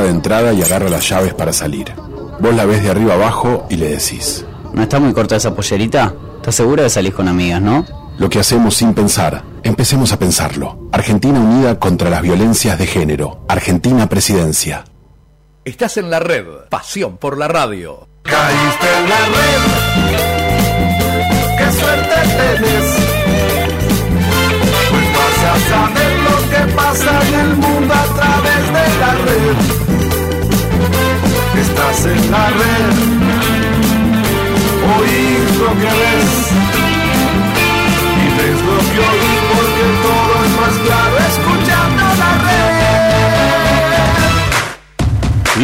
puerta 0.00 0.04
de 0.04 0.10
entrada 0.10 0.52
y 0.52 0.62
agarra 0.62 0.88
las 0.88 1.08
llaves 1.08 1.34
para 1.34 1.52
salir. 1.52 1.92
Vos 2.40 2.54
la 2.54 2.64
ves 2.64 2.82
de 2.82 2.90
arriba 2.90 3.14
abajo 3.14 3.66
y 3.68 3.76
le 3.76 3.90
decís, 3.90 4.46
¿No 4.72 4.82
está 4.82 4.98
muy 4.98 5.12
corta 5.12 5.36
esa 5.36 5.54
pollerita? 5.54 6.14
¿Estás 6.36 6.54
segura 6.54 6.84
de 6.84 6.90
salir 6.90 7.12
con 7.12 7.28
amigas, 7.28 7.60
no? 7.60 7.84
lo 8.18 8.28
que 8.28 8.38
hacemos 8.38 8.76
sin 8.76 8.92
pensar, 8.92 9.42
empecemos 9.62 10.12
a 10.12 10.18
pensarlo. 10.18 10.88
Argentina 10.92 11.40
unida 11.40 11.78
contra 11.78 12.10
las 12.10 12.20
violencias 12.20 12.78
de 12.78 12.86
género. 12.86 13.44
Argentina 13.48 14.10
presidencia. 14.10 14.84
Estás 15.64 15.96
en 15.96 16.10
la 16.10 16.20
red. 16.20 16.44
Pasión 16.68 17.16
por 17.16 17.38
la 17.38 17.48
radio. 17.48 18.08
Caíste 18.22 18.86
en 18.98 19.08
la 19.08 19.26
red. 19.26 19.60
Qué 21.58 21.72
suerte 21.80 22.14
tenés. 22.36 22.94
Pues 24.90 25.06
vas 25.16 25.44
a 25.44 25.58
saber 25.70 26.12
lo 26.20 26.36
que 26.50 26.62
pasa 26.74 27.20
en 27.26 27.34
el 27.40 27.56
mundo 27.56 27.94
a 27.94 28.04
través 28.14 28.66
de 28.66 28.98
la 29.00 29.14
red. 29.14 29.79
Estás 31.70 32.04
en 32.04 32.30
la 32.32 32.46
red. 32.50 32.94
Oís 34.98 35.50
lo 35.60 35.70
que 35.80 35.92
ves. 36.00 36.32
Y 38.22 38.28
ves 38.36 38.60
lo 38.68 38.78
que 38.90 38.98
oís 39.10 39.40
porque 39.52 39.84
todo 40.04 40.32
es 40.44 40.52
más 40.60 40.74
claro 40.84 41.16
escuchando 41.28 41.49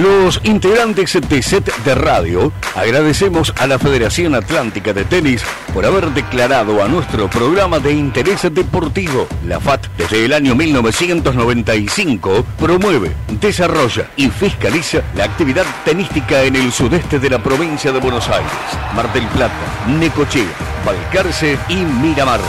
Los 0.03 0.41
integrantes 0.45 1.19
de 1.27 1.43
Set 1.43 1.75
de 1.85 1.95
Radio 1.95 2.53
agradecemos 2.75 3.55
a 3.57 3.67
la 3.67 3.79
Federación 3.79 4.35
Atlántica 4.35 4.93
de 4.93 5.07
Tenis 5.07 5.43
por 5.73 5.87
haber 5.87 6.11
declarado 6.11 6.83
a 6.85 6.89
nuestro 6.89 7.31
programa 7.31 7.79
de 7.79 7.93
interés 7.93 8.43
deportivo. 8.53 9.27
La 9.47 9.59
FAT 9.59 9.87
desde 9.97 10.27
el 10.27 10.35
año 10.35 10.55
1995 10.55 12.45
promueve, 12.59 13.13
desarrolla 13.41 14.11
y 14.17 14.29
fiscaliza 14.29 15.01
la 15.15 15.25
actividad 15.25 15.65
tenística 15.87 16.43
en 16.43 16.57
el 16.57 16.73
sudeste 16.73 17.19
de 17.19 17.31
la 17.31 17.43
provincia 17.43 17.91
de 17.91 18.01
Buenos 18.01 18.29
Aires, 18.29 18.53
Mar 18.95 19.11
del 19.15 19.27
Plata, 19.29 19.87
Necochea, 19.89 20.45
Balcarce 20.85 21.59
y 21.71 21.77
Miramar. 21.77 22.41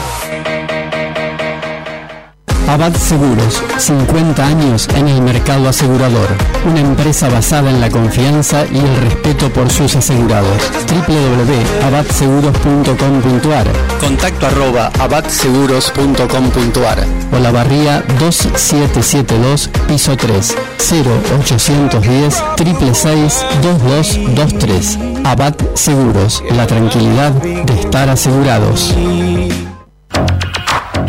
Abad 2.67 2.93
Seguros, 2.95 3.61
50 3.77 4.45
años 4.45 4.87
en 4.95 5.07
el 5.07 5.21
mercado 5.21 5.69
asegurador. 5.69 6.27
Una 6.69 6.81
empresa 6.81 7.29
basada 7.29 7.69
en 7.69 7.79
la 7.79 7.89
confianza 7.89 8.65
y 8.69 8.77
el 8.77 8.95
respeto 8.97 9.49
por 9.53 9.69
sus 9.69 9.95
asegurados. 9.95 10.69
www.abadseguros.com.ar 11.07 13.67
Contacto 14.01 14.47
arroba 14.47 14.91
abadseguros.com.ar 14.99 17.05
O 17.31 17.39
la 17.39 17.51
barría 17.51 18.03
2772, 18.19 19.69
piso 19.87 20.17
3, 20.17 20.57
0810 20.77 22.43
666 22.57 23.45
2223. 23.61 24.99
Abad 25.23 25.55
Seguros, 25.73 26.43
la 26.51 26.67
tranquilidad 26.67 27.31
de 27.31 27.79
estar 27.79 28.09
asegurados. 28.09 28.93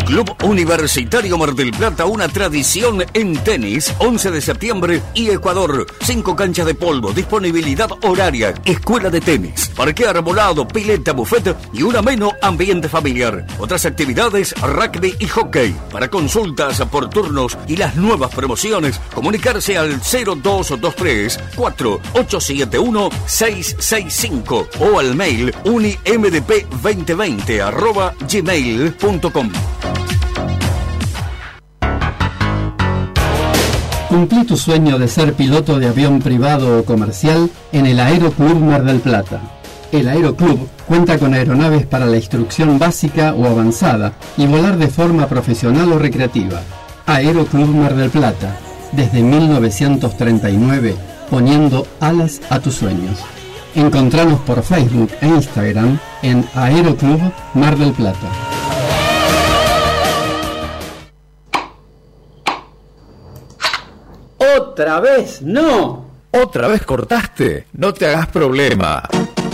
Club 0.09 0.35
Universitario 0.43 1.37
Mar 1.37 1.53
del 1.53 1.69
Plata, 1.69 2.07
una 2.07 2.27
tradición 2.27 3.05
en 3.13 3.35
tenis, 3.43 3.93
11 3.99 4.31
de 4.31 4.41
septiembre 4.41 5.03
y 5.13 5.29
Ecuador. 5.29 5.85
Cinco 6.01 6.35
canchas 6.35 6.65
de 6.65 6.73
polvo, 6.73 7.11
disponibilidad 7.11 7.91
horaria, 8.01 8.55
escuela 8.65 9.11
de 9.11 9.21
tenis, 9.21 9.69
parque 9.75 10.07
arbolado, 10.07 10.67
pileta, 10.67 11.11
buffet 11.11 11.55
y 11.73 11.83
un 11.83 11.95
ameno 11.95 12.31
ambiente 12.41 12.89
familiar. 12.89 13.45
Otras 13.59 13.85
actividades, 13.85 14.55
rugby 14.59 15.15
y 15.19 15.27
hockey. 15.27 15.75
Para 15.91 16.09
consultas 16.09 16.81
por 16.89 17.07
turnos 17.11 17.55
y 17.67 17.75
las 17.75 17.95
nuevas 17.95 18.33
promociones, 18.33 18.99
comunicarse 19.13 19.77
al 19.77 20.01
0223 20.01 21.37
4871 21.55 23.09
665 23.27 24.69
o 24.79 24.97
al 24.97 25.13
mail 25.13 25.53
unimdp2020 25.65 27.61
arroba 27.61 28.15
gmail.com. 28.27 29.51
Cumplí 34.09 34.43
tu 34.43 34.57
sueño 34.57 34.97
de 34.97 35.07
ser 35.07 35.35
piloto 35.35 35.77
de 35.77 35.87
avión 35.87 36.19
privado 36.19 36.79
o 36.79 36.83
comercial 36.83 37.47
en 37.71 37.85
el 37.85 37.99
Aeroclub 37.99 38.59
Mar 38.59 38.83
del 38.83 39.01
Plata. 39.01 39.39
El 39.91 40.07
Aeroclub 40.07 40.67
cuenta 40.87 41.19
con 41.19 41.35
aeronaves 41.35 41.85
para 41.85 42.07
la 42.07 42.17
instrucción 42.17 42.79
básica 42.79 43.35
o 43.35 43.45
avanzada 43.45 44.13
y 44.35 44.47
volar 44.47 44.77
de 44.77 44.87
forma 44.87 45.27
profesional 45.27 45.91
o 45.91 45.99
recreativa. 45.99 46.61
Aeroclub 47.05 47.67
Mar 47.67 47.93
del 47.93 48.09
Plata, 48.09 48.57
desde 48.93 49.21
1939, 49.21 50.95
poniendo 51.29 51.85
alas 51.99 52.41
a 52.49 52.59
tus 52.59 52.73
sueños. 52.73 53.19
Encontranos 53.75 54.39
por 54.39 54.63
Facebook 54.63 55.11
e 55.21 55.27
Instagram 55.27 55.99
en 56.23 56.43
Aeroclub 56.55 57.21
Mar 57.53 57.77
del 57.77 57.91
Plata. 57.91 58.58
¿Otra 64.79 65.01
vez? 65.01 65.41
¡No! 65.41 66.05
¿Otra 66.31 66.69
vez 66.69 66.85
cortaste? 66.85 67.65
No 67.73 67.93
te 67.93 68.05
hagas 68.07 68.27
problema. 68.27 69.03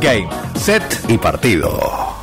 Game, 0.00 0.28
set 0.54 0.82
y 1.08 1.18
partido. 1.18 2.16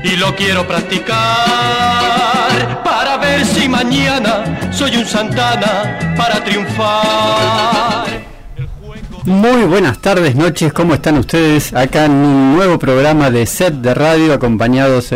y 0.05 0.17
lo 0.17 0.35
quiero 0.37 0.67
practicar 0.67 1.17
para 2.85 3.17
ver 3.17 3.45
si 3.47 3.69
mañana 3.69 4.71
soy 4.73 4.97
un 4.97 5.07
Santana 5.07 6.15
para 6.17 6.45
triunfar. 6.45 8.32
Muy 9.25 9.63
buenas 9.65 9.99
tardes, 10.01 10.35
noches, 10.35 10.73
¿cómo 10.73 10.95
están 10.95 11.17
ustedes? 11.19 11.73
Acá 11.75 12.07
en 12.07 12.13
un 12.13 12.57
nuevo 12.57 12.79
programa 12.79 13.31
de 13.31 13.47
Set 13.47 13.75
de 13.75 13.95
Radio, 13.95 14.33
acompañados 14.35 15.15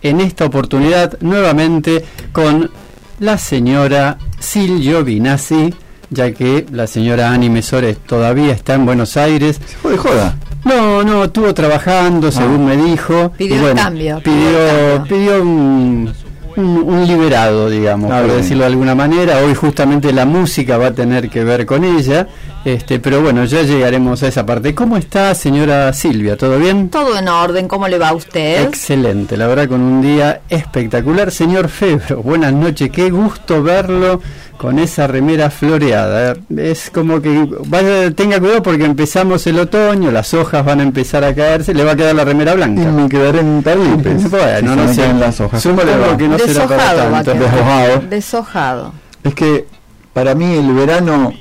en 0.00 0.20
esta 0.20 0.44
oportunidad 0.44 1.18
nuevamente 1.20 2.04
con 2.32 2.70
la 3.18 3.36
señora 3.36 4.18
Silvio 4.38 5.02
Vinazzi, 5.02 5.74
ya 6.10 6.30
que 6.32 6.66
la 6.70 6.86
señora 6.86 7.32
Ani 7.32 7.50
Mesores 7.50 7.98
todavía 8.06 8.52
está 8.52 8.74
en 8.74 8.86
Buenos 8.86 9.16
Aires. 9.16 9.60
¿Se 9.66 9.76
fue 9.76 9.92
de 9.92 9.98
joda? 9.98 10.36
No, 10.64 11.02
no, 11.02 11.24
estuvo 11.24 11.52
trabajando, 11.52 12.30
según 12.30 12.64
me 12.64 12.76
dijo. 12.76 13.32
Pidió 13.36 13.56
y 13.56 13.58
bueno, 13.58 13.82
cambio, 13.82 14.20
Pidió, 14.22 15.04
pidió 15.08 15.42
un, 15.42 16.12
un- 16.56 16.66
un 16.84 17.06
liberado, 17.06 17.68
digamos, 17.70 18.10
Ah, 18.12 18.18
por 18.18 18.26
bien. 18.26 18.36
decirlo 18.38 18.60
de 18.62 18.66
alguna 18.70 18.94
manera. 18.94 19.38
Hoy 19.38 19.54
justamente 19.54 20.12
la 20.12 20.24
música 20.26 20.76
va 20.78 20.88
a 20.88 20.92
tener 20.94 21.28
que 21.28 21.42
ver 21.44 21.66
con 21.66 21.84
ella. 21.84 22.26
Este, 22.64 22.98
pero 23.00 23.22
bueno, 23.22 23.44
ya 23.44 23.62
llegaremos 23.62 24.22
a 24.22 24.28
esa 24.28 24.44
parte. 24.44 24.74
¿Cómo 24.74 24.96
está, 24.96 25.34
señora 25.34 25.92
Silvia? 25.92 26.36
¿Todo 26.36 26.58
bien? 26.58 26.90
Todo 26.90 27.16
en 27.18 27.28
orden, 27.28 27.68
¿cómo 27.68 27.88
le 27.88 27.98
va 27.98 28.08
a 28.10 28.14
usted? 28.14 28.62
Excelente, 28.66 29.36
la 29.36 29.46
verdad 29.46 29.68
con 29.68 29.80
un 29.80 30.02
día 30.02 30.42
espectacular. 30.50 31.30
Señor 31.30 31.68
Febro, 31.68 32.22
buenas 32.22 32.52
noches, 32.52 32.90
qué 32.90 33.10
gusto 33.10 33.62
verlo 33.62 34.20
con 34.58 34.78
esa 34.80 35.06
remera 35.06 35.50
floreada. 35.50 36.34
Es 36.56 36.90
como 36.90 37.22
que 37.22 37.48
vaya, 37.66 38.10
tenga 38.10 38.40
cuidado 38.40 38.62
porque 38.62 38.84
empezamos 38.84 39.46
el 39.46 39.60
otoño, 39.60 40.10
las 40.10 40.34
hojas 40.34 40.64
van 40.64 40.80
a 40.80 40.82
empezar 40.82 41.22
a 41.24 41.32
caerse, 41.34 41.72
le 41.72 41.84
va 41.84 41.92
a 41.92 41.96
quedar 41.96 42.16
la 42.16 42.24
remera 42.24 42.52
Y 42.52 42.56
blanca. 42.56 42.82
me 42.90 43.08
quedaré 43.08 43.38
en 43.40 43.62
Tarlipes. 43.62 44.30
Bueno, 44.30 44.72
si 44.72 44.76
no 44.76 44.92
se 44.94 45.12
las 45.14 45.40
hojas. 45.40 45.62
Supongo 45.62 45.82
¿Cómo 45.82 45.92
le 45.96 46.08
va? 46.10 46.16
que 46.18 46.28
no 46.28 46.38
será 46.38 46.66
para 46.66 46.76
Deshojado 46.76 47.12
va 47.12 47.18
a 47.20 47.24
tanto. 47.24 47.44
Deshojado. 47.44 48.00
Deshojado. 48.10 48.92
Es 49.22 49.34
que 49.34 49.66
para 50.12 50.34
mí 50.34 50.54
el 50.56 50.72
verano 50.74 51.32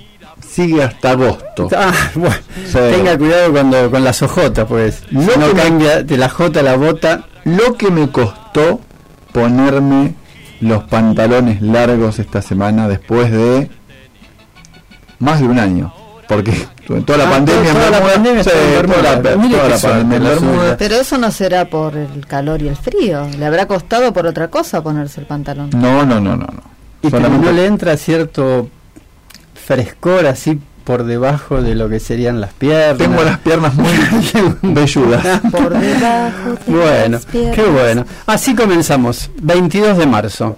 sigue 0.57 0.81
hasta 0.83 1.12
agosto. 1.12 1.69
Ah, 1.77 1.94
bueno, 2.15 2.36
Sí. 2.65 2.80
tenga 2.92 3.15
cuidado 3.18 3.51
cuando 3.51 3.92
con 3.92 4.04
las 4.04 4.21
hojotas, 4.24 4.65
pues. 4.68 5.04
No 5.12 5.21
Si 5.31 5.39
no 5.39 5.48
me- 5.54 5.54
cambia 5.54 6.01
de 6.04 6.18
la 6.18 6.30
jota 6.30 6.62
a 6.62 6.63
la 6.63 6.75
bota. 6.75 7.25
Lo 7.45 7.75
que 7.75 7.92
me 7.92 8.09
costó 8.09 8.81
ponerme 9.31 10.15
los 10.62 10.83
pantalones 10.86 11.62
largos 11.62 12.18
esta 12.19 12.42
semana 12.42 12.88
después 12.88 13.31
de 13.31 13.69
más 15.19 15.39
de 15.42 15.45
un 15.48 15.59
año. 15.59 15.94
Porque 16.27 16.51
toda 17.06 17.19
la 17.19 17.27
Ah, 17.27 17.31
pandemia 17.31 17.71
toda 17.74 17.86
en 17.86 17.92
la 17.92 18.01
pandemia. 18.01 18.44
Pero 20.77 20.95
eso 20.95 21.18
no 21.18 21.31
será 21.31 21.65
por 21.69 21.95
el 21.95 22.25
calor 22.27 22.62
y 22.62 22.68
el 22.68 22.75
frío. 22.75 23.27
Le 23.38 23.45
habrá 23.45 23.65
costado 23.68 24.12
por 24.12 24.25
otra 24.25 24.50
cosa 24.50 24.81
ponerse 24.83 25.21
el 25.21 25.27
pantalón. 25.27 25.69
No, 25.74 26.06
no, 26.06 26.19
no, 26.19 26.36
no, 26.36 26.48
no. 26.48 26.62
Y 27.01 27.09
Solamente- 27.09 27.45
no 27.45 27.51
le 27.54 27.65
entra 27.68 27.95
cierto 27.95 28.69
frescor 29.68 30.25
así 30.28 30.60
por 30.86 31.04
debajo 31.04 31.62
de 31.62 31.75
lo 31.75 31.90
que 31.90 32.00
serían 32.00 32.40
las 32.40 32.54
piernas. 32.54 32.98
Tengo 32.98 33.22
las 33.22 33.40
piernas 33.40 33.74
muy 33.75 33.92
velludas. 34.62 35.42
Por 35.52 35.78
debajo 35.78 36.52
de 36.66 36.72
Bueno, 36.74 37.10
las 37.18 37.25
piernas. 37.25 37.56
qué 37.56 37.64
bueno. 37.64 38.06
Así 38.25 38.56
comenzamos, 38.56 39.30
22 39.42 39.98
de 39.98 40.06
marzo, 40.06 40.56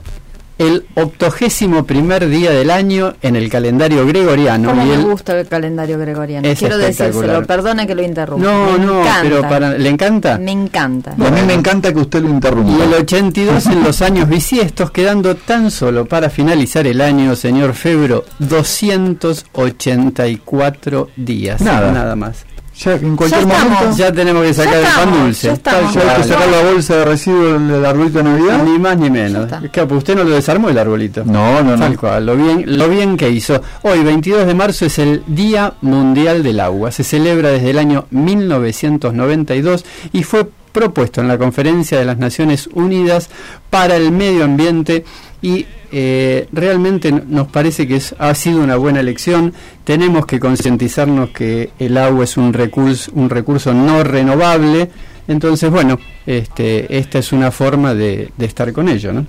el 0.59 0.85
octogésimo 0.95 1.85
primer 1.85 2.27
día 2.29 2.51
del 2.51 2.69
año 2.69 3.15
en 3.23 3.35
el 3.35 3.49
calendario 3.49 4.05
gregoriano. 4.05 4.69
¿Cómo 4.69 4.83
y 4.83 4.87
me 4.89 4.93
el- 4.95 5.01
gusta 5.05 5.39
el 5.39 5.47
calendario 5.47 5.97
gregoriano? 5.97 6.47
Es 6.47 6.59
Quiero 6.59 6.77
decírselo, 6.77 7.43
perdone 7.47 7.87
que 7.87 7.95
lo 7.95 8.03
interrumpa. 8.03 8.45
No, 8.45 8.77
Me 8.77 8.85
no, 8.85 8.99
encanta. 9.01 9.19
pero 9.23 9.41
para, 9.41 9.71
¿le 9.77 9.89
encanta? 9.89 10.37
Me 10.37 10.51
encanta. 10.51 11.11
A 11.13 11.31
mí 11.31 11.41
me 11.47 11.53
encanta 11.53 11.91
que 11.93 11.99
usted 11.99 12.21
lo 12.21 12.29
interrumpa. 12.29 12.71
Y 12.71 12.81
el 12.81 12.93
82 12.93 13.65
en 13.67 13.83
los 13.83 14.01
años 14.01 14.27
bisiestos, 14.29 14.91
quedando 14.91 15.35
tan 15.35 15.71
solo 15.71 16.05
para 16.05 16.29
finalizar 16.29 16.85
el 16.85 17.01
año, 17.01 17.35
señor 17.35 17.73
Febro, 17.73 18.25
284 18.39 21.09
días. 21.15 21.61
Nada. 21.61 21.91
Nada 21.91 22.15
más. 22.15 22.45
Ya 22.83 22.93
en 22.93 23.15
cualquier 23.17 23.41
Ya 23.41 23.47
momento 23.47 23.97
Ya 23.97 24.11
tenemos 24.13 24.43
que 24.43 24.53
sacar 24.53 24.75
el 24.75 24.85
pan 24.85 25.11
dulce. 25.23 25.47
ya 25.47 25.53
estamos. 25.53 25.93
ya 25.93 26.01
hay 26.15 26.21
que 26.21 26.27
sacar 26.29 26.47
la 26.47 26.61
bolsa 26.71 26.95
de 26.95 27.05
residuos 27.05 27.67
del 27.67 27.85
arbolito 27.85 28.17
de 28.19 28.23
Navidad. 28.23 28.63
Ni 28.63 28.79
más 28.79 28.97
ni 28.97 29.09
menos. 29.09 29.47
Pues 29.71 29.91
usted 29.91 30.15
no 30.15 30.23
lo 30.23 30.29
desarmó 30.31 30.69
el 30.69 30.77
arbolito. 30.77 31.23
No, 31.25 31.61
no, 31.61 31.77
Tal 31.77 31.91
no. 31.93 31.99
cual, 31.99 32.25
lo 32.25 32.35
bien, 32.37 32.63
lo 32.77 32.87
bien 32.87 33.17
que 33.17 33.29
hizo. 33.29 33.61
Hoy, 33.81 33.99
22 34.03 34.47
de 34.47 34.53
marzo, 34.53 34.85
es 34.85 34.97
el 34.99 35.23
Día 35.27 35.73
Mundial 35.81 36.41
del 36.41 36.59
Agua. 36.61 36.91
Se 36.91 37.03
celebra 37.03 37.49
desde 37.49 37.71
el 37.71 37.79
año 37.79 38.05
1992 38.11 39.85
y 40.13 40.23
fue 40.23 40.47
propuesto 40.71 41.19
en 41.21 41.27
la 41.27 41.37
Conferencia 41.37 41.97
de 41.99 42.05
las 42.05 42.17
Naciones 42.17 42.69
Unidas 42.73 43.29
para 43.69 43.95
el 43.95 44.11
Medio 44.11 44.45
Ambiente 44.45 45.03
y 45.41 45.65
eh, 45.91 46.47
realmente 46.51 47.11
nos 47.11 47.47
parece 47.47 47.87
que 47.87 47.95
es- 47.95 48.13
ha 48.19 48.33
sido 48.35 48.61
una 48.61 48.75
buena 48.75 48.99
elección. 48.99 49.53
Tenemos 49.83 50.25
que 50.25 50.39
concientizarnos 50.39 51.29
que 51.29 51.71
el 51.79 51.97
agua 51.97 52.25
es 52.25 52.37
un 52.37 52.53
recurso, 52.53 53.11
un 53.15 53.29
recurso 53.29 53.73
no 53.73 54.03
renovable. 54.03 54.89
Entonces, 55.27 55.69
bueno, 55.71 55.97
este, 56.25 56.97
esta 56.97 57.19
es 57.19 57.31
una 57.31 57.51
forma 57.51 57.93
de, 57.93 58.31
de 58.37 58.45
estar 58.45 58.71
con 58.73 58.89
ello, 58.89 59.13
¿no? 59.13 59.25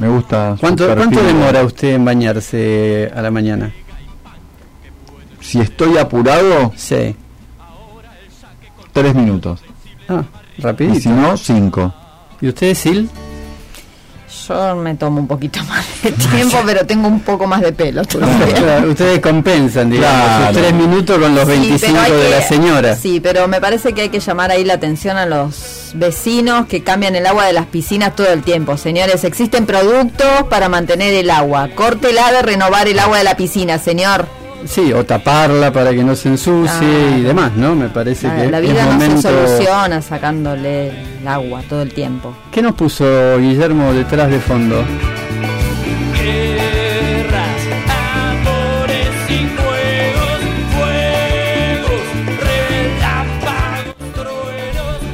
Me 0.00 0.08
gusta. 0.08 0.56
¿Cuánto. 0.60 0.86
¿Cuánto 0.94 1.22
demora 1.22 1.62
usted 1.64 1.94
en 1.94 2.04
bañarse 2.04 3.10
a 3.14 3.20
la 3.22 3.30
mañana? 3.30 3.72
Si 5.40 5.60
estoy 5.60 5.98
apurado, 5.98 6.72
Sí. 6.76 7.14
tres 8.92 9.14
minutos. 9.14 9.60
Ah, 10.08 10.22
Y 10.52 10.56
si 10.56 10.62
rapidito. 10.62 11.10
no, 11.10 11.36
cinco. 11.36 11.94
¿Y 12.40 12.48
usted, 12.48 12.74
Sil? 12.78 13.10
Yo 14.48 14.76
me 14.76 14.94
tomo 14.94 15.20
un 15.20 15.26
poquito 15.26 15.62
más 15.68 15.84
de 16.02 16.12
tiempo, 16.12 16.58
pero 16.66 16.84
tengo 16.86 17.08
un 17.08 17.20
poco 17.20 17.46
más 17.46 17.60
de 17.62 17.72
pelo. 17.72 18.02
Claro, 18.04 18.90
ustedes 18.90 19.20
compensan, 19.20 19.90
digamos, 19.90 20.20
Claro. 20.26 20.52
sus 20.52 20.62
tres 20.62 20.74
minutos 20.74 21.18
con 21.18 21.34
los 21.34 21.44
Sí, 21.44 21.50
25 21.50 21.92
pero 22.04 22.16
hay 22.16 22.22
de 22.22 22.30
la 22.30 22.38
que- 22.40 22.44
señora. 22.48 22.96
Sí, 22.96 23.20
pero 23.20 23.48
me 23.48 23.60
parece 23.60 23.92
que 23.92 24.02
hay 24.02 24.08
que 24.08 24.20
llamar 24.20 24.50
ahí 24.50 24.64
la 24.64 24.74
atención 24.74 25.16
a 25.16 25.26
los 25.26 25.90
vecinos 25.94 26.66
que 26.66 26.82
cambian 26.82 27.14
el 27.14 27.26
agua 27.26 27.46
de 27.46 27.52
las 27.52 27.66
piscinas 27.66 28.14
todo 28.16 28.28
el 28.32 28.42
tiempo. 28.42 28.76
Señores, 28.76 29.24
existen 29.24 29.64
productos 29.66 30.44
para 30.50 30.68
mantener 30.68 31.14
el 31.14 31.30
agua. 31.30 31.68
Córtela 31.74 32.32
de 32.32 32.42
renovar 32.42 32.88
el 32.88 32.98
agua 32.98 33.18
de 33.18 33.24
la 33.24 33.36
piscina, 33.36 33.78
señor. 33.78 34.26
Sí, 34.66 34.92
o 34.92 35.04
taparla 35.04 35.72
para 35.72 35.90
que 35.92 36.02
no 36.02 36.14
se 36.16 36.28
ensucie 36.28 36.78
Claro. 36.78 37.18
y 37.18 37.20
demás, 37.22 37.52
¿no? 37.56 37.74
Me 37.74 37.88
parece 37.88 38.28
La, 38.28 38.36
que 38.36 38.50
la 38.50 38.58
es 38.58 38.62
vida 38.72 38.84
no 38.86 38.92
momento... 38.92 39.22
se 39.22 39.28
soluciona 39.28 40.00
sacándole 40.02 40.88
el 41.20 41.28
agua 41.28 41.62
todo 41.68 41.82
el 41.82 41.92
tiempo. 41.92 42.34
¿Qué 42.50 42.62
nos 42.62 42.74
puso 42.74 43.04
Guillermo 43.38 43.92
detrás 43.92 44.30
de 44.30 44.40
fondo? 44.40 44.82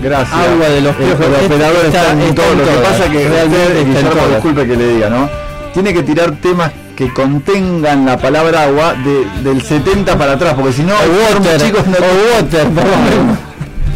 Gracias. 0.02 0.32
Agua 0.32 0.68
de 0.68 0.80
los 0.80 0.96
El- 0.98 1.04
piojos. 1.04 1.26
El, 1.26 1.46
operador 1.46 1.84
Está- 1.86 2.00
está, 2.00 2.12
en 2.12 2.20
está 2.20 2.34
todo. 2.42 2.52
en 2.52 2.58
Lo 2.58 2.64
que 2.64 2.70
todas. 2.70 2.88
pasa 2.88 3.10
que 3.10 3.28
Realmente 3.28 3.84
Guillermo, 3.84 4.26
disculpe 4.30 4.66
que 4.66 4.76
le 4.76 4.88
diga, 4.94 5.10
¿no? 5.10 5.28
Tiene 5.74 5.92
que 5.94 6.02
tirar 6.02 6.32
temas 6.40 6.72
que 7.00 7.10
contengan 7.14 8.04
la 8.04 8.18
palabra 8.18 8.64
agua 8.64 8.92
de, 8.92 9.24
del 9.42 9.62
70 9.62 10.18
para 10.18 10.32
atrás, 10.32 10.52
porque 10.52 10.74
si 10.74 10.82
no, 10.82 10.92
water, 10.92 11.58
chicos, 11.58 11.86
no 11.86 11.94
o 11.96 12.36
water, 12.36 12.68
por 12.68 12.84
lo 12.84 12.96
menos. 12.98 13.38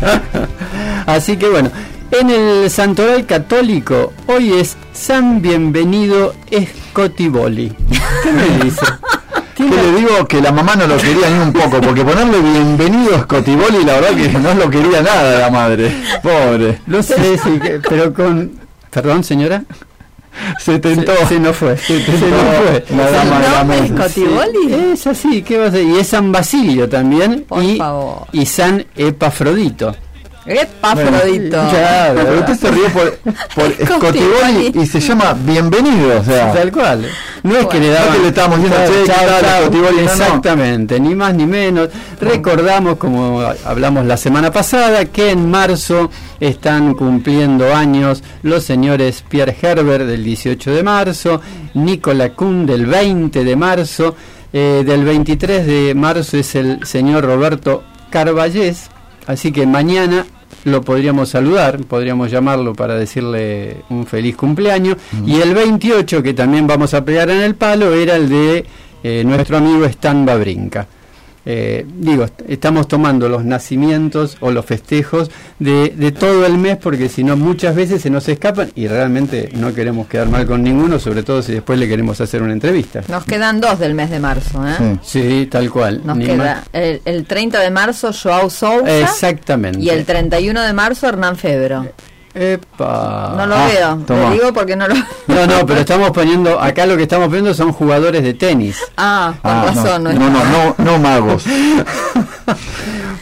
Así 1.07 1.37
que 1.37 1.51
bueno, 1.51 1.71
en 2.11 2.31
el 2.31 2.71
santoral 2.71 3.27
católico 3.27 4.15
hoy 4.27 4.55
es 4.55 4.79
San 4.95 5.43
Bienvenido 5.43 6.35
Scotiboli. 6.51 7.75
¿Qué 8.23 8.33
me 8.33 8.65
dice? 8.65 8.81
¿Qué 9.55 9.65
le 9.65 9.93
digo? 10.01 10.27
Que 10.27 10.41
la 10.41 10.51
mamá 10.51 10.75
no 10.75 10.87
lo 10.87 10.97
quería 10.97 11.29
ni 11.29 11.41
un 11.41 11.53
poco, 11.53 11.83
porque 11.83 12.03
ponerle 12.07 12.41
bienvenido 12.41 13.19
Scotiboli, 13.25 13.85
la 13.85 14.01
verdad 14.01 14.17
que 14.17 14.29
no 14.39 14.55
lo 14.55 14.71
quería 14.71 15.03
nada 15.03 15.41
la 15.41 15.51
madre. 15.51 15.95
Pobre. 16.23 16.81
No 16.87 17.03
sé, 17.03 17.37
sí, 17.37 17.61
que- 17.61 17.81
pero 17.87 18.15
con... 18.15 18.53
Perdón, 18.91 19.23
señora. 19.25 19.63
Se 20.59 20.79
tentó. 20.79 21.12
Se, 21.17 21.26
se 21.26 21.41
no 21.41 21.53
fue. 21.53 21.76
Se, 21.76 21.99
tentó 22.00 22.26
no 22.26 22.37
fue. 22.37 22.85
la 22.97 23.11
dama 23.11 23.41
de 23.41 23.49
la 23.50 23.64
mesa. 23.64 24.09
Scotiboli? 24.09 24.75
Es 24.93 25.07
así, 25.07 25.43
¿qué 25.43 25.59
va 25.59 25.67
a 25.67 25.71
ser? 25.71 25.85
Y 25.85 25.97
es 25.99 26.07
San 26.09 26.33
Basilio 26.33 26.88
también. 26.88 27.45
Por 27.49 27.62
y, 27.62 27.79
favor. 27.79 28.26
y 28.33 28.47
San 28.47 28.85
Epafrodito. 28.97 29.95
Epafrodito. 30.47 31.57
Claro, 31.71 32.21
pero 32.23 32.41
usted 32.41 32.55
se 32.55 32.71
rió 32.71 32.89
por, 32.91 33.19
por 33.55 34.75
y 34.75 34.87
se 34.87 35.01
llama 35.01 35.35
bienvenido, 35.39 36.21
o 36.21 36.25
sea. 36.25 36.53
Tal 36.53 36.71
cual. 36.71 37.09
No 37.43 37.57
es 37.57 37.67
que 37.67 37.79
le 37.79 37.89
No 37.89 37.95
daban 37.95 38.13
que 38.15 38.19
le 38.21 38.29
estábamos 38.29 38.63
diciendo, 38.63 38.87
"Che, 38.87 39.01
¿qué 39.03 39.07
chao, 39.07 39.27
tal, 39.27 39.41
chao". 39.41 39.63
Scotiboli? 39.63 39.97
No, 39.97 40.03
no. 40.03 40.11
Exactamente, 40.11 41.01
ni 41.01 41.15
más 41.15 41.35
ni 41.35 41.47
menos. 41.47 41.89
Recordamos, 42.21 42.97
como 42.97 43.41
hablamos 43.65 44.07
la 44.07 44.17
semana 44.17 44.51
pasada, 44.51 45.07
que 45.07 45.31
en 45.31 45.51
marzo 45.51 46.11
están 46.41 46.95
cumpliendo 46.95 47.75
años 47.75 48.23
los 48.43 48.65
señores 48.65 49.25
Pierre 49.29 49.57
Herbert 49.61 50.05
del 50.07 50.25
18 50.25 50.71
de 50.73 50.83
marzo, 50.83 51.41
Nicola 51.75 52.31
Kuhn 52.31 52.67
del 52.67 52.87
20 52.87 53.45
de 53.45 53.57
marzo, 53.57 54.15
eh, 54.53 54.83
del 54.87 55.05
23 55.05 55.67
de 55.67 55.95
marzo 55.95 56.37
es 56.37 56.55
el 56.55 56.85
señor 56.87 57.25
Roberto 57.25 57.83
Carballés, 58.11 58.89
así 59.27 59.51
que 59.53 59.67
mañana 59.67 60.25
lo 60.64 60.83
podríamos 60.83 61.28
saludar, 61.28 61.78
podríamos 61.85 62.30
llamarlo 62.30 62.75
para 62.75 62.97
decirle 62.97 63.78
un 63.90 64.06
feliz 64.06 64.37
cumpleaños. 64.37 64.97
Y 65.26 65.40
el 65.40 65.54
28, 65.54 66.23
que 66.23 66.35
también 66.35 66.66
vamos 66.66 66.94
a 66.94 67.04
pegar 67.04 67.30
en 67.30 67.40
el 67.42 67.54
palo, 67.54 67.94
era 67.94 68.16
el 68.16 68.28
de 68.28 68.66
eh, 69.02 69.23
nuestro 69.25 69.59
amigo 69.59 69.85
Stan 69.85 70.25
Babrinka. 70.25 70.87
Eh, 71.47 71.85
digo, 71.99 72.25
est- 72.25 72.41
estamos 72.49 72.89
tomando 72.89 73.29
los 73.29 73.45
nacimientos 73.45 74.37
o 74.41 74.51
los 74.51 74.65
festejos 74.65 75.31
de, 75.59 75.91
de 75.91 76.11
todo 76.13 76.47
el 76.47 76.57
mes 76.57 76.79
porque 76.79 77.09
si 77.11 77.23
no 77.23 77.37
muchas 77.37 77.75
veces 77.75 78.01
se 78.01 78.09
nos 78.11 78.27
escapan 78.29 78.71
y 78.75 78.87
realmente 78.89 79.51
no 79.55 79.75
queremos 79.75 80.07
quedar 80.09 80.29
mal 80.29 80.47
con 80.47 80.63
ninguno, 80.63 80.99
sobre 80.99 81.23
todo 81.23 81.43
si 81.43 81.53
después 81.53 81.79
le 81.79 81.87
queremos 81.87 82.21
hacer 82.21 82.43
una 82.43 82.53
entrevista. 82.55 83.03
Nos 83.09 83.25
quedan 83.25 83.61
dos 83.61 83.79
del 83.79 83.95
mes 83.95 84.09
de 84.11 84.21
marzo, 84.21 84.67
¿eh? 84.67 84.99
Sí, 85.03 85.47
tal 85.51 85.71
cual. 85.71 86.01
Nos 86.05 86.17
Ni 86.17 86.25
queda 86.27 86.65
el, 86.73 87.03
el 87.05 87.25
30 87.27 87.61
de 87.61 87.71
marzo 87.71 88.11
Joao 88.13 88.49
Sousa 88.49 88.99
Exactamente. 89.01 89.81
y 89.81 89.91
el 89.91 90.05
31 90.05 90.63
de 90.63 90.73
marzo 90.73 91.09
Hernán 91.09 91.37
Febro. 91.37 91.87
Epa. 92.35 93.35
No 93.37 93.47
lo 93.47 93.55
Ah, 93.55 93.67
veo, 93.69 93.97
toma. 94.07 94.31
le 94.31 94.35
digo 94.35 94.53
porque 94.53 94.75
no 94.75 94.88
lo 94.88 94.95
No, 95.29 95.47
no, 95.47 95.64
pero 95.67 95.81
estamos 95.81 96.11
poniendo, 96.11 96.61
acá 96.61 96.85
lo 96.85 96.97
que 96.97 97.05
estamos 97.05 97.29
poniendo 97.29 97.55
son 97.55 97.73
jugadores 97.73 98.23
de 98.25 98.35
tenis. 98.35 98.76
Ah, 98.97 99.35
con 99.41 99.50
Ah, 99.53 99.73
no, 99.73 99.83
razón. 99.83 100.05
no, 100.05 100.11
es- 100.11 100.19
no, 100.19 100.31
no, 100.31 100.75
no 100.79 100.99
magos. 100.99 101.45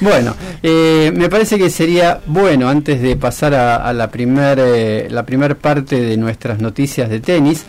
Bueno, 0.00 0.34
eh, 0.64 1.12
me 1.14 1.28
parece 1.28 1.56
que 1.58 1.70
sería 1.70 2.20
bueno, 2.26 2.68
antes 2.68 3.00
de 3.00 3.14
pasar 3.14 3.54
a, 3.54 3.76
a 3.76 3.92
la 3.92 4.10
primera 4.10 4.56
la 5.08 5.22
primer 5.24 5.56
parte 5.56 6.00
de 6.00 6.16
nuestras 6.16 6.58
noticias 6.58 7.08
de 7.08 7.20
tenis, 7.20 7.64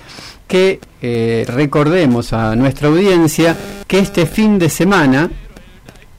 que 0.48 0.80
eh, 1.02 1.46
recordemos 1.48 2.34
a 2.34 2.56
nuestra 2.56 2.88
audiencia 2.88 3.56
que 3.86 4.00
este 4.00 4.26
fin 4.26 4.58
de 4.58 4.70
semana 4.70 5.30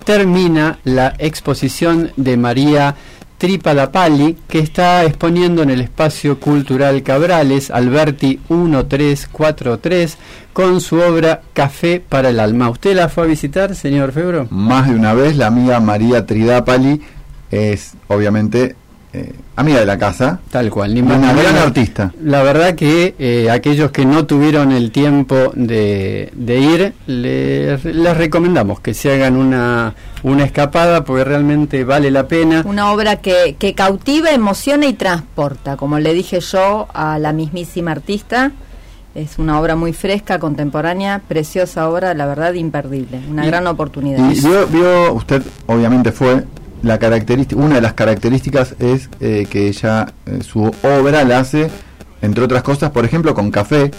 termina 0.05 0.79
la 0.85 1.15
exposición 1.19 2.13
de 2.17 2.37
María 2.37 2.95
Tripadapalli, 3.39 4.37
que 4.49 4.59
está 4.59 5.05
exponiendo 5.05 5.63
en 5.63 5.71
el 5.71 5.81
espacio 5.81 6.39
cultural 6.39 7.03
Cabrales, 7.03 7.71
Alberti 7.71 8.41
1343, 8.49 10.19
con 10.53 10.81
su 10.81 10.97
obra 10.97 11.43
Café 11.53 12.03
para 12.07 12.31
el 12.31 12.41
Alma. 12.41 12.71
¿Usted 12.71 12.95
la 12.97 13.09
fue 13.09 13.25
a 13.25 13.27
visitar, 13.27 13.75
señor 13.75 14.13
Febro? 14.13 14.47
Más 14.51 14.89
de 14.89 14.95
una 14.95 15.15
vez, 15.15 15.37
la 15.37 15.49
amiga 15.49 15.81
María 15.81 16.27
Tridapali 16.27 17.03
es 17.51 17.95
obviamente 18.09 18.77
eh, 19.15 19.33
amiga 19.57 19.81
de 19.81 19.87
la 19.87 19.97
casa. 19.97 20.41
Tal 20.51 20.69
cual, 20.71 20.93
ni 20.95 21.03
más 21.03 21.19
una 21.19 21.33
ni 21.33 21.41
gran 21.43 21.57
artista. 21.57 22.13
La 22.23 22.43
verdad 22.43 22.75
que 22.75 23.15
eh, 23.19 23.49
aquellos 23.51 23.91
que 23.93 24.05
no 24.05 24.27
tuvieron 24.27 24.73
el 24.73 24.91
tiempo 24.91 25.53
de, 25.55 26.31
de 26.35 26.59
ir, 26.59 26.93
les, 27.07 27.85
les 27.85 28.17
recomendamos 28.17 28.81
que 28.81 28.93
se 28.95 29.13
hagan 29.15 29.37
una, 29.37 29.95
una 30.25 30.45
escapada 30.45 31.05
porque 31.05 31.25
realmente 31.25 31.85
vale 31.85 32.11
la 32.11 32.27
pena. 32.27 32.63
Una 32.67 32.91
obra 32.93 33.17
que, 33.17 33.57
que 33.59 33.75
cautiva, 33.75 34.31
emociona 34.31 34.87
y 34.87 34.95
transporta, 34.95 35.77
como 35.77 35.99
le 35.99 36.13
dije 36.13 36.41
yo 36.41 36.89
a 36.93 37.19
la 37.19 37.33
mismísima 37.33 37.93
artista. 37.93 38.53
Es 39.15 39.39
una 39.39 39.61
obra 39.61 39.77
muy 39.77 39.93
fresca, 39.93 40.41
contemporánea, 40.41 41.23
preciosa 41.29 41.89
obra, 41.89 42.15
la 42.15 42.27
verdad 42.27 42.53
imperdible, 42.55 43.21
una 43.31 43.45
Y- 43.45 43.47
gran 43.47 43.65
oportunidad. 43.69 44.29
Y 44.29 44.41
vio, 44.41 44.67
vio, 44.67 45.13
usted 45.13 45.41
obviamente 45.67 46.11
fue, 46.11 46.43
la 46.85 46.99
característica, 46.99 47.61
una 47.61 47.77
de 47.77 47.81
las 47.81 47.95
características 47.95 48.75
es 48.79 49.09
eh, 49.21 49.47
que 49.51 49.69
ella, 49.69 50.13
eh, 50.27 50.41
su 50.43 50.63
obra 50.83 51.25
la 51.25 51.39
hace, 51.41 51.71
entre 52.23 52.45
otras 52.45 52.63
cosas, 52.63 52.91
por 52.91 53.05
ejemplo, 53.05 53.35
con 53.35 53.51
café, 53.51 53.91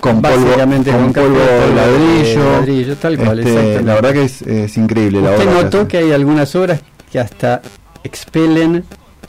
con 0.00 0.20
polvo, 0.20 0.52
con 0.54 0.70
con 0.84 1.12
café, 1.12 1.28
polvo 1.28 1.38
de 1.38 1.74
ladrillo. 1.74 2.52
ladrillo, 2.52 2.96
tal 2.96 3.16
cual, 3.18 3.38
Este, 3.40 3.82
la 3.82 3.94
verdad 3.94 4.12
que 4.12 4.24
es, 4.24 4.42
es 4.42 4.76
increíble 4.76 5.20
la 5.22 5.30
Usted 5.30 5.42
obra. 5.46 5.56
que 5.58 5.64
notó 5.64 5.78
hace. 5.80 5.88
que 5.88 5.98
hay 5.98 6.12
algunas 6.12 6.54
obras 6.56 6.80
que 7.10 7.18
hasta 7.20 7.62
expelen 8.04 8.84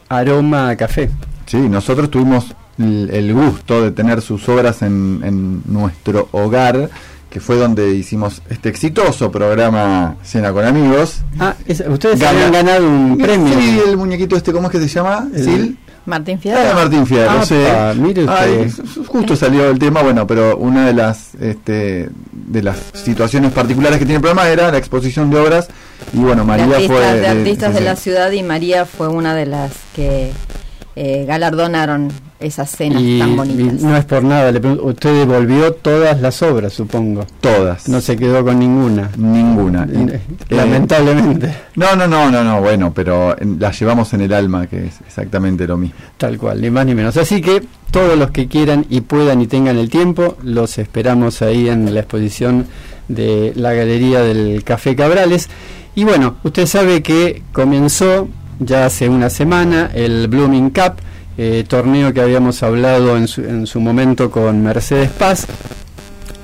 aroma 0.10 0.70
a 0.70 0.76
café. 0.76 1.10
Sí, 1.46 1.58
nosotros 1.58 2.10
tuvimos 2.10 2.46
el, 2.80 3.10
el 3.12 3.34
gusto 3.34 3.82
de 3.84 3.92
tener 3.92 4.22
sus 4.22 4.48
obras 4.50 4.82
en, 4.82 5.22
en 5.24 5.62
nuestro 5.66 6.28
hogar, 6.32 6.90
que 7.34 7.40
fue 7.40 7.56
donde 7.56 7.96
hicimos 7.96 8.44
este 8.48 8.70
exitoso 8.70 9.32
programa 9.32 10.18
Cena 10.24 10.54
con 10.54 10.64
Amigos. 10.66 11.22
Ah, 11.40 11.56
es- 11.66 11.80
ustedes 11.90 12.20
Gana- 12.20 12.30
habían 12.46 12.52
ganado 12.52 12.86
un 12.88 13.18
premio. 13.18 13.60
Sí, 13.60 13.82
el 13.88 13.98
muñequito 13.98 14.36
este, 14.36 14.52
¿cómo 14.54 14.68
es 14.68 14.72
que 14.72 14.80
se 14.80 14.88
llama? 14.88 15.28
El- 15.34 15.44
Sil. 15.44 15.80
Martín 16.06 16.36
Ah, 16.38 16.42
Fierro. 16.44 16.74
Martín 16.76 17.08
Fierro, 17.08 17.32
Apa, 17.32 17.46
sí. 17.46 17.56
mire 18.00 18.26
usted. 18.26 18.38
Ay, 18.38 18.72
justo 19.08 19.36
salió 19.36 19.68
el 19.72 19.80
tema, 19.80 20.04
bueno, 20.04 20.28
pero 20.28 20.58
una 20.58 20.86
de 20.86 20.94
las 20.94 21.34
este, 21.42 22.10
de 22.34 22.62
las 22.62 22.78
situaciones 22.94 23.52
particulares 23.52 23.98
que 23.98 24.06
tiene 24.06 24.18
el 24.18 24.22
programa 24.22 24.48
era 24.50 24.70
la 24.72 24.78
exposición 24.78 25.32
de 25.32 25.40
obras 25.40 25.70
y 26.14 26.18
bueno, 26.18 26.42
de 26.44 26.48
María 26.48 26.66
artistas, 26.66 26.88
fue 26.88 27.20
de, 27.20 27.28
artistas 27.28 27.74
de 27.74 27.82
la 27.82 27.96
ciudad 27.96 28.32
y 28.32 28.44
María 28.44 28.86
fue 28.86 29.08
una 29.08 29.34
de 29.34 29.46
las 29.48 29.72
que 29.96 30.32
eh, 30.96 31.26
galardonaron 31.28 32.12
esas 32.44 32.70
cenas 32.72 33.02
Y, 33.02 33.20
tan 33.20 33.32
y 33.32 33.36
bonitas. 33.36 33.82
no 33.82 33.96
es 33.98 34.06
por 34.06 34.24
nada, 34.24 34.52
le 34.52 34.60
pregunto, 34.60 34.86
usted 34.86 35.14
devolvió 35.20 35.74
todas 35.74 36.20
las 36.22 36.42
obras, 36.44 36.74
supongo. 36.74 37.26
todas, 37.42 37.88
No 37.88 38.02
se 38.02 38.16
quedó 38.18 38.44
con 38.44 38.60
ninguna. 38.60 39.10
ninguna. 39.18 39.84
Eh, 39.92 40.20
eh, 40.50 40.56
Lamentablemente. 40.56 41.54
No, 41.76 41.96
no, 41.96 42.08
no, 42.08 42.30
no, 42.32 42.44
no, 42.44 42.62
bueno, 42.62 42.92
pero 42.94 43.40
en- 43.40 43.60
la 43.60 43.72
llevamos 43.72 44.14
en 44.14 44.22
el 44.22 44.34
alma, 44.34 44.68
que 44.68 44.88
es 44.88 45.02
exactamente 45.08 45.66
lo 45.68 45.78
mismo. 45.78 45.96
Tal 46.18 46.38
cual, 46.38 46.62
ni 46.62 46.70
más 46.70 46.86
ni 46.86 46.96
menos. 46.96 47.16
Así 47.18 47.42
que 47.42 47.64
todos 47.92 48.18
los 48.18 48.32
que 48.32 48.48
quieran 48.48 48.86
y 48.90 49.02
puedan 49.02 49.42
y 49.42 49.48
tengan 49.48 49.78
el 49.78 49.90
tiempo, 49.90 50.36
los 50.44 50.78
esperamos 50.78 51.42
ahí 51.42 51.70
en 51.70 51.94
la 51.94 52.00
exposición 52.02 52.66
de 53.08 53.54
la 53.56 53.74
Galería 53.74 54.22
del 54.22 54.64
Café 54.64 54.96
Cabrales. 54.96 55.50
Y 55.96 56.04
bueno, 56.06 56.38
usted 56.44 56.66
sabe 56.66 57.04
que 57.04 57.44
comenzó 57.52 58.28
ya 58.60 58.86
hace 58.86 59.10
una 59.10 59.30
semana 59.30 59.92
el 59.94 60.28
Blooming 60.28 60.70
Cup, 60.72 60.94
eh, 61.38 61.64
torneo 61.68 62.14
que 62.14 62.22
habíamos 62.22 62.64
hablado 62.64 63.18
en 63.18 63.28
su, 63.28 63.42
en 63.42 63.68
su 63.68 63.80
momento 63.80 64.30
con 64.30 64.62
Mercedes 64.62 65.10
Paz. 65.12 65.48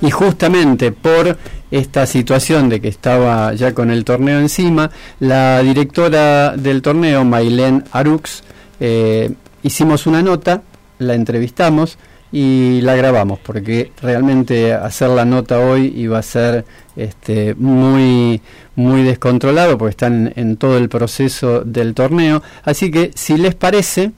Y 0.02 0.12
justamente 0.12 0.92
por 0.92 1.38
esta 1.72 2.06
situación 2.06 2.70
de 2.70 2.82
que 2.82 2.88
estaba 2.88 3.54
ya 3.54 3.74
con 3.74 3.92
el 3.92 4.04
torneo 4.04 4.40
encima, 4.40 4.90
la 5.20 5.62
directora 5.62 6.56
del 6.56 6.82
torneo, 6.82 7.24
Mailén 7.26 7.84
Arux, 7.92 8.44
eh, 8.80 9.32
hicimos 9.62 10.08
una 10.08 10.22
nota, 10.22 10.64
la 10.98 11.14
entrevistamos 11.14 11.98
y 12.32 12.82
la 12.82 12.96
grabamos, 12.96 13.40
porque 13.40 13.92
realmente 14.02 14.74
hacer 14.74 15.10
la 15.10 15.26
nota 15.26 15.60
hoy 15.60 15.94
iba 15.96 16.20
a 16.20 16.24
ser 16.24 16.66
este, 16.96 17.56
muy, 17.56 18.42
muy 18.76 19.04
descontrolado, 19.04 19.78
porque 19.78 19.92
están 19.92 20.34
en 20.36 20.58
todo 20.58 20.78
el 20.78 20.90
proceso 20.90 21.62
del 21.62 21.94
torneo. 21.94 22.42
Así 22.64 22.92
que, 22.92 23.12
si 23.16 23.38
les 23.38 23.56
parece, 23.56 24.12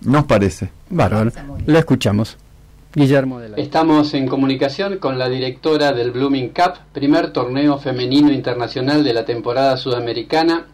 Nos 0.00 0.24
parece. 0.24 0.70
Bárbaro, 0.90 1.30
lo 1.66 1.78
escuchamos. 1.78 2.36
Guillermo 2.94 3.40
de 3.40 3.48
la... 3.48 3.56
Estamos 3.56 4.14
en 4.14 4.28
comunicación 4.28 4.98
con 4.98 5.18
la 5.18 5.28
directora 5.28 5.92
del 5.92 6.12
Blooming 6.12 6.50
Cup, 6.50 6.74
primer 6.92 7.32
torneo 7.32 7.78
femenino 7.78 8.30
internacional 8.30 9.02
de 9.02 9.14
la 9.14 9.24
temporada 9.24 9.76
sudamericana, 9.76 10.66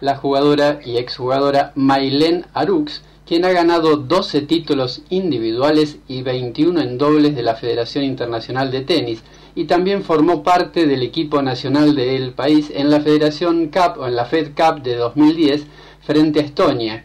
la 0.00 0.16
jugadora 0.16 0.80
y 0.84 0.96
exjugadora 0.96 1.72
Mailén 1.76 2.46
Arux, 2.52 3.02
quien 3.26 3.44
ha 3.44 3.52
ganado 3.52 3.96
12 3.96 4.42
títulos 4.42 5.02
individuales 5.10 5.98
y 6.08 6.22
21 6.22 6.80
en 6.80 6.98
dobles 6.98 7.36
de 7.36 7.42
la 7.42 7.54
Federación 7.54 8.04
Internacional 8.04 8.70
de 8.70 8.80
Tenis, 8.80 9.22
y 9.54 9.64
también 9.64 10.02
formó 10.02 10.42
parte 10.42 10.86
del 10.86 11.02
equipo 11.02 11.42
nacional 11.42 11.94
del 11.94 12.32
país 12.32 12.72
en 12.74 12.90
la 12.90 13.00
Federación 13.00 13.66
Cup 13.66 14.00
o 14.00 14.06
en 14.06 14.16
la 14.16 14.24
Fed 14.24 14.52
Cup 14.56 14.82
de 14.82 14.96
2010 14.96 15.66
frente 16.00 16.40
a 16.40 16.44
Estonia. 16.44 17.04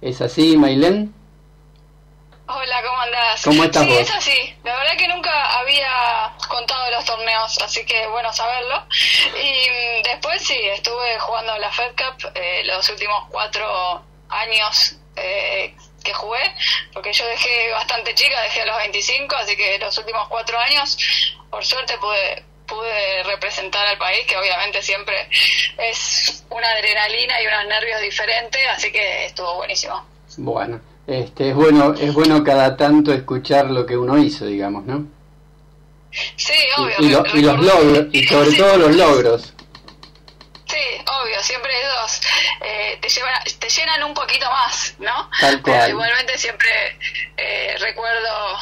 ¿Es 0.00 0.20
así, 0.20 0.56
Mailén? 0.56 1.12
Hola, 2.46 2.82
¿cómo 2.82 3.00
andás? 3.00 3.42
¿Cómo 3.42 3.64
estás 3.64 3.82
sí, 3.82 3.88
vos? 3.90 3.98
es 4.00 4.10
así. 4.10 4.56
La 4.64 4.78
verdad 4.78 4.96
que 4.96 5.08
nunca 5.08 5.58
había 5.58 6.32
contado 6.48 6.90
los 6.92 7.04
torneos, 7.04 7.58
así 7.60 7.84
que 7.84 8.06
bueno 8.06 8.32
saberlo. 8.32 8.84
Y 9.42 9.70
mm, 9.70 10.02
después 10.04 10.40
sí, 10.40 10.58
estuve 10.72 11.18
jugando 11.18 11.58
la 11.58 11.70
Fed 11.72 11.92
Cup 11.96 12.30
eh, 12.34 12.62
los 12.64 12.88
últimos 12.88 13.24
cuatro 13.28 14.02
años 14.28 14.96
eh, 15.16 15.74
que 16.02 16.14
jugué, 16.14 16.54
porque 16.94 17.12
yo 17.12 17.26
dejé 17.26 17.70
bastante 17.72 18.14
chica, 18.14 18.40
dejé 18.42 18.62
a 18.62 18.66
los 18.66 18.76
25, 18.78 19.36
así 19.36 19.56
que 19.56 19.78
los 19.78 19.98
últimos 19.98 20.28
cuatro 20.28 20.58
años, 20.58 20.96
por 21.50 21.64
suerte 21.64 21.98
pude 21.98 22.44
pude 22.68 23.22
representar 23.24 23.86
al 23.88 23.98
país, 23.98 24.26
que 24.26 24.36
obviamente 24.36 24.82
siempre 24.82 25.28
es 25.78 26.44
una 26.50 26.68
adrenalina 26.70 27.40
y 27.42 27.46
unos 27.46 27.66
nervios 27.66 28.00
diferentes, 28.02 28.60
así 28.70 28.92
que 28.92 29.26
estuvo 29.26 29.54
buenísimo. 29.56 30.06
Bueno, 30.36 30.80
este, 31.06 31.48
es 31.50 31.54
bueno, 31.54 31.94
es 31.94 32.12
bueno 32.14 32.44
cada 32.44 32.76
tanto 32.76 33.12
escuchar 33.12 33.66
lo 33.70 33.86
que 33.86 33.96
uno 33.96 34.18
hizo, 34.18 34.44
digamos, 34.46 34.84
¿no? 34.84 35.06
Sí, 36.36 36.54
Y, 36.54 36.80
obvio. 36.80 36.96
y 37.00 37.08
lo- 37.10 37.26
y 37.34 37.42
los 37.42 37.58
logros, 37.60 38.06
y 38.12 38.26
sobre 38.26 38.52
todo 38.52 38.76
los 38.76 38.94
logros. 38.96 39.54
Sí, 40.66 40.76
obvio, 41.22 41.42
siempre 41.42 41.70
esos 41.82 42.20
eh, 42.60 42.98
te, 43.00 43.08
llevan, 43.08 43.42
te 43.58 43.68
llenan 43.70 44.02
un 44.04 44.14
poquito 44.14 44.50
más, 44.50 44.94
¿no? 44.98 45.30
Tal 45.40 45.62
Pero 45.62 45.76
cual. 45.78 45.90
igualmente 45.90 46.36
siempre 46.38 46.70
eh, 47.38 47.74
recuerdo, 47.78 48.58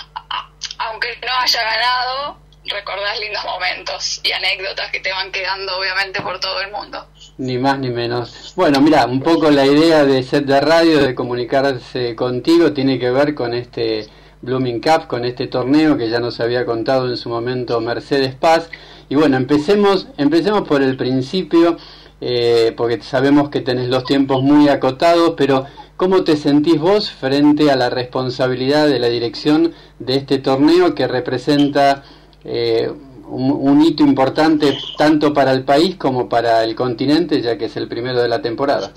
aunque 0.78 1.18
no 1.26 1.32
haya 1.36 1.62
ganado, 1.64 2.38
recordás 2.68 3.18
lindos 3.20 3.44
momentos 3.44 4.20
y 4.22 4.32
anécdotas 4.32 4.90
que 4.90 5.00
te 5.00 5.12
van 5.12 5.30
quedando 5.30 5.76
obviamente 5.78 6.20
por 6.20 6.38
todo 6.40 6.60
el 6.60 6.70
mundo. 6.70 7.06
Ni 7.38 7.58
más 7.58 7.78
ni 7.78 7.90
menos. 7.90 8.52
Bueno, 8.56 8.80
mira, 8.80 9.06
un 9.06 9.20
poco 9.20 9.50
la 9.50 9.66
idea 9.66 10.04
de 10.04 10.22
set 10.22 10.44
de 10.44 10.60
radio, 10.60 11.02
de 11.02 11.14
comunicarse 11.14 12.16
contigo, 12.16 12.72
tiene 12.72 12.98
que 12.98 13.10
ver 13.10 13.34
con 13.34 13.54
este 13.54 14.08
Blooming 14.42 14.80
Cup, 14.80 15.06
con 15.06 15.24
este 15.24 15.46
torneo 15.46 15.96
que 15.96 16.08
ya 16.08 16.20
nos 16.20 16.40
había 16.40 16.64
contado 16.64 17.08
en 17.08 17.16
su 17.16 17.28
momento 17.28 17.80
Mercedes 17.80 18.34
Paz. 18.34 18.70
Y 19.08 19.14
bueno, 19.14 19.36
empecemos, 19.36 20.08
empecemos 20.16 20.66
por 20.66 20.82
el 20.82 20.96
principio, 20.96 21.76
eh, 22.20 22.72
porque 22.76 23.02
sabemos 23.02 23.50
que 23.50 23.60
tenés 23.60 23.88
los 23.88 24.04
tiempos 24.04 24.42
muy 24.42 24.68
acotados, 24.68 25.34
pero 25.36 25.66
¿cómo 25.96 26.24
te 26.24 26.36
sentís 26.36 26.78
vos 26.78 27.10
frente 27.10 27.70
a 27.70 27.76
la 27.76 27.90
responsabilidad 27.90 28.86
de 28.86 28.98
la 28.98 29.08
dirección 29.08 29.74
de 29.98 30.16
este 30.16 30.38
torneo 30.38 30.94
que 30.94 31.06
representa 31.06 32.02
eh, 32.46 32.88
un, 33.28 33.50
un 33.50 33.82
hito 33.82 34.02
importante 34.04 34.78
tanto 34.96 35.34
para 35.34 35.50
el 35.52 35.64
país 35.64 35.96
como 35.96 36.28
para 36.28 36.62
el 36.62 36.74
continente, 36.74 37.40
ya 37.42 37.58
que 37.58 37.64
es 37.66 37.76
el 37.76 37.88
primero 37.88 38.22
de 38.22 38.28
la 38.28 38.40
temporada. 38.40 38.92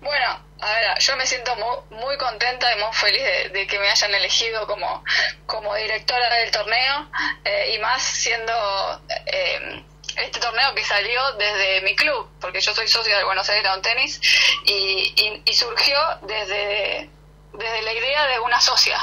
Bueno, 0.00 0.40
a 0.60 0.66
ver, 0.72 0.98
yo 1.00 1.16
me 1.16 1.26
siento 1.26 1.52
muy, 1.56 1.98
muy 2.00 2.16
contenta 2.16 2.66
y 2.76 2.80
muy 2.80 2.92
feliz 2.92 3.22
de, 3.52 3.66
que 3.66 3.78
me 3.78 3.88
hayan 3.90 4.14
elegido 4.14 4.66
como, 4.66 5.04
como 5.46 5.74
directora 5.74 6.34
del 6.36 6.50
torneo 6.50 7.08
eh, 7.44 7.74
y 7.74 7.78
más 7.80 8.02
siendo 8.02 8.52
eh, 9.26 9.82
este 10.24 10.40
torneo 10.40 10.74
que 10.74 10.84
salió 10.84 11.20
desde 11.38 11.82
mi 11.82 11.94
club, 11.94 12.28
porque 12.40 12.60
yo 12.60 12.72
soy 12.72 12.88
socia 12.88 13.16
del 13.16 13.26
Buenos 13.26 13.48
Aires 13.50 13.64
Lawn 13.64 13.82
Tennis 13.82 14.20
y- 14.64 15.42
y 15.44 15.52
surgió 15.52 15.98
desde, 16.26 17.10
desde 17.58 17.82
la 17.82 17.92
idea 17.92 18.26
de 18.26 18.40
una 18.40 18.60
socia. 18.60 18.98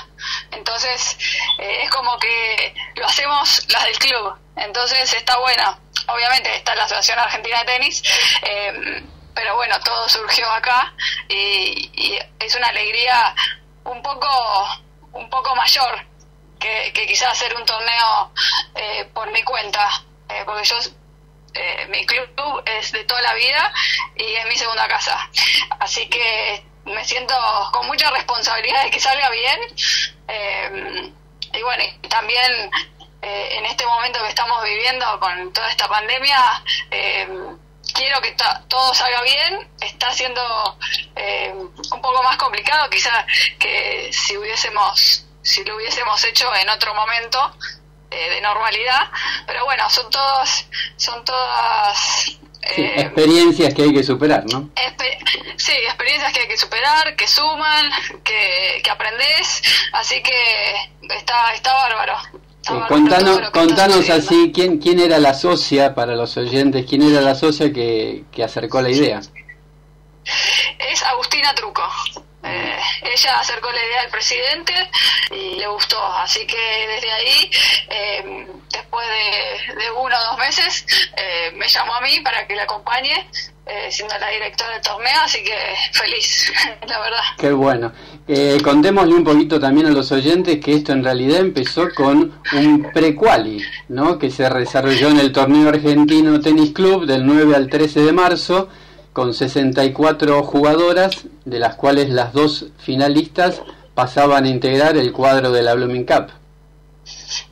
Entonces, 0.51 1.17
eh, 1.59 1.83
es 1.83 1.89
como 1.89 2.17
que 2.19 2.73
lo 2.95 3.05
hacemos 3.05 3.65
las 3.69 3.83
del 3.85 3.97
club. 3.99 4.37
Entonces, 4.55 5.13
está 5.13 5.37
bueno. 5.39 5.79
Obviamente 6.07 6.55
está 6.55 6.75
la 6.75 6.83
Asociación 6.83 7.19
Argentina 7.19 7.59
de 7.59 7.65
Tenis, 7.65 8.03
eh, 8.41 9.03
pero 9.33 9.55
bueno, 9.55 9.79
todo 9.79 10.07
surgió 10.09 10.49
acá 10.51 10.93
y, 11.29 11.89
y 11.93 12.19
es 12.39 12.55
una 12.55 12.67
alegría 12.67 13.33
un 13.85 14.01
poco, 14.01 14.27
un 15.13 15.29
poco 15.29 15.55
mayor 15.55 16.05
que, 16.59 16.91
que 16.93 17.05
quizás 17.05 17.31
hacer 17.31 17.55
un 17.55 17.65
torneo 17.65 18.31
eh, 18.75 19.05
por 19.13 19.31
mi 19.31 19.43
cuenta, 19.43 19.89
eh, 20.29 20.43
porque 20.45 20.63
yo 20.63 20.77
eh, 21.53 21.87
mi 21.89 22.05
club 22.05 22.63
es 22.65 22.91
de 22.91 23.03
toda 23.03 23.21
la 23.21 23.33
vida 23.33 23.73
y 24.15 24.33
es 24.33 24.45
mi 24.47 24.55
segunda 24.55 24.87
casa. 24.87 25.29
Así 25.79 26.07
que 26.07 26.65
me 26.85 27.03
siento 27.05 27.35
con 27.71 27.87
mucha 27.87 28.09
responsabilidad 28.11 28.83
de 28.83 28.91
que 28.91 28.99
salga 28.99 29.29
bien. 29.29 29.59
eh, 30.27 31.13
y 31.53 31.61
bueno, 31.61 31.83
también 32.09 32.71
eh, 33.21 33.57
en 33.57 33.65
este 33.65 33.85
momento 33.85 34.19
que 34.21 34.29
estamos 34.29 34.63
viviendo 34.63 35.19
con 35.19 35.53
toda 35.53 35.69
esta 35.69 35.87
pandemia, 35.87 36.63
eh, 36.91 37.27
quiero 37.93 38.21
que 38.21 38.35
todo 38.67 38.93
salga 38.93 39.21
bien. 39.21 39.71
Está 39.79 40.11
siendo 40.11 40.77
eh, 41.15 41.53
un 41.53 42.01
poco 42.01 42.23
más 42.23 42.37
complicado 42.37 42.89
quizás 42.89 43.25
que 43.59 44.09
si 44.11 44.35
hubiésemos, 44.37 45.25
si 45.41 45.63
lo 45.63 45.75
hubiésemos 45.75 46.23
hecho 46.23 46.53
en 46.55 46.69
otro 46.69 46.93
momento 46.95 47.55
eh, 48.09 48.29
de 48.29 48.41
normalidad. 48.41 49.09
Pero 49.45 49.65
bueno, 49.65 49.89
son 49.89 50.09
todos, 50.09 50.65
son 50.97 51.23
todas 51.23 52.39
Sí, 52.75 52.81
eh, 52.81 53.01
experiencias 53.01 53.73
que 53.73 53.83
hay 53.83 53.93
que 53.93 54.03
superar, 54.03 54.43
¿no? 54.51 54.69
Sí, 55.57 55.71
experiencias 55.71 56.33
que 56.33 56.39
hay 56.41 56.47
que 56.47 56.57
superar, 56.57 57.15
que 57.15 57.27
suman, 57.27 57.89
que, 58.23 58.81
que 58.83 58.89
aprendes, 58.89 59.61
así 59.93 60.21
que 60.21 60.75
está, 61.15 61.53
está 61.53 61.73
bárbaro. 61.73 62.13
Está 62.17 62.37
Sí, 62.61 62.73
bárbaro 62.73 62.87
contanos 62.87 63.49
contanos 63.51 64.09
así, 64.09 64.51
¿quién, 64.53 64.77
¿quién 64.79 64.99
era 64.99 65.19
la 65.19 65.33
socia 65.33 65.93
para 65.93 66.15
los 66.15 66.37
oyentes? 66.37 66.85
¿Quién 66.87 67.01
era 67.03 67.21
la 67.21 67.35
socia 67.35 67.71
que, 67.71 68.23
que 68.31 68.43
acercó 68.43 68.81
la 68.81 68.89
idea? 68.89 69.21
Es 70.25 71.03
Agustina 71.03 71.53
Truco. 71.55 71.83
Eh, 72.43 72.79
ella 73.13 73.39
acercó 73.39 73.71
la 73.71 73.83
idea 73.85 74.01
al 74.01 74.09
presidente 74.09 74.73
y 75.31 75.55
le 75.55 75.67
gustó, 75.67 76.03
así 76.17 76.45
que 76.45 76.87
desde 76.87 77.11
ahí, 77.11 77.51
eh, 77.89 78.47
después 78.71 79.07
de, 79.07 79.91
uno 79.91 80.15
o 80.15 80.31
dos 80.31 80.37
meses, 80.39 80.85
eh, 81.15 81.51
me 81.55 81.67
llamó 81.67 81.95
a 81.95 82.01
mí 82.01 82.19
para 82.21 82.45
que 82.45 82.55
la 82.55 82.63
acompañe, 82.63 83.29
eh, 83.65 83.89
siendo 83.89 84.17
la 84.17 84.27
directora 84.29 84.71
del 84.73 84.81
torneo, 84.81 85.21
así 85.23 85.41
que 85.43 85.55
feliz, 85.93 86.51
la 86.87 86.99
verdad. 86.99 87.23
Qué 87.37 87.51
bueno. 87.51 87.93
Eh, 88.27 88.57
contémosle 88.61 89.15
un 89.15 89.23
poquito 89.23 89.59
también 89.59 89.87
a 89.87 89.91
los 89.91 90.11
oyentes 90.11 90.59
que 90.59 90.75
esto 90.75 90.91
en 90.91 91.03
realidad 91.03 91.39
empezó 91.39 91.87
con 91.95 92.41
un 92.53 92.91
pre-quali, 92.93 93.65
¿no? 93.89 94.19
Que 94.19 94.29
se 94.29 94.49
desarrolló 94.49 95.09
en 95.09 95.19
el 95.19 95.31
torneo 95.31 95.69
argentino 95.69 96.41
Tenis 96.41 96.73
Club 96.73 97.05
del 97.05 97.25
9 97.25 97.55
al 97.55 97.69
13 97.69 98.01
de 98.01 98.11
marzo 98.11 98.69
con 99.13 99.33
64 99.33 100.43
jugadoras, 100.43 101.25
de 101.45 101.59
las 101.59 101.75
cuales 101.75 102.09
las 102.09 102.33
dos 102.33 102.65
finalistas 102.79 103.61
pasaban 103.93 104.45
a 104.45 104.49
integrar 104.49 104.97
el 104.97 105.11
cuadro 105.11 105.51
de 105.51 105.61
la 105.61 105.75
Blooming 105.75 106.05
Cup. 106.05 106.31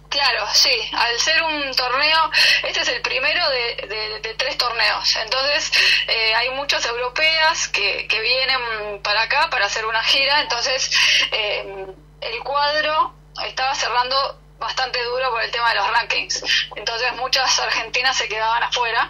Claro, 0.09 0.45
sí, 0.51 0.75
al 0.91 1.17
ser 1.19 1.41
un 1.43 1.73
torneo, 1.73 2.31
este 2.67 2.81
es 2.81 2.89
el 2.89 3.01
primero 3.01 3.41
de, 3.49 4.35
tres 4.37 4.57
torneos, 4.57 5.15
entonces 5.23 5.71
eh, 6.07 6.33
hay 6.35 6.49
muchas 6.51 6.85
europeas 6.85 7.67
que, 7.67 8.07
que 8.07 8.19
vienen 8.19 9.01
para 9.03 9.21
acá 9.21 9.49
para 9.49 9.67
hacer 9.67 9.85
una 9.85 10.03
gira, 10.03 10.41
entonces 10.41 10.91
eh, 11.31 11.85
el 12.21 12.39
cuadro 12.43 13.13
estaba 13.45 13.73
cerrando 13.75 14.40
bastante 14.61 15.03
duro 15.03 15.31
por 15.31 15.41
el 15.43 15.51
tema 15.51 15.69
de 15.69 15.75
los 15.75 15.91
rankings, 15.91 16.67
entonces 16.75 17.13
muchas 17.17 17.59
argentinas 17.59 18.15
se 18.15 18.29
quedaban 18.29 18.63
afuera 18.63 19.09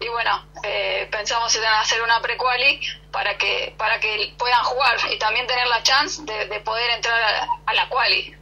y 0.00 0.08
bueno, 0.08 0.44
eh, 0.64 1.06
pensamos 1.12 1.54
en 1.54 1.64
hacer 1.64 2.02
una 2.02 2.20
pre-quali 2.20 2.80
para 3.12 3.36
que, 3.36 3.74
para 3.76 4.00
que 4.00 4.34
puedan 4.38 4.62
jugar 4.64 4.96
y 5.12 5.18
también 5.18 5.46
tener 5.46 5.66
la 5.68 5.82
chance 5.82 6.22
de, 6.22 6.46
de 6.46 6.60
poder 6.60 6.90
entrar 6.90 7.22
a, 7.22 7.46
a 7.66 7.74
la 7.74 7.88
quali. 7.88 8.34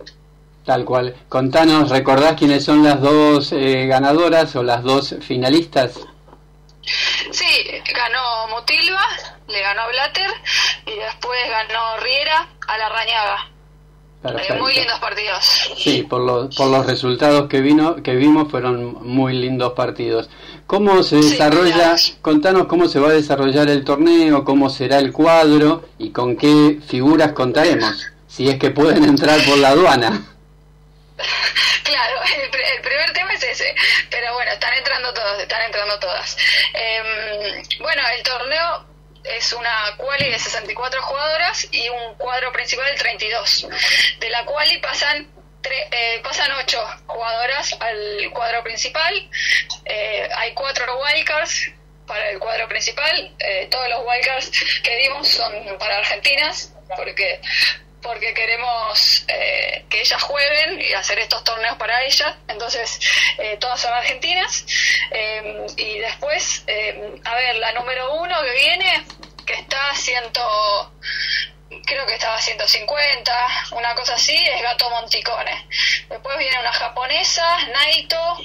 Tal 0.65 0.85
cual. 0.85 1.15
Contanos, 1.29 1.91
¿recordás 1.91 2.35
quiénes 2.35 2.65
son 2.65 2.83
las 2.83 3.01
dos 3.01 3.53
eh, 3.53 3.87
ganadoras 3.87 4.55
o 4.57 4.63
las 4.63 4.83
dos 4.83 5.15
finalistas? 5.21 6.01
Sí, 6.83 7.83
ganó 7.93 8.49
Mutilva, 8.49 9.05
le 9.49 9.61
ganó 9.61 9.89
Blatter 9.89 10.31
y 10.87 10.95
después 10.95 11.41
ganó 11.49 11.97
Riera 11.99 12.49
a 12.69 12.79
la 12.79 12.89
Rañaga. 12.89 13.49
Eh, 14.31 14.33
Perfecto. 14.35 14.63
muy 14.63 14.75
lindos 14.75 14.99
partidos. 14.99 15.45
Sí, 15.77 16.03
por 16.03 16.21
los, 16.21 16.55
por 16.57 16.69
los 16.69 16.87
resultados 16.87 17.49
que 17.49 17.61
vino 17.61 18.03
que 18.03 18.15
vimos 18.15 18.51
fueron 18.51 18.99
muy 19.07 19.33
lindos 19.35 19.73
partidos. 19.75 20.29
¿Cómo 20.67 21.03
se 21.03 21.17
desarrolla? 21.17 21.95
Contanos 22.23 22.67
cómo 22.67 22.89
se 22.89 22.99
va 22.99 23.09
a 23.09 23.13
desarrollar 23.13 23.69
el 23.69 23.85
torneo, 23.85 24.45
cómo 24.45 24.69
será 24.71 24.99
el 24.99 25.13
cuadro 25.13 25.89
y 25.99 26.11
con 26.11 26.37
qué 26.37 26.81
figuras 26.87 27.33
contaremos, 27.33 28.07
si 28.27 28.49
es 28.49 28.59
que 28.59 28.71
pueden 28.71 29.05
entrar 29.05 29.39
por 29.47 29.59
la 29.59 29.69
aduana. 29.69 30.23
Claro, 31.85 32.17
el, 32.43 32.51
pr- 32.51 32.75
el 32.77 32.83
primer 32.83 33.13
tema 33.13 33.33
es 33.33 33.43
ese, 33.45 33.75
pero 34.11 34.35
bueno, 34.35 34.51
están 34.53 34.75
entrando 34.75 35.13
todos, 35.15 35.39
están 35.41 35.63
entrando 35.63 35.99
todas. 35.99 36.37
Em, 36.75 37.63
bueno, 37.81 38.03
el 38.17 38.23
torneo 38.23 38.85
es 39.29 39.53
una 39.53 39.95
quali 39.97 40.31
de 40.31 40.39
64 40.39 41.03
jugadoras 41.03 41.67
y 41.71 41.89
un 41.89 42.15
cuadro 42.17 42.53
principal 42.53 42.87
de 42.91 42.97
32. 42.97 43.67
De 44.21 44.31
la 44.31 44.45
quali 44.45 44.79
pasan 44.79 45.27
tre- 45.63 45.89
eh, 45.91 46.21
pasan 46.23 46.51
8 46.53 46.79
jugadoras 47.07 47.77
al 47.81 48.31
cuadro 48.33 48.63
principal. 48.63 49.15
Eh, 49.85 50.29
hay 50.37 50.53
4 50.55 50.99
wildcards 51.01 51.73
para 52.07 52.31
el 52.31 52.39
cuadro 52.39 52.69
principal. 52.69 53.35
Eh, 53.39 53.67
todos 53.71 53.89
los 53.89 54.01
wildcards 54.07 54.51
que 54.83 54.97
dimos 54.97 55.29
son 55.29 55.53
para 55.79 55.99
argentinas, 55.99 56.73
porque 56.97 57.41
porque 58.07 58.33
queremos 58.35 59.25
eh, 59.27 59.85
que 59.91 60.01
ellas 60.01 60.23
jueguen 60.23 60.81
y 60.81 60.93
hacer 60.93 61.19
estos 61.19 61.43
torneos 61.43 61.77
para 61.77 62.05
ellas. 62.05 62.37
Entonces, 62.47 63.01
eh, 63.39 63.57
todas 63.59 63.81
son 63.81 63.93
argentinas. 63.93 64.65
Eh, 65.11 65.67
y 65.77 65.99
después, 65.99 66.65
a 67.25 67.35
ver, 67.35 67.57
la 67.57 67.73
número 67.73 68.15
uno 68.15 68.41
que 68.43 68.53
viene, 68.53 69.05
que 69.45 69.55
está 69.55 69.93
ciento, 69.95 70.93
creo 71.85 72.07
que 72.07 72.15
estaba 72.15 72.37
a 72.37 72.41
150, 72.41 73.47
una 73.73 73.95
cosa 73.97 74.15
así, 74.15 74.37
es 74.37 74.63
Gato 74.63 74.89
Monticone. 74.89 75.67
Después 76.09 76.39
viene 76.39 76.61
una 76.61 76.73
japonesa, 76.73 77.59
Naito. 77.73 78.37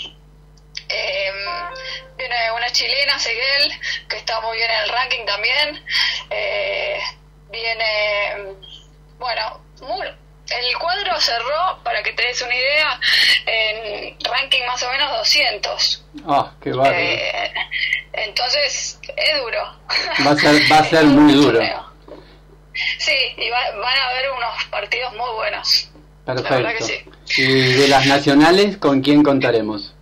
Viene 2.18 2.52
una 2.52 2.70
chilena, 2.72 3.20
Seguel, 3.20 3.80
que 4.10 4.18
está 4.18 4.42
muy 4.42 4.58
bien 4.58 4.72
en 4.72 4.78
el 4.82 4.90
ranking 4.90 5.26
también. 5.26 5.86
Viene, 7.52 8.56
bueno, 9.22 9.60
el 10.50 10.78
cuadro 10.78 11.20
cerró, 11.20 11.80
para 11.84 12.02
que 12.04 12.12
te 12.14 12.24
des 12.24 12.42
una 12.42 12.56
idea, 12.56 13.00
en 13.46 14.18
ranking 14.24 14.62
más 14.68 14.82
o 14.84 14.92
menos 14.92 15.12
200. 15.20 16.06
Ah, 16.28 16.52
qué 16.62 16.72
bárbaro. 16.72 16.98
Eh, 17.00 17.54
entonces, 18.14 19.00
es 19.16 19.40
duro. 19.42 19.80
Va 20.26 20.32
a 20.32 20.36
ser, 20.36 20.72
va 20.72 20.78
a 20.80 20.84
ser 20.84 21.04
muy 21.06 21.34
duro. 21.34 21.60
Sí, 22.98 23.16
y 23.38 23.50
va- 23.50 23.72
van 23.78 23.98
a 24.00 24.10
haber 24.10 24.32
unos 24.32 24.66
partidos 24.66 25.14
muy 25.14 25.30
buenos. 25.36 25.90
La 26.26 26.34
verdad 26.34 26.50
que 26.50 26.64
Perfecto. 26.86 26.86
sí. 27.26 27.42
Y 27.42 27.74
de 27.74 27.88
las 27.88 28.06
nacionales, 28.06 28.78
¿con 28.78 29.02
quién 29.02 29.24
contaremos? 29.24 29.94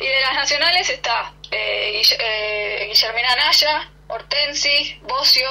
Y 0.00 0.06
de 0.06 0.20
las 0.20 0.34
nacionales 0.34 0.88
está 0.90 1.32
eh, 1.50 2.02
eh, 2.18 2.86
Guillermina 2.88 3.34
Naya, 3.36 3.88
Hortensi, 4.08 4.98
Bocio, 5.02 5.48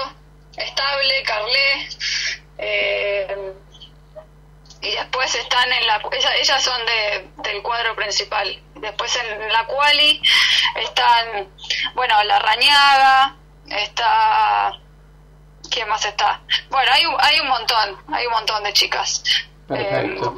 Estable, 0.60 1.24
Carlé. 1.26 1.89
eh, 2.58 3.54
y 4.82 4.91
después 4.91 5.34
están 5.36 5.72
en 5.74 5.88
la. 5.88 6.02
Ellas, 6.12 6.32
ellas 6.41 6.63
son 6.63 6.80
de, 6.86 7.30
del 7.50 7.62
cuadro 7.62 7.95
principal. 7.95 8.62
Después 8.76 9.13
en 9.17 9.52
la 9.52 9.65
quali 9.67 10.22
están. 10.76 11.50
Bueno, 11.95 12.24
la 12.24 12.39
Rañaga, 12.39 13.36
está. 13.67 14.72
¿Quién 15.69 15.88
más 15.89 16.04
está? 16.06 16.41
Bueno, 16.69 16.91
hay, 16.93 17.06
un- 17.06 17.15
hay 17.19 17.39
un 17.41 17.48
montón, 17.48 17.98
hay 18.13 18.26
un 18.26 18.32
montón 18.32 18.63
de 18.63 18.74
chicas. 18.74 19.22
Perfecto. 19.67 20.36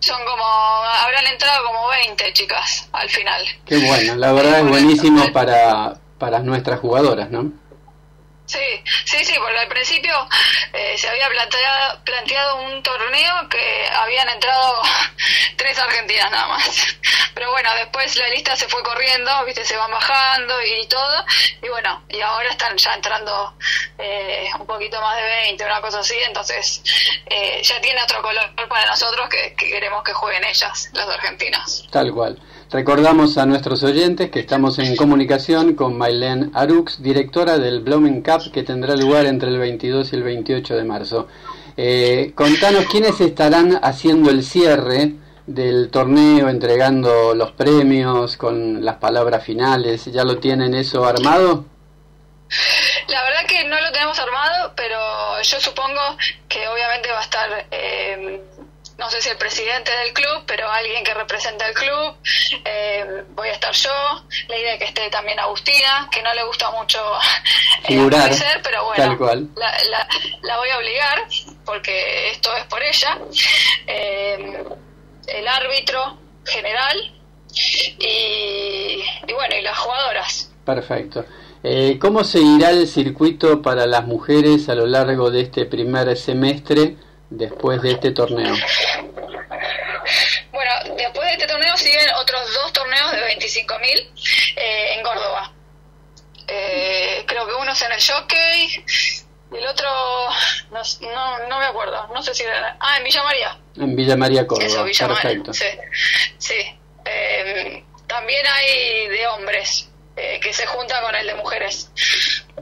Son 0.00 0.24
como. 0.24 0.44
Habrán 0.44 1.26
entrado 1.26 1.64
como 1.66 1.88
20 1.88 2.32
chicas 2.32 2.88
al 2.92 3.08
final. 3.10 3.44
Qué 3.66 3.76
bueno, 3.76 4.14
la 4.16 4.32
verdad 4.32 4.60
es 4.60 4.68
buenísimo 4.68 5.32
para, 5.32 5.94
para 6.18 6.38
nuestras 6.40 6.80
jugadoras, 6.80 7.30
¿no? 7.30 7.52
Sí, 8.46 8.82
sí, 9.04 9.24
sí, 9.24 9.34
porque 9.38 9.58
al 9.58 9.68
principio 9.68 10.28
eh, 10.72 10.96
se 10.96 11.08
había 11.08 11.28
planteado, 11.28 12.00
planteado 12.04 12.62
un 12.62 12.82
torneo 12.82 13.48
que 13.48 13.88
habían 13.92 14.28
entrado 14.28 14.82
tres 15.56 15.78
argentinas 15.78 16.30
nada 16.30 16.46
más. 16.48 16.98
Pero 17.34 17.50
bueno, 17.50 17.74
después 17.74 18.16
la 18.16 18.28
lista 18.28 18.56
se 18.56 18.68
fue 18.68 18.82
corriendo, 18.82 19.44
viste, 19.44 19.64
se 19.64 19.76
van 19.76 19.90
bajando 19.90 20.54
y 20.62 20.86
todo. 20.86 21.24
Y 21.62 21.68
bueno, 21.68 22.04
y 22.08 22.20
ahora 22.20 22.48
están 22.50 22.76
ya 22.76 22.94
entrando 22.94 23.54
eh, 23.98 24.48
un 24.58 24.66
poquito 24.66 25.00
más 25.00 25.16
de 25.16 25.22
20, 25.22 25.64
una 25.64 25.80
cosa 25.80 25.98
así. 25.98 26.16
Entonces 26.26 26.82
eh, 27.26 27.60
ya 27.62 27.80
tiene 27.80 28.02
otro 28.02 28.22
color 28.22 28.54
para 28.68 28.86
nosotros 28.86 29.28
que, 29.28 29.54
que 29.54 29.68
queremos 29.68 30.02
que 30.04 30.12
jueguen 30.12 30.44
ellas, 30.44 30.88
las 30.92 31.08
argentinas. 31.08 31.84
Tal 31.90 32.12
cual. 32.12 32.40
Recordamos 32.70 33.38
a 33.38 33.46
nuestros 33.46 33.84
oyentes 33.84 34.28
que 34.30 34.40
estamos 34.40 34.80
en 34.80 34.96
comunicación 34.96 35.74
con 35.74 35.96
Maylene 35.96 36.50
Arux, 36.52 37.00
directora 37.00 37.58
del 37.58 37.80
Blooming 37.80 38.22
Cup 38.22 38.50
que 38.52 38.64
tendrá 38.64 38.96
lugar 38.96 39.24
entre 39.26 39.50
el 39.50 39.58
22 39.58 40.12
y 40.12 40.16
el 40.16 40.22
28 40.24 40.74
de 40.74 40.84
marzo. 40.84 41.28
Eh, 41.76 42.32
contanos 42.34 42.86
quiénes 42.86 43.20
estarán 43.20 43.78
haciendo 43.82 44.30
el 44.30 44.42
cierre 44.42 45.12
del 45.46 45.90
torneo, 45.90 46.48
entregando 46.48 47.36
los 47.36 47.52
premios 47.52 48.36
con 48.36 48.84
las 48.84 48.96
palabras 48.96 49.44
finales. 49.44 50.06
¿Ya 50.06 50.24
lo 50.24 50.38
tienen 50.38 50.74
eso 50.74 51.04
armado? 51.04 51.66
La 53.08 53.22
verdad 53.22 53.46
que 53.46 53.64
no 53.64 53.80
lo 53.80 53.92
tenemos 53.92 54.18
armado, 54.18 54.72
pero 54.76 54.98
yo 55.40 55.60
supongo 55.60 56.16
que 56.48 56.66
obviamente 56.66 57.10
va 57.12 57.20
a 57.20 57.22
estar, 57.22 57.66
eh, 57.70 58.40
no 58.98 59.10
sé 59.10 59.20
si 59.20 59.28
el 59.28 59.36
presidente 59.36 59.92
del 59.92 60.12
club, 60.14 60.44
pero 60.46 60.68
alguien 60.70 61.04
que 61.04 61.12
represente 61.12 61.64
al 61.64 61.74
club. 61.74 62.16
Eh, 62.64 63.24
voy 63.30 63.48
a 63.48 63.52
estar 63.52 63.72
yo. 63.72 63.90
La 64.48 64.56
idea 64.56 64.72
es 64.74 64.78
que 64.78 64.84
esté 64.86 65.10
también 65.10 65.38
Agustina, 65.38 66.08
que 66.10 66.22
no 66.22 66.32
le 66.34 66.44
gusta 66.44 66.70
mucho 66.70 66.98
eh, 67.84 67.88
Figurar, 67.88 68.20
aparecer, 68.20 68.60
pero 68.62 68.84
bueno, 68.84 69.04
tal 69.04 69.18
cual. 69.18 69.48
La, 69.56 69.70
la, 69.90 70.08
la 70.42 70.56
voy 70.58 70.68
a 70.70 70.78
obligar, 70.78 71.24
porque 71.64 72.30
esto 72.30 72.56
es 72.56 72.64
por 72.64 72.82
ella. 72.82 73.18
Eh, 73.86 74.64
el 75.28 75.48
árbitro 75.48 76.18
general 76.44 76.96
y, 77.98 79.02
y 79.26 79.32
bueno, 79.34 79.56
y 79.56 79.62
las 79.62 79.76
jugadoras. 79.78 80.52
Perfecto. 80.64 81.24
Eh, 81.62 81.98
¿Cómo 82.00 82.22
seguirá 82.24 82.70
el 82.70 82.86
circuito 82.86 83.60
para 83.60 83.86
las 83.86 84.06
mujeres 84.06 84.68
a 84.68 84.74
lo 84.74 84.86
largo 84.86 85.30
de 85.30 85.42
este 85.42 85.66
primer 85.66 86.16
semestre 86.16 86.96
después 87.36 87.82
de 87.82 87.92
este 87.92 88.12
torneo? 88.12 88.54
Bueno, 90.52 90.70
después 90.96 91.26
de 91.26 91.32
este 91.32 91.46
torneo 91.46 91.76
siguen 91.76 92.08
otros 92.20 92.40
dos 92.54 92.72
torneos 92.72 93.12
de 93.12 93.18
25.000 93.36 94.10
eh, 94.56 94.94
en 94.94 95.02
Córdoba. 95.02 95.52
Eh, 96.48 97.24
creo 97.26 97.46
que 97.46 97.54
uno 97.54 97.72
es 97.72 97.82
en 97.82 97.92
el 97.92 98.00
Jockey 98.00 98.84
y 99.52 99.56
el 99.56 99.66
otro, 99.66 99.88
no, 100.70 100.80
no, 101.12 101.48
no 101.48 101.58
me 101.58 101.66
acuerdo, 101.66 102.08
no 102.12 102.22
sé 102.22 102.34
si 102.34 102.42
era... 102.44 102.76
Ah, 102.80 102.96
en 102.98 103.04
Villa 103.04 103.22
María. 103.22 103.58
En 103.76 103.96
Villa 103.96 104.16
María, 104.16 104.46
Córdoba. 104.46 104.66
Eso, 104.66 104.84
Villa 104.84 105.08
María. 105.08 105.52
Sí, 105.52 105.66
sí. 106.38 106.80
Eh, 107.04 107.84
también 108.06 108.46
hay 108.46 109.08
de 109.08 109.26
hombres 109.28 109.90
eh, 110.16 110.40
que 110.40 110.52
se 110.52 110.66
juntan 110.66 111.02
con 111.02 111.14
el 111.14 111.26
de 111.26 111.34
mujeres, 111.34 111.90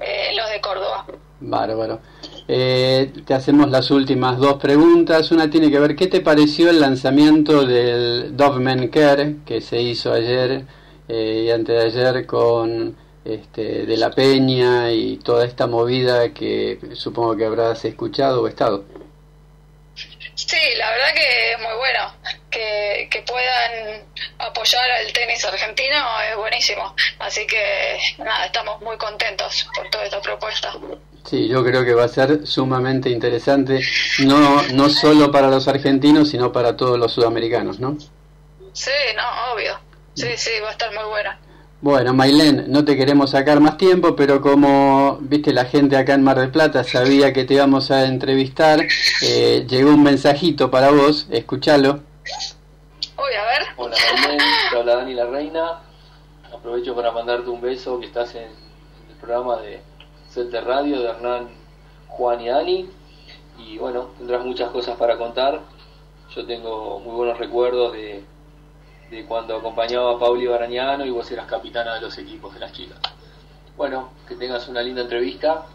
eh, 0.00 0.32
los 0.34 0.50
de 0.50 0.60
Córdoba. 0.60 1.06
Bárbaro. 1.40 2.00
Eh, 2.46 3.12
te 3.26 3.34
hacemos 3.34 3.70
las 3.70 3.90
últimas 3.90 4.38
dos 4.38 4.54
preguntas. 4.54 5.30
Una 5.32 5.50
tiene 5.50 5.70
que 5.70 5.78
ver, 5.78 5.96
¿qué 5.96 6.06
te 6.06 6.20
pareció 6.20 6.70
el 6.70 6.80
lanzamiento 6.80 7.64
del 7.64 8.36
Dogman 8.36 8.88
Care 8.88 9.36
que 9.46 9.60
se 9.60 9.80
hizo 9.80 10.12
ayer 10.12 10.64
eh, 11.08 11.44
y 11.46 11.50
antes 11.50 11.94
de 11.94 12.02
ayer 12.02 12.26
con 12.26 12.96
este, 13.24 13.86
De 13.86 13.96
la 13.96 14.10
Peña 14.10 14.92
y 14.92 15.16
toda 15.18 15.46
esta 15.46 15.66
movida 15.66 16.32
que 16.34 16.78
supongo 16.94 17.36
que 17.36 17.46
habrás 17.46 17.84
escuchado 17.84 18.42
o 18.42 18.48
estado? 18.48 18.84
Sí, 20.34 20.58
la 20.76 20.90
verdad 20.90 21.14
que 21.14 21.52
es 21.52 21.58
muy 21.60 21.74
bueno. 21.78 22.14
Que, 22.50 23.08
que 23.10 23.22
puedan 23.22 24.04
apoyar 24.38 24.88
al 24.90 25.12
tenis 25.12 25.44
argentino 25.44 25.96
es 26.30 26.36
buenísimo. 26.36 26.94
Así 27.18 27.46
que 27.46 27.98
nada, 28.18 28.46
estamos 28.46 28.80
muy 28.82 28.96
contentos 28.96 29.66
por 29.74 29.88
toda 29.90 30.04
esta 30.04 30.20
propuesta. 30.20 30.72
Sí, 31.24 31.48
yo 31.48 31.64
creo 31.64 31.84
que 31.84 31.94
va 31.94 32.04
a 32.04 32.08
ser 32.08 32.46
sumamente 32.46 33.08
interesante, 33.08 33.80
no, 34.26 34.62
no 34.74 34.90
solo 34.90 35.32
para 35.32 35.48
los 35.48 35.66
argentinos, 35.68 36.28
sino 36.28 36.52
para 36.52 36.76
todos 36.76 36.98
los 36.98 37.12
sudamericanos, 37.12 37.80
¿no? 37.80 37.96
Sí, 38.74 38.90
no, 39.16 39.54
obvio. 39.54 39.78
Sí, 40.12 40.28
sí, 40.37 40.50
va 40.62 40.68
a 40.68 40.72
estar 40.72 40.92
muy 40.94 41.04
buena. 41.08 41.38
Bueno, 41.80 42.14
Mailén, 42.14 42.64
no 42.68 42.84
te 42.84 42.96
queremos 42.96 43.30
sacar 43.30 43.60
más 43.60 43.76
tiempo, 43.76 44.14
pero 44.14 44.40
como 44.40 45.18
viste 45.20 45.52
la 45.52 45.64
gente 45.64 45.96
acá 45.96 46.14
en 46.14 46.22
Mar 46.22 46.38
del 46.38 46.50
Plata 46.50 46.84
sabía 46.84 47.32
que 47.32 47.44
te 47.44 47.54
íbamos 47.54 47.90
a 47.90 48.04
entrevistar, 48.04 48.80
eh, 49.22 49.66
llegó 49.68 49.90
un 49.90 50.02
mensajito 50.02 50.70
para 50.70 50.90
vos, 50.90 51.26
escúchalo. 51.30 52.00
Uy, 53.18 53.34
a 53.34 53.44
ver. 53.44 53.62
Hola 53.76 53.96
Marilén, 54.14 54.38
te 54.70 54.78
habla 54.78 54.96
Dani 54.96 55.14
La 55.14 55.26
Reina. 55.26 55.80
Aprovecho 56.52 56.94
para 56.94 57.12
mandarte 57.12 57.50
un 57.50 57.60
beso 57.60 57.98
que 58.00 58.06
estás 58.06 58.34
en 58.34 58.44
el 58.44 59.16
programa 59.20 59.60
de 59.60 59.80
Set 60.34 60.50
de 60.50 60.60
Radio 60.60 60.98
de 60.98 61.10
Hernán, 61.10 61.48
Juan 62.08 62.40
y 62.40 62.48
Dani. 62.48 62.90
Y 63.56 63.78
bueno, 63.78 64.10
tendrás 64.18 64.44
muchas 64.44 64.68
cosas 64.70 64.96
para 64.96 65.16
contar. 65.16 65.60
Yo 66.34 66.44
tengo 66.44 66.98
muy 66.98 67.14
buenos 67.14 67.38
recuerdos 67.38 67.92
de, 67.92 68.24
de 69.12 69.24
cuando 69.26 69.56
acompañaba 69.56 70.16
a 70.16 70.18
Pauli 70.18 70.48
Barañano 70.48 71.06
y 71.06 71.10
vos 71.10 71.30
eras 71.30 71.46
capitana 71.46 71.94
de 71.94 72.00
los 72.00 72.18
equipos 72.18 72.52
de 72.52 72.58
las 72.58 72.72
chicas. 72.72 72.98
Bueno, 73.76 74.10
que 74.26 74.34
tengas 74.34 74.66
una 74.66 74.82
linda 74.82 75.02
entrevista 75.02 75.66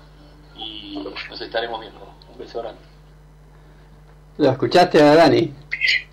y 0.58 1.08
nos 1.30 1.40
estaremos 1.40 1.80
viendo. 1.80 2.02
Un 2.30 2.38
beso 2.38 2.60
grande. 2.60 2.89
¿Lo 4.40 4.52
escuchaste 4.52 5.02
a 5.02 5.16
Dani? 5.16 5.54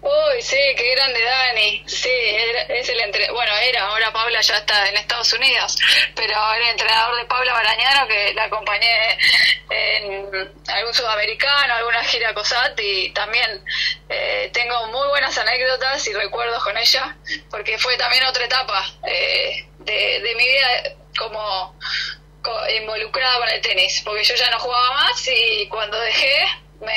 Uy, 0.03 0.43
sí, 0.43 0.59
qué 0.77 0.95
grande 0.97 1.23
Dani. 1.23 1.85
Sí, 1.87 2.11
es 2.69 2.89
el 2.89 2.99
entre... 3.01 3.31
Bueno, 3.31 3.53
era, 3.59 3.87
ahora 3.87 4.13
Paula 4.13 4.41
ya 4.41 4.57
está 4.57 4.89
en 4.89 4.97
Estados 4.97 5.33
Unidos, 5.33 5.77
pero 6.17 6.33
era 6.33 6.71
entrenador 6.71 7.17
de 7.19 7.25
Paula 7.27 7.53
Barañano 7.53 8.09
que 8.09 8.35
la 8.35 8.45
acompañé 8.45 9.19
en 9.71 10.51
algún 10.67 10.93
sudamericano, 10.93 11.75
alguna 11.75 12.03
gira 12.03 12.35
y 12.79 13.11
también 13.11 13.65
eh, 14.09 14.51
tengo 14.53 14.89
muy 14.89 15.07
buenas 15.07 15.39
anécdotas 15.39 16.05
y 16.09 16.13
recuerdos 16.13 16.65
con 16.65 16.77
ella, 16.77 17.17
porque 17.49 17.79
fue 17.79 17.97
también 17.97 18.25
otra 18.25 18.45
etapa 18.45 18.85
eh, 19.05 19.69
de, 19.79 20.35
mi 20.35 20.45
vida 20.45 20.97
como 21.17 21.79
co- 22.43 22.69
involucrada 22.71 23.39
con 23.39 23.49
el 23.51 23.61
tenis, 23.61 24.03
porque 24.05 24.25
yo 24.25 24.35
ya 24.35 24.51
no 24.51 24.59
jugaba 24.59 24.93
más 24.95 25.29
y 25.29 25.69
cuando 25.69 25.97
dejé 26.01 26.45
me, 26.81 26.93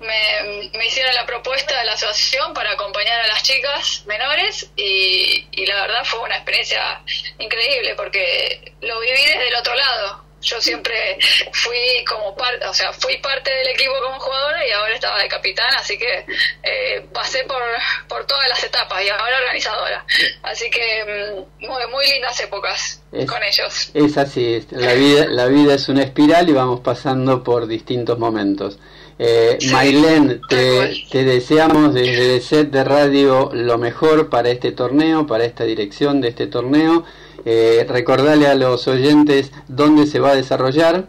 me, 0.00 0.70
me 0.76 0.86
hicieron 0.86 1.14
la 1.14 1.26
propuesta 1.26 1.78
de 1.78 1.84
la 1.86 1.92
asociación 1.94 2.52
para 2.54 2.72
acompañar 2.72 3.20
a 3.20 3.26
las 3.28 3.42
chicas 3.42 4.04
menores 4.06 4.70
y, 4.76 5.46
y 5.52 5.66
la 5.66 5.82
verdad 5.82 6.04
fue 6.04 6.20
una 6.20 6.36
experiencia 6.36 7.00
increíble 7.38 7.94
porque 7.96 8.72
lo 8.80 9.00
viví 9.00 9.20
desde 9.26 9.48
el 9.48 9.54
otro 9.56 9.74
lado. 9.74 10.24
Yo 10.40 10.60
siempre 10.60 11.18
fui 11.52 12.04
como 12.08 12.36
parte, 12.36 12.64
o 12.64 12.72
sea, 12.72 12.92
fui 12.92 13.16
parte 13.18 13.52
del 13.52 13.68
equipo 13.70 13.92
como 14.00 14.20
jugadora 14.20 14.64
y 14.64 14.70
ahora 14.70 14.94
estaba 14.94 15.20
de 15.20 15.26
capitán, 15.28 15.66
así 15.76 15.98
que 15.98 16.24
eh, 16.62 17.04
pasé 17.12 17.42
por, 17.42 17.60
por 18.06 18.24
todas 18.24 18.48
las 18.48 18.62
etapas 18.62 19.04
y 19.04 19.08
ahora 19.08 19.36
organizadora. 19.38 20.06
Así 20.44 20.70
que 20.70 21.04
mm, 21.60 21.66
muy, 21.66 21.86
muy 21.90 22.06
lindas 22.08 22.38
épocas 22.38 23.02
Es- 23.10 23.26
con 23.28 23.42
ellos. 23.42 23.90
Es 23.94 24.16
así, 24.16 24.54
es- 24.54 24.70
la 24.70 24.92
vida, 24.92 25.26
la 25.28 25.46
vida 25.46 25.74
es 25.74 25.88
una 25.88 26.04
espiral 26.04 26.48
y 26.48 26.52
vamos 26.52 26.80
pasando 26.84 27.42
por 27.42 27.66
distintos 27.66 28.16
momentos. 28.20 28.78
Eh, 29.18 29.58
te, 30.48 31.04
te 31.10 31.24
deseamos 31.24 31.92
desde 31.92 32.36
el 32.36 32.42
set 32.42 32.70
de 32.70 32.84
radio 32.84 33.50
lo 33.52 33.76
mejor 33.76 34.30
para 34.30 34.50
este 34.50 34.70
torneo, 34.72 35.26
para 35.26 35.44
esta 35.44 35.64
dirección 35.64 36.20
de 36.20 36.28
este 36.28 36.46
torneo. 36.46 37.04
Eh, 37.44 37.86
recordale 37.88 38.46
a 38.46 38.54
los 38.54 38.86
oyentes 38.88 39.52
dónde 39.68 40.06
se 40.06 40.20
va 40.20 40.30
a 40.30 40.34
desarrollar. 40.34 41.06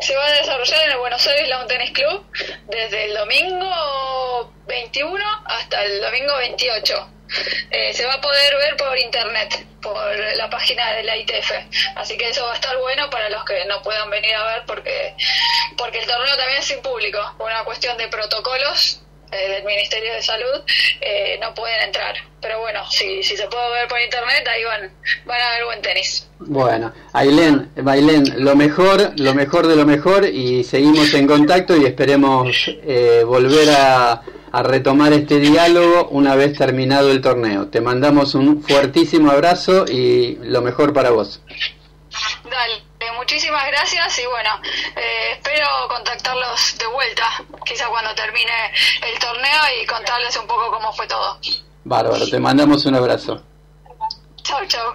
Se 0.00 0.16
va 0.16 0.26
a 0.26 0.32
desarrollar 0.32 0.84
en 0.86 0.92
el 0.92 0.98
Buenos 0.98 1.26
Aires 1.26 1.48
Lawn 1.48 1.68
Tennis 1.68 1.90
Club 1.92 2.22
desde 2.68 3.04
el 3.06 3.14
domingo 3.14 4.52
21 4.66 5.24
hasta 5.44 5.84
el 5.84 6.00
domingo 6.00 6.36
28. 6.38 7.08
Eh, 7.70 7.94
se 7.94 8.04
va 8.04 8.14
a 8.14 8.20
poder 8.20 8.56
ver 8.58 8.76
por 8.76 8.98
internet, 8.98 9.64
por 9.80 9.96
la 10.36 10.50
página 10.50 10.92
de 10.92 11.04
la 11.04 11.16
ITF. 11.16 11.52
Así 11.96 12.18
que 12.18 12.28
eso 12.28 12.44
va 12.44 12.52
a 12.52 12.54
estar 12.54 12.76
bueno 12.76 13.08
para 13.08 13.30
los 13.30 13.44
que 13.44 13.64
no 13.64 13.80
puedan 13.82 14.10
venir 14.10 14.34
a 14.34 14.44
ver 14.44 14.64
porque, 14.66 15.14
porque 15.78 16.00
el 16.00 16.06
torneo 16.06 16.36
también 16.36 16.58
es 16.58 16.66
sin 16.66 16.82
público. 16.82 17.18
Por 17.38 17.50
una 17.50 17.64
cuestión 17.64 17.96
de 17.96 18.08
protocolos 18.08 19.01
eh, 19.32 19.50
del 19.50 19.64
Ministerio 19.64 20.12
de 20.14 20.22
Salud, 20.22 20.62
eh, 21.00 21.38
no 21.40 21.52
pueden 21.54 21.82
entrar. 21.82 22.14
Pero 22.40 22.60
bueno, 22.60 22.80
si, 22.90 23.22
si 23.22 23.36
se 23.36 23.46
puede 23.48 23.70
ver 23.72 23.88
por 23.88 24.00
internet, 24.00 24.46
ahí 24.46 24.64
van, 24.64 24.92
van 25.24 25.40
a 25.40 25.50
ver 25.54 25.64
buen 25.64 25.82
tenis. 25.82 26.28
Bueno, 26.38 26.92
Ailén, 27.12 27.70
Ailén, 27.86 28.44
lo 28.44 28.56
mejor, 28.56 29.12
lo 29.16 29.34
mejor 29.34 29.66
de 29.66 29.76
lo 29.76 29.86
mejor 29.86 30.26
y 30.26 30.64
seguimos 30.64 31.14
en 31.14 31.26
contacto 31.26 31.76
y 31.76 31.84
esperemos 31.84 32.48
eh, 32.66 33.22
volver 33.24 33.70
a, 33.70 34.22
a 34.52 34.62
retomar 34.62 35.12
este 35.12 35.38
diálogo 35.38 36.08
una 36.10 36.34
vez 36.34 36.56
terminado 36.58 37.10
el 37.10 37.20
torneo. 37.20 37.68
Te 37.68 37.80
mandamos 37.80 38.34
un 38.34 38.62
fuertísimo 38.62 39.30
abrazo 39.30 39.86
y 39.88 40.36
lo 40.42 40.60
mejor 40.62 40.92
para 40.92 41.10
vos. 41.10 41.40
Dale, 42.44 42.82
muchísimas 43.22 43.62
gracias 43.68 44.18
y 44.18 44.26
bueno, 44.26 44.50
eh, 44.96 45.34
espero 45.34 45.66
contactarlos 45.88 46.76
de 46.76 46.86
vuelta, 46.88 47.24
quizá 47.64 47.86
cuando 47.88 48.12
termine 48.16 48.52
el 49.08 49.18
torneo 49.20 49.62
y 49.80 49.86
contarles 49.86 50.36
un 50.36 50.46
poco 50.48 50.72
cómo 50.72 50.92
fue 50.92 51.06
todo. 51.06 51.38
Bárbaro, 51.84 52.28
te 52.28 52.40
mandamos 52.40 52.84
un 52.84 52.96
abrazo. 52.96 53.40
Chau, 54.42 54.66
chau. 54.66 54.94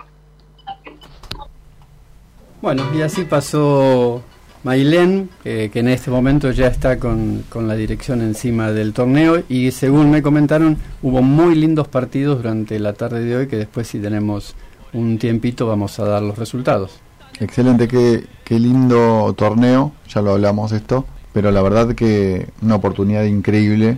Bueno, 2.61 2.85
y 2.93 3.01
así 3.01 3.23
pasó 3.23 4.21
Mailén, 4.63 5.29
eh, 5.45 5.69
que 5.71 5.79
en 5.79 5.87
este 5.87 6.11
momento 6.11 6.51
ya 6.51 6.67
está 6.67 6.99
con, 6.99 7.45
con 7.49 7.65
la 7.65 7.75
dirección 7.75 8.21
encima 8.21 8.71
del 8.71 8.91
torneo 8.93 9.43
y 9.47 9.71
según 9.71 10.11
me 10.11 10.21
comentaron 10.21 10.77
hubo 11.01 11.21
muy 11.21 11.55
lindos 11.55 11.87
partidos 11.87 12.37
durante 12.39 12.77
la 12.79 12.91
tarde 12.91 13.23
de 13.23 13.37
hoy 13.37 13.47
que 13.47 13.55
después 13.55 13.87
si 13.87 13.99
tenemos 13.99 14.53
un 14.91 15.17
tiempito 15.17 15.65
vamos 15.65 15.97
a 15.99 16.05
dar 16.05 16.21
los 16.21 16.37
resultados. 16.37 16.99
Excelente, 17.39 17.87
qué, 17.87 18.25
qué 18.43 18.59
lindo 18.59 19.33
torneo, 19.37 19.91
ya 20.09 20.21
lo 20.21 20.31
hablamos 20.33 20.71
esto, 20.71 21.05
pero 21.33 21.51
la 21.51 21.61
verdad 21.61 21.93
que 21.93 22.47
una 22.61 22.75
oportunidad 22.75 23.23
increíble 23.25 23.97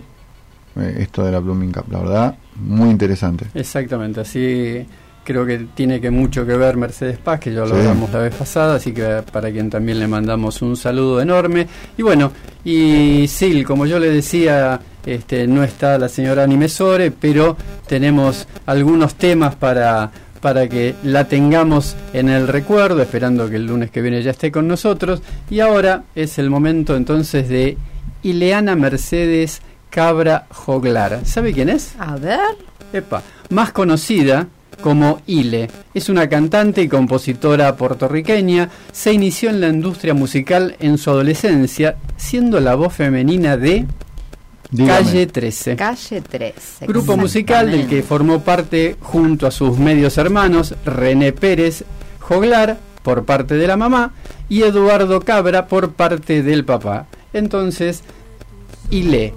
eh, 0.76 0.96
esto 1.00 1.24
de 1.24 1.32
la 1.32 1.38
Blooming 1.40 1.72
Cup, 1.72 1.84
la 1.90 1.98
verdad, 2.00 2.34
muy 2.56 2.90
interesante. 2.90 3.46
Exactamente, 3.54 4.20
así 4.20 4.86
creo 5.24 5.46
que 5.46 5.66
tiene 5.74 6.00
que 6.00 6.10
mucho 6.10 6.44
que 6.46 6.56
ver 6.56 6.76
Mercedes 6.76 7.18
Paz, 7.18 7.38
que 7.40 7.52
ya 7.52 7.60
lo 7.60 7.68
Sí. 7.68 7.72
hablamos 7.74 8.10
la 8.10 8.18
vez 8.20 8.34
pasada, 8.34 8.76
así 8.76 8.92
que 8.92 9.22
para 9.32 9.50
quien 9.50 9.70
también 9.70 9.98
le 10.00 10.08
mandamos 10.08 10.60
un 10.62 10.76
saludo 10.76 11.20
enorme. 11.20 11.66
Y 11.96 12.02
bueno, 12.02 12.32
y 12.64 13.26
Sil, 13.30 13.62
como 13.64 13.86
yo 13.86 13.98
le 13.98 14.10
decía, 14.10 14.80
este, 15.06 15.46
no 15.46 15.62
está 15.62 15.98
la 15.98 16.08
señora 16.08 16.42
Animesore, 16.44 17.10
pero 17.12 17.56
tenemos 17.86 18.48
algunos 18.66 19.14
temas 19.14 19.54
para 19.54 20.10
para 20.40 20.68
que 20.68 20.94
la 21.02 21.24
tengamos 21.24 21.96
en 22.12 22.28
el 22.28 22.48
recuerdo, 22.48 23.02
esperando 23.02 23.48
que 23.48 23.56
el 23.56 23.66
lunes 23.66 23.90
que 23.90 24.02
viene 24.02 24.22
ya 24.22 24.30
esté 24.30 24.50
con 24.50 24.68
nosotros. 24.68 25.22
Y 25.50 25.60
ahora 25.60 26.04
es 26.14 26.38
el 26.38 26.50
momento 26.50 26.96
entonces 26.96 27.48
de 27.48 27.76
Ileana 28.22 28.76
Mercedes 28.76 29.62
Cabra 29.90 30.46
Joglar. 30.50 31.20
¿Sabe 31.24 31.52
quién 31.52 31.68
es? 31.68 31.94
A 31.98 32.16
ver. 32.16 32.56
Epa, 32.92 33.22
más 33.50 33.72
conocida 33.72 34.48
como 34.80 35.20
Ile. 35.26 35.68
Es 35.94 36.08
una 36.08 36.28
cantante 36.28 36.82
y 36.82 36.88
compositora 36.88 37.76
puertorriqueña. 37.76 38.70
Se 38.92 39.12
inició 39.12 39.50
en 39.50 39.60
la 39.60 39.68
industria 39.68 40.14
musical 40.14 40.76
en 40.80 40.98
su 40.98 41.10
adolescencia, 41.10 41.96
siendo 42.16 42.60
la 42.60 42.74
voz 42.74 42.94
femenina 42.94 43.56
de 43.56 43.86
Dígame. 44.70 45.04
Calle 45.04 45.26
13. 45.26 45.76
Calle 45.76 46.20
13. 46.20 46.86
Grupo 46.86 47.16
musical 47.16 47.70
del 47.70 47.88
que 47.88 48.02
formó 48.02 48.40
parte 48.40 48.96
junto 49.00 49.46
a 49.46 49.50
sus 49.50 49.78
medios 49.78 50.16
hermanos 50.18 50.74
René 50.84 51.32
Pérez 51.32 51.84
Joglar 52.20 52.78
por 53.02 53.24
parte 53.24 53.54
de 53.54 53.66
la 53.66 53.76
mamá 53.76 54.12
y 54.48 54.62
Eduardo 54.62 55.20
Cabra 55.20 55.66
por 55.66 55.92
parte 55.92 56.42
del 56.42 56.64
papá. 56.64 57.06
Entonces, 57.32 58.02
Ile 58.90 59.34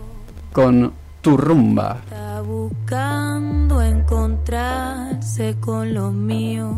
con 0.52 0.94
tu 1.22 1.38
rumba. 1.38 2.02
Está 2.04 2.42
buscando 2.42 3.82
encontrarse 3.82 5.56
con 5.60 5.94
lo 5.94 6.12
mío, 6.12 6.76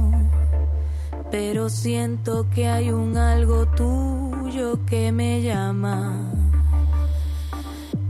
pero 1.31 1.69
siento 1.69 2.47
que 2.53 2.67
hay 2.67 2.91
un 2.91 3.17
algo 3.17 3.65
tuyo 3.67 4.79
que 4.85 5.11
me 5.11 5.41
llama. 5.41 6.31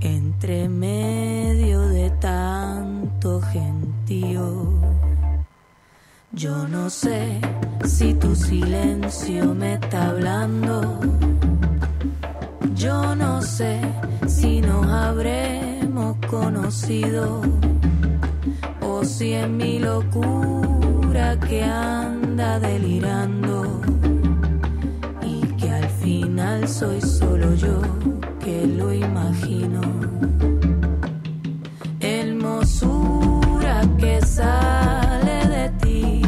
Entre 0.06 0.70
medio 0.70 1.82
de 1.90 2.12
tanto 2.22 3.42
gentío, 3.42 4.72
yo 6.32 6.68
no 6.68 6.92
sé 6.92 7.42
si 7.86 8.14
tu 8.14 8.36
silencio 8.36 9.56
me 9.56 9.74
está 9.74 10.10
hablando. 10.10 11.00
Yo 12.76 13.16
no 13.16 13.42
sé 13.42 13.82
si 14.28 14.62
nos 14.62 14.86
habremos 14.86 16.18
conocido. 16.30 17.42
O 18.82 19.04
si 19.04 19.34
es 19.34 19.50
mi 19.50 19.80
locura 19.80 21.40
que 21.40 21.64
anda 21.64 22.60
delirando. 22.60 23.82
Y 25.24 25.42
que 25.58 25.72
al 25.72 25.90
final 25.90 26.68
soy 26.68 27.02
solo 27.02 27.56
yo 27.56 27.82
que 28.46 28.68
lo 28.68 28.94
imagino. 28.94 29.82
Hermosura 32.00 33.82
que 33.98 34.22
sale 34.22 35.38
de 35.56 35.70
ti 35.82 36.25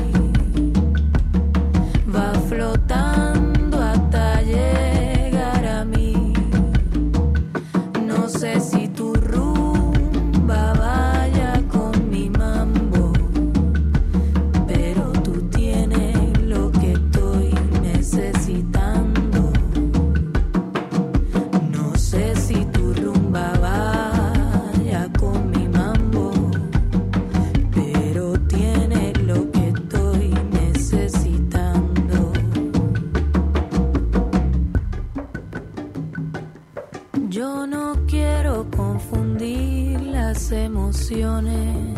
emociones. 40.52 41.98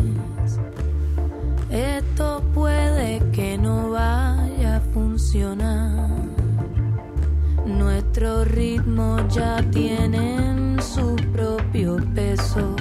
Esto 1.70 2.42
puede 2.52 3.22
que 3.32 3.56
no 3.56 3.90
vaya 3.90 4.76
a 4.76 4.80
funcionar. 4.92 6.08
Nuestros 7.64 8.48
ritmos 8.48 9.22
ya 9.34 9.62
tienen 9.70 10.76
su 10.82 11.14
propio 11.32 11.98
peso. 12.14 12.74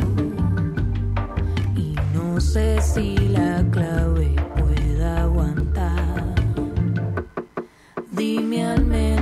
Y 1.75 1.95
no 2.13 2.41
sé 2.41 2.81
si 2.81 3.15
la 3.29 3.63
clave 3.71 4.35
pueda 4.57 5.23
aguantar. 5.23 6.35
Dime 8.11 8.65
al 8.65 8.85
menos 8.85 9.18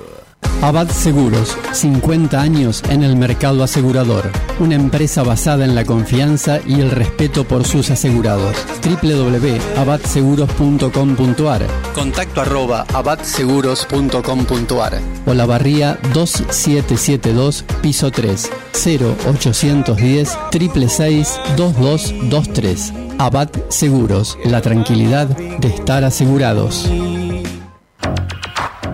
Abad 0.62 0.88
Seguros, 0.90 1.56
50 1.72 2.40
años 2.40 2.82
en 2.88 3.02
el 3.02 3.16
mercado 3.16 3.64
asegurador. 3.64 4.30
Una 4.60 4.76
empresa 4.76 5.24
basada 5.24 5.64
en 5.64 5.74
la 5.74 5.84
confianza 5.84 6.60
y 6.64 6.80
el 6.80 6.92
respeto 6.92 7.42
por 7.42 7.66
sus 7.66 7.90
asegurados. 7.90 8.56
www.abadseguros.com.ar 8.84 11.66
Contacto 11.94 12.42
arroba 12.42 12.86
abadseguros.com.ar 12.94 15.00
O 15.26 15.34
la 15.34 15.46
barría 15.46 15.98
2772, 16.14 17.64
piso 17.82 18.12
3, 18.12 18.48
0810 18.72 20.38
666 20.52 21.40
2223. 21.56 22.92
Abad 23.18 23.48
Seguros, 23.68 24.38
la 24.44 24.60
tranquilidad 24.60 25.26
de 25.26 25.68
estar 25.68 26.04
asegurados. 26.04 26.88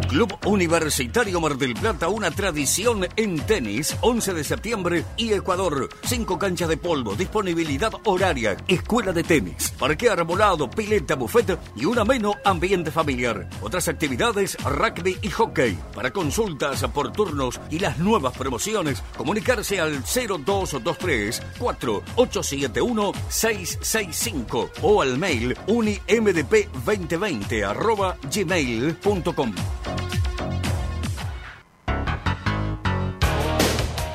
Club 0.08 0.34
Universitario 0.46 1.40
Mar 1.40 1.58
del 1.58 1.74
Plata, 1.74 2.08
una 2.08 2.30
tradición 2.30 3.06
en 3.16 3.38
tenis, 3.40 3.94
11 4.00 4.32
de 4.32 4.42
septiembre 4.42 5.04
y 5.18 5.34
Ecuador. 5.34 5.90
Cinco 6.02 6.38
canchas 6.38 6.70
de 6.70 6.78
polvo, 6.78 7.14
disponibilidad 7.14 7.92
horaria, 8.04 8.56
escuela 8.66 9.12
de 9.12 9.22
tenis, 9.22 9.74
parque 9.78 10.08
arbolado, 10.08 10.70
pileta, 10.70 11.14
buffet 11.14 11.58
y 11.76 11.84
un 11.84 11.98
ameno 11.98 12.36
ambiente 12.44 12.90
familiar. 12.90 13.50
Otras 13.60 13.86
actividades, 13.88 14.56
rugby 14.64 15.18
y 15.20 15.28
hockey. 15.28 15.78
Para 15.94 16.10
consultas 16.10 16.82
por 16.94 17.12
turnos 17.12 17.60
y 17.70 17.78
las 17.78 17.98
nuevas 17.98 18.34
promociones, 18.36 19.02
comunicarse 19.16 19.78
al 19.78 20.02
0223 20.02 21.42
4871 21.58 23.12
665 23.28 24.70
o 24.82 25.02
al 25.02 25.18
mail 25.18 25.54
unimdp2020 25.66 27.68
arroba. 27.68 28.16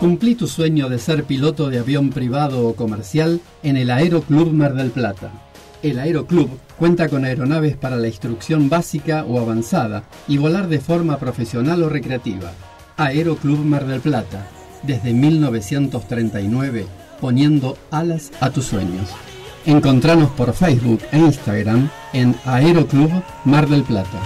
Cumplí 0.04 0.36
tu 0.36 0.48
sueño 0.48 0.90
de 0.90 1.00
ser 1.00 1.24
piloto 1.24 1.70
de 1.70 1.80
avión 1.80 2.10
privado 2.10 2.68
o 2.68 2.76
comercial 2.76 3.40
en 3.64 3.78
el 3.78 3.90
Aeroclub 3.90 4.52
Mar 4.52 4.74
del 4.74 4.92
Plata. 4.92 5.32
El 5.82 5.98
Aeroclub 5.98 6.50
cuenta 6.78 7.08
con 7.08 7.24
aeronaves 7.24 7.78
para 7.78 7.96
la 7.96 8.10
instrucción 8.10 8.68
básica 8.68 9.24
o 9.24 9.40
avanzada 9.40 10.04
y 10.28 10.38
volar 10.38 10.68
de 10.68 10.82
forma 10.82 11.20
profesional 11.20 11.84
o 11.84 11.88
recreativa. 11.88 12.52
Aeroclub 12.98 13.60
Mar 13.60 13.86
del 13.86 14.02
Plata, 14.02 14.46
desde 14.82 15.14
1939, 15.14 16.86
poniendo 17.22 17.78
alas 17.90 18.34
a 18.42 18.50
tus 18.50 18.66
sueños. 18.66 19.10
Encontranos 19.66 20.32
por 20.32 20.52
Facebook 20.52 21.00
e 21.14 21.18
Instagram 21.18 21.90
en 22.12 22.36
Aeroclub 22.44 23.10
Mar 23.46 23.70
del 23.70 23.84
Plata. 23.84 24.20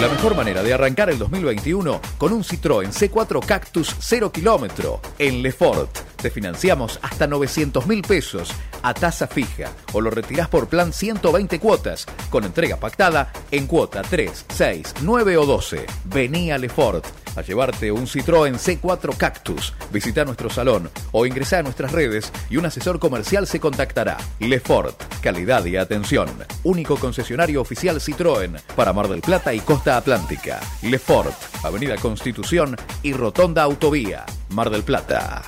La 0.00 0.06
mejor 0.08 0.36
manera 0.36 0.62
de 0.62 0.72
arrancar 0.72 1.10
el 1.10 1.18
2021 1.18 2.00
con 2.18 2.32
un 2.32 2.44
Citroën 2.44 2.92
C4 2.92 3.44
Cactus 3.44 3.96
0 3.98 4.30
kilómetro 4.30 5.00
en 5.18 5.42
Lefort. 5.42 6.07
Te 6.20 6.30
financiamos 6.30 6.98
hasta 7.02 7.28
900 7.28 7.86
mil 7.86 8.02
pesos 8.02 8.50
a 8.82 8.92
tasa 8.92 9.28
fija 9.28 9.70
o 9.92 10.00
lo 10.00 10.10
retirás 10.10 10.48
por 10.48 10.68
plan 10.68 10.92
120 10.92 11.60
cuotas 11.60 12.06
con 12.28 12.44
entrega 12.44 12.76
pactada 12.76 13.32
en 13.52 13.68
cuota 13.68 14.02
3, 14.02 14.46
6, 14.48 14.94
9 15.02 15.36
o 15.36 15.46
12. 15.46 15.86
Vení 16.06 16.50
a 16.50 16.58
Lefort 16.58 17.06
a 17.36 17.42
llevarte 17.42 17.92
un 17.92 18.06
Citroën 18.06 18.56
C4 18.56 19.16
Cactus. 19.16 19.72
Visita 19.92 20.24
nuestro 20.24 20.50
salón 20.50 20.90
o 21.12 21.24
ingresa 21.24 21.58
a 21.58 21.62
nuestras 21.62 21.92
redes 21.92 22.32
y 22.50 22.56
un 22.56 22.66
asesor 22.66 22.98
comercial 22.98 23.46
se 23.46 23.60
contactará. 23.60 24.16
Lefort, 24.40 25.00
calidad 25.22 25.64
y 25.66 25.76
atención. 25.76 26.28
Único 26.64 26.96
concesionario 26.96 27.60
oficial 27.60 28.00
Citroën 28.00 28.60
para 28.74 28.92
Mar 28.92 29.06
del 29.06 29.20
Plata 29.20 29.54
y 29.54 29.60
Costa 29.60 29.96
Atlántica. 29.96 30.58
Lefort, 30.82 31.34
Avenida 31.62 31.94
Constitución 31.96 32.76
y 33.04 33.12
Rotonda 33.12 33.62
Autovía, 33.62 34.26
Mar 34.48 34.70
del 34.70 34.82
Plata. 34.82 35.44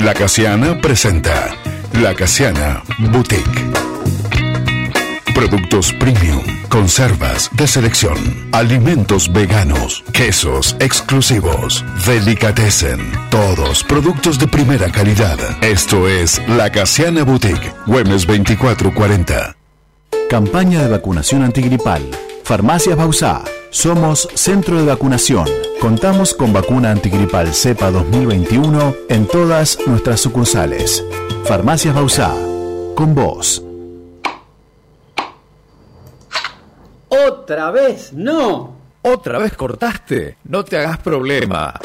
La 0.00 0.14
Casiana 0.14 0.80
presenta 0.80 1.48
La 1.94 2.14
Casiana 2.14 2.82
Boutique. 3.10 3.64
Productos 5.34 5.92
premium, 5.94 6.42
conservas 6.68 7.50
de 7.52 7.66
selección, 7.66 8.16
alimentos 8.52 9.32
veganos, 9.32 10.04
quesos 10.12 10.76
exclusivos, 10.78 11.84
delicatessen, 12.06 13.00
todos 13.30 13.82
productos 13.84 14.38
de 14.38 14.46
primera 14.46 14.90
calidad. 14.90 15.38
Esto 15.62 16.08
es 16.08 16.40
La 16.48 16.70
Casiana 16.70 17.24
Boutique, 17.24 17.72
Güemes 17.86 18.26
2440. 18.26 19.55
Campaña 20.28 20.82
de 20.82 20.88
vacunación 20.88 21.42
antigripal. 21.44 22.02
Farmacias 22.42 22.96
Bausá. 22.96 23.44
Somos 23.70 24.28
centro 24.34 24.76
de 24.76 24.84
vacunación. 24.84 25.46
Contamos 25.80 26.34
con 26.34 26.52
vacuna 26.52 26.90
antigripal 26.90 27.54
cepa 27.54 27.92
2021 27.92 28.94
en 29.08 29.28
todas 29.28 29.78
nuestras 29.86 30.20
sucursales. 30.20 31.04
Farmacias 31.44 31.94
Bausá. 31.94 32.34
Con 32.96 33.14
vos. 33.14 33.62
Otra 37.08 37.70
vez, 37.70 38.12
no. 38.12 38.74
¿Otra 39.02 39.38
vez 39.38 39.52
cortaste? 39.56 40.38
No 40.42 40.64
te 40.64 40.76
hagas 40.76 40.98
problema. 40.98 41.78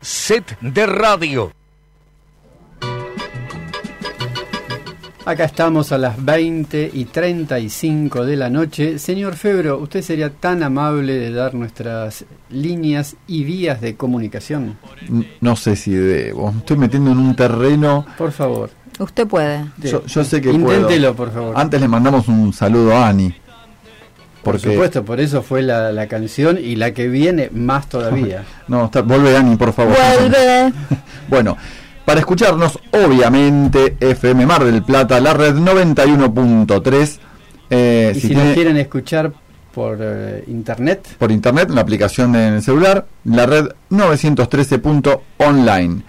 Set 0.00 0.58
de 0.60 0.86
radio. 0.86 1.52
Acá 5.26 5.44
estamos 5.44 5.92
a 5.92 5.98
las 5.98 6.24
20 6.24 6.90
y 6.92 7.04
35 7.04 8.24
de 8.24 8.36
la 8.36 8.48
noche. 8.48 8.98
Señor 8.98 9.36
Febro, 9.36 9.78
¿usted 9.78 10.02
sería 10.02 10.30
tan 10.30 10.62
amable 10.62 11.12
de 11.12 11.30
dar 11.30 11.54
nuestras 11.54 12.24
líneas 12.48 13.16
y 13.26 13.44
vías 13.44 13.80
de 13.80 13.96
comunicación? 13.96 14.78
No 15.40 15.56
sé 15.56 15.76
si 15.76 15.92
debo. 15.92 16.50
Estoy 16.50 16.78
metiendo 16.78 17.12
en 17.12 17.18
un 17.18 17.36
terreno. 17.36 18.06
Por 18.16 18.32
favor. 18.32 18.70
Usted 19.00 19.26
puede. 19.26 19.64
Yo, 19.78 20.04
yo 20.06 20.24
sé 20.24 20.40
que 20.40 20.52
Inténtelo, 20.52 21.14
puedo. 21.14 21.30
por 21.30 21.34
favor. 21.34 21.54
Antes 21.58 21.80
le 21.80 21.88
mandamos 21.88 22.28
un 22.28 22.52
saludo 22.52 22.94
a 22.96 23.08
Ani. 23.08 23.34
Por 24.42 24.54
Porque 24.54 24.72
supuesto, 24.72 25.04
por 25.04 25.20
eso 25.20 25.42
fue 25.42 25.60
la, 25.62 25.90
la 25.92 26.06
canción 26.06 26.58
y 26.62 26.76
la 26.76 26.92
que 26.94 27.08
viene 27.08 27.50
más 27.52 27.88
todavía. 27.88 28.44
No, 28.68 28.84
está, 28.86 29.02
vuelve 29.02 29.36
Ani, 29.36 29.56
por 29.56 29.72
favor. 29.72 29.96
Vuelve. 30.18 30.72
Bueno, 31.28 31.56
para 32.04 32.20
escucharnos, 32.20 32.78
obviamente, 32.92 33.96
FM 34.00 34.46
Mar 34.46 34.64
del 34.64 34.82
Plata, 34.82 35.20
la 35.20 35.34
red 35.34 35.54
91.3. 35.56 37.18
eh, 37.70 38.12
y 38.14 38.16
si 38.20 38.20
si 38.20 38.28
tiene 38.28 38.44
nos 38.46 38.54
quieren 38.54 38.76
escuchar 38.78 39.32
por 39.72 39.98
eh, 40.00 40.42
internet, 40.48 41.06
por 41.18 41.30
internet, 41.30 41.68
la 41.70 41.82
aplicación 41.82 42.34
en 42.34 42.54
el 42.54 42.62
celular, 42.62 43.06
la 43.24 43.46
red 43.46 43.66
913.online. 43.90 46.02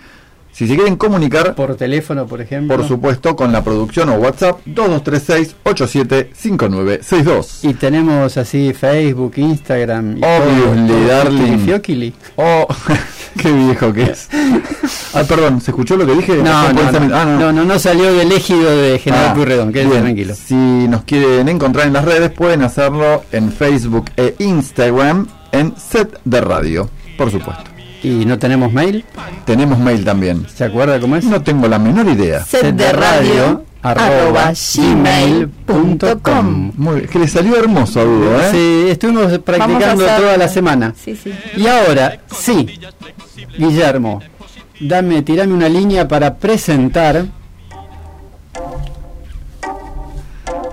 Si 0.54 0.68
se 0.68 0.76
quieren 0.76 0.95
comunicar, 0.97 1.56
por 1.56 1.76
teléfono, 1.76 2.28
por 2.28 2.41
ejemplo. 2.41 2.76
por 2.76 2.86
supuesto, 2.88 3.36
con 3.36 3.52
la 3.52 3.64
producción 3.64 4.10
o 4.10 4.14
WhatsApp 4.16 4.60
2236-875962. 4.68 7.60
Y 7.64 7.74
tenemos 7.74 8.38
así 8.38 8.74
Facebook, 8.74 9.34
Instagram. 9.38 10.18
Y 10.18 10.22
Obviously, 10.24 11.06
darling. 11.08 12.12
Oh, 12.36 12.68
qué 13.41 13.52
viejo 13.52 13.91
que 13.93 14.04
es. 14.04 14.30
Ah, 15.14 15.24
perdón, 15.28 15.60
¿se 15.60 15.72
escuchó 15.72 15.97
lo 15.97 16.06
que 16.06 16.16
dije? 16.16 16.38
No, 16.38 16.72
no, 16.72 16.89
no, 16.91 17.16
Ah, 17.16 17.26
no, 17.26 17.52
no, 17.52 17.66
no 17.66 17.80
salió 17.80 18.14
del 18.14 18.32
ejido 18.32 18.74
de 18.78 18.97
General 18.97 19.28
Ah, 19.32 19.34
Purredón, 19.34 19.74
tranquilo. 19.74 20.34
Si 20.36 20.54
nos 20.56 21.04
quieren 21.04 21.49
encontrar 21.49 21.88
en 21.88 21.93
las 21.93 22.06
redes, 22.06 22.32
pueden 22.32 22.64
hacerlo 22.64 23.22
en 23.34 23.52
Facebook 23.52 24.06
e 24.16 24.36
Instagram 24.39 25.28
en 25.52 25.74
Set 25.78 26.18
de 26.24 26.39
Radio, 26.39 26.89
por 27.18 27.30
supuesto. 27.30 27.66
¿Y 28.04 28.26
no 28.26 28.38
tenemos 28.39 28.72
mail? 28.74 29.06
Tenemos 29.45 29.78
mail 29.80 30.04
también. 30.04 30.47
¿Se 30.54 30.64
acuerda 30.64 30.99
cómo 30.99 31.16
es? 31.16 31.24
No 31.26 31.41
tengo 31.41 31.68
la 31.68 31.78
menor 31.80 32.08
idea. 32.08 32.43
Set 32.43 32.76
de 32.76 32.91
radio 32.91 33.64
arroba 33.84 34.52
gmail.com. 34.76 36.72
Muy 36.78 36.95
bien, 36.95 37.08
que 37.10 37.20
le 37.20 37.28
salió 37.28 37.58
hermoso 37.58 37.99
a 37.99 38.04
Dudo, 38.04 38.41
¿eh? 38.41 38.49
Sí, 38.52 38.86
estuvimos 38.89 39.38
practicando 39.39 40.06
hacer- 40.06 40.20
toda 40.22 40.38
la 40.38 40.47
semana. 40.47 40.93
Sí, 41.04 41.16
sí. 41.16 41.32
Y 41.58 41.68
ahora, 41.68 42.20
sí, 42.36 42.80
Guillermo, 43.58 44.22
dame, 44.80 45.22
tirame 45.22 45.54
una 45.54 45.70
línea 45.70 46.08
para 46.08 46.36
presentar. 46.36 47.26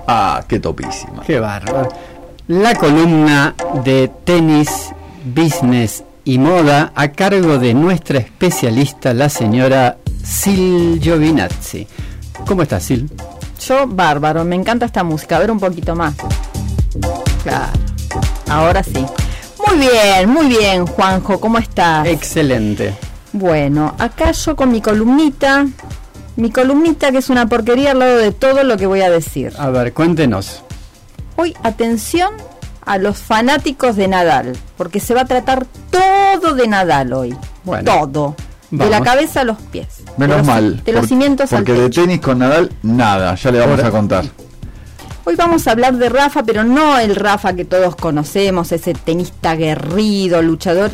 Ah, 0.07 0.43
qué 0.47 0.59
topísima. 0.59 1.23
Qué 1.23 1.39
bárbaro. 1.39 1.89
La 2.47 2.73
columna 2.75 3.53
de 3.83 4.09
tenis, 4.23 4.89
business 5.23 6.03
y 6.23 6.37
moda 6.37 6.91
a 6.95 7.09
cargo 7.11 7.57
de 7.57 7.73
nuestra 7.73 8.19
especialista, 8.19 9.13
la 9.13 9.29
señora 9.29 9.97
Sil 10.23 10.99
Giovinazzi. 11.01 11.87
¿Cómo 12.45 12.63
estás, 12.63 12.83
Sil? 12.87 13.09
Yo, 13.67 13.87
bárbaro, 13.87 14.45
me 14.45 14.55
encanta 14.55 14.85
esta 14.85 15.03
música. 15.03 15.37
A 15.37 15.39
ver 15.39 15.51
un 15.51 15.59
poquito 15.59 15.95
más. 15.95 16.15
Claro. 17.43 17.71
Ahora 18.49 18.83
sí. 18.83 19.05
Muy 19.67 19.77
bien, 19.79 20.29
muy 20.29 20.47
bien, 20.47 20.85
Juanjo. 20.85 21.39
¿Cómo 21.39 21.57
estás? 21.57 22.07
Excelente. 22.07 22.93
Bueno, 23.33 23.95
acá 23.99 24.31
yo 24.31 24.55
con 24.55 24.71
mi 24.71 24.81
columnita. 24.81 25.67
Mi 26.35 26.51
columnita 26.51 27.11
que 27.11 27.17
es 27.17 27.29
una 27.29 27.47
porquería 27.47 27.91
al 27.91 27.99
lado 27.99 28.17
de 28.17 28.31
todo 28.31 28.63
lo 28.63 28.77
que 28.77 28.85
voy 28.85 29.01
a 29.01 29.09
decir. 29.09 29.53
A 29.57 29.69
ver, 29.69 29.93
cuéntenos. 29.93 30.63
Hoy, 31.35 31.53
atención 31.63 32.31
a 32.89 32.97
los 32.97 33.19
fanáticos 33.19 33.95
de 33.95 34.07
Nadal, 34.07 34.57
porque 34.75 34.99
se 34.99 35.13
va 35.13 35.21
a 35.21 35.25
tratar 35.25 35.67
todo 35.91 36.55
de 36.55 36.67
Nadal 36.67 37.13
hoy. 37.13 37.35
Bueno, 37.63 37.83
todo. 38.07 38.35
De 38.71 38.89
la 38.89 39.01
cabeza 39.01 39.41
a 39.41 39.43
los 39.43 39.57
pies. 39.61 39.87
Menos 40.17 40.37
de 40.37 40.37
los, 40.39 40.47
mal. 40.47 40.83
De 40.83 40.91
los 40.91 41.01
por- 41.01 41.07
cimientos 41.09 41.53
al 41.53 41.59
Porque 41.63 41.79
de 41.81 41.89
tenis 41.91 42.19
con 42.19 42.39
Nadal, 42.39 42.71
nada. 42.81 43.35
Ya 43.35 43.51
le 43.51 43.59
vamos 43.59 43.77
Ahora- 43.77 43.87
a 43.87 43.91
contar. 43.91 44.25
Hoy 45.25 45.35
vamos 45.35 45.67
a 45.67 45.71
hablar 45.71 45.97
de 45.97 46.09
Rafa, 46.09 46.41
pero 46.41 46.63
no 46.63 46.97
el 46.97 47.15
Rafa 47.15 47.53
que 47.53 47.63
todos 47.65 47.95
conocemos, 47.95 48.71
ese 48.71 48.93
tenista 48.95 49.51
aguerrido, 49.51 50.41
luchador 50.41 50.89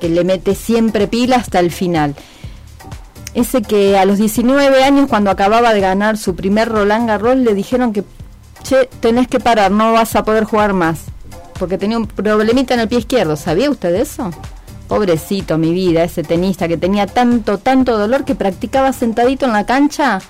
que 0.00 0.08
le 0.08 0.22
mete 0.22 0.54
siempre 0.54 1.08
pila 1.08 1.36
hasta 1.36 1.58
el 1.58 1.72
final. 1.72 2.14
Ese 3.34 3.62
que 3.62 3.98
a 3.98 4.04
los 4.04 4.18
19 4.18 4.82
años, 4.84 5.08
cuando 5.08 5.30
acababa 5.30 5.72
de 5.74 5.80
ganar 5.80 6.16
su 6.18 6.34
primer 6.36 6.68
Roland 6.68 7.08
Garros, 7.08 7.36
le 7.36 7.54
dijeron 7.54 7.92
que, 7.92 8.04
che, 8.62 8.88
tenés 9.00 9.28
que 9.28 9.40
parar, 9.40 9.70
no 9.70 9.92
vas 9.92 10.16
a 10.16 10.24
poder 10.24 10.44
jugar 10.44 10.72
más. 10.72 11.00
Porque 11.58 11.78
tenía 11.78 11.98
un 11.98 12.06
problemita 12.06 12.74
en 12.74 12.80
el 12.80 12.88
pie 12.88 12.98
izquierdo. 12.98 13.36
¿Sabía 13.36 13.70
usted 13.70 13.94
eso? 13.94 14.30
Pobrecito, 14.88 15.58
mi 15.58 15.72
vida, 15.72 16.02
ese 16.02 16.22
tenista 16.22 16.66
que 16.66 16.76
tenía 16.76 17.06
tanto, 17.06 17.58
tanto 17.58 17.98
dolor 17.98 18.24
que 18.24 18.34
practicaba 18.34 18.92
sentadito 18.92 19.46
en 19.46 19.52
la 19.52 19.66
cancha, 19.66 20.20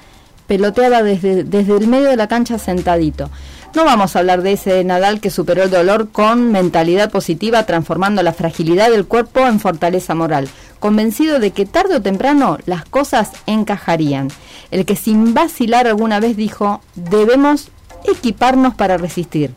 peloteaba 0.47 1.03
desde, 1.03 1.45
desde 1.45 1.77
el 1.77 1.87
medio 1.87 2.09
de 2.09 2.17
la 2.17 2.29
cancha 2.29 2.59
sentadito. 2.59 3.31
No 3.73 3.85
vamos 3.85 4.17
a 4.17 4.19
hablar 4.19 4.43
de 4.43 4.55
ese 4.55 4.83
Nadal 4.83 5.21
que 5.21 5.31
superó 5.31 5.63
el 5.63 5.71
dolor 5.71 6.09
con 6.11 6.51
mentalidad 6.51 7.11
positiva, 7.13 7.67
transformando 7.67 8.21
la 8.25 8.33
fragilidad 8.33 8.91
del 8.91 9.07
cuerpo 9.07 9.47
en 9.47 9.61
fortaleza 9.61 10.17
moral, 10.17 10.49
convencido 10.81 11.39
de 11.39 11.53
que 11.53 11.67
tarde 11.67 11.97
o 11.97 12.03
temprano 12.03 12.59
las 12.67 12.85
cosas 12.85 13.31
encajarían. 13.47 14.27
El 14.73 14.85
que 14.87 14.97
sin 14.97 15.35
vacilar 15.35 15.87
alguna 15.87 16.19
vez 16.19 16.37
dijo, 16.37 16.81
debemos 16.97 17.69
equiparnos 18.05 18.75
para 18.75 18.97
resistir, 18.97 19.53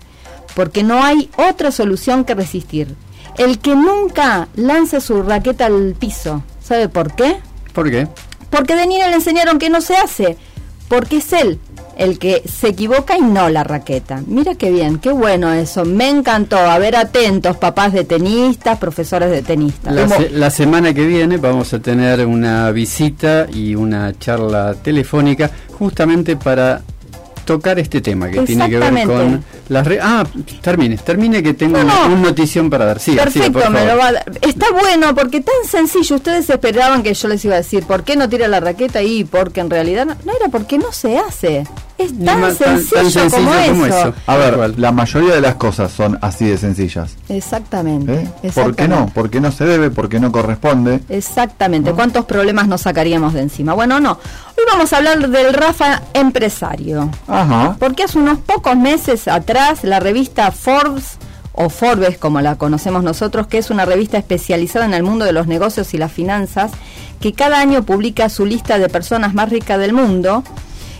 porque 0.55 0.83
no 0.83 1.03
hay 1.03 1.29
otra 1.37 1.71
solución 1.71 2.25
que 2.25 2.35
resistir. 2.35 2.95
El 3.37 3.59
que 3.59 3.75
nunca 3.75 4.47
lance 4.55 5.01
su 5.01 5.23
raqueta 5.23 5.65
al 5.65 5.95
piso, 5.97 6.43
¿sabe 6.61 6.87
por 6.89 7.15
qué? 7.15 7.37
¿Por 7.73 7.89
qué? 7.89 8.07
Porque 8.49 8.75
de 8.75 8.85
niño 8.85 9.07
le 9.07 9.15
enseñaron 9.15 9.57
que 9.57 9.69
no 9.71 9.81
se 9.81 9.95
hace, 9.97 10.37
porque 10.87 11.17
es 11.17 11.33
él 11.33 11.59
el 11.97 12.17
que 12.17 12.41
se 12.51 12.69
equivoca 12.69 13.15
y 13.17 13.21
no 13.21 13.49
la 13.49 13.63
raqueta. 13.63 14.21
Mira 14.25 14.55
qué 14.55 14.71
bien, 14.71 14.97
qué 14.97 15.11
bueno 15.11 15.53
eso. 15.53 15.85
Me 15.85 16.09
encantó. 16.09 16.57
A 16.57 16.79
ver, 16.79 16.95
atentos, 16.95 17.55
papás 17.57 17.93
de 17.93 18.03
tenistas, 18.03 18.79
profesores 18.79 19.29
de 19.29 19.43
tenistas. 19.43 19.93
La, 19.93 20.03
¿Cómo? 20.03 20.15
se- 20.17 20.29
la 20.31 20.49
semana 20.49 20.91
que 20.95 21.05
viene 21.05 21.37
vamos 21.37 21.71
a 21.73 21.79
tener 21.79 22.25
una 22.25 22.71
visita 22.71 23.45
y 23.53 23.75
una 23.75 24.17
charla 24.17 24.73
telefónica 24.73 25.51
justamente 25.77 26.35
para 26.35 26.81
tocar 27.45 27.79
este 27.79 28.01
tema 28.01 28.29
que 28.29 28.41
tiene 28.41 28.69
que 28.69 28.77
ver 28.79 28.93
Exactamente. 28.93 29.13
con 29.39 29.45
las 29.69 29.87
re- 29.87 29.99
ah 30.01 30.23
termine 30.61 30.97
termine 30.97 31.41
que 31.43 31.53
tengo 31.53 31.77
No, 31.77 31.83
una, 31.83 31.93
no. 31.93 32.05
una 32.13 32.21
notición 32.29 32.69
para 32.69 32.85
dar 32.85 32.99
sí 32.99 33.11
Perfecto, 33.15 33.69
me 33.69 33.85
lo 33.85 33.97
va 33.97 34.07
a 34.07 34.11
dar. 34.13 34.31
Está 34.41 34.67
bueno 34.71 35.13
porque 35.15 35.41
tan 35.41 35.55
sencillo. 35.69 36.15
Ustedes 36.15 36.49
esperaban 36.49 37.03
que 37.03 37.13
yo 37.13 37.27
les 37.27 37.43
iba 37.45 37.55
a 37.55 37.57
decir 37.57 37.83
por 37.85 38.03
qué 38.03 38.15
no 38.15 38.27
tira 38.29 38.47
la 38.47 38.59
raqueta 38.59 38.99
ahí, 38.99 39.23
porque 39.23 39.61
en 39.61 39.69
realidad 39.69 40.05
no, 40.05 40.15
no 40.25 40.31
era 40.35 40.49
porque 40.49 40.77
no 40.77 40.91
se 40.91 41.17
hace. 41.17 41.65
Es 41.97 42.11
tan, 42.25 42.41
más- 42.41 42.57
sencillo, 42.57 42.89
tan 42.95 43.11
sencillo 43.11 43.29
como, 43.45 43.51
como 43.67 43.85
eso. 43.85 43.97
eso. 43.99 44.13
A 44.25 44.35
ver, 44.37 44.79
la 44.79 44.91
mayoría 44.91 45.35
de 45.35 45.41
las 45.41 45.55
cosas 45.55 45.91
son 45.91 46.17
así 46.21 46.45
de 46.45 46.57
sencillas. 46.57 47.15
Exactamente. 47.29 48.13
¿eh? 48.13 48.17
¿Por 48.31 48.41
qué 48.41 48.47
exactamente. 48.47 48.87
no? 48.87 49.11
Porque 49.13 49.39
no 49.39 49.51
se 49.51 49.65
debe, 49.65 49.89
porque 49.91 50.19
no 50.19 50.31
corresponde. 50.31 50.99
Exactamente. 51.09 51.91
¿Cuántos 51.93 52.25
problemas 52.25 52.67
nos 52.67 52.81
sacaríamos 52.81 53.33
de 53.33 53.41
encima? 53.41 53.73
Bueno, 53.73 53.99
no. 53.99 54.17
Hoy 54.55 54.63
vamos 54.71 54.93
a 54.93 54.97
hablar 54.97 55.29
del 55.29 55.53
Rafa 55.53 56.03
empresario. 56.13 57.09
Ajá. 57.27 57.75
Porque 57.79 58.03
hace 58.03 58.19
unos 58.19 58.39
pocos 58.39 58.75
meses 58.75 59.27
atrás 59.27 59.83
la 59.83 59.99
revista 59.99 60.51
Forbes 60.51 61.17
o 61.53 61.69
Forbes 61.69 62.17
como 62.17 62.41
la 62.41 62.55
conocemos 62.55 63.03
nosotros, 63.03 63.47
que 63.47 63.57
es 63.57 63.69
una 63.69 63.85
revista 63.85 64.17
especializada 64.17 64.85
en 64.85 64.93
el 64.93 65.03
mundo 65.03 65.25
de 65.25 65.33
los 65.33 65.47
negocios 65.47 65.93
y 65.93 65.97
las 65.97 66.11
finanzas, 66.11 66.71
que 67.19 67.33
cada 67.33 67.59
año 67.59 67.83
publica 67.83 68.29
su 68.29 68.45
lista 68.45 68.77
de 68.77 68.89
personas 68.89 69.33
más 69.33 69.49
ricas 69.49 69.79
del 69.79 69.93
mundo 69.93 70.43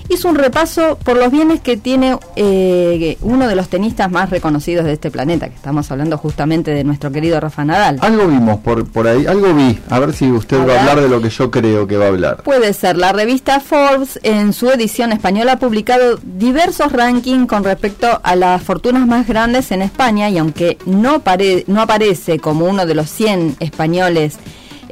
hizo 0.10 0.28
un 0.30 0.36
repaso 0.36 0.97
por 1.04 1.18
los 1.18 1.32
bienes 1.32 1.62
que 1.62 1.78
tiene 1.78 2.18
eh, 2.36 3.18
uno 3.22 3.47
de 3.47 3.56
los 3.56 3.70
tenistas 3.70 4.12
más 4.12 4.30
reconocidos 4.30 4.86
de 4.86 4.93
este 4.93 5.10
planeta, 5.12 5.47
que 5.49 5.56
estamos 5.56 5.89
hablando 5.91 6.18
justamente 6.18 6.72
de 6.72 6.84
nuestro 6.84 7.12
querido 7.12 7.39
Rafa 7.39 7.66
Nadal. 7.66 7.97
Algo 8.01 8.28
vimos 8.28 8.60
por, 8.60 8.86
por 8.89 9.08
ahí, 9.08 9.26
algo 9.26 9.54
vi. 9.54 9.80
A 9.89 9.99
ver 9.99 10.14
si 10.14 10.30
usted 10.32 10.58
A 10.62 10.66
va 10.66 10.74
a 10.76 10.80
hablar 10.82 11.01
de 11.01 11.10
lo 11.10 11.22
que 11.22 11.30
yo 11.30 11.49
creo 11.51 11.88
que 11.88 11.97
va 11.97 12.06
a 12.06 12.10
hablar. 12.10 12.43
Puede 12.43 12.74
ser. 12.74 12.97
La 12.97 13.12
revista 13.14 13.60
Forbes, 13.60 14.20
en 14.24 14.54
su 14.54 14.70
edición 14.70 15.12
española, 15.12 15.54
ha 15.54 15.60
publicado 15.60 16.20
diversos 16.24 16.91
rankings 16.91 17.47
con 17.47 17.64
respecto 17.64 18.20
a 18.24 18.36
las 18.36 18.62
fortunas 18.62 19.08
más 19.08 19.28
grandes 19.28 19.72
en 19.72 19.82
España 19.82 20.30
y 20.30 20.38
aunque 20.38 20.78
no, 20.86 21.20
pare- 21.22 21.64
no 21.68 21.82
aparece 21.82 22.39
como 22.39 22.66
uno 22.66 22.86
de 22.86 22.95
los 22.95 23.10
100 23.10 23.58
españoles 23.60 24.38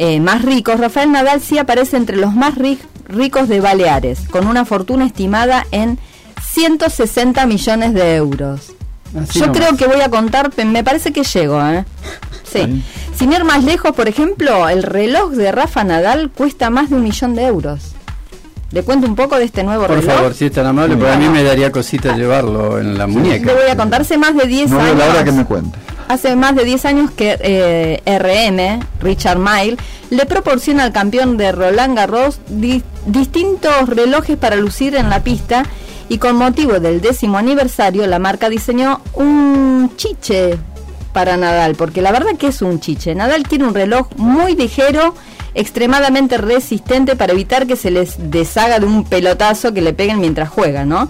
eh, 0.03 0.19
más 0.19 0.41
ricos, 0.43 0.79
Rafael 0.79 1.11
Nadal 1.11 1.41
sí 1.41 1.57
aparece 1.59 1.95
entre 1.97 2.17
los 2.17 2.33
más 2.33 2.55
ri- 2.55 2.79
ricos 3.07 3.47
de 3.47 3.59
Baleares, 3.61 4.21
con 4.31 4.47
una 4.47 4.65
fortuna 4.65 5.05
estimada 5.05 5.65
en 5.71 5.99
160 6.55 7.45
millones 7.45 7.93
de 7.93 8.15
euros. 8.15 8.73
Así 9.19 9.39
Yo 9.39 9.47
nomás. 9.47 9.57
creo 9.61 9.77
que 9.77 9.87
voy 9.87 10.01
a 10.01 10.09
contar, 10.09 10.51
me 10.65 10.83
parece 10.83 11.11
que 11.11 11.23
llego, 11.23 11.61
¿eh? 11.65 11.85
Sí. 12.51 12.83
Sin 13.15 13.31
ir 13.31 13.43
más 13.43 13.63
lejos, 13.63 13.91
por 13.91 14.07
ejemplo, 14.07 14.67
el 14.69 14.83
reloj 14.83 15.31
de 15.31 15.51
Rafa 15.51 15.83
Nadal 15.83 16.31
cuesta 16.31 16.69
más 16.69 16.89
de 16.89 16.95
un 16.95 17.03
millón 17.03 17.35
de 17.35 17.43
euros. 17.45 17.93
¿Le 18.71 18.83
cuento 18.83 19.05
un 19.05 19.15
poco 19.15 19.35
de 19.37 19.43
este 19.43 19.63
nuevo 19.63 19.85
Por 19.85 19.97
reloj? 19.99 20.15
favor, 20.15 20.33
si 20.33 20.45
es 20.45 20.51
tan 20.53 20.65
amable, 20.65 20.95
porque 20.95 21.11
a 21.13 21.17
mí 21.17 21.27
me 21.27 21.43
daría 21.43 21.71
cosita 21.71 22.15
llevarlo 22.15 22.79
en 22.79 22.97
la 22.97 23.05
Le 23.05 23.11
muñeca. 23.13 23.51
voy 23.53 23.69
a 23.69 23.75
contar, 23.75 24.01
hace 24.01 24.17
más 24.17 24.33
de 24.35 24.47
10 24.47 24.69
No 24.71 24.79
años. 24.79 24.97
la 24.97 25.09
hora 25.09 25.23
que 25.25 25.31
me 25.33 25.45
cuente. 25.45 25.77
Hace 26.11 26.35
más 26.35 26.55
de 26.55 26.65
10 26.65 26.85
años 26.85 27.11
que 27.11 27.37
eh, 27.41 28.01
RM, 28.05 28.85
Richard 29.01 29.39
Mille, 29.39 29.77
le 30.09 30.25
proporciona 30.25 30.83
al 30.83 30.91
campeón 30.91 31.37
de 31.37 31.53
Roland 31.53 31.95
Garros 31.95 32.39
di- 32.49 32.83
distintos 33.05 33.87
relojes 33.87 34.35
para 34.35 34.57
lucir 34.57 34.95
en 34.95 35.09
la 35.09 35.23
pista 35.23 35.63
y 36.09 36.17
con 36.17 36.35
motivo 36.35 36.81
del 36.81 36.99
décimo 36.99 37.37
aniversario 37.37 38.05
la 38.07 38.19
marca 38.19 38.49
diseñó 38.49 38.99
un 39.13 39.93
chiche 39.95 40.57
para 41.13 41.37
Nadal, 41.37 41.75
porque 41.75 42.01
la 42.01 42.11
verdad 42.11 42.35
que 42.37 42.47
es 42.47 42.61
un 42.61 42.81
chiche. 42.81 43.15
Nadal 43.15 43.43
tiene 43.43 43.65
un 43.65 43.73
reloj 43.73 44.07
muy 44.17 44.55
ligero, 44.57 45.15
extremadamente 45.53 46.37
resistente 46.37 47.15
para 47.15 47.31
evitar 47.31 47.67
que 47.67 47.77
se 47.77 47.89
les 47.91 48.15
deshaga 48.31 48.79
de 48.79 48.85
un 48.85 49.05
pelotazo 49.05 49.73
que 49.73 49.81
le 49.81 49.93
peguen 49.93 50.19
mientras 50.19 50.49
juega, 50.49 50.83
¿no? 50.83 51.07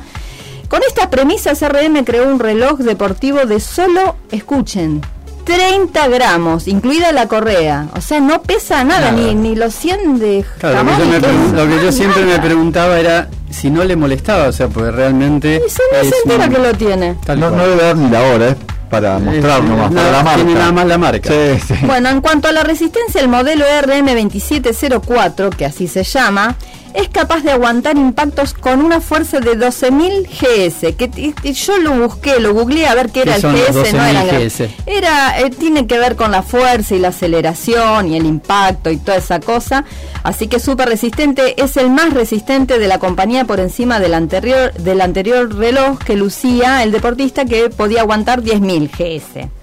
Con 0.71 0.81
estas 0.87 1.07
premisas, 1.07 1.61
RM 1.61 2.03
creó 2.05 2.27
un 2.27 2.39
reloj 2.39 2.79
deportivo 2.79 3.39
de 3.45 3.59
solo, 3.59 4.15
escuchen, 4.31 5.01
30 5.43 6.07
gramos, 6.07 6.67
incluida 6.69 7.11
la 7.11 7.27
correa. 7.27 7.87
O 7.93 7.99
sea, 7.99 8.21
no 8.21 8.41
pesa 8.41 8.83
nada, 8.85 9.11
Nada. 9.11 9.21
Ni, 9.21 9.35
ni 9.35 9.55
los 9.55 9.75
100 9.75 10.17
de 10.19 10.45
Claro, 10.59 10.83
lo 10.83 10.91
que, 10.95 11.19
yo, 11.19 11.27
me 11.33 11.57
lo 11.57 11.67
que 11.77 11.83
yo 11.85 11.91
siempre 11.91 12.23
me 12.23 12.39
preguntaba 12.39 12.97
era 12.97 13.27
si 13.49 13.69
no 13.69 13.83
le 13.83 13.97
molestaba, 13.97 14.47
o 14.47 14.51
sea, 14.53 14.69
porque 14.69 14.91
realmente. 14.91 15.61
Y 15.65 15.69
se 15.69 15.81
no 15.91 15.97
es 15.99 16.09
se 16.09 16.15
entera 16.23 16.45
un- 16.47 16.53
que 16.53 16.59
lo 16.59 16.73
tiene. 16.73 17.15
tal 17.25 17.37
No, 17.41 17.49
no 17.51 17.67
debe 17.67 17.83
dar 17.83 17.97
ni 17.97 18.09
la 18.09 18.21
hora, 18.21 18.47
es 18.49 18.55
para 18.89 19.19
mostrar 19.19 19.59
Eh, 19.59 19.63
nomás, 19.63 19.91
nada, 19.91 20.07
para 20.07 20.17
la 20.17 20.23
marca. 20.23 20.35
Tiene 20.45 20.53
nada 20.59 20.71
más 20.71 20.85
la 20.87 20.97
marca. 20.97 21.29
Sí, 21.29 21.59
sí. 21.67 21.73
Bueno, 21.85 22.07
en 22.09 22.21
cuanto 22.21 22.47
a 22.47 22.53
la 22.53 22.63
resistencia, 22.63 23.19
el 23.19 23.27
modelo 23.27 23.65
RM2704, 23.65 25.49
que 25.49 25.65
así 25.65 25.87
se 25.89 26.03
llama, 26.03 26.55
es 26.93 27.09
capaz 27.09 27.41
de 27.43 27.51
aguantar 27.51 27.97
impactos 27.97 28.53
con 28.53 28.81
una 28.81 29.01
fuerza 29.01 29.39
de 29.39 29.57
12.000 29.57 30.27
GS. 30.27 30.95
Que 30.95 31.53
yo 31.53 31.77
lo 31.77 31.93
busqué, 31.93 32.39
lo 32.39 32.53
googleé 32.53 32.87
a 32.87 32.95
ver 32.95 33.09
qué 33.09 33.23
era 33.23 33.35
¿Qué 33.35 33.47
el 33.47 33.53
GS, 33.53 33.93
no 33.93 34.03
12.000 34.03 34.09
era 34.09 34.39
GS? 34.39 34.69
Era, 34.85 35.39
eh, 35.39 35.49
tiene 35.49 35.87
que 35.87 35.97
ver 35.97 36.15
con 36.15 36.31
la 36.31 36.43
fuerza 36.43 36.95
y 36.95 36.99
la 36.99 37.09
aceleración 37.09 38.11
y 38.11 38.17
el 38.17 38.25
impacto 38.25 38.91
y 38.91 38.97
toda 38.97 39.17
esa 39.17 39.39
cosa. 39.39 39.85
Así 40.23 40.47
que 40.47 40.59
súper 40.59 40.89
resistente, 40.89 41.61
es 41.61 41.77
el 41.77 41.89
más 41.89 42.13
resistente 42.13 42.79
de 42.79 42.87
la 42.87 42.99
compañía 42.99 43.45
por 43.45 43.59
encima 43.59 43.99
del 43.99 44.13
anterior, 44.13 44.73
del 44.73 45.01
anterior 45.01 45.55
reloj 45.55 45.99
que 45.99 46.15
lucía 46.15 46.83
el 46.83 46.91
deportista 46.91 47.45
que 47.45 47.69
podía 47.69 48.01
aguantar 48.01 48.41
10.000 48.41 48.89
GS. 48.89 49.60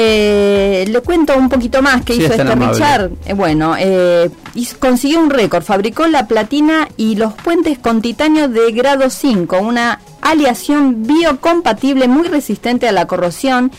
Eh, 0.00 0.84
le 0.88 1.00
cuento 1.00 1.36
un 1.36 1.48
poquito 1.48 1.82
más 1.82 2.04
que 2.04 2.12
Sí, 2.14 2.20
hizo 2.22 2.30
este 2.32 2.42
amable. 2.42 2.72
Richard. 2.74 3.10
Eh, 3.26 3.32
bueno, 3.34 3.74
eh, 3.78 4.30
hizo- 4.54 4.78
consiguió 4.78 5.18
un 5.20 5.28
récord, 5.30 5.64
fabricó 5.64 6.06
la 6.06 6.28
platina 6.28 6.88
y 6.96 7.16
los 7.16 7.34
puentes 7.34 7.78
con 7.80 8.00
titanio 8.00 8.48
de 8.48 8.70
grado 8.72 9.10
5, 9.10 9.58
una 9.58 10.00
aleación 10.22 11.02
biocompatible 11.06 12.06
muy 12.06 12.28
resistente 12.28 12.86
a 12.88 12.92
la 12.92 13.06
corrosión 13.06 13.72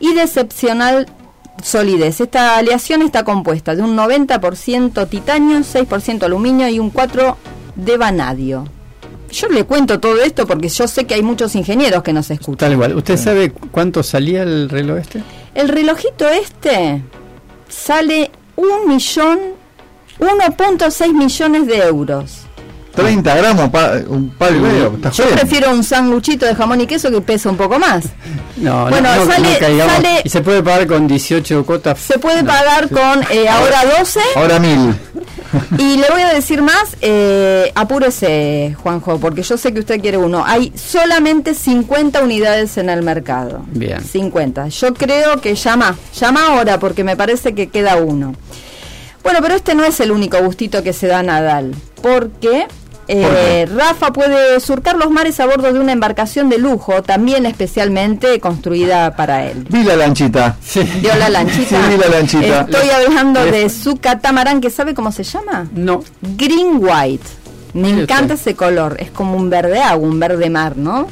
y 0.00 0.12
de 0.14 0.22
excepcional 0.22 1.06
solidez. 1.62 2.20
Esta 2.20 2.56
aleación 2.56 3.02
está 3.02 3.22
compuesta 3.24 3.76
de 3.76 3.82
un 3.82 3.94
90% 3.96 5.06
titanio, 5.06 5.58
6% 5.62 6.24
aluminio 6.24 6.68
y 6.68 6.80
un 6.80 6.90
4% 6.92 7.36
de 7.76 7.96
vanadio. 7.98 8.64
Yo 9.30 9.48
le 9.48 9.64
cuento 9.64 9.98
todo 10.00 10.20
esto 10.22 10.46
porque 10.46 10.68
yo 10.68 10.86
sé 10.88 11.04
que 11.06 11.14
hay 11.14 11.22
muchos 11.22 11.54
ingenieros 11.54 12.02
que 12.02 12.12
nos 12.12 12.30
escuchan. 12.30 12.58
Tal 12.58 12.72
igual. 12.72 12.96
¿Usted 12.96 13.16
sabe 13.16 13.50
cuánto 13.70 14.02
salía 14.02 14.42
el 14.42 14.68
reloj 14.68 14.98
este? 14.98 15.22
El 15.54 15.68
relojito 15.68 16.28
este 16.28 17.02
sale 17.68 18.30
un 18.56 18.88
millón, 18.88 19.38
1.6 20.18 21.12
millones 21.12 21.66
de 21.66 21.78
euros. 21.78 22.41
30 22.94 23.34
gramos, 23.36 23.70
pa- 23.70 23.92
un 24.08 24.30
palo 24.30 24.56
y 24.56 24.60
medio. 24.60 24.92
¿Estás 24.94 25.16
Yo 25.16 25.24
bien? 25.24 25.36
prefiero 25.38 25.70
un 25.70 25.82
sanguchito 25.82 26.46
de 26.46 26.54
jamón 26.54 26.80
y 26.80 26.86
queso 26.86 27.10
que 27.10 27.20
pesa 27.20 27.48
un 27.50 27.56
poco 27.56 27.78
más. 27.78 28.04
No, 28.56 28.82
Bueno, 28.88 29.08
no, 29.16 29.24
no, 29.24 29.32
sale- 29.32 29.52
no 29.54 29.58
caigamos. 29.58 29.94
sale- 29.94 30.20
Y 30.24 30.28
se 30.28 30.40
puede 30.42 30.62
pagar 30.62 30.86
con 30.86 31.06
18 31.08 31.64
cuotas. 31.64 31.98
Se 31.98 32.18
puede 32.18 32.44
pagar 32.44 32.88
con 32.90 33.22
eh, 33.30 33.48
ahora 33.48 33.78
12 33.98 34.20
Ahora 34.36 34.58
mil. 34.58 34.94
y 35.78 35.96
le 35.96 36.08
voy 36.10 36.22
a 36.22 36.32
decir 36.34 36.60
más, 36.62 36.96
eh, 37.00 37.72
apúrese 37.74 38.76
Juanjo, 38.82 39.18
porque 39.18 39.42
yo 39.42 39.56
sé 39.56 39.72
que 39.72 39.80
usted 39.80 40.00
quiere 40.00 40.18
uno. 40.18 40.44
Hay 40.46 40.72
solamente 40.76 41.54
50 41.54 42.22
unidades 42.22 42.76
en 42.76 42.90
el 42.90 43.02
mercado. 43.02 43.62
Bien. 43.72 44.02
50. 44.04 44.68
Yo 44.68 44.92
creo 44.94 45.40
que 45.40 45.54
llama, 45.54 45.96
llama 46.18 46.46
ahora 46.48 46.78
porque 46.78 47.04
me 47.04 47.16
parece 47.16 47.54
que 47.54 47.68
queda 47.68 47.96
uno. 47.96 48.34
Bueno, 49.22 49.38
pero 49.40 49.54
este 49.54 49.74
no 49.74 49.84
es 49.84 49.98
el 50.00 50.10
único 50.10 50.38
gustito 50.42 50.82
que 50.82 50.92
se 50.92 51.06
da 51.06 51.20
a 51.20 51.22
Nadal, 51.22 51.74
porque 52.02 52.66
eh, 53.14 53.66
Rafa 53.66 54.12
puede 54.12 54.58
surcar 54.60 54.96
los 54.96 55.10
mares 55.10 55.38
a 55.40 55.46
bordo 55.46 55.72
de 55.72 55.78
una 55.78 55.92
embarcación 55.92 56.48
de 56.48 56.58
lujo, 56.58 57.02
también 57.02 57.46
especialmente 57.46 58.40
construida 58.40 59.14
para 59.16 59.46
él. 59.46 59.66
Vi 59.68 59.82
la 59.82 59.96
lanchita. 59.96 60.56
¿Vio 61.00 61.14
la 61.16 61.28
lanchita? 61.28 61.76
Sí, 61.82 61.90
vi 61.90 61.96
la 61.98 62.08
lanchita. 62.08 62.60
Estoy 62.62 62.90
hablando 62.90 63.44
de 63.44 63.68
su 63.68 63.96
catamarán, 63.96 64.60
que 64.60 64.70
¿sabe 64.70 64.94
cómo 64.94 65.12
se 65.12 65.24
llama? 65.24 65.68
No. 65.74 66.02
Green 66.22 66.78
White. 66.80 67.26
Me 67.74 67.88
encanta 67.88 68.34
ese 68.34 68.54
color, 68.54 68.96
es 68.98 69.10
como 69.10 69.36
un 69.36 69.48
verde 69.48 69.80
agua, 69.80 70.06
un 70.06 70.20
verde 70.20 70.50
mar, 70.50 70.76
¿no? 70.76 71.06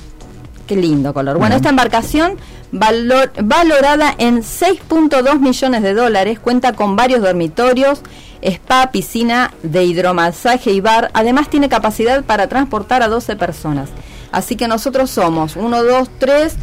Qué 0.67 0.77
lindo 0.77 1.15
color. 1.15 1.39
Bueno, 1.39 1.57
esta 1.57 1.71
embarcación 1.71 2.37
valor- 2.73 3.31
valorada 3.43 4.15
en 4.19 4.43
6.2 4.43 5.39
millones 5.41 5.83
de 5.83 5.95
dólares, 5.95 6.39
cuenta 6.39 6.73
con 6.73 6.97
varios 6.97 7.21
dormitorios, 7.23 8.03
spa, 8.43 8.91
piscina 8.91 9.53
de 9.63 9.85
hidromasaje 9.85 10.73
y 10.73 10.81
bar. 10.81 11.11
Además 11.15 11.49
tiene 11.51 11.69
capacidad 11.69 12.25
para 12.25 12.49
transportar 12.49 13.03
a 13.03 13.09
12 13.09 13.37
personas. 13.37 13.89
Así 14.33 14.57
que 14.57 14.69
nosotros 14.69 15.11
somos 15.11 15.57
1, 15.57 15.83
2, 15.85 16.09
3, 16.19 16.55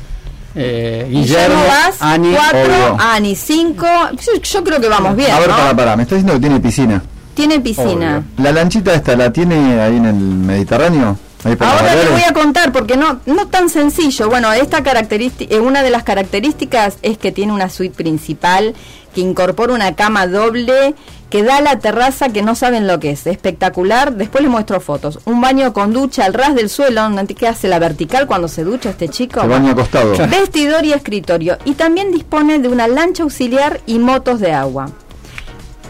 Eh, 0.60 1.08
Guillermo 1.12 1.64
Vaz, 1.68 1.98
Ani, 2.02 2.34
4, 2.34 2.60
obvio. 2.64 2.98
Ani 3.00 3.36
5. 3.36 3.86
Yo, 4.14 4.42
yo 4.42 4.64
creo 4.64 4.82
que 4.82 4.90
vamos 4.90 5.16
bien, 5.16 5.30
A 5.32 5.40
ver, 5.40 5.50
¿no? 5.50 5.56
para, 5.56 5.76
para. 5.76 5.96
Me 5.96 6.04
está 6.04 6.16
diciendo 6.16 6.34
que 6.34 6.40
tiene 6.40 6.60
piscina. 6.60 7.04
Tiene 7.36 7.60
piscina. 7.60 8.24
¿La 8.38 8.52
lanchita 8.52 8.94
esta 8.96 9.16
la 9.16 9.32
tiene 9.32 9.80
ahí 9.80 9.98
en 9.98 10.06
el 10.06 10.16
Mediterráneo? 10.16 11.16
Ahora 11.44 11.96
le 11.96 12.10
voy 12.10 12.24
a 12.24 12.34
contar 12.34 12.72
porque 12.72 12.98
no 12.98 13.20
no 13.26 13.48
tan 13.48 13.70
sencillo. 13.70 14.28
Bueno, 14.30 14.52
esta 14.54 14.84
característica, 14.84 15.54
eh, 15.56 15.60
una 15.60 15.84
de 15.84 15.92
las 15.92 16.04
características 16.04 16.98
es 17.04 17.18
que 17.18 17.32
tiene 17.32 17.54
una 17.54 17.70
suite 17.70 17.96
principal 17.96 18.74
que 19.14 19.22
incorpora 19.22 19.74
una 19.74 19.96
cama 19.96 20.28
doble 20.28 20.96
que 21.30 21.44
da 21.44 21.58
a 21.58 21.62
la 21.62 21.80
terraza 21.80 22.30
que 22.30 22.42
no 22.42 22.56
saben 22.56 22.88
lo 22.88 23.00
que 23.00 23.12
es. 23.12 23.28
Espectacular. 23.28 24.14
Después 24.14 24.42
les 24.42 24.50
muestro 24.52 24.80
fotos. 24.80 25.20
Un 25.26 25.42
baño 25.42 25.74
con 25.74 25.92
ducha 25.94 26.26
al 26.26 26.34
ras 26.34 26.56
del 26.56 26.70
suelo, 26.70 27.02
que 27.38 27.48
hace 27.48 27.68
la 27.68 27.80
vertical 27.80 28.28
cuando 28.28 28.48
se 28.48 28.64
ducha 28.64 28.90
este 28.92 29.10
chico. 29.10 29.42
Se 29.42 29.48
baña 29.48 29.72
acostado. 29.72 30.14
Vestidor 30.30 30.86
y 30.86 30.94
escritorio. 30.94 31.58
Y 31.66 31.74
también 31.74 32.12
dispone 32.12 32.60
de 32.60 32.68
una 32.70 32.88
lancha 32.88 33.24
auxiliar 33.24 33.82
y 33.86 34.00
motos 34.00 34.40
de 34.40 34.54
agua. 34.54 34.90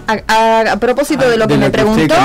A, 0.07 0.17
a- 0.27 0.71
a 0.73 0.77
propósito 0.79 1.23
Ah, 1.25 1.29
de 1.29 1.37
lo 1.37 1.45
de 1.47 1.53
que 1.53 1.53
lo 1.55 1.59
me 1.59 1.65
que 1.67 1.71
preguntó, 1.71 2.15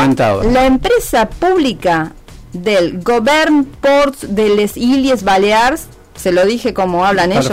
la 0.52 0.66
empresa 0.66 1.28
pública 1.28 2.12
del 2.53 3.03
Govern 3.03 3.64
Ports 3.64 4.34
de 4.34 4.50
les 4.50 4.76
Illes 4.76 5.24
Balears, 5.24 5.86
se 6.14 6.32
lo 6.32 6.44
dije 6.44 6.74
como 6.74 7.05
hablan 7.05 7.32
ellos, 7.32 7.50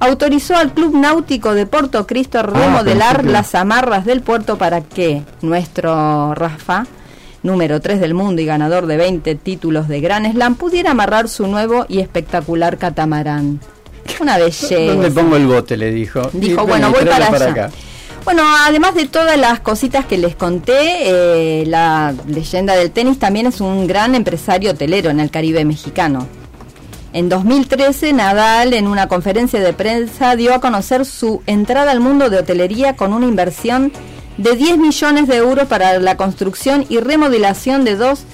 autorizó 0.00 0.56
al 0.56 0.72
Club 0.72 0.94
Náutico 0.96 1.54
de 1.54 1.66
Puerto 1.66 2.06
Cristo 2.06 2.40
a 2.40 2.42
remodelar 2.42 3.24
las 3.24 3.54
amarras 3.54 4.04
del 4.04 4.22
puerto 4.22 4.58
para 4.58 4.80
que 4.82 5.22
nuestro 5.42 6.34
Rafa, 6.34 6.86
número 7.42 7.80
3 7.80 8.00
del 8.00 8.14
mundo 8.14 8.42
y 8.42 8.44
ganador 8.46 8.86
de 8.86 8.96
20 8.96 9.34
títulos 9.36 9.88
de 9.88 10.00
Gran 10.00 10.30
Slam, 10.30 10.56
pudiera 10.56 10.90
amarrar 10.90 11.28
su 11.28 11.46
nuevo 11.46 11.86
y 11.88 12.00
espectacular 12.00 12.76
catamarán. 12.76 13.60
Una 14.20 14.38
belleza. 14.38 14.74
¿Dónde 14.74 15.10
pongo 15.10 15.36
el 15.36 15.46
bote? 15.46 15.76
Le 15.76 15.90
dijo. 15.90 16.28
Dijo, 16.32 16.62
Y, 16.62 16.66
bueno, 16.66 16.90
voy 16.90 17.04
para 17.04 17.26
allá. 17.28 17.50
acá. 17.50 17.70
Bueno, 18.26 18.42
además 18.66 18.96
de 18.96 19.06
todas 19.06 19.38
las 19.38 19.60
cositas 19.60 20.04
que 20.04 20.18
les 20.18 20.34
conté, 20.34 21.60
eh, 21.60 21.64
la 21.64 22.12
leyenda 22.26 22.74
del 22.74 22.90
tenis 22.90 23.20
también 23.20 23.46
es 23.46 23.60
un 23.60 23.86
gran 23.86 24.16
empresario 24.16 24.72
hotelero 24.72 25.10
en 25.10 25.20
el 25.20 25.30
Caribe 25.30 25.64
mexicano. 25.64 26.26
En 27.12 27.28
2013, 27.28 28.12
Nadal, 28.12 28.74
en 28.74 28.88
una 28.88 29.06
conferencia 29.06 29.60
de 29.60 29.72
prensa, 29.72 30.34
dio 30.34 30.54
a 30.54 30.60
conocer 30.60 31.06
su 31.06 31.40
entrada 31.46 31.92
al 31.92 32.00
mundo 32.00 32.28
de 32.28 32.38
hotelería 32.38 32.96
con 32.96 33.12
una 33.12 33.26
inversión 33.26 33.92
de 34.38 34.56
10 34.56 34.78
millones 34.78 35.28
de 35.28 35.36
euros 35.36 35.68
para 35.68 35.96
la 36.00 36.16
construcción 36.16 36.84
y 36.88 36.98
remodelación 36.98 37.84
de 37.84 37.94
dos 37.94 38.24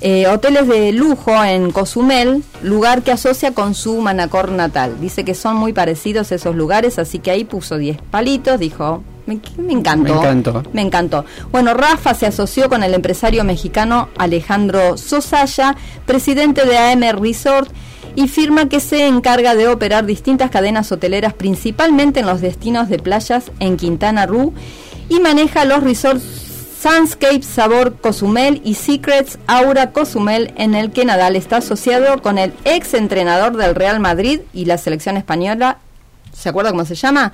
eh, 0.00 0.28
hoteles 0.28 0.68
de 0.68 0.92
lujo 0.92 1.42
en 1.44 1.72
Cozumel, 1.72 2.44
lugar 2.62 3.02
que 3.02 3.10
asocia 3.10 3.52
con 3.52 3.74
su 3.74 4.00
Manacor 4.00 4.50
natal. 4.52 5.00
Dice 5.00 5.24
que 5.24 5.34
son 5.34 5.56
muy 5.56 5.72
parecidos 5.72 6.30
esos 6.30 6.54
lugares, 6.54 6.98
así 6.98 7.18
que 7.18 7.30
ahí 7.30 7.44
puso 7.44 7.78
10 7.78 7.98
palitos, 8.10 8.60
dijo, 8.60 9.02
me, 9.26 9.40
me 9.56 9.72
encantó. 9.72 10.14
Me 10.14 10.20
encantó. 10.20 10.62
Me 10.72 10.82
encantó. 10.82 11.24
Bueno, 11.50 11.74
Rafa 11.74 12.14
se 12.14 12.26
asoció 12.26 12.68
con 12.68 12.82
el 12.82 12.94
empresario 12.94 13.42
mexicano 13.42 14.08
Alejandro 14.16 14.96
Sosaya, 14.96 15.76
presidente 16.06 16.64
de 16.64 16.78
AM 16.78 17.02
Resort, 17.20 17.70
y 18.14 18.28
firma 18.28 18.68
que 18.68 18.80
se 18.80 19.06
encarga 19.06 19.54
de 19.54 19.68
operar 19.68 20.06
distintas 20.06 20.50
cadenas 20.50 20.90
hoteleras, 20.92 21.34
principalmente 21.34 22.20
en 22.20 22.26
los 22.26 22.40
destinos 22.40 22.88
de 22.88 22.98
playas 22.98 23.50
en 23.60 23.76
Quintana 23.76 24.26
Roo, 24.26 24.52
y 25.08 25.20
maneja 25.20 25.64
los 25.64 25.82
resorts 25.82 26.47
Sunscape 26.80 27.42
Sabor 27.42 27.96
Cozumel 28.00 28.60
y 28.64 28.74
Secrets 28.74 29.38
Aura 29.48 29.90
Cozumel, 29.90 30.52
en 30.56 30.76
el 30.76 30.92
que 30.92 31.04
Nadal 31.04 31.34
está 31.34 31.56
asociado 31.56 32.22
con 32.22 32.38
el 32.38 32.52
ex 32.64 32.94
entrenador 32.94 33.56
del 33.56 33.74
Real 33.74 33.98
Madrid 33.98 34.42
y 34.52 34.66
la 34.66 34.78
selección 34.78 35.16
española. 35.16 35.78
¿Se 36.32 36.48
acuerda 36.48 36.70
cómo 36.70 36.84
se 36.84 36.94
llama? 36.94 37.32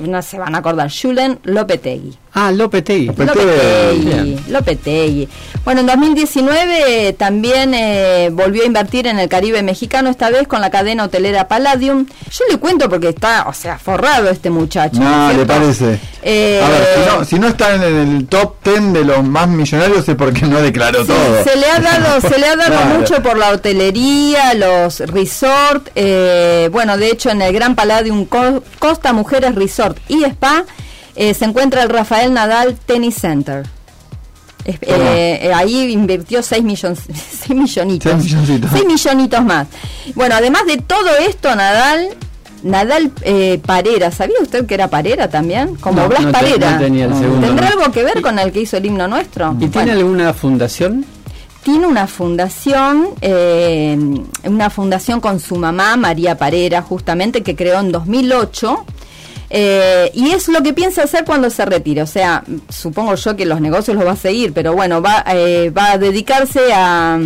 No 0.00 0.22
se 0.22 0.38
van 0.38 0.54
a 0.54 0.58
acordar. 0.58 0.90
Julen 0.90 1.38
Lopetegui. 1.44 2.16
Ah, 2.36 2.50
Lopetegui. 2.50 3.06
Lopetegui. 3.16 4.38
Lopetegui. 4.48 5.28
Bueno, 5.64 5.80
en 5.80 5.86
2019 5.86 7.12
también 7.14 7.74
eh, 7.74 8.28
volvió 8.32 8.62
a 8.64 8.66
invertir 8.66 9.06
en 9.06 9.18
el 9.18 9.28
Caribe 9.28 9.62
mexicano, 9.62 10.10
esta 10.10 10.30
vez 10.30 10.46
con 10.48 10.60
la 10.60 10.70
cadena 10.70 11.04
hotelera 11.04 11.46
Palladium. 11.48 12.06
Yo 12.30 12.44
le 12.50 12.58
cuento 12.58 12.88
porque 12.88 13.08
está, 13.10 13.44
o 13.48 13.52
sea, 13.52 13.78
forrado 13.78 14.28
este 14.30 14.50
muchacho. 14.50 15.00
No, 15.00 15.30
¿es 15.30 15.36
le 15.36 15.46
parece. 15.46 15.98
Eh, 16.22 16.60
A 16.64 16.68
ver, 16.68 16.86
si 16.94 17.10
no, 17.18 17.24
si 17.24 17.38
no 17.38 17.48
están 17.48 17.82
en 17.82 17.96
el 18.16 18.26
top 18.26 18.54
10 18.64 18.92
de 18.94 19.04
los 19.04 19.22
más 19.22 19.46
millonarios 19.46 20.08
es 20.08 20.14
porque 20.16 20.42
no 20.46 20.60
declaró 20.60 21.02
Sí, 21.02 21.08
todo. 21.08 21.44
se 21.44 21.56
le 21.56 21.66
ha 21.66 21.78
dado, 21.80 22.20
se 22.28 22.38
le 22.38 22.46
ha 22.46 22.56
dado 22.56 22.70
Claro. 22.72 22.98
mucho 22.98 23.22
por 23.22 23.36
la 23.36 23.50
hotelería, 23.50 24.54
los 24.54 25.00
resort, 25.00 25.88
eh, 25.94 26.68
bueno, 26.72 26.96
de 26.96 27.10
hecho 27.10 27.30
en 27.30 27.42
el 27.42 27.52
Gran 27.52 27.74
Palladium 27.76 28.24
Co- 28.24 28.62
Costa 28.78 29.12
Mujeres 29.12 29.54
Resort 29.64 29.98
y 30.08 30.24
Spa 30.24 30.64
eh, 31.16 31.34
se 31.34 31.44
encuentra 31.44 31.82
el 31.82 31.88
Rafael 31.88 32.32
Nadal 32.32 32.76
Tennis 32.86 33.16
Center. 33.16 33.66
Eh, 34.66 34.78
eh, 34.80 35.52
ahí 35.54 35.92
invirtió 35.92 36.42
6 36.42 36.64
millones, 36.64 37.00
6 37.46 37.50
millonitos. 37.50 38.10
Seis 38.12 38.24
milloncitos. 38.32 38.70
6 38.72 38.84
millonitos 38.86 39.44
más. 39.44 39.66
Bueno, 40.14 40.34
además 40.36 40.62
de 40.66 40.78
todo 40.78 41.14
esto, 41.28 41.54
Nadal, 41.54 42.08
Nadal 42.62 43.12
eh, 43.22 43.60
Parera, 43.64 44.10
¿sabía 44.10 44.36
usted 44.40 44.64
que 44.64 44.72
era 44.74 44.88
Parera 44.88 45.28
también? 45.28 45.76
Como 45.76 46.00
No, 46.00 46.08
Blas 46.08 46.22
no 46.22 46.28
te- 46.28 46.32
Parera. 46.32 46.70
no 46.72 46.78
tenía 46.78 47.04
el 47.04 47.14
segundo, 47.14 47.46
¿Tendrá 47.46 47.70
no. 47.70 47.80
algo 47.82 47.92
que 47.92 48.04
ver 48.04 48.22
con 48.22 48.38
el 48.38 48.52
que 48.52 48.62
hizo 48.62 48.78
el 48.78 48.86
himno 48.86 49.06
nuestro? 49.06 49.52
¿Y 49.60 49.66
tiene 49.68 49.70
Bueno 49.70 49.92
alguna 49.92 50.32
fundación? 50.32 51.04
tiene 51.62 51.86
una 51.86 52.06
fundación, 52.06 53.08
eh, 53.22 53.98
una 54.44 54.68
fundación 54.68 55.20
con 55.22 55.40
su 55.40 55.56
mamá, 55.56 55.96
María 55.96 56.36
Parera, 56.36 56.82
justamente, 56.82 57.42
que 57.42 57.54
creó 57.56 57.80
en 57.80 57.90
2008. 57.90 58.84
Eh, 59.56 60.10
y 60.14 60.32
es 60.32 60.48
lo 60.48 60.64
que 60.64 60.72
piensa 60.72 61.04
hacer 61.04 61.24
cuando 61.24 61.48
se 61.48 61.64
retire. 61.64 62.02
O 62.02 62.08
sea, 62.08 62.42
supongo 62.68 63.14
yo 63.14 63.36
que 63.36 63.46
los 63.46 63.60
negocios 63.60 63.96
los 63.96 64.04
va 64.04 64.10
a 64.10 64.16
seguir, 64.16 64.52
pero 64.52 64.72
bueno, 64.74 65.00
va, 65.00 65.24
eh, 65.28 65.70
va 65.70 65.92
a 65.92 65.98
dedicarse 65.98 66.72
a, 66.74 67.20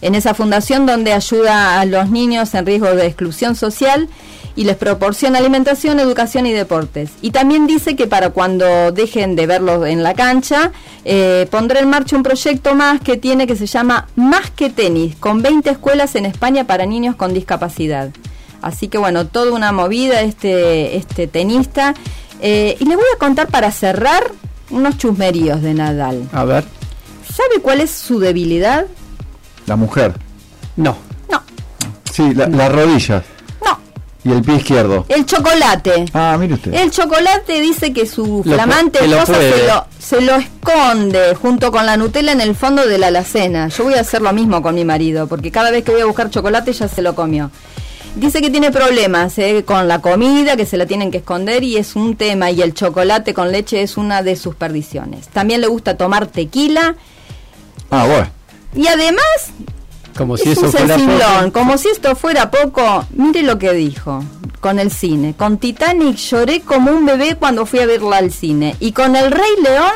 en 0.00 0.14
esa 0.14 0.32
fundación 0.32 0.86
donde 0.86 1.12
ayuda 1.12 1.78
a 1.78 1.84
los 1.84 2.08
niños 2.10 2.54
en 2.54 2.64
riesgo 2.64 2.94
de 2.94 3.04
exclusión 3.04 3.56
social 3.56 4.08
y 4.56 4.64
les 4.64 4.76
proporciona 4.76 5.38
alimentación, 5.38 6.00
educación 6.00 6.46
y 6.46 6.52
deportes. 6.54 7.10
Y 7.20 7.30
también 7.30 7.66
dice 7.66 7.94
que 7.94 8.06
para 8.06 8.30
cuando 8.30 8.90
dejen 8.90 9.36
de 9.36 9.46
verlos 9.46 9.86
en 9.86 10.02
la 10.02 10.14
cancha, 10.14 10.72
eh, 11.04 11.46
pondrá 11.50 11.80
en 11.80 11.90
marcha 11.90 12.16
un 12.16 12.22
proyecto 12.22 12.74
más 12.74 13.02
que 13.02 13.18
tiene 13.18 13.46
que 13.46 13.54
se 13.54 13.66
llama 13.66 14.08
Más 14.16 14.50
que 14.50 14.70
Tenis, 14.70 15.14
con 15.16 15.42
20 15.42 15.68
escuelas 15.68 16.14
en 16.14 16.24
España 16.24 16.66
para 16.66 16.86
niños 16.86 17.16
con 17.16 17.34
discapacidad. 17.34 18.08
Así 18.62 18.88
que 18.88 18.98
bueno, 18.98 19.26
toda 19.26 19.52
una 19.52 19.72
movida 19.72 20.20
este, 20.22 20.96
este 20.96 21.26
tenista. 21.26 21.94
Eh, 22.40 22.76
y 22.78 22.84
le 22.84 22.96
voy 22.96 23.04
a 23.14 23.18
contar 23.18 23.48
para 23.48 23.70
cerrar 23.70 24.24
unos 24.70 24.98
chusmeríos 24.98 25.62
de 25.62 25.74
Nadal. 25.74 26.28
A 26.32 26.44
ver. 26.44 26.64
¿Sabe 27.34 27.60
cuál 27.62 27.80
es 27.80 27.90
su 27.90 28.18
debilidad? 28.18 28.86
La 29.66 29.76
mujer. 29.76 30.14
No. 30.76 30.96
No. 31.30 31.42
Sí, 32.12 32.34
la- 32.34 32.46
las 32.48 32.70
rodillas. 32.72 33.22
No. 33.64 33.78
Y 34.24 34.32
el 34.32 34.42
pie 34.42 34.56
izquierdo. 34.56 35.04
El 35.08 35.24
chocolate. 35.26 36.06
Ah, 36.12 36.36
mire 36.38 36.54
usted. 36.54 36.74
El 36.74 36.90
chocolate 36.90 37.60
dice 37.60 37.92
que 37.92 38.06
su 38.06 38.42
Lo 38.44 38.54
flamante 38.54 38.98
esposa 39.04 39.34
se 39.34 39.66
lo, 39.66 39.86
se 39.98 40.20
lo 40.20 40.34
esconde 40.36 41.34
junto 41.34 41.70
con 41.72 41.86
la 41.86 41.96
Nutella 41.96 42.32
en 42.32 42.40
el 42.40 42.54
fondo 42.54 42.86
de 42.86 42.98
la 42.98 43.06
alacena. 43.08 43.68
Yo 43.68 43.84
voy 43.84 43.94
a 43.94 44.00
hacer 44.00 44.20
lo 44.22 44.32
mismo 44.32 44.62
con 44.62 44.74
mi 44.74 44.84
marido, 44.84 45.26
porque 45.26 45.50
cada 45.50 45.70
vez 45.70 45.84
que 45.84 45.92
voy 45.92 46.00
a 46.00 46.06
buscar 46.06 46.30
chocolate 46.30 46.72
ya 46.72 46.88
se 46.88 47.02
lo 47.02 47.14
comió. 47.14 47.50
Dice 48.16 48.40
que 48.40 48.48
tiene 48.48 48.70
problemas 48.72 49.36
eh, 49.38 49.62
con 49.66 49.88
la 49.88 50.00
comida, 50.00 50.56
que 50.56 50.64
se 50.64 50.78
la 50.78 50.86
tienen 50.86 51.10
que 51.10 51.18
esconder 51.18 51.62
y 51.62 51.76
es 51.76 51.96
un 51.96 52.16
tema, 52.16 52.50
y 52.50 52.62
el 52.62 52.72
chocolate 52.72 53.34
con 53.34 53.52
leche 53.52 53.82
es 53.82 53.96
una 53.98 54.22
de 54.22 54.36
sus 54.36 54.54
perdiciones. 54.54 55.28
También 55.28 55.60
le 55.60 55.66
gusta 55.66 55.96
tomar 55.98 56.26
tequila 56.26 56.94
Ah, 57.90 58.06
bueno. 58.06 58.26
y 58.74 58.86
además 58.88 59.22
Como 60.16 60.38
si 60.38 60.44
es 60.48 60.56
eso 60.56 60.66
un 60.66 60.72
fuera 60.72 60.86
sensiblón, 60.96 61.36
poco. 61.44 61.52
como 61.52 61.76
si 61.78 61.88
esto 61.88 62.16
fuera 62.16 62.50
poco. 62.50 63.04
Mire 63.10 63.42
lo 63.42 63.58
que 63.58 63.72
dijo 63.74 64.24
con 64.60 64.78
el 64.78 64.90
cine. 64.90 65.34
Con 65.36 65.58
Titanic 65.58 66.16
lloré 66.16 66.62
como 66.62 66.90
un 66.92 67.04
bebé 67.04 67.36
cuando 67.36 67.66
fui 67.66 67.80
a 67.80 67.86
verla 67.86 68.16
al 68.16 68.32
cine. 68.32 68.76
Y 68.80 68.92
con 68.92 69.14
El 69.14 69.30
Rey 69.30 69.50
León 69.62 69.92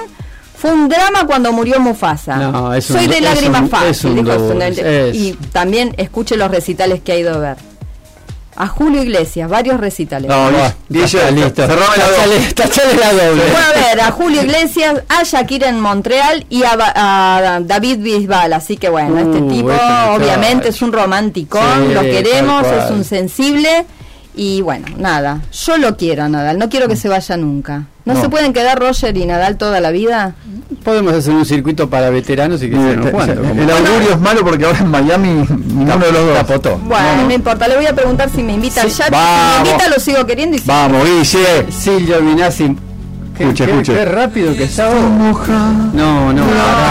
fue 0.59 0.73
un 0.73 0.91
drama 0.91 1.27
cuando 1.27 1.53
murió 1.53 1.81
Mufasa. 1.81 2.37
No, 2.37 2.75
es 2.75 2.89
un- 2.91 2.97
Soy 2.99 3.07
de 3.07 3.23
lágrimas 3.23 3.63
un- 3.63 3.71
fácil. 3.71 3.89
es 3.89 4.05
un 4.05 4.15
dijo 4.17 4.37
duro, 4.39 4.55
su- 4.55 4.61
es- 4.85 5.17
Y 5.17 5.33
también 5.53 5.95
escuche 5.97 6.37
los 6.37 6.51
recitales 6.51 7.01
que 7.01 7.13
ha 7.13 7.19
ido 7.19 7.35
a 7.35 7.39
ver. 7.39 7.70
A 8.57 8.67
Julio 8.67 9.03
Iglesias, 9.03 9.49
varios 9.49 9.79
recitales. 9.81 10.29
No, 10.29 10.51
está 10.51 11.31
listo. 11.31 11.67
cerrame 11.67 11.97
la 11.97 12.11
doble. 12.11 12.53
tachale 12.55 12.95
la 12.97 13.13
doble. 13.13 13.43
Fue 13.45 13.61
a 13.63 13.73
ver 13.89 14.01
a 14.01 14.11
Julio 14.11 14.43
Iglesias, 14.43 15.03
a 15.09 15.23
Shakira 15.23 15.69
en 15.69 15.81
Montreal 15.81 16.45
y 16.51 16.65
a, 16.65 16.77
a 16.77 17.61
David 17.61 17.99
Bisbal. 18.01 18.53
Así 18.53 18.77
que 18.77 18.89
bueno, 18.89 19.19
este 19.19 19.39
Uh, 19.39 19.49
tipo 19.49 19.71
este 19.73 19.85
obviamente 20.17 20.69
es 20.71 20.83
un 20.83 20.93
romanticón, 20.93 21.89
Sí, 21.89 21.95
lo 21.95 22.01
queremos, 22.03 22.67
es 22.67 22.91
un 22.91 23.05
sensible. 23.05 23.87
Y 24.43 24.63
bueno, 24.63 24.87
nada, 24.97 25.43
yo 25.53 25.77
lo 25.77 25.99
quiero 25.99 26.23
a 26.25 26.29
Nadal, 26.31 26.59
no 26.59 26.71
quiero 26.71 26.89
que 26.89 26.97
se 26.97 27.11
vaya 27.11 27.37
nunca. 27.37 27.83
¿No, 28.07 28.15
No. 28.15 28.23
se 28.23 28.31
pueden 28.31 28.55
quedar 28.55 28.79
Roger 28.79 29.15
y 29.15 29.27
Nadal 29.27 29.59
toda 29.59 29.83
la 29.83 29.91
vida? 29.91 30.33
Podemos 30.83 31.13
hacer 31.13 31.35
un 31.35 31.45
circuito 31.45 31.91
para 31.91 32.09
veteranos 32.09 32.63
y 32.63 32.71
que 32.71 32.77
se 32.77 32.97
nos 32.97 33.11
jugando. 33.11 33.43
como- 33.43 33.61
El 33.63 33.71
augurio 33.71 34.13
es 34.15 34.19
malo 34.19 34.43
porque 34.43 34.65
ahora 34.65 34.79
en 34.79 34.89
Miami 34.89 35.29
ninguno 35.29 35.99
de 35.99 36.13
los 36.13 36.25
dos. 36.27 36.39
Capotó. 36.39 36.79
Bueno, 36.79 37.25
no, 37.27 37.33
importa, 37.35 37.69
le 37.69 37.77
voy 37.77 37.85
a 37.85 37.95
preguntar 37.95 38.31
si 38.35 38.43
me 38.43 38.55
invitan 38.55 38.89
Sí, 38.89 38.97
ya. 38.97 39.05
Si 39.09 39.11
me 39.13 39.69
invita 39.69 39.89
lo 39.91 40.01
sigo 40.01 40.25
queriendo 40.25 40.57
y 40.57 40.61
si 40.61 40.67
Vamos, 40.67 41.05
Guille. 41.05 41.71
Silvio 41.71 42.23
Vinazzi. 42.23 42.75
Qué, 43.37 43.43
Escuche, 43.45 43.65
qué- 43.67 43.71
escuche. 43.73 43.93
qué 43.93 44.05
rápido 44.07 44.55
que 44.55 44.65
está. 44.65 44.89
No, 44.91 46.33
no, 46.33 46.47
pará, 46.47 46.91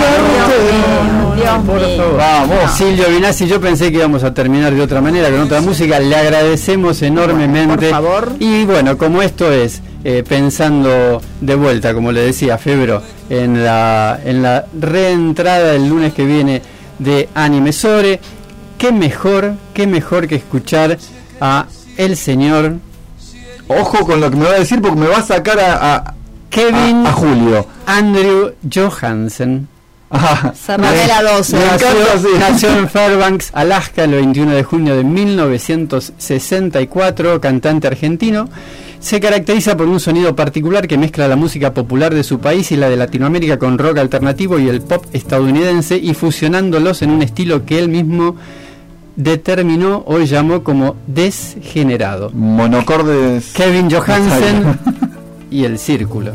Dios 1.40 1.66
por 1.66 1.76
mío. 1.82 1.98
favor. 1.98 2.18
Vamos, 2.18 2.72
Silvio 2.78 3.10
Vinazzi, 3.10 3.48
yo 3.48 3.60
pensé 3.62 3.92
que 3.92 3.98
íbamos 3.98 4.24
a 4.24 4.34
terminar 4.34 4.74
de 4.74 4.82
otra 4.82 5.02
manera, 5.02 5.30
con 5.30 5.42
otra 5.42 5.62
música. 5.62 6.00
Le 6.00 6.16
agradecemos 6.16 7.02
enormemente. 7.02 7.76
por 7.76 7.90
favor. 7.90 8.34
Y 8.40 8.66
bueno, 8.66 8.98
como 8.98 9.22
esto 9.22 9.52
es, 9.52 9.82
eh, 10.04 10.24
pensando 10.28 11.22
de 11.42 11.56
vuelta, 11.56 11.94
como 11.94 12.12
le 12.12 12.22
decía 12.22 12.58
Febro, 12.58 13.02
en 13.30 13.64
la, 13.64 14.20
en 14.24 14.42
la 14.42 14.66
reentrada 14.80 15.74
el 15.76 15.88
lunes 15.88 16.14
que 16.14 16.26
viene 16.26 16.62
de 17.00 17.30
Anime 17.36 17.74
Sore, 17.74 18.20
qué 18.78 18.92
mejor, 18.92 19.54
qué 19.74 19.88
mejor 19.88 20.28
que 20.28 20.36
escuchar 20.36 20.98
a 21.42 21.68
el 21.98 22.16
señor 22.16 22.76
Ojo 23.70 24.04
con 24.04 24.20
lo 24.20 24.32
que 24.32 24.36
me 24.36 24.46
va 24.46 24.52
a 24.52 24.60
decir 24.60 24.82
porque 24.82 25.00
me 25.00 25.08
va 25.08 25.18
a 25.18 25.24
sacar 25.24 25.60
a, 25.60 25.96
a, 25.96 26.14
Kevin 26.50 27.06
a, 27.06 27.10
a 27.10 27.14
Julio. 27.14 27.68
Andrew 27.86 28.54
Johansen. 28.68 29.68
La 30.12 30.54
12. 31.38 31.56
Me 31.58 31.66
Nació, 31.66 31.88
encanta, 31.90 32.18
sí. 32.20 32.28
nació 32.40 32.70
en 32.78 32.90
Fairbanks, 32.90 33.50
Alaska, 33.54 34.04
el 34.06 34.12
21 34.12 34.52
de 34.54 34.64
junio 34.64 34.96
de 34.96 35.04
1964, 35.04 37.40
cantante 37.40 37.88
argentino. 37.88 38.50
Se 39.00 39.20
caracteriza 39.20 39.78
por 39.78 39.88
un 39.88 40.00
sonido 40.00 40.36
particular 40.36 40.88
que 40.88 40.98
mezcla 40.98 41.28
la 41.28 41.36
música 41.38 41.74
popular 41.74 42.14
de 42.14 42.24
su 42.24 42.40
país 42.40 42.72
y 42.72 42.76
la 42.76 42.90
de 42.90 42.98
Latinoamérica 42.98 43.58
con 43.58 43.78
rock 43.78 44.00
alternativo 44.00 44.60
y 44.60 44.68
el 44.68 44.82
pop 44.82 45.06
estadounidense 45.14 45.96
y 45.98 46.14
fusionándolos 46.14 47.02
en 47.02 47.12
un 47.12 47.22
estilo 47.22 47.66
que 47.66 47.80
él 47.80 47.88
mismo 47.88 48.36
determinó 49.16 50.04
o 50.06 50.20
llamó 50.20 50.64
como 50.64 50.98
desgenerado. 51.08 52.30
Monocordes. 52.34 53.52
Kevin 53.54 53.90
Johansen 53.90 54.78
y 55.52 55.64
el 55.64 55.80
círculo. 55.80 56.34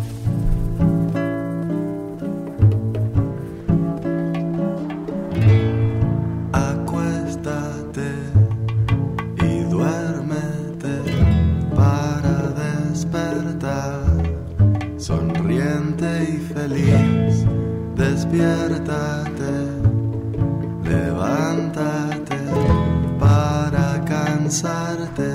Para 24.44 24.96
cansarte. 24.96 25.22
y 25.22 25.33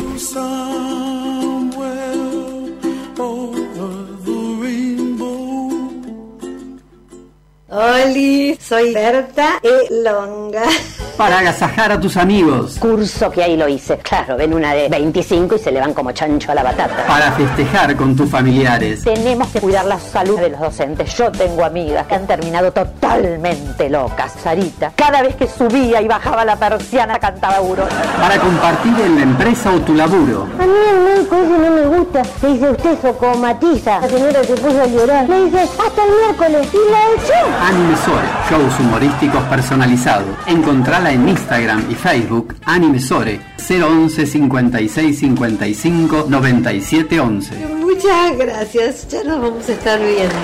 Oli, 7.69 8.57
soy 8.61 8.93
Berta 8.93 9.63
Elonga. 9.63 10.69
Para 11.17 11.39
agasajar 11.39 11.93
a 11.93 11.99
tus 11.99 12.17
amigos. 12.19 12.77
Curso 12.79 13.31
que 13.31 13.43
ahí 13.43 13.57
lo 13.57 13.67
hice. 13.67 13.97
Claro, 13.99 14.37
ven 14.37 14.53
una 14.53 14.75
de 14.75 14.89
25 14.89 15.57
y 15.57 15.59
se 15.59 15.73
le 15.73 15.81
van 15.81 15.95
como 15.95 16.13
chancho 16.13 16.53
a 16.53 16.55
la 16.55 16.63
batata. 16.63 17.07
Para 17.07 17.33
festejar 17.33 17.97
con 17.97 18.15
tus 18.15 18.29
familiares. 18.29 19.03
Tenemos 19.03 19.49
que 19.49 19.61
cuidar 19.61 19.87
la 19.87 19.99
salud 19.99 20.39
de 20.39 20.51
los 20.51 20.61
docentes. 20.61 21.17
Yo 21.17 21.33
tengo 21.33 21.65
amigas 21.65 22.07
que 22.07 22.17
han 22.17 22.27
terminado 22.27 22.71
totalmente 22.71 23.89
locas. 23.89 24.35
Sarita, 24.43 24.93
cada 24.95 25.23
vez 25.23 25.37
que 25.37 25.49
subía 25.49 26.03
y 26.03 26.09
bajaba 26.09 26.45
la 26.45 26.57
persiana 26.57 27.19
cantaba 27.19 27.57
euro. 27.57 27.89
Para 28.21 28.39
compartir 28.39 28.95
en 29.01 29.17
la 29.17 29.23
empresa 29.23 29.73
o 29.73 29.81
tu 29.81 29.95
laburo. 29.95 30.47
A 30.61 30.67
mí 30.67 30.75
el 30.91 31.01
médico 31.01 31.37
ese 31.37 31.59
no 31.59 31.71
me 31.71 31.97
gusta. 31.97 32.23
Le 32.43 32.49
dice 32.53 32.71
usted 32.71 33.01
socomatiza. 33.01 34.01
La 34.01 34.09
señora 34.09 34.45
se 34.45 34.55
puso 34.55 34.83
a 34.83 34.87
llorar. 34.87 35.29
Le 35.29 35.45
dice 35.47 35.63
hasta 35.63 36.05
el 36.05 36.11
miércoles 36.21 36.69
y 36.75 36.91
la 36.91 37.23
echó. 37.23 37.65
Animesore, 37.65 38.27
shows 38.51 38.81
humorísticos 38.81 39.43
personalizados. 39.45 40.29
En 41.09 41.29
Instagram 41.29 41.89
y 41.89 41.95
Facebook 41.95 42.57
Animesore 42.65 43.41
011 43.59 44.27
56 44.27 45.19
55 45.19 46.27
97 46.29 47.21
11. 47.21 47.67
Muchas 47.77 48.37
gracias. 48.37 49.09
Ya 49.09 49.23
nos 49.23 49.41
vamos 49.41 49.69
a 49.69 49.73
estar 49.73 50.01
viendo. 50.01 50.35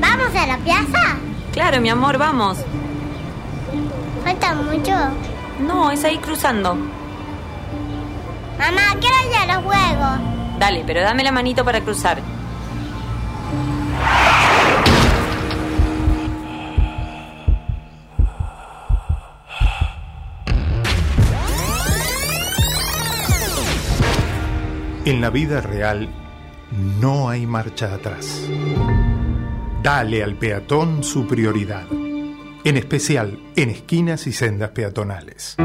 ¿Vamos 0.00 0.36
a 0.36 0.46
la 0.46 0.58
plaza? 0.58 1.16
Claro, 1.52 1.80
mi 1.80 1.88
amor, 1.88 2.18
vamos. 2.18 2.58
¿Falta 4.22 4.54
mucho? 4.54 4.92
No, 5.66 5.90
es 5.90 6.04
ahí 6.04 6.18
cruzando. 6.18 6.74
Mamá, 8.58 8.96
quiero 9.00 9.16
ir 9.30 9.50
a 9.50 9.54
los 9.54 9.64
juegos. 9.64 10.58
Dale, 10.58 10.84
pero 10.86 11.00
dame 11.00 11.24
la 11.24 11.32
manito 11.32 11.64
para 11.64 11.80
cruzar. 11.80 12.18
En 25.08 25.22
la 25.22 25.30
vida 25.30 25.62
real 25.62 26.06
no 27.00 27.30
hay 27.30 27.46
marcha 27.46 27.94
atrás. 27.94 28.46
Dale 29.82 30.22
al 30.22 30.34
peatón 30.34 31.02
su 31.02 31.26
prioridad, 31.26 31.86
en 32.62 32.76
especial 32.76 33.38
en 33.56 33.70
esquinas 33.70 34.26
y 34.26 34.34
sendas 34.34 34.68
peatonales. 34.72 35.56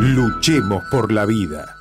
Luchemos 0.00 0.84
por 0.90 1.12
la 1.12 1.26
vida. 1.26 1.76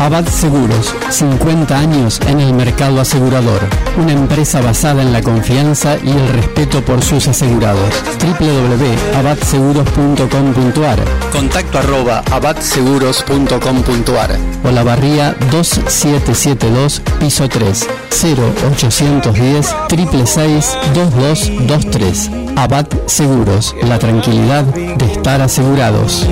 Abad 0.00 0.26
Seguros, 0.26 0.92
50 1.10 1.78
años 1.78 2.18
en 2.26 2.40
el 2.40 2.52
mercado 2.54 3.02
asegurador. 3.02 3.60
Una 3.98 4.12
empresa 4.12 4.62
basada 4.62 5.02
en 5.02 5.12
la 5.12 5.20
confianza 5.20 5.98
y 6.02 6.08
el 6.08 6.26
respeto 6.28 6.82
por 6.82 7.02
sus 7.02 7.28
asegurados. 7.28 8.02
www.abadseguros.com.ar 8.18 10.98
Contacto 11.30 11.78
arroba 11.78 12.24
abadseguros.com.ar 12.30 14.38
O 14.64 14.70
la 14.70 14.82
barría 14.82 15.36
2772, 15.50 17.02
piso 17.20 17.46
3, 17.46 17.86
0810 18.10 19.66
666 19.90 20.78
2223. 20.94 22.30
Abad 22.56 22.86
Seguros, 23.04 23.76
la 23.82 23.98
tranquilidad 23.98 24.64
de 24.64 25.12
estar 25.12 25.42
asegurados. 25.42 26.26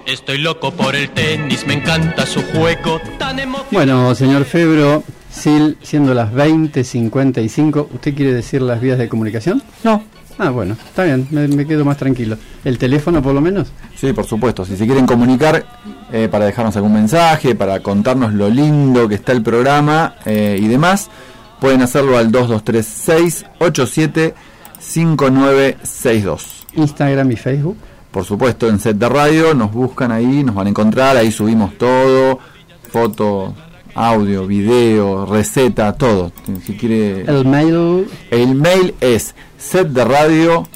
Estoy 0.05 0.39
loco 0.39 0.71
por 0.71 0.95
el 0.95 1.09
tenis, 1.11 1.65
me 1.65 1.75
encanta 1.75 2.25
su 2.25 2.41
juego 2.41 2.99
tan 3.17 3.39
emocionante. 3.39 3.75
Bueno, 3.75 4.13
señor 4.13 4.43
Febro, 4.43 5.03
Sil, 5.29 5.77
siendo 5.81 6.13
las 6.13 6.33
20.55, 6.33 7.87
¿usted 7.93 8.15
quiere 8.15 8.33
decir 8.33 8.61
las 8.61 8.81
vías 8.81 8.97
de 8.97 9.07
comunicación? 9.07 9.61
No. 9.83 10.03
Ah, 10.41 10.51
bueno, 10.51 10.77
está 10.87 11.03
bien, 11.03 11.27
me, 11.31 11.49
me 11.49 11.67
quedo 11.67 11.83
más 11.83 11.97
tranquilo. 11.97 12.37
¿El 12.63 12.77
teléfono 12.77 13.21
por 13.21 13.33
lo 13.33 13.41
menos? 13.41 13.73
Sí, 13.95 14.13
por 14.13 14.25
supuesto. 14.25 14.63
Si 14.63 14.77
se 14.77 14.85
quieren 14.85 15.05
comunicar 15.05 15.65
eh, 16.13 16.29
para 16.31 16.45
dejarnos 16.45 16.77
algún 16.77 16.93
mensaje, 16.93 17.55
para 17.55 17.81
contarnos 17.81 18.33
lo 18.33 18.49
lindo 18.49 19.09
que 19.09 19.15
está 19.15 19.33
el 19.33 19.43
programa 19.43 20.15
eh, 20.25 20.57
y 20.57 20.67
demás, 20.69 21.09
pueden 21.59 21.81
hacerlo 21.81 22.17
al 22.17 22.31
2236 22.31 23.45
87 23.59 24.33
5962. 24.79 26.67
Instagram 26.75 27.31
y 27.31 27.35
Facebook. 27.35 27.77
Por 28.09 28.23
supuesto, 28.23 28.69
en 28.69 28.79
Set 28.79 28.97
de 28.97 29.09
Radio 29.09 29.53
nos 29.53 29.71
buscan 29.73 30.11
ahí, 30.11 30.43
nos 30.43 30.55
van 30.55 30.67
a 30.67 30.69
encontrar, 30.69 31.17
ahí 31.17 31.31
subimos 31.31 31.77
todo, 31.77 32.39
fotos, 32.91 33.53
audio, 33.95 34.45
video, 34.47 35.25
receta, 35.25 35.93
todo. 35.93 36.31
Si 36.65 36.75
quiere 36.77 37.21
El 37.21 37.45
mail. 37.45 38.07
El 38.31 38.55
mail 38.55 38.93
es 39.01 39.35
setderadio 39.57 40.67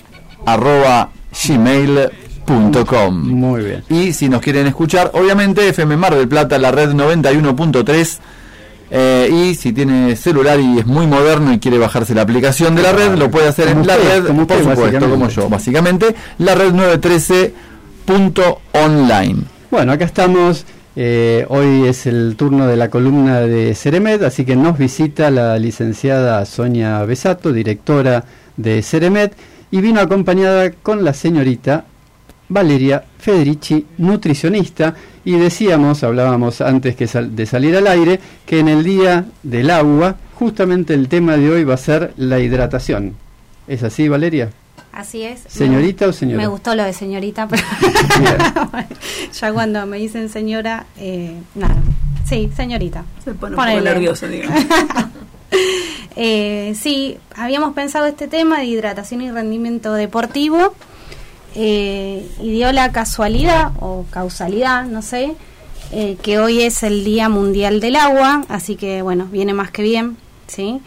arroba 0.46 1.10
gmail.com. 1.48 3.30
Muy 3.30 3.64
bien. 3.64 3.84
Y 3.90 4.14
si 4.14 4.30
nos 4.30 4.42
quieren 4.42 4.68
escuchar, 4.68 5.12
obviamente 5.14 5.68
FM 5.70 5.98
Mar 5.98 6.16
del 6.16 6.28
Plata, 6.28 6.58
la 6.58 6.72
red 6.72 6.90
91.3. 6.92 8.18
eh, 8.92 9.30
y 9.32 9.56
si 9.56 9.72
tiene 9.74 10.16
celular 10.16 10.60
y 10.60 10.78
es 10.80 10.86
muy 10.86 11.08
moderno 11.08 11.52
y 11.54 11.60
quiere 11.60 11.78
bajarse 11.80 12.14
la 12.14 12.22
aplicación 12.24 12.76
de 12.76 12.82
la 12.84 12.92
red, 12.92 13.16
lo 13.16 13.32
puede 13.32 13.48
hacer 13.48 13.70
Como 13.70 13.82
en 13.82 13.88
la 13.88 13.96
red, 13.98 14.28
como 14.28 14.46
por 14.46 14.58
usted, 14.58 14.76
supuesto, 14.76 15.10
como 15.10 15.30
yo, 15.30 15.50
básicamente, 15.50 16.14
la 16.38 16.54
red 16.56 16.74
913.online. 16.74 19.44
Bueno, 19.72 19.92
acá 19.94 20.06
estamos. 20.06 20.66
Eh, 20.96 21.46
hoy 21.50 21.88
es 21.88 22.06
el 22.06 22.36
turno 22.38 22.68
de 22.68 22.78
la 22.78 22.90
columna 22.90 23.42
de 23.42 23.74
Ceremed, 23.76 24.24
así 24.24 24.46
que 24.46 24.56
nos 24.56 24.78
visita 24.78 25.32
la 25.32 25.58
licenciada 25.58 26.46
Sonia 26.46 27.04
Besato, 27.06 27.52
directora 27.52 28.24
de 28.58 28.82
Ceremed, 28.82 29.32
y 29.72 29.82
vino 29.82 30.00
acompañada 30.00 30.72
con 30.72 31.04
la 31.04 31.14
señorita 31.14 31.86
Valeria 32.50 33.04
Federici, 33.18 33.86
nutricionista, 33.98 34.94
y 35.26 35.38
decíamos, 35.38 36.04
hablábamos 36.04 36.62
antes 36.62 36.96
que 36.96 37.08
sal- 37.08 37.36
de 37.36 37.46
salir 37.46 37.76
al 37.76 37.88
aire, 37.88 38.20
que 38.46 38.60
en 38.60 38.68
el 38.68 38.84
Día 38.84 39.26
del 39.42 39.72
Agua, 39.72 40.18
justamente 40.36 40.94
el 40.94 41.08
tema 41.08 41.38
de 41.38 41.50
hoy 41.50 41.64
va 41.64 41.74
a 41.76 41.78
ser 41.78 42.14
la 42.18 42.40
hidratación. 42.40 43.14
¿Es 43.68 43.82
así, 43.82 44.08
Valeria? 44.10 44.50
Así 44.94 45.24
es. 45.24 45.42
¿Señorita 45.48 46.06
Me- 46.06 46.10
o 46.10 46.14
señora? 46.14 46.38
Me 46.44 46.48
gustó 46.48 46.76
lo 46.76 46.84
de 46.84 46.94
señorita, 46.94 47.48
pero 47.48 47.64
ya 49.42 49.52
cuando 49.54 49.86
me 49.86 49.98
dicen 49.98 50.30
señora, 50.30 50.86
eh, 50.98 51.34
nada. 51.56 51.76
Sí, 52.26 52.50
señorita. 52.56 53.04
Se 53.24 53.34
pone 53.34 53.56
un 53.56 53.62
poco 53.66 53.82
nerviosa, 53.82 54.28
digamos. 54.28 54.64
Eh, 56.16 56.74
sí, 56.80 57.18
habíamos 57.36 57.74
pensado 57.74 58.06
este 58.06 58.28
tema 58.28 58.60
de 58.60 58.66
hidratación 58.66 59.22
y 59.22 59.32
rendimiento 59.32 59.94
deportivo 59.94 60.74
eh, 61.56 62.28
y 62.40 62.52
dio 62.52 62.72
la 62.72 62.92
casualidad 62.92 63.72
o 63.80 64.06
causalidad, 64.12 64.86
no 64.86 65.02
sé, 65.02 65.34
eh, 65.92 66.18
que 66.22 66.38
hoy 66.40 66.62
es 66.62 66.84
el 66.84 67.04
Día 67.04 67.30
Mundial 67.30 67.80
del 67.80 67.96
Agua, 67.96 68.44
así 68.50 68.76
que 68.76 69.02
bueno, 69.02 69.26
viene 69.32 69.54
más 69.56 69.72
que 69.72 69.82
bien, 69.82 70.18
¿sí? 70.48 70.82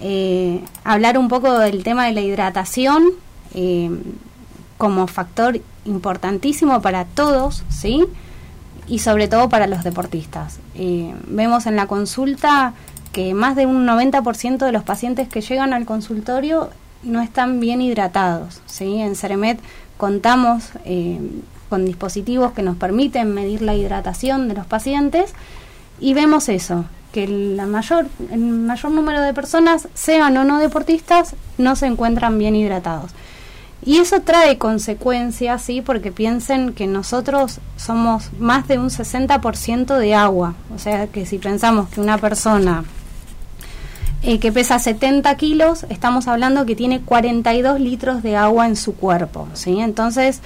Eh, 0.00 0.60
hablar 0.84 1.18
un 1.18 1.28
poco 1.28 1.58
del 1.58 1.82
tema 1.82 2.06
de 2.06 2.12
la 2.12 2.20
hidratación 2.20 3.10
como 4.78 5.06
factor 5.06 5.60
importantísimo 5.84 6.80
para 6.80 7.04
todos, 7.04 7.64
¿sí? 7.68 8.04
Y 8.86 9.00
sobre 9.00 9.28
todo 9.28 9.48
para 9.48 9.66
los 9.66 9.84
deportistas. 9.84 10.58
Vemos 11.26 11.66
en 11.66 11.76
la 11.76 11.86
consulta 11.86 12.74
que 13.12 13.34
más 13.34 13.56
de 13.56 13.66
un 13.66 13.86
90% 13.86 14.58
de 14.58 14.72
los 14.72 14.84
pacientes 14.84 15.28
que 15.28 15.40
llegan 15.40 15.72
al 15.72 15.84
consultorio 15.84 16.70
no 17.02 17.20
están 17.20 17.60
bien 17.60 17.80
hidratados. 17.82 18.60
¿sí? 18.66 19.00
En 19.00 19.16
Ceremet 19.16 19.58
contamos 19.96 20.70
eh, 20.84 21.18
con 21.68 21.84
dispositivos 21.84 22.52
que 22.52 22.62
nos 22.62 22.76
permiten 22.76 23.34
medir 23.34 23.62
la 23.62 23.74
hidratación 23.74 24.48
de 24.48 24.54
los 24.54 24.66
pacientes 24.66 25.32
y 26.00 26.14
vemos 26.14 26.48
eso, 26.48 26.84
que 27.12 27.26
la 27.26 27.66
mayor, 27.66 28.06
el 28.30 28.40
mayor 28.40 28.92
número 28.92 29.20
de 29.20 29.34
personas, 29.34 29.88
sean 29.94 30.36
o 30.36 30.44
no 30.44 30.58
deportistas, 30.58 31.34
no 31.58 31.76
se 31.76 31.86
encuentran 31.86 32.38
bien 32.38 32.56
hidratados. 32.56 33.10
Y 33.84 33.96
eso 33.96 34.20
trae 34.20 34.58
consecuencias, 34.58 35.62
¿sí? 35.62 35.80
Porque 35.80 36.12
piensen 36.12 36.74
que 36.74 36.86
nosotros 36.86 37.60
somos 37.76 38.30
más 38.38 38.68
de 38.68 38.78
un 38.78 38.90
60% 38.90 39.96
de 39.96 40.14
agua. 40.14 40.54
O 40.74 40.78
sea, 40.78 41.06
que 41.06 41.24
si 41.24 41.38
pensamos 41.38 41.88
que 41.88 42.00
una 42.00 42.18
persona 42.18 42.84
eh, 44.22 44.38
que 44.38 44.52
pesa 44.52 44.78
70 44.78 45.34
kilos, 45.36 45.86
estamos 45.88 46.28
hablando 46.28 46.66
que 46.66 46.76
tiene 46.76 47.00
42 47.00 47.80
litros 47.80 48.22
de 48.22 48.36
agua 48.36 48.66
en 48.66 48.76
su 48.76 48.94
cuerpo, 48.94 49.48
¿sí? 49.54 49.80
Entonces, 49.80 50.42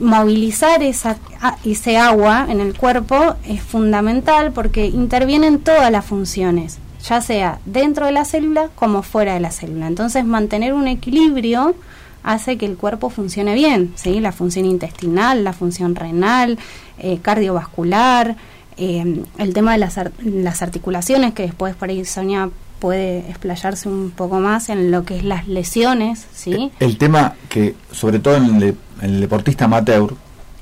movilizar 0.00 0.82
esa, 0.82 1.16
ese 1.64 1.96
agua 1.96 2.46
en 2.48 2.58
el 2.60 2.76
cuerpo 2.76 3.36
es 3.46 3.62
fundamental 3.62 4.50
porque 4.50 4.86
intervienen 4.86 5.60
todas 5.60 5.92
las 5.92 6.06
funciones, 6.06 6.78
ya 7.04 7.20
sea 7.20 7.60
dentro 7.66 8.06
de 8.06 8.12
la 8.12 8.24
célula 8.24 8.68
como 8.74 9.04
fuera 9.04 9.34
de 9.34 9.40
la 9.40 9.52
célula. 9.52 9.86
Entonces, 9.86 10.24
mantener 10.24 10.72
un 10.72 10.88
equilibrio 10.88 11.76
hace 12.22 12.56
que 12.58 12.66
el 12.66 12.76
cuerpo 12.76 13.10
funcione 13.10 13.54
bien, 13.54 13.92
¿sí? 13.96 14.20
La 14.20 14.32
función 14.32 14.64
intestinal, 14.66 15.44
la 15.44 15.52
función 15.52 15.94
renal, 15.94 16.58
eh, 16.98 17.18
cardiovascular, 17.22 18.36
eh, 18.76 19.22
el 19.38 19.54
tema 19.54 19.72
de 19.72 19.78
las, 19.78 19.98
ar- 19.98 20.12
las 20.24 20.62
articulaciones, 20.62 21.32
que 21.34 21.42
después 21.44 21.74
por 21.74 21.88
ahí 21.90 22.04
Sonia 22.04 22.50
puede 22.78 23.20
explayarse 23.28 23.88
un 23.88 24.10
poco 24.14 24.38
más 24.38 24.68
en 24.68 24.90
lo 24.90 25.04
que 25.04 25.16
es 25.16 25.24
las 25.24 25.48
lesiones, 25.48 26.26
¿sí? 26.32 26.70
El 26.78 26.96
tema 26.96 27.34
que, 27.48 27.74
sobre 27.90 28.18
todo 28.20 28.36
en 28.36 28.62
el, 28.62 28.76
el 29.02 29.20
deportista 29.20 29.64
amateur, 29.64 30.14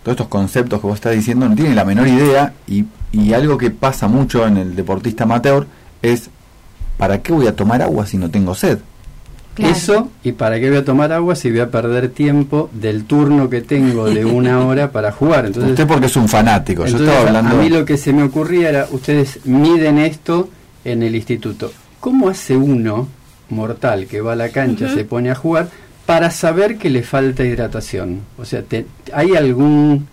todos 0.02 0.14
estos 0.14 0.28
conceptos 0.28 0.80
que 0.80 0.86
vos 0.86 0.94
estás 0.94 1.14
diciendo 1.14 1.48
no 1.48 1.54
tiene 1.54 1.74
la 1.74 1.84
menor 1.84 2.06
idea 2.08 2.54
y, 2.66 2.84
y 3.12 3.32
algo 3.34 3.58
que 3.58 3.70
pasa 3.70 4.08
mucho 4.08 4.46
en 4.46 4.56
el 4.56 4.76
deportista 4.76 5.24
amateur 5.24 5.66
es 6.00 6.30
¿para 6.96 7.20
qué 7.22 7.32
voy 7.32 7.48
a 7.48 7.56
tomar 7.56 7.82
agua 7.82 8.06
si 8.06 8.16
no 8.16 8.30
tengo 8.30 8.54
sed? 8.54 8.78
Eso, 9.64 10.10
y 10.22 10.32
para 10.32 10.58
qué 10.60 10.68
voy 10.68 10.78
a 10.78 10.84
tomar 10.84 11.12
agua 11.12 11.34
si 11.36 11.50
voy 11.50 11.60
a 11.60 11.70
perder 11.70 12.08
tiempo 12.10 12.68
del 12.72 13.04
turno 13.04 13.48
que 13.48 13.60
tengo 13.62 14.06
de 14.06 14.24
una 14.24 14.60
hora 14.66 14.90
para 14.92 15.12
jugar. 15.12 15.46
Entonces, 15.46 15.70
Usted 15.72 15.86
porque 15.86 16.06
es 16.06 16.16
un 16.16 16.28
fanático, 16.28 16.84
yo 16.86 16.96
estaba 16.98 17.20
hablando... 17.20 17.56
A 17.56 17.62
mí 17.62 17.68
lo 17.70 17.84
que 17.84 17.96
se 17.96 18.12
me 18.12 18.22
ocurría 18.22 18.68
era, 18.68 18.86
ustedes 18.90 19.40
miden 19.46 19.98
esto 19.98 20.48
en 20.84 21.02
el 21.02 21.14
instituto. 21.16 21.72
¿Cómo 22.00 22.28
hace 22.28 22.56
uno, 22.56 23.08
mortal, 23.50 24.06
que 24.06 24.20
va 24.20 24.32
a 24.32 24.36
la 24.36 24.50
cancha, 24.50 24.86
Ujú. 24.86 24.94
se 24.94 25.04
pone 25.04 25.30
a 25.30 25.34
jugar, 25.34 25.68
para 26.04 26.30
saber 26.30 26.76
que 26.78 26.90
le 26.90 27.02
falta 27.02 27.44
hidratación? 27.44 28.20
O 28.38 28.44
sea, 28.44 28.62
te- 28.62 28.86
¿hay 29.12 29.34
algún 29.34 30.06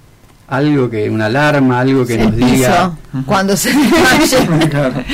algo 0.48 0.90
que, 0.90 1.10
una 1.10 1.28
alarma, 1.28 1.80
algo 1.80 2.06
que 2.06 2.16
Se 2.16 2.26
nos 2.26 2.36
diga... 2.36 2.94
cuando 3.26 3.56
se 3.56 3.74
desmaye. 3.74 5.06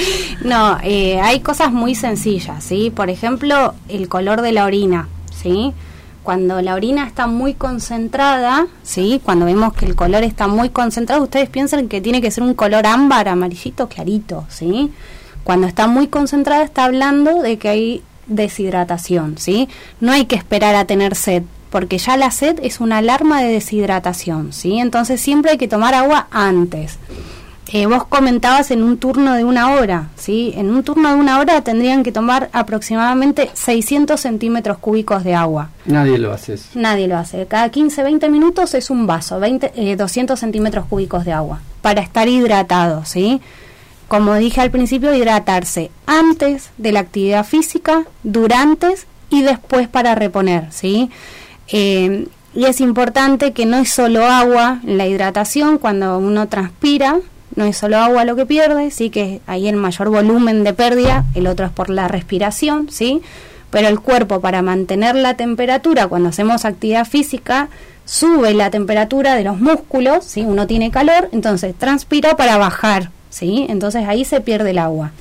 No, 0.43 0.77
eh, 0.83 1.19
hay 1.21 1.39
cosas 1.41 1.71
muy 1.71 1.95
sencillas, 1.95 2.63
¿sí? 2.63 2.91
Por 2.93 3.09
ejemplo, 3.09 3.73
el 3.87 4.09
color 4.09 4.41
de 4.41 4.51
la 4.51 4.65
orina, 4.65 5.07
¿sí? 5.31 5.73
Cuando 6.23 6.61
la 6.61 6.75
orina 6.75 7.07
está 7.07 7.27
muy 7.27 7.53
concentrada, 7.53 8.67
¿sí? 8.83 9.21
Cuando 9.23 9.45
vemos 9.45 9.73
que 9.73 9.85
el 9.85 9.95
color 9.95 10.23
está 10.23 10.47
muy 10.47 10.69
concentrado, 10.69 11.23
ustedes 11.23 11.49
piensan 11.49 11.87
que 11.87 12.01
tiene 12.01 12.21
que 12.21 12.31
ser 12.31 12.43
un 12.43 12.53
color 12.53 12.85
ámbar, 12.85 13.29
amarillito, 13.29 13.87
clarito, 13.87 14.45
¿sí? 14.49 14.91
Cuando 15.43 15.67
está 15.67 15.87
muy 15.87 16.07
concentrada 16.07 16.63
está 16.63 16.85
hablando 16.85 17.41
de 17.41 17.57
que 17.57 17.69
hay 17.69 18.03
deshidratación, 18.27 19.37
¿sí? 19.37 19.69
No 19.99 20.11
hay 20.11 20.25
que 20.25 20.35
esperar 20.35 20.75
a 20.75 20.85
tener 20.85 21.15
sed, 21.15 21.43
porque 21.69 21.97
ya 21.97 22.17
la 22.17 22.31
sed 22.31 22.59
es 22.63 22.79
una 22.79 22.97
alarma 22.97 23.41
de 23.41 23.51
deshidratación, 23.51 24.53
¿sí? 24.53 24.79
Entonces 24.79 25.21
siempre 25.21 25.51
hay 25.51 25.57
que 25.57 25.67
tomar 25.67 25.93
agua 25.93 26.27
antes. 26.31 26.97
Eh, 27.71 27.85
vos 27.85 28.03
comentabas 28.05 28.71
en 28.71 28.81
un 28.81 28.97
turno 28.97 29.35
de 29.35 29.43
una 29.43 29.73
hora, 29.73 30.09
¿sí? 30.15 30.53
En 30.55 30.71
un 30.71 30.83
turno 30.83 31.09
de 31.09 31.15
una 31.15 31.39
hora 31.39 31.61
tendrían 31.61 32.01
que 32.01 32.11
tomar 32.11 32.49
aproximadamente 32.51 33.51
600 33.53 34.19
centímetros 34.19 34.79
cúbicos 34.79 35.23
de 35.23 35.35
agua. 35.35 35.69
Nadie 35.85 36.17
lo 36.17 36.33
hace 36.33 36.55
eso. 36.55 36.69
Nadie 36.73 37.07
lo 37.07 37.15
hace. 37.15 37.45
Cada 37.45 37.69
15, 37.69 38.01
20 38.01 38.29
minutos 38.29 38.73
es 38.73 38.89
un 38.89 39.05
vaso, 39.05 39.39
20, 39.39 39.73
eh, 39.75 39.95
200 39.95 40.39
centímetros 40.39 40.85
cúbicos 40.87 41.25
de 41.25 41.33
agua, 41.33 41.61
para 41.83 42.01
estar 42.01 42.27
hidratado, 42.27 43.05
¿sí? 43.05 43.39
Como 44.07 44.33
dije 44.33 44.61
al 44.61 44.71
principio, 44.71 45.13
hidratarse 45.13 45.91
antes 46.07 46.71
de 46.79 46.91
la 46.91 47.01
actividad 47.01 47.45
física, 47.45 48.05
durante 48.23 48.95
y 49.29 49.43
después 49.43 49.87
para 49.87 50.15
reponer, 50.15 50.71
¿sí? 50.71 51.11
Eh, 51.71 52.27
y 52.53 52.65
es 52.65 52.81
importante 52.81 53.53
que 53.53 53.65
no 53.65 53.77
es 53.77 53.91
solo 53.91 54.25
agua 54.25 54.79
la 54.83 55.05
hidratación 55.07 55.77
cuando 55.77 56.17
uno 56.17 56.47
transpira, 56.47 57.19
no 57.55 57.65
es 57.65 57.77
solo 57.77 57.97
agua 57.97 58.25
lo 58.25 58.35
que 58.35 58.45
pierde, 58.45 58.89
sí 58.91 59.09
que 59.09 59.41
hay 59.45 59.67
el 59.67 59.75
mayor 59.75 60.09
volumen 60.09 60.63
de 60.63 60.73
pérdida, 60.73 61.25
el 61.35 61.47
otro 61.47 61.67
es 61.67 61.71
por 61.71 61.89
la 61.89 62.07
respiración, 62.07 62.89
sí, 62.89 63.21
pero 63.69 63.87
el 63.87 63.99
cuerpo 63.99 64.41
para 64.41 64.61
mantener 64.61 65.15
la 65.15 65.35
temperatura 65.35 66.07
cuando 66.07 66.29
hacemos 66.29 66.65
actividad 66.65 67.05
física 67.05 67.69
sube 68.05 68.53
la 68.55 68.71
temperatura 68.71 69.35
de 69.35 69.43
los 69.43 69.59
músculos, 69.59 70.25
sí, 70.25 70.41
uno 70.41 70.65
tiene 70.65 70.89
calor, 70.89 71.29
entonces 71.31 71.75
transpira 71.75 72.35
para 72.35 72.57
bajar, 72.57 73.11
sí, 73.29 73.67
entonces 73.69 74.07
ahí 74.07 74.25
se 74.25 74.41
pierde 74.41 74.71
el 74.71 74.79
agua. 74.79 75.11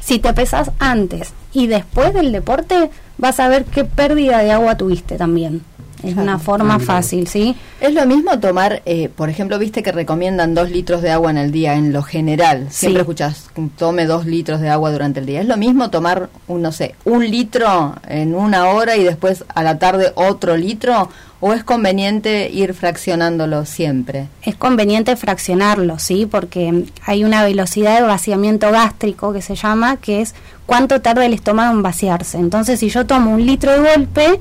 Si 0.00 0.18
te 0.18 0.32
pesas 0.32 0.70
antes 0.78 1.34
y 1.52 1.66
después 1.66 2.14
del 2.14 2.32
deporte, 2.32 2.90
vas 3.18 3.40
a 3.40 3.48
ver 3.48 3.64
qué 3.64 3.84
pérdida 3.84 4.38
de 4.38 4.52
agua 4.52 4.76
tuviste 4.76 5.16
también. 5.16 5.62
Es 6.02 6.16
una 6.16 6.38
forma 6.38 6.78
fácil, 6.78 7.26
¿sí? 7.26 7.56
Es 7.80 7.94
lo 7.94 8.04
mismo 8.06 8.38
tomar, 8.38 8.82
eh, 8.84 9.08
por 9.08 9.30
ejemplo, 9.30 9.58
viste 9.58 9.82
que 9.82 9.92
recomiendan 9.92 10.54
dos 10.54 10.70
litros 10.70 11.02
de 11.02 11.10
agua 11.10 11.30
en 11.30 11.38
el 11.38 11.50
día, 11.50 11.74
en 11.74 11.92
lo 11.92 12.02
general. 12.02 12.66
Siempre 12.70 13.00
escuchas, 13.00 13.50
tome 13.76 14.06
dos 14.06 14.26
litros 14.26 14.60
de 14.60 14.68
agua 14.68 14.92
durante 14.92 15.20
el 15.20 15.26
día. 15.26 15.40
Es 15.40 15.48
lo 15.48 15.56
mismo 15.56 15.90
tomar, 15.90 16.28
un, 16.48 16.62
no 16.62 16.70
sé, 16.70 16.94
un 17.04 17.28
litro 17.28 17.94
en 18.06 18.34
una 18.34 18.68
hora 18.68 18.96
y 18.96 19.04
después 19.04 19.44
a 19.54 19.62
la 19.62 19.78
tarde 19.78 20.12
otro 20.14 20.56
litro, 20.56 21.08
o 21.46 21.52
es 21.52 21.62
conveniente 21.62 22.50
ir 22.50 22.74
fraccionándolo 22.74 23.64
siempre. 23.66 24.26
Es 24.42 24.56
conveniente 24.56 25.14
fraccionarlo, 25.14 26.00
¿sí? 26.00 26.26
Porque 26.26 26.86
hay 27.04 27.22
una 27.22 27.44
velocidad 27.44 28.00
de 28.00 28.02
vaciamiento 28.02 28.72
gástrico 28.72 29.32
que 29.32 29.40
se 29.42 29.54
llama, 29.54 29.96
que 29.96 30.22
es 30.22 30.34
cuánto 30.66 31.00
tarda 31.00 31.24
el 31.24 31.34
estómago 31.34 31.72
en 31.72 31.82
vaciarse. 31.84 32.38
Entonces, 32.38 32.80
si 32.80 32.88
yo 32.88 33.06
tomo 33.06 33.30
un 33.30 33.46
litro 33.46 33.70
de 33.70 33.96
golpe, 33.96 34.40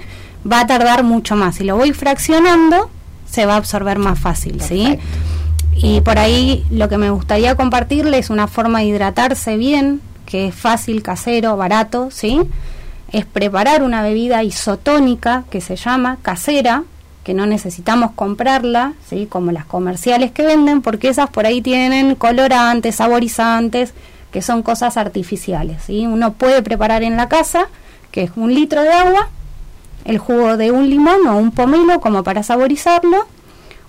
va 0.51 0.61
a 0.61 0.67
tardar 0.67 1.03
mucho 1.03 1.35
más. 1.35 1.57
Si 1.57 1.63
lo 1.63 1.77
voy 1.77 1.93
fraccionando, 1.93 2.89
se 3.29 3.45
va 3.45 3.53
a 3.53 3.57
absorber 3.57 3.99
más 3.99 4.19
fácil, 4.19 4.59
¿sí? 4.61 4.97
Y 5.75 6.01
por 6.01 6.17
ahí 6.17 6.65
lo 6.71 6.89
que 6.89 6.97
me 6.97 7.11
gustaría 7.11 7.53
compartirles 7.53 8.25
es 8.25 8.29
una 8.31 8.47
forma 8.47 8.79
de 8.79 8.85
hidratarse 8.85 9.57
bien, 9.57 10.01
que 10.25 10.47
es 10.47 10.55
fácil, 10.55 11.03
casero, 11.03 11.55
barato, 11.55 12.09
¿sí? 12.09 12.41
Es 13.11 13.27
preparar 13.27 13.83
una 13.83 14.01
bebida 14.01 14.41
isotónica 14.41 15.43
que 15.51 15.61
se 15.61 15.75
llama 15.75 16.17
casera, 16.23 16.83
que 17.25 17.33
no 17.33 17.47
necesitamos 17.47 18.11
comprarla, 18.11 18.93
¿sí? 19.09 19.25
Como 19.25 19.51
las 19.51 19.65
comerciales 19.65 20.31
que 20.31 20.45
venden, 20.45 20.83
porque 20.83 21.09
esas 21.09 21.27
por 21.27 21.47
ahí 21.47 21.59
tienen 21.59 22.13
colorantes, 22.13 22.97
saborizantes, 22.97 23.95
que 24.31 24.43
son 24.43 24.61
cosas 24.61 24.95
artificiales, 24.95 25.81
¿sí? 25.83 26.05
Uno 26.05 26.33
puede 26.33 26.61
preparar 26.61 27.01
en 27.01 27.17
la 27.17 27.27
casa, 27.27 27.67
que 28.11 28.21
es 28.21 28.31
un 28.35 28.53
litro 28.53 28.83
de 28.83 28.91
agua, 28.91 29.29
el 30.03 30.19
jugo 30.19 30.55
de 30.55 30.69
un 30.69 30.87
limón 30.87 31.25
o 31.25 31.37
un 31.37 31.49
pomelo 31.49 31.99
como 31.99 32.23
para 32.23 32.43
saborizarlo, 32.43 33.25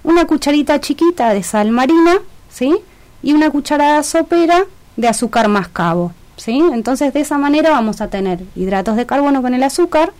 una 0.03 0.25
cucharita 0.25 0.81
chiquita 0.81 1.35
de 1.35 1.43
sal 1.43 1.71
marina, 1.73 2.15
¿sí? 2.49 2.75
Y 3.23 3.35
una 3.35 3.51
cucharada 3.51 4.03
sopera 4.03 4.65
de 4.97 5.09
azúcar 5.09 5.49
mascabo, 5.49 6.13
¿sí? 6.39 6.65
Entonces 6.73 7.13
de 7.13 7.21
esa 7.21 7.37
manera 7.37 7.69
vamos 7.69 8.01
a 8.01 8.09
tener 8.09 8.41
hidratos 8.55 8.97
de 8.97 9.05
carbono 9.05 9.43
con 9.43 9.53
el 9.53 9.63
azúcar. 9.63 10.15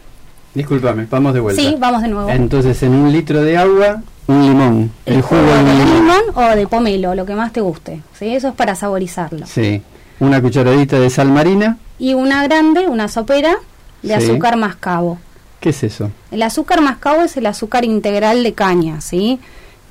Discúlpame, 0.57 1.07
vamos 1.11 1.35
de 1.35 1.41
vuelta. 1.41 1.61
Sí, 1.63 1.77
vamos 1.79 2.03
de 2.03 2.09
nuevo. 2.09 2.29
Entonces 2.31 2.83
en 2.83 2.93
un 2.95 3.13
litro 3.13 3.43
de 3.43 3.57
agua, 3.59 4.03
un 4.27 4.43
limón. 4.43 4.91
El, 5.05 5.21
jugo 5.23 5.41
de 5.43 5.63
limón. 5.63 5.95
limón 5.95 6.23
o 6.35 6.57
de 6.57 6.67
pomelo, 6.67 7.15
lo 7.15 7.27
que 7.27 7.35
más 7.35 7.53
te 7.53 7.61
guste, 7.61 8.01
¿sí? 8.19 8.35
Eso 8.35 8.49
es 8.49 8.55
para 8.55 8.75
saborizarlo. 8.75 9.47
Sí. 9.47 9.83
Una 10.19 10.41
cucharadita 10.41 10.99
de 10.99 11.11
sal 11.11 11.29
marina. 11.29 11.77
Y 11.99 12.15
una 12.15 12.43
grande, 12.43 12.87
una 12.89 13.09
sopera 13.09 13.57
de 14.03 14.09
Sí. 14.19 14.31
azúcar 14.31 14.57
mascabo. 14.57 15.19
¿Qué 15.61 15.69
es 15.71 15.83
eso? 15.85 16.11
El 16.31 16.43
azúcar 16.43 16.81
mascabo 16.81 17.23
es 17.23 17.37
el 17.37 17.45
azúcar 17.47 17.85
integral 17.85 18.43
de 18.43 18.55
caña, 18.55 19.01
¿sí? 19.03 19.39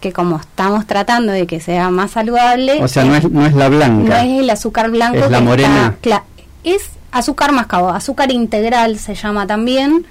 Que 0.01 0.13
como 0.13 0.37
estamos 0.37 0.85
tratando 0.87 1.31
de 1.31 1.45
que 1.47 1.59
sea 1.59 1.89
más 1.91 2.11
saludable... 2.11 2.83
O 2.83 2.87
sea, 2.87 3.03
no 3.05 3.15
es, 3.15 3.29
no 3.29 3.45
es 3.45 3.53
la 3.53 3.69
no 3.69 3.77
blanca. 3.77 4.23
es 4.25 4.39
el 4.41 4.49
azúcar 4.49 4.89
blanco. 4.89 5.17
Es 5.19 5.29
la 5.29 5.37
que 5.39 5.43
morena. 5.43 5.95
está- 6.01 6.23
es 6.63 6.89
azúcar 7.11 7.51
mascabo, 7.51 7.89
azúcar 7.89 8.31
integral 8.31 8.97
se 8.97 9.13
llama 9.15 9.45
también. 9.47 10.05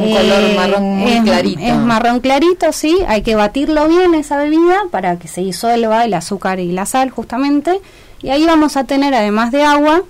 Color 0.00 0.56
marrón 0.56 0.82
muy 0.96 1.12
es- 1.12 1.22
clarito. 1.22 1.60
Es 1.60 1.76
marrón 1.76 2.20
clarito, 2.20 2.72
sí. 2.72 2.98
Hay 3.08 3.22
que 3.22 3.34
batirlo 3.34 3.88
bien 3.88 4.14
esa 4.14 4.36
bebida 4.36 4.76
para 4.90 5.16
que 5.18 5.28
se 5.28 5.40
disuelva 5.40 6.04
el 6.04 6.14
azúcar 6.14 6.60
y 6.60 6.72
la 6.72 6.86
sal 6.86 7.10
justamente. 7.10 7.80
Y 8.22 8.30
ahí 8.30 8.44
vamos 8.46 8.76
a 8.76 8.84
tener, 8.84 9.14
además 9.14 9.52
de 9.52 9.62
agua, 9.62 10.02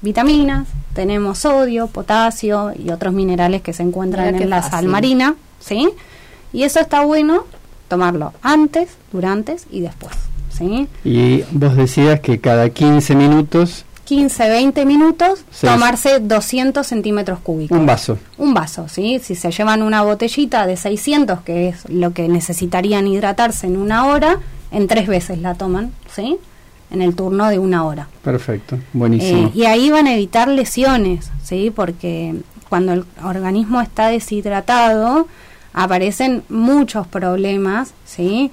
vitaminas, 0.00 0.66
tenemos 0.94 1.38
sodio, 1.38 1.86
potasio 1.86 2.72
y 2.78 2.90
otros 2.90 3.12
minerales 3.14 3.62
que 3.62 3.72
se 3.72 3.82
encuentran 3.82 4.34
en 4.34 4.50
la 4.50 4.56
fácil. 4.62 4.70
sal 4.72 4.88
marina, 4.88 5.34
¿sí? 5.60 5.88
Y 6.52 6.64
eso 6.64 6.80
está 6.80 7.02
bueno 7.04 7.44
tomarlo 7.88 8.32
antes, 8.42 8.90
durante 9.12 9.56
y 9.70 9.80
después, 9.80 10.14
¿sí? 10.50 10.88
Y 11.04 11.44
vos 11.52 11.76
decías 11.76 12.20
que 12.20 12.40
cada 12.40 12.68
15 12.70 13.14
minutos 13.14 13.84
15, 14.04 14.48
20 14.48 14.84
minutos, 14.84 15.44
Sí. 15.50 15.66
tomarse 15.66 16.18
200 16.20 16.86
centímetros 16.86 17.38
cúbicos. 17.40 17.78
un 17.78 17.86
vaso. 17.86 18.18
Un 18.38 18.52
vaso, 18.54 18.88
¿sí? 18.88 19.20
Si 19.22 19.34
se 19.34 19.50
llevan 19.50 19.82
una 19.82 20.02
botellita 20.02 20.66
de 20.66 20.76
600, 20.76 21.40
que 21.42 21.68
es 21.68 21.88
lo 21.88 22.12
que 22.12 22.28
necesitarían 22.28 23.06
hidratarse 23.06 23.66
en 23.66 23.76
una 23.76 24.06
hora, 24.06 24.38
en 24.70 24.86
tres 24.88 25.06
veces 25.06 25.38
la 25.38 25.54
toman, 25.54 25.92
¿sí? 26.14 26.36
En 26.90 27.00
el 27.00 27.14
turno 27.14 27.48
de 27.48 27.58
una 27.58 27.84
hora. 27.84 28.08
Perfecto, 28.22 28.78
buenísimo. 28.92 29.48
Eh, 29.48 29.50
y 29.54 29.64
ahí 29.64 29.90
van 29.90 30.06
a 30.06 30.14
evitar 30.14 30.48
lesiones, 30.48 31.30
¿sí? 31.42 31.72
Porque 31.74 32.34
cuando 32.68 32.92
el 32.92 33.04
organismo 33.24 33.80
está 33.80 34.08
deshidratado, 34.08 35.26
aparecen 35.74 36.42
muchos 36.48 37.06
problemas, 37.06 37.94
¿sí? 38.04 38.50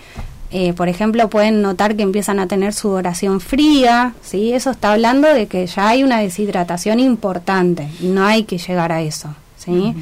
Eh, 0.51 0.73
por 0.73 0.89
ejemplo, 0.89 1.29
pueden 1.29 1.61
notar 1.61 1.95
que 1.95 2.01
empiezan 2.01 2.39
a 2.39 2.47
tener 2.47 2.73
sudoración 2.73 3.39
fría, 3.39 4.13
¿sí? 4.21 4.53
Eso 4.53 4.71
está 4.71 4.93
hablando 4.93 5.27
de 5.31 5.47
que 5.47 5.67
ya 5.67 5.89
hay 5.89 6.03
una 6.03 6.19
deshidratación 6.19 6.99
importante 6.99 7.87
y 8.01 8.07
no 8.07 8.25
hay 8.25 8.43
que 8.43 8.57
llegar 8.57 8.91
a 8.91 9.01
eso, 9.01 9.35
¿sí? 9.57 9.93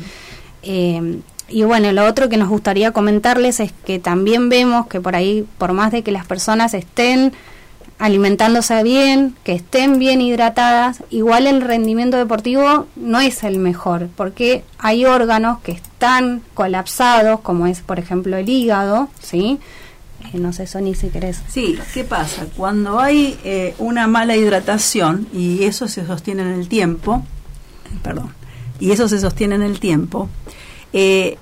Eh, 0.64 1.20
y 1.50 1.64
bueno, 1.64 1.91
lo 1.91 2.06
otro 2.06 2.30
que 2.30 2.38
nos 2.38 2.50
gustaría 2.50 2.91
comentarles 2.91 3.60
es 3.60 3.74
que 3.86 4.00
también 4.00 4.48
vemos 4.48 4.88
que 4.88 5.02
por 5.02 5.16
ahí, 5.16 5.45
por 5.58 5.74
más 5.74 5.91
de 5.91 6.02
que 6.02 6.12
las 6.12 6.26
personas 6.26 6.74
estén 6.74 7.34
alimentándose 8.00 8.84
bien, 8.84 9.36
que 9.43 9.54
estén 9.54 9.98
bien 9.98 10.22
hidratadas, 10.22 11.04
igual 11.10 11.48
el 11.48 11.62
rendimiento 11.62 12.18
deportivo 12.18 12.86
no 12.95 13.20
es 13.20 13.43
el 13.43 13.58
mejor, 13.60 14.10
porque 14.16 14.64
hay 14.78 15.06
órganos 15.06 15.60
que 15.60 15.72
están 15.72 16.41
colapsados, 16.54 17.39
como 17.39 17.66
es 17.66 17.82
por 17.82 17.98
ejemplo 17.98 18.38
el 18.38 18.48
hígado, 18.48 19.10
¿sí? 19.20 19.60
Eh, 20.34 20.39
no 20.39 20.53
sé, 20.53 20.67
Sony, 20.67 20.93
si 20.93 21.09
querés. 21.09 21.41
Sí, 21.47 21.78
¿qué 21.93 22.03
pasa? 22.03 22.47
Cuando 22.55 22.99
hay 22.99 23.39
eh, 23.43 23.75
una 23.80 24.07
mala 24.07 24.36
hidratación 24.36 25.28
y 25.34 25.63
eso 25.63 25.88
se 25.88 26.05
sostiene 26.05 26.43
en 26.43 26.49
el 26.49 26.67
tiempo, 26.67 27.23
perdón, 28.03 28.34
y 28.80 28.91
eso 28.91 29.07
se 29.07 29.19
sostiene 29.19 29.55
en 29.55 29.63
el 29.63 29.80
tiempo, 29.80 30.30
eh, 30.93 31.38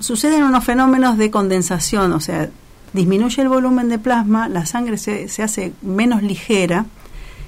suceden 0.00 0.44
unos 0.44 0.64
fenómenos 0.64 1.18
de 1.18 1.30
condensación, 1.30 2.12
o 2.12 2.20
sea, 2.20 2.50
disminuye 2.92 3.42
el 3.42 3.48
volumen 3.48 3.88
de 3.88 3.98
plasma, 3.98 4.48
la 4.48 4.66
sangre 4.66 4.98
se, 4.98 5.28
se 5.28 5.42
hace 5.42 5.72
menos 5.82 6.22
ligera 6.22 6.86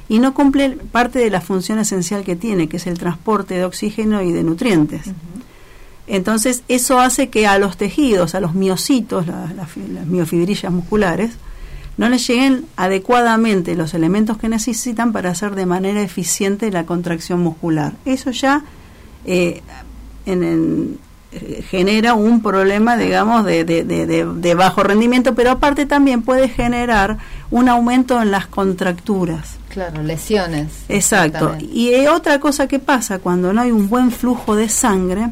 y 0.09 0.19
no 0.19 0.35
cumple 0.35 0.71
parte 0.71 1.19
de 1.19 1.31
la 1.31 1.41
función 1.41 1.79
esencial 1.79 2.25
que 2.25 2.37
tiene, 2.37 2.69
que 2.69 2.77
es 2.77 2.87
el 2.87 2.99
transporte 2.99 3.55
de 3.55 3.65
oxígeno 3.65 4.23
y 4.23 4.33
de 4.33 4.43
nutrientes. 4.43 5.13
Entonces, 6.07 6.63
eso 6.69 7.01
hace 7.01 7.29
que 7.31 7.47
a 7.47 7.59
los 7.59 7.77
tejidos, 7.77 8.35
a 8.35 8.41
los 8.41 8.55
miocitos, 8.55 9.27
la- 9.27 9.51
la 9.57 9.67
fi- 9.67 9.87
las 9.93 10.07
miofibrillas 10.07 10.71
musculares, 10.73 11.33
no 11.97 12.09
les 12.09 12.27
lleguen 12.27 12.67
adecuadamente 12.77 13.75
los 13.77 13.95
elementos 13.95 14.37
que 14.37 14.49
necesitan 14.49 15.13
para 15.13 15.31
hacer 15.31 15.55
de 15.55 15.65
manera 15.67 16.03
eficiente 16.03 16.71
la 16.71 16.85
contracción 16.85 17.41
muscular. 17.41 17.93
Eso 18.05 18.31
ya, 18.33 18.63
eh, 19.25 19.63
en, 20.27 20.43
en- 20.43 20.99
eh, 21.33 21.65
genera 21.69 22.15
un 22.15 22.43
problema, 22.43 22.97
digamos, 22.97 23.45
de, 23.45 23.65
de, 23.65 23.83
de, 23.85 24.07
de- 24.07 24.25
de 24.27 24.55
bajo 24.55 24.83
rendimiento, 24.83 25.35
pero 25.35 25.51
aparte 25.53 25.87
también 25.87 26.23
puede 26.23 26.49
generar 26.49 27.19
un 27.51 27.69
aumento 27.69 28.21
en 28.23 28.31
las 28.31 28.47
contracturas. 28.47 29.57
Claro, 29.69 30.03
lesiones. 30.03 30.69
Exacto. 30.89 31.57
Y 31.61 31.89
eh, 31.95 32.09
otra 32.09 32.39
cosa 32.41 32.69
que 32.69 32.79
pasa 32.79 33.19
cuando 33.19 33.53
no 33.53 33.61
hay 33.63 33.73
un 33.73 33.89
buen 33.89 34.11
flujo 34.13 34.55
de 34.55 34.69
sangre 34.69 35.31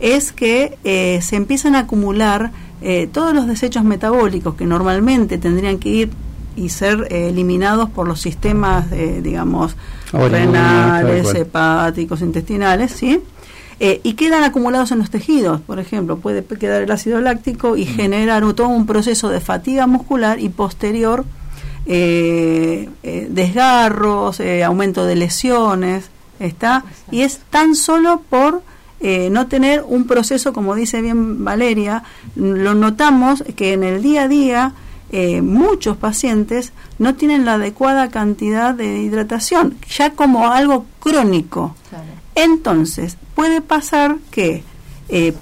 es 0.00 0.32
que 0.32 0.78
eh, 0.84 1.20
se 1.22 1.36
empiezan 1.36 1.74
a 1.74 1.80
acumular 1.80 2.50
eh, 2.82 3.08
todos 3.12 3.34
los 3.34 3.46
desechos 3.46 3.84
metabólicos 3.84 4.54
que 4.54 4.64
normalmente 4.66 5.38
tendrían 5.38 5.78
que 5.78 5.88
ir 5.88 6.10
y 6.56 6.68
ser 6.70 7.06
eh, 7.10 7.28
eliminados 7.28 7.88
por 7.90 8.06
los 8.08 8.20
sistemas, 8.20 8.86
digamos, 8.90 9.76
Orina, 10.12 11.00
renales, 11.02 11.34
hepáticos, 11.34 12.20
intestinales, 12.20 12.92
¿sí? 12.92 13.20
Eh, 13.80 14.00
y 14.02 14.14
quedan 14.14 14.42
acumulados 14.42 14.90
en 14.90 14.98
los 14.98 15.08
tejidos, 15.10 15.60
por 15.60 15.78
ejemplo, 15.78 16.18
puede 16.18 16.44
quedar 16.44 16.82
el 16.82 16.90
ácido 16.90 17.20
láctico 17.20 17.76
y 17.76 17.84
generar 17.84 18.42
un- 18.44 18.54
todo 18.56 18.68
un 18.68 18.86
proceso 18.86 19.28
de 19.28 19.40
fatiga 19.40 19.86
muscular 19.86 20.40
y 20.40 20.48
posterior 20.48 21.24
eh, 21.86 22.88
eh, 23.02 23.28
desgarros, 23.30 24.40
aumento 24.64 25.04
de 25.06 25.16
lesiones, 25.16 26.10
está 26.40 26.84
y 27.10 27.22
es 27.22 27.40
tan 27.50 27.74
solo 27.74 28.22
por 28.28 28.62
eh, 29.00 29.30
no 29.30 29.46
tener 29.46 29.84
un 29.86 30.06
proceso, 30.06 30.52
como 30.52 30.74
dice 30.74 31.00
bien 31.00 31.44
Valeria, 31.44 32.02
lo 32.34 32.74
notamos 32.74 33.44
que 33.56 33.72
en 33.72 33.84
el 33.84 34.02
día 34.02 34.22
a 34.24 34.28
día 34.28 34.72
eh, 35.10 35.40
muchos 35.40 35.96
pacientes 35.96 36.72
no 36.98 37.14
tienen 37.14 37.44
la 37.44 37.54
adecuada 37.54 38.10
cantidad 38.10 38.74
de 38.74 38.98
hidratación, 38.98 39.76
ya 39.88 40.10
como 40.10 40.48
algo 40.48 40.84
crónico. 40.98 41.76
Entonces, 42.34 43.16
puede 43.34 43.60
pasar 43.60 44.16
que 44.30 44.64
eh, 45.08 45.34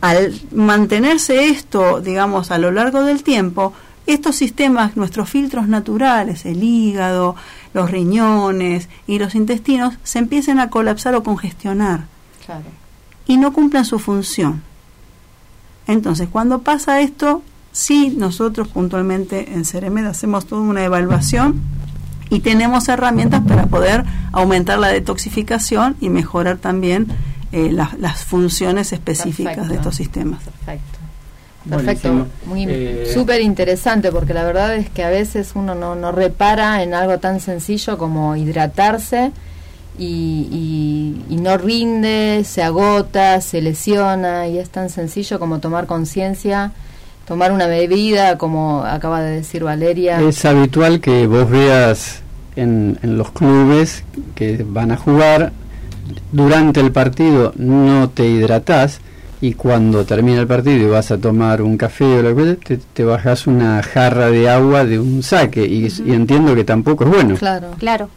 al 0.00 0.38
mantenerse 0.52 1.48
esto, 1.48 2.00
digamos, 2.00 2.50
a 2.50 2.58
lo 2.58 2.70
largo 2.70 3.02
del 3.02 3.22
tiempo, 3.22 3.72
estos 4.06 4.36
sistemas, 4.36 4.96
nuestros 4.96 5.30
filtros 5.30 5.68
naturales, 5.68 6.44
el 6.44 6.62
hígado, 6.62 7.34
los 7.72 7.90
riñones 7.90 8.90
y 9.06 9.18
los 9.18 9.34
intestinos, 9.34 9.94
se 10.02 10.18
empiecen 10.18 10.60
a 10.60 10.68
colapsar 10.68 11.14
o 11.14 11.22
congestionar 11.22 12.13
Claro. 12.46 12.64
y 13.26 13.36
no 13.38 13.52
cumplan 13.52 13.84
su 13.84 13.98
función. 13.98 14.62
Entonces, 15.86 16.28
cuando 16.30 16.62
pasa 16.62 17.00
esto, 17.00 17.42
sí 17.72 18.14
nosotros 18.16 18.68
puntualmente 18.68 19.52
en 19.54 19.64
Ceremed 19.64 20.06
hacemos 20.06 20.46
toda 20.46 20.62
una 20.62 20.84
evaluación 20.84 21.60
y 22.30 22.40
tenemos 22.40 22.88
herramientas 22.88 23.42
para 23.46 23.66
poder 23.66 24.04
aumentar 24.32 24.78
la 24.78 24.88
detoxificación 24.88 25.96
y 26.00 26.08
mejorar 26.10 26.56
también 26.58 27.08
eh, 27.52 27.70
las- 27.70 27.96
las 28.00 28.24
funciones 28.24 28.92
específicas 28.92 29.68
de 29.68 29.76
estos 29.76 29.94
sistemas. 29.94 30.42
Perfecto. 30.42 30.98
Perfecto, 31.68 32.26
muy 32.46 32.66
Eh, 32.68 33.10
súper 33.14 33.40
interesante 33.40 34.10
porque 34.12 34.34
la 34.34 34.42
verdad 34.44 34.74
es 34.74 34.90
que 34.90 35.02
a 35.04 35.08
veces 35.08 35.52
uno 35.54 35.74
no, 35.74 35.94
no 35.94 36.10
repara 36.12 36.82
en 36.82 36.92
algo 36.94 37.18
tan 37.20 37.40
sencillo 37.40 37.96
como 37.96 38.34
hidratarse 38.36 39.32
y, 39.98 40.48
y- 41.28 41.34
y 41.34 41.36
no 41.36 41.56
rinde, 41.56 42.42
se 42.44 42.62
agota, 42.62 43.40
se 43.40 43.60
lesiona 43.62 44.48
y 44.48 44.58
es 44.58 44.70
tan 44.70 44.90
sencillo 44.90 45.38
como 45.38 45.58
tomar 45.60 45.86
conciencia, 45.86 46.72
tomar 47.26 47.52
una 47.52 47.66
bebida, 47.66 48.36
como 48.38 48.82
acaba 48.84 49.22
de 49.22 49.36
decir 49.36 49.64
Valeria. 49.64 50.20
Es 50.20 50.44
habitual 50.44 51.00
que 51.00 51.26
vos 51.26 51.48
veas 51.48 52.20
en, 52.56 52.98
en 53.02 53.16
los 53.18 53.30
clubes 53.32 54.04
que 54.34 54.64
van 54.68 54.90
a 54.92 54.96
jugar, 54.96 55.52
durante 56.32 56.80
el 56.80 56.92
partido 56.92 57.52
no 57.56 58.10
te 58.10 58.26
hidratás 58.26 59.00
y 59.40 59.54
cuando 59.54 60.04
termina 60.04 60.40
el 60.40 60.46
partido 60.46 60.86
y 60.86 60.90
vas 60.90 61.10
a 61.10 61.18
tomar 61.18 61.62
un 61.62 61.76
café 61.76 62.18
o 62.18 62.22
lo 62.22 62.34
que 62.36 62.44
sea, 62.44 62.56
te, 62.56 62.76
te 62.92 63.04
bajas 63.04 63.46
una 63.46 63.82
jarra 63.82 64.28
de 64.30 64.48
agua 64.48 64.84
de 64.84 64.98
un 64.98 65.22
saque 65.22 65.64
y, 65.66 65.86
y 66.04 66.12
entiendo 66.12 66.54
que 66.54 66.64
tampoco 66.64 67.04
es 67.04 67.10
bueno. 67.10 67.36
Claro. 67.36 67.70
Claro. 67.78 68.08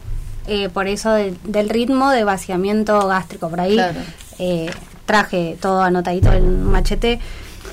Eh, 0.48 0.70
por 0.70 0.88
eso 0.88 1.12
del- 1.12 1.38
del 1.44 1.70
ritmo 1.70 2.10
de 2.12 2.24
vaciamiento 2.24 3.06
gástrico. 3.08 3.50
Por 3.50 3.60
ahí 3.60 3.74
Claro. 3.76 4.00
eh, 4.40 4.70
traje 5.06 5.58
todo 5.62 5.82
anotadito 5.82 6.32
en 6.32 6.44
un 6.46 6.64
machete. 6.72 7.20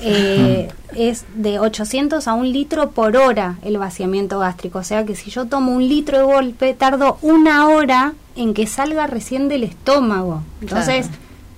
Eh, 0.01 0.67
es 0.95 1.25
de 1.35 1.59
800 1.59 2.27
a 2.27 2.33
un 2.33 2.51
litro 2.51 2.91
por 2.91 3.15
hora 3.17 3.57
el 3.63 3.77
vaciamiento 3.77 4.39
gástrico. 4.39 4.79
O 4.79 4.83
sea 4.83 5.05
que 5.05 5.15
si 5.15 5.31
yo 5.31 5.45
tomo 5.45 5.71
un 5.71 5.87
litro 5.87 6.17
de 6.17 6.23
golpe, 6.25 6.73
tardo 6.73 7.17
una 7.21 7.67
hora 7.69 8.13
en 8.35 8.53
que 8.53 8.67
salga 8.67 9.07
recién 9.07 9.47
del 9.47 9.63
estómago. 9.63 10.41
Entonces, 10.61 11.09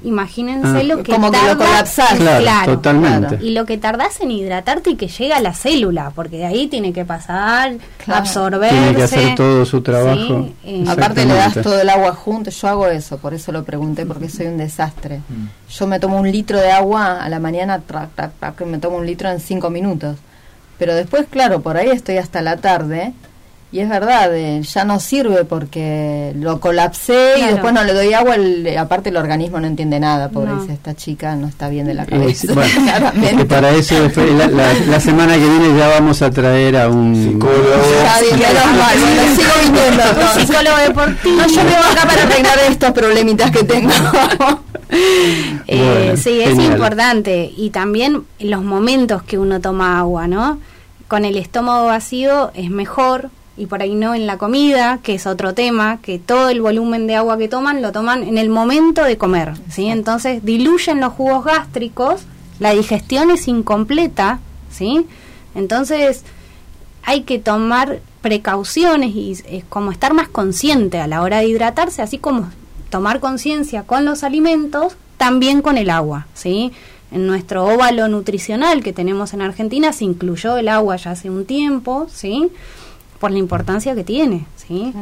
imagínense 0.08 0.68
Ah. 0.80 0.84
lo 0.84 1.04
que 1.04 1.12
Como 1.12 1.30
que 1.32 1.38
lo 1.38 1.44
tarda- 1.58 1.66
colapsás. 1.66 2.14
Claro, 2.16 2.74
totalmente. 2.74 3.38
Y 3.42 3.52
lo 3.52 3.66
que 3.66 3.78
tardás 3.78 4.20
en 4.22 4.32
hidratarte 4.32 4.92
y 4.92 4.96
que 4.96 5.08
llegue 5.08 5.34
a 5.34 5.40
la 5.42 5.54
célula, 5.54 6.12
porque 6.16 6.38
de 6.38 6.46
ahí 6.46 6.68
tiene 6.68 6.94
que 6.94 7.06
pasar, 7.06 7.74
Claro. 8.04 8.22
absorberse. 8.22 8.76
Tiene 8.76 8.96
que 8.96 9.04
hacer 9.04 9.36
todo 9.36 9.66
su 9.66 9.82
trabajo. 9.82 10.46
Sí, 10.46 10.56
eh, 10.64 10.86
Aparte 10.88 11.26
le 11.26 11.34
das 11.34 11.54
todo 11.62 11.80
el 11.82 11.90
agua 11.90 12.14
junto, 12.14 12.50
yo 12.50 12.68
hago 12.68 12.88
eso, 12.88 13.18
por 13.18 13.34
eso 13.34 13.52
lo 13.52 13.64
pregunté, 13.64 14.06
porque 14.06 14.30
soy 14.30 14.48
un 14.48 14.58
desastre. 14.58 15.18
Mm. 15.30 15.48
Yo 15.70 15.88
me 15.88 16.00
tomo 16.00 16.20
un 16.20 16.32
litro 16.32 16.60
de 16.60 16.72
agua 16.72 17.24
a 17.24 17.30
la 17.30 17.40
mañana, 17.40 17.80
trac, 17.82 18.62
me 18.66 18.78
tomo 18.80 18.98
un 18.98 19.06
litro 19.06 19.30
en 19.30 19.40
cinco 19.40 19.70
minutos. 19.70 20.18
Pero 20.80 20.94
después, 20.96 21.26
claro, 21.30 21.62
por 21.62 21.76
ahí 21.76 21.90
estoy 21.90 22.18
hasta 22.18 22.42
la 22.42 22.58
tarde 22.58 23.14
y 23.72 23.80
es 23.80 23.90
verdad, 23.90 24.34
eh, 24.36 24.62
ya 24.62 24.86
no 24.86 25.00
sirve 25.00 25.44
porque 25.44 26.32
lo 26.38 26.60
colapsé 26.62 27.34
y 27.36 27.40
Claro. 27.40 27.52
después 27.54 27.74
no 27.74 27.84
le 27.84 27.94
doy 27.94 28.14
agua, 28.14 28.36
el- 28.36 28.78
aparte 28.78 29.10
el 29.10 29.18
organismo 29.18 29.60
no 29.60 29.68
entiende 29.68 30.00
nada, 30.00 30.30
pobre, 30.30 30.52
No. 30.52 30.62
dice, 30.62 30.74
esta 30.74 30.96
chica 30.96 31.36
no 31.36 31.48
está 31.48 31.68
bien 31.68 31.86
de 31.86 31.94
la 31.94 32.04
Eh, 32.04 32.08
cabeza. 32.08 32.54
bueno, 32.54 32.72
claramente. 32.86 33.36
que 33.38 33.46
para 33.46 33.72
eso 33.72 33.96
la, 34.38 34.48
la- 34.48 34.74
la 34.74 35.00
semana 35.02 35.34
que 35.34 35.50
viene 35.50 35.78
ya 35.78 35.88
vamos 35.90 36.22
a 36.22 36.32
traer 36.32 36.78
a 36.78 36.88
un 36.90 37.40
bueno, 37.40 37.56
entonces. 40.10 40.48
psicólogo 40.48 40.78
deportivo. 40.78 41.38
No, 41.42 41.48
yo 41.48 41.64
vengo 41.64 41.78
acá 41.92 42.08
para 42.08 42.24
arreglar 42.24 42.58
estos 42.70 42.92
problemitas 42.92 43.52
que 43.52 43.64
tengo. 43.64 43.92
Eh, 44.90 46.06
Bueno, 46.06 46.16
sí, 46.18 46.40
es 46.40 46.50
genial. 46.52 46.72
importante. 46.74 47.52
Y 47.58 47.72
también 47.72 48.24
los 48.40 48.64
momentos 48.64 49.22
que 49.22 49.38
uno 49.38 49.60
toma 49.60 50.00
agua, 50.00 50.30
¿no? 50.30 50.60
Con 51.10 51.26
el 51.26 51.36
estómago 51.36 51.88
vacío 51.88 52.52
es 52.54 52.70
mejor 52.70 53.30
y 53.58 53.66
por 53.66 53.82
ahí 53.82 53.96
no 53.96 54.14
en 54.14 54.28
la 54.28 54.38
comida, 54.38 55.00
que 55.02 55.16
es 55.16 55.26
otro 55.26 55.54
tema, 55.54 56.00
que 56.02 56.20
todo 56.20 56.50
el 56.50 56.62
volumen 56.62 57.08
de 57.08 57.16
agua 57.16 57.38
que 57.38 57.48
toman 57.48 57.82
lo 57.82 57.92
toman 57.92 58.24
en 58.24 58.38
el 58.38 58.50
momento 58.50 59.04
de 59.04 59.18
comer, 59.18 59.54
¿sí? 59.70 59.88
Entonces 59.88 60.46
diluyen 60.46 61.02
los 61.02 61.14
jugos 61.14 61.44
gástricos, 61.44 62.22
la 62.60 62.72
digestión 62.72 63.32
es 63.32 63.48
incompleta, 63.48 64.40
¿sí? 64.70 65.06
Entonces 65.56 66.24
hay 67.04 67.22
que 67.22 67.40
tomar 67.40 68.00
precauciones 68.22 69.16
y 69.16 69.32
es 69.32 69.64
como 69.70 69.92
estar 69.92 70.14
más 70.14 70.28
consciente 70.28 71.00
a 71.00 71.08
la 71.08 71.22
hora 71.22 71.40
de 71.40 71.48
hidratarse, 71.48 72.02
así 72.02 72.18
como 72.18 72.50
tomar 72.90 73.20
conciencia 73.20 73.84
con 73.84 74.06
los 74.06 74.24
alimentos, 74.24 74.96
también 75.18 75.62
con 75.62 75.78
el 75.78 75.90
agua, 75.90 76.28
¿sí? 76.34 76.72
En 77.12 77.26
nuestro 77.26 77.66
óvalo 77.66 78.08
nutricional 78.08 78.84
que 78.84 78.94
tenemos 78.94 79.34
en 79.34 79.42
Argentina 79.42 79.94
se 79.94 80.04
incluyó 80.06 80.58
el 80.58 80.68
agua 80.68 80.98
ya 80.98 81.12
hace 81.12 81.30
un 81.30 81.46
tiempo, 81.46 82.08
¿sí? 82.12 82.52
Por 83.20 83.32
la 83.32 83.40
importancia 83.40 83.96
que 83.96 84.04
tiene, 84.04 84.46
¿sí? 84.56 84.94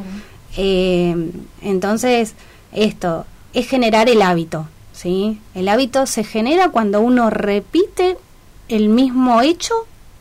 Eh, 0.57 1.31
entonces, 1.61 2.33
esto 2.71 3.25
es 3.53 3.67
generar 3.67 4.09
el 4.09 4.21
hábito, 4.21 4.67
¿sí? 4.93 5.39
El 5.53 5.67
hábito 5.69 6.05
se 6.05 6.23
genera 6.23 6.69
cuando 6.69 7.01
uno 7.01 7.29
repite 7.29 8.17
el 8.69 8.89
mismo 8.89 9.41
hecho 9.41 9.73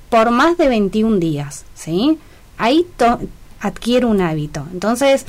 por 0.08 0.30
más 0.30 0.56
de 0.58 0.68
21 0.68 1.18
días, 1.18 1.64
¿sí? 1.74 2.18
Ahí 2.58 2.86
adquiere 3.60 4.06
un 4.06 4.20
hábito. 4.20 4.66
Entonces, 4.72 5.26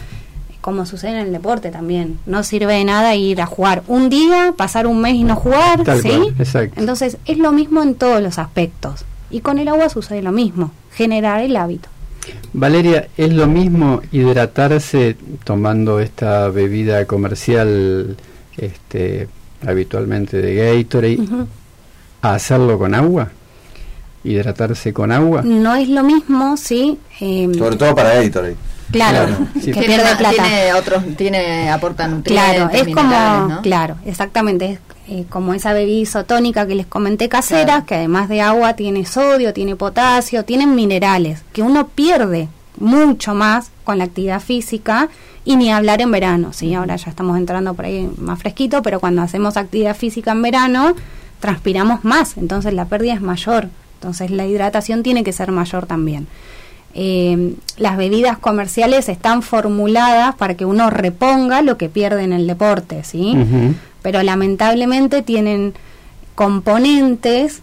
como 0.62 0.86
sucede 0.86 1.12
en 1.12 1.28
el 1.28 1.32
deporte 1.32 1.70
también, 1.70 2.20
no 2.26 2.44
sirve 2.44 2.74
de 2.74 2.84
nada 2.84 3.16
ir 3.16 3.40
a 3.42 3.46
jugar 3.46 3.84
un 3.88 4.10
día, 4.10 4.54
pasar 4.58 4.88
un 4.88 5.00
mes 5.00 5.14
y 5.14 5.24
no 5.24 5.36
jugar, 5.36 5.84
Tal 5.84 6.02
¿sí? 6.02 6.10
cual. 6.10 6.72
Entonces, 6.76 7.18
es 7.26 7.38
lo 7.38 7.52
mismo 7.52 7.84
en 7.84 7.96
todos 7.96 8.22
los 8.22 8.40
aspectos. 8.40 9.06
Y 9.30 9.42
con 9.42 9.60
el 9.60 9.68
agua 9.68 9.90
sucede 9.90 10.22
lo 10.22 10.32
mismo, 10.32 10.72
generar 10.92 11.42
el 11.42 11.56
hábito. 11.56 11.90
Valeria, 12.54 13.08
¿es 13.18 13.34
lo 13.34 13.48
mismo 13.48 14.02
hidratarse 14.12 15.16
tomando 15.44 16.00
esta 16.00 16.48
bebida 16.50 17.06
comercial 17.06 18.16
este, 18.58 19.28
habitualmente 19.66 20.38
de 20.42 20.56
Gatorade 20.56 21.20
a 22.22 22.34
hacerlo 22.36 22.78
con 22.80 22.94
agua? 22.96 23.30
¿Hidratarse 24.24 24.94
con 24.94 25.12
agua? 25.12 25.42
No 25.44 25.76
es 25.76 25.88
lo 25.90 26.04
mismo, 26.04 26.58
¿sí? 26.58 26.98
Eh, 27.20 27.50
Sobre 27.58 27.76
todo 27.76 27.94
para 27.96 28.16
Gatorade. 28.22 28.56
Claro, 28.92 29.26
Claro, 29.28 29.48
sí. 29.56 29.60
que 29.72 29.72
Tiene, 29.74 29.88
pierde 29.88 30.16
plata. 30.16 30.44
tiene 30.44 30.74
otros, 30.74 31.04
tiene, 31.18 31.70
aporta 31.72 32.08
nutrientes, 32.08 32.54
Claro, 32.56 32.70
es 32.72 32.84
como, 32.96 33.04
minerales, 33.04 33.50
¿no? 33.56 33.62
claro, 33.62 33.96
exactamente, 34.06 34.72
es 34.74 34.80
eh, 35.07 35.26
como 35.30 35.53
esa 35.53 35.73
bebida 35.73 35.99
isotónica 36.02 36.65
que 36.68 36.76
les 36.76 36.86
comenté 36.88 37.30
casera, 37.30 37.65
Claro. 37.65 37.86
que 37.86 37.95
además 37.95 38.27
de 38.30 38.41
agua 38.41 38.73
tiene 38.73 39.06
sodio, 39.06 39.53
tiene 39.53 39.76
potasio, 39.76 40.44
tienen 40.45 40.73
minerales, 40.76 41.44
que 41.53 41.61
uno 41.61 41.88
pierde 41.88 42.48
mucho 42.80 43.34
más 43.36 43.69
con 43.84 43.98
la 43.99 44.06
actividad 44.06 44.41
física 44.41 45.10
y 45.45 45.56
ni 45.57 45.72
hablar 45.72 46.02
en 46.02 46.11
verano, 46.11 46.53
¿sí? 46.53 46.73
Ahora 46.73 46.95
ya 46.95 47.10
estamos 47.10 47.38
entrando 47.38 47.73
por 47.76 47.86
ahí 47.86 48.10
más 48.18 48.40
fresquito, 48.40 48.82
pero 48.82 48.99
cuando 48.99 49.22
hacemos 49.22 49.57
actividad 49.57 49.95
física 49.95 50.32
en 50.32 50.41
verano, 50.41 50.95
transpiramos 51.40 52.03
más, 52.03 52.36
entonces 52.38 52.73
la 52.73 52.86
pérdida 52.86 53.14
es 53.14 53.22
mayor, 53.22 53.69
entonces 53.99 54.32
la 54.32 54.45
hidratación 54.48 55.03
tiene 55.03 55.23
que 55.23 55.32
ser 55.34 55.52
mayor 55.52 55.86
también. 55.86 56.27
Eh, 56.98 57.53
las 57.77 57.98
bebidas 57.98 58.38
comerciales 58.38 59.10
están 59.10 59.41
formuladas 59.41 60.34
para 60.36 60.56
que 60.56 60.65
uno 60.65 60.90
reponga 60.90 61.61
lo 61.61 61.77
que 61.77 61.90
pierde 61.90 62.23
en 62.23 62.32
el 62.34 62.48
deporte, 62.48 63.03
¿sí? 63.03 63.36
Pero 64.06 64.22
lamentablemente 64.22 65.23
tienen 65.23 65.73
componentes 66.36 67.61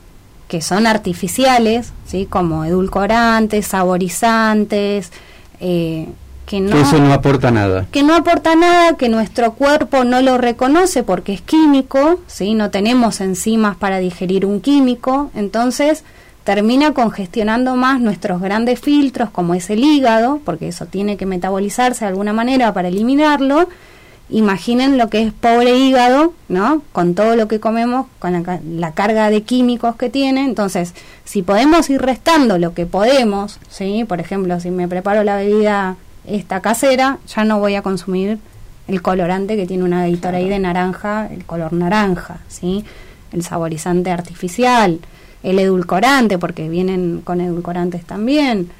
que 0.49 0.61
son 0.61 0.89
artificiales, 0.89 1.93
¿sí? 2.05 2.27
Como 2.29 2.65
edulcorantes, 2.65 3.69
saborizantes, 3.69 5.13
eh, 5.61 6.09
que 6.45 6.59
no, 6.59 6.73
Que 6.73 6.81
eso 6.81 6.99
no 6.99 7.13
aporta 7.13 7.53
nada. 7.53 7.87
que 7.93 8.03
no 8.03 8.17
aporta 8.17 8.57
nada, 8.57 8.97
que 8.97 9.09
nuestro 9.09 9.53
cuerpo 9.53 10.03
no 10.03 10.21
lo 10.21 10.37
reconoce 10.37 11.05
porque 11.05 11.33
es 11.33 11.43
químico, 11.43 12.19
¿sí? 12.27 12.55
no 12.55 12.71
tenemos 12.71 13.21
enzimas 13.21 13.77
para 13.77 13.99
digerir 13.99 14.45
un 14.45 14.61
químico, 14.61 15.31
entonces 15.37 16.03
termina 16.43 16.93
congestionando 16.93 17.77
más 17.77 18.01
nuestros 18.01 18.41
grandes 18.41 18.81
filtros 18.81 19.31
como 19.31 19.55
es 19.55 19.71
el 19.71 19.85
hígado, 19.85 20.41
porque 20.45 20.67
eso 20.67 20.87
tiene 20.87 21.17
que 21.17 21.25
metabolizarse 21.25 22.05
de 22.05 22.09
alguna 22.09 22.33
manera 22.33 22.75
para 22.75 22.89
eliminarlo. 22.89 23.69
Imaginen 24.33 24.97
lo 24.97 25.11
que 25.11 25.23
es 25.23 25.33
pobre 25.33 25.77
hígado, 25.77 26.33
¿no? 26.49 26.83
Con 26.93 27.15
todo 27.15 27.37
lo 27.37 27.49
que 27.49 27.61
comemos, 27.61 28.07
con 28.19 28.33
la, 28.33 28.61
la 28.67 28.93
carga 28.93 29.29
de 29.29 29.43
químicos 29.43 29.97
que 29.97 30.09
tiene. 30.09 30.45
Entonces, 30.45 30.95
si 31.25 31.43
podemos 31.43 31.89
ir 31.91 32.01
restando 32.01 32.59
lo 32.59 32.73
que 32.73 32.87
podemos, 32.87 33.61
¿sí? 33.69 34.05
Por 34.09 34.21
ejemplo, 34.21 34.59
si 34.59 34.71
me 34.71 34.89
preparo 34.89 35.23
la 35.23 35.37
bebida 35.37 35.97
esta 36.27 36.61
casera, 36.61 37.19
ya 37.29 37.45
no 37.45 37.59
voy 37.59 37.75
a 37.75 37.83
consumir 37.83 38.39
el 38.89 39.03
colorante 39.03 39.57
que 39.57 39.67
tiene 39.67 39.85
una 39.85 40.09
Gatorade 40.09 40.49
de 40.49 40.59
naranja, 40.59 41.29
el 41.31 41.45
color 41.45 41.73
naranja, 41.73 42.39
¿sí? 42.49 42.85
El 43.33 43.43
saborizante 43.43 44.11
artificial, 44.11 45.01
el 45.43 45.59
edulcorante, 45.59 46.39
porque 46.39 46.69
vienen 46.69 47.21
con 47.23 47.41
edulcorantes 47.41 48.05
también. 48.05 48.71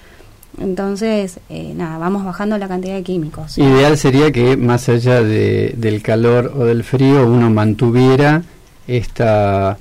Entonces, 0.61 1.41
eh, 1.49 1.73
nada, 1.75 1.99
vamos 1.99 2.25
bajando 2.25 2.59
la 2.59 2.69
cantidad 2.69 2.95
de 2.95 3.03
químicos. 3.03 3.57
Ideal 3.59 3.97
sería 3.97 4.31
que 4.31 4.57
más 4.57 4.89
allá 4.89 5.23
de- 5.23 5.75
del 5.77 6.03
calor 6.03 6.53
o 6.57 6.65
del 6.65 6.85
frío 6.85 7.27
uno 7.27 7.51
mantuviera 7.51 8.43
esta, 8.87 9.79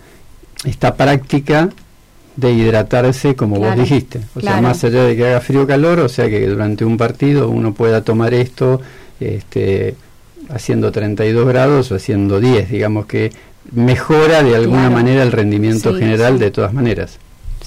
esta 0.64 0.96
práctica 0.96 1.70
de 2.38 2.52
hidratarse 2.54 3.36
como 3.36 3.58
Claro, 3.58 3.76
vos 3.76 3.82
dijiste. 3.90 4.22
O 4.36 4.40
sea, 4.40 4.62
más 4.62 4.84
allá 4.84 5.04
de 5.04 5.16
que 5.18 5.26
haga 5.28 5.42
frío 5.42 5.64
o 5.64 5.68
calor, 5.68 6.00
o 6.00 6.10
sea 6.10 6.30
que 6.30 6.48
durante 6.48 6.86
un 6.86 6.98
partido 6.98 7.50
uno 7.50 7.74
pueda 7.74 8.02
tomar 8.04 8.34
esto 8.34 8.80
este, 9.20 9.96
haciendo 10.50 10.92
32 10.92 11.48
grados 11.48 11.92
o 11.92 11.96
haciendo 11.96 12.40
10, 12.40 12.70
digamos 12.72 13.06
que 13.06 13.32
mejora 13.74 14.42
de 14.42 14.56
alguna 14.56 14.84
Claro. 14.88 14.96
manera 14.96 15.24
el 15.24 15.32
rendimiento 15.32 15.94
Sí, 15.94 16.00
general 16.00 16.34
sí. 16.38 16.40
de 16.46 16.52
todas 16.52 16.74
maneras. 16.74 17.20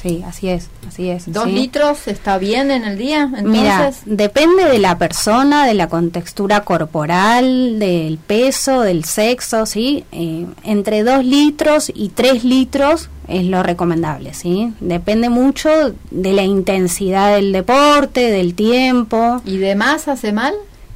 Sí, 0.04 0.22
así 0.26 0.50
es, 0.50 0.68
así 0.86 1.08
es. 1.08 1.32
¿Dos 1.32 1.44
sí. 1.44 1.52
litros 1.52 2.08
está 2.08 2.36
bien 2.36 2.70
en 2.70 2.84
el 2.84 2.98
día? 2.98 3.22
Entonces, 3.22 3.46
Mira, 3.46 3.92
depende 4.04 4.66
de 4.66 4.78
la 4.78 4.98
persona, 4.98 5.66
de 5.66 5.72
la 5.72 5.88
contextura 5.88 6.60
corporal, 6.60 7.78
del 7.78 8.18
peso, 8.18 8.82
del 8.82 9.04
sexo, 9.04 9.64
¿sí? 9.64 10.04
Eh, 10.12 10.44
entre 10.62 11.04
2 11.04 11.24
litros 11.24 11.90
y 11.94 12.10
3 12.10 12.44
litros 12.44 13.08
es 13.28 13.46
lo 13.46 13.62
recomendable, 13.62 14.34
¿sí? 14.34 14.74
Depende 14.80 15.30
mucho 15.30 15.70
de 16.10 16.32
la 16.34 16.42
intensidad 16.42 17.36
del 17.36 17.52
deporte, 17.52 18.30
del 18.30 18.54
tiempo. 18.54 19.40
¿Y 19.46 19.56
de 19.56 19.74
más 19.74 20.06
hace 20.08 20.32
mal? 20.32 20.52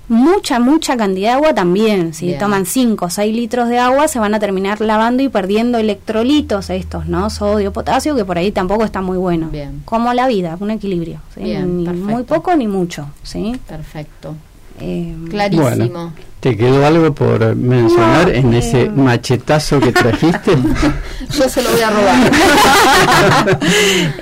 Mucha, 0.09 0.59
mucha 0.59 0.97
cantidad 0.97 1.31
de 1.31 1.35
agua 1.35 1.55
también. 1.55 2.15
Si 2.15 2.27
Bien. 2.27 2.39
toman 2.39 2.65
5 2.65 3.05
o 3.05 3.11
6 3.11 3.35
litros 3.35 3.69
de 3.69 3.79
agua, 3.79 4.09
se 4.09 4.19
van 4.19 4.35
a 4.35 4.39
terminar 4.41 4.81
lavando 4.81 5.23
y 5.23 5.29
perdiendo 5.29 5.79
electrolitos 5.79 6.71
estos, 6.71 7.07
¿no? 7.07 7.29
Sodio, 7.29 7.73
potasio, 7.73 8.17
que 8.17 8.25
por 8.25 8.39
ahí 8.39 8.51
tampoco 8.51 8.85
está 8.85 9.03
muy 9.03 9.19
bueno. 9.19 9.49
Bien. 9.51 9.83
Como 9.85 10.13
la 10.15 10.27
vida, 10.27 10.57
un 10.61 10.71
equilibrio. 10.71 11.21
¿sí? 11.35 11.43
Bien, 11.43 11.79
ni 11.79 11.85
perfecto. 11.85 12.11
muy 12.11 12.23
poco 12.23 12.57
ni 12.57 12.67
mucho, 12.67 13.11
¿sí? 13.23 13.55
Perfecto. 13.69 14.35
Eh, 14.81 15.15
Clarísimo. 15.29 15.69
Bueno, 15.69 16.13
¿te 16.41 16.57
quedó 16.57 16.87
algo 16.87 17.13
por 17.13 17.55
mencionar 17.57 18.29
No, 18.29 18.33
en 18.33 18.55
ese 18.55 18.83
eh. 18.83 18.91
machetazo 18.91 19.81
que 19.81 19.93
trajiste? 19.93 20.57
Yo 21.37 21.49
se 21.49 21.63
lo 21.63 21.71
voy 21.71 21.81
a 21.83 21.91
robar. 21.91 22.31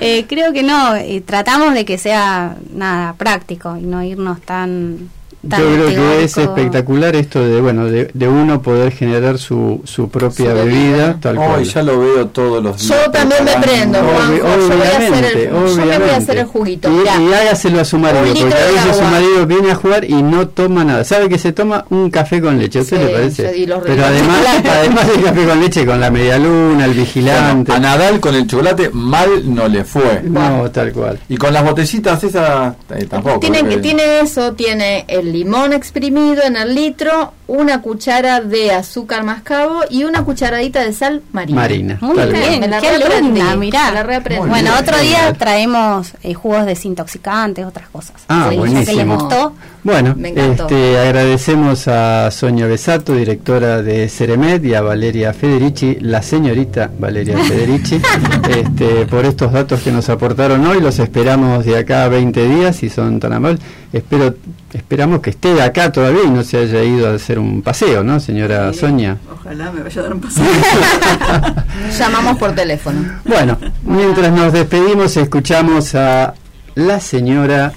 eh, 0.01 0.25
creo 0.27 0.51
que 0.51 0.63
no, 0.63 0.95
eh, 0.95 1.21
tratamos 1.25 1.73
de 1.73 1.85
que 1.85 1.97
sea 1.97 2.57
nada 2.73 3.13
práctico 3.13 3.77
y 3.77 3.83
no 3.83 4.03
irnos 4.03 4.41
tan... 4.41 5.09
tan 5.47 5.61
Yo 5.61 5.73
creo 5.73 5.87
que 5.87 6.23
es 6.23 6.37
espectacular 6.37 7.15
esto 7.15 7.43
de 7.45 7.61
bueno 7.61 7.85
de, 7.85 8.09
de 8.13 8.27
uno 8.27 8.61
poder 8.61 8.91
generar 8.91 9.37
su, 9.37 9.81
su 9.85 10.09
propia 10.09 10.51
Su 10.51 10.55
bebida, 10.55 10.63
bebida. 10.89 11.17
tal 11.21 11.37
Hoy 11.37 11.45
cual. 11.47 11.63
ya 11.63 11.83
lo 11.83 11.99
veo 11.99 12.27
todos 12.27 12.63
los 12.63 12.77
días. 12.81 13.03
Yo 13.05 13.11
también 13.11 13.43
me 13.45 13.51
prendo, 13.61 13.99
Juanjo. 13.99 14.35
Yo 14.37 14.43
voy 14.43 14.87
a 14.87 14.97
hacer 14.97 15.25
el, 15.25 15.31
obviamente, 15.33 15.43
yo 15.45 15.51
me 15.53 15.59
voy 15.59 15.69
a 15.79 15.83
obviamente. 15.83 16.13
hacer 16.15 16.37
el 16.37 16.45
juguito. 16.45 16.89
Y, 16.91 17.23
y 17.29 17.33
hágaselo 17.33 17.79
a 17.81 17.85
su 17.85 17.97
marido, 17.97 18.23
porque 18.25 18.53
a 18.53 18.65
veces 18.71 18.95
su 18.97 19.03
marido 19.03 19.45
viene 19.47 19.71
a 19.71 19.75
jugar 19.75 20.03
y 20.05 20.13
no 20.21 20.47
toma 20.47 20.83
nada. 20.83 21.03
¿Sabe 21.03 21.29
que 21.29 21.37
se 21.37 21.51
toma 21.53 21.85
un 21.89 22.09
café 22.09 22.41
con 22.41 22.57
leche? 22.59 22.79
¿A 22.79 22.81
usted 22.83 22.97
Sí, 22.97 23.03
le 23.03 23.09
parece? 23.11 23.43
yo- 23.43 23.53
y 23.53 23.65
los 23.65 23.83
Pero 23.83 24.05
además, 24.05 24.37
además 24.69 25.07
del 25.07 25.23
café 25.23 25.45
con 25.45 25.59
leche, 25.59 25.85
con 25.85 25.99
la 25.99 26.11
media 26.11 26.37
luna, 26.37 26.85
el 26.85 26.93
vigilante. 26.93 27.71
Bueno, 27.71 27.87
a 27.87 27.97
Nadal 27.97 28.19
con 28.19 28.35
el 28.35 28.47
chocolate 28.47 28.89
mal 28.93 29.29
no 29.53 29.67
le 29.67 29.83
fue. 29.83 30.21
no, 30.23 30.69
tal 30.71 30.91
cual. 30.91 31.19
Y 31.29 31.37
con 31.37 31.53
las 31.53 31.63
botellitas 31.63 32.23
esas 32.23 32.73
eh, 32.95 33.05
tampoco. 33.09 33.39
Tiene, 33.39 33.59
eh, 33.59 33.65
que, 33.67 33.77
tiene 33.77 34.19
eso, 34.21 34.53
tiene 34.53 35.05
el 35.07 35.31
limón 35.37 35.73
exprimido 35.73 36.43
en 36.43 36.55
el 36.55 36.73
litro, 36.73 37.33
una 37.47 37.81
cuchara 37.81 38.41
de 38.41 38.71
azúcar 38.71 39.23
mascabo 39.23 39.81
y 39.89 40.03
una 40.03 40.23
cucharadita 40.25 40.81
de 40.83 40.91
sal 40.93 41.21
marina. 41.31 41.61
Marina, 41.61 41.97
Muy 42.01 42.15
tal 42.17 42.33
bien, 42.33 42.59
Me 42.59 42.67
la 42.67 42.81
qué 42.81 42.89
reaprendí, 42.97 43.39
alumna, 43.39 43.55
mirá. 43.55 43.87
me 43.87 43.93
la 43.93 44.03
reaprendí. 44.03 44.47
Bueno, 44.49 44.71
bien, 44.71 44.83
otro 44.83 44.97
día 44.99 45.33
traemos 45.33 46.13
eh, 46.23 46.33
jugos 46.33 46.65
desintoxicantes, 46.65 47.65
otras 47.65 47.87
cosas. 47.89 48.15
Ah, 48.27 48.47
Sí, 48.51 48.57
buenísimo. 48.57 48.85
que 48.85 48.95
le 48.95 49.05
gustó. 49.15 49.53
Bueno, 49.83 50.15
Me 50.17 50.29
este, 50.35 50.99
agradecemos 50.99 51.87
a 51.87 52.29
Sonia 52.31 52.65
Besato, 52.67 53.13
directora 53.13 53.81
de 53.81 54.09
Ceremet, 54.09 54.63
y 54.65 54.73
a 54.73 54.81
Valeria 54.81 55.31
Federici, 55.33 55.97
la 56.01 56.21
señorita 56.21 56.91
Valeria 56.99 57.37
Federici, 57.47 58.01
este, 58.49 59.05
por 59.05 59.23
estos 59.25 59.53
datos 59.53 59.81
que 59.81 59.91
nos 59.91 60.09
aportaron 60.09 60.65
hoy. 60.67 60.81
Los 60.81 60.99
esperamos 60.99 61.63
de 61.65 61.77
acá 61.77 62.03
a 62.03 62.09
20 62.09 62.47
días, 62.49 62.75
si 62.75 62.89
son 62.89 63.19
tan 63.21 63.31
amables. 63.31 63.61
Espero, 63.93 64.35
esperamos 64.73 65.21
que 65.21 65.29
esté 65.29 65.61
acá 65.61 65.89
todavía 65.93 66.23
y 66.25 66.29
no 66.29 66.43
se 66.43 66.57
haya 66.57 66.83
ido 66.83 67.07
a 67.09 67.13
hacer 67.15 67.36
un 67.37 67.61
paseo, 67.61 68.03
¿no, 68.03 68.19
señora 68.19 68.73
Sonia? 68.73 69.17
Ojalá 69.31 69.71
me 69.71 69.83
vaya 69.83 70.01
a 70.01 70.03
dar 70.03 70.13
un 70.13 70.21
paseo. 70.21 70.45
Llamamos 71.99 72.37
por 72.37 72.53
teléfono. 72.53 73.19
Bueno, 73.25 73.57
mientras 73.83 74.31
nos 74.31 74.53
despedimos, 74.53 75.15
escuchamos 75.17 75.95
a 75.95 76.33
la 76.75 76.99
señora 76.99 77.73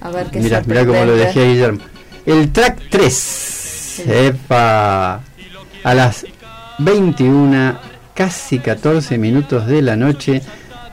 A 0.00 0.10
ver 0.10 0.26
qué 0.26 0.40
Mira, 0.40 0.62
mira 0.66 0.86
cómo 0.86 1.04
lo 1.04 1.16
dejé 1.16 1.42
a 1.42 1.48
Guillermo. 1.48 1.80
El 2.26 2.52
track 2.52 2.78
3. 2.90 4.04
Epa. 4.06 5.20
A 5.84 5.94
las 5.94 6.24
21, 6.78 7.76
casi 8.14 8.58
14 8.58 9.18
minutos 9.18 9.66
de 9.66 9.82
la 9.82 9.96
noche, 9.96 10.42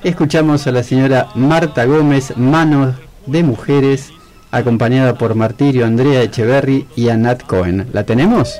escuchamos 0.03 0.65
a 0.67 0.71
la 0.71 0.83
señora 0.83 1.27
Marta 1.35 1.85
Gómez, 1.85 2.35
Manos 2.37 2.95
de 3.25 3.43
Mujeres, 3.43 4.11
acompañada 4.51 5.17
por 5.17 5.35
Martirio 5.35 5.85
Andrea 5.85 6.21
Echeverry 6.23 6.87
y 6.95 7.09
Anat 7.09 7.43
Cohen. 7.43 7.87
¿La 7.93 8.03
tenemos? 8.05 8.59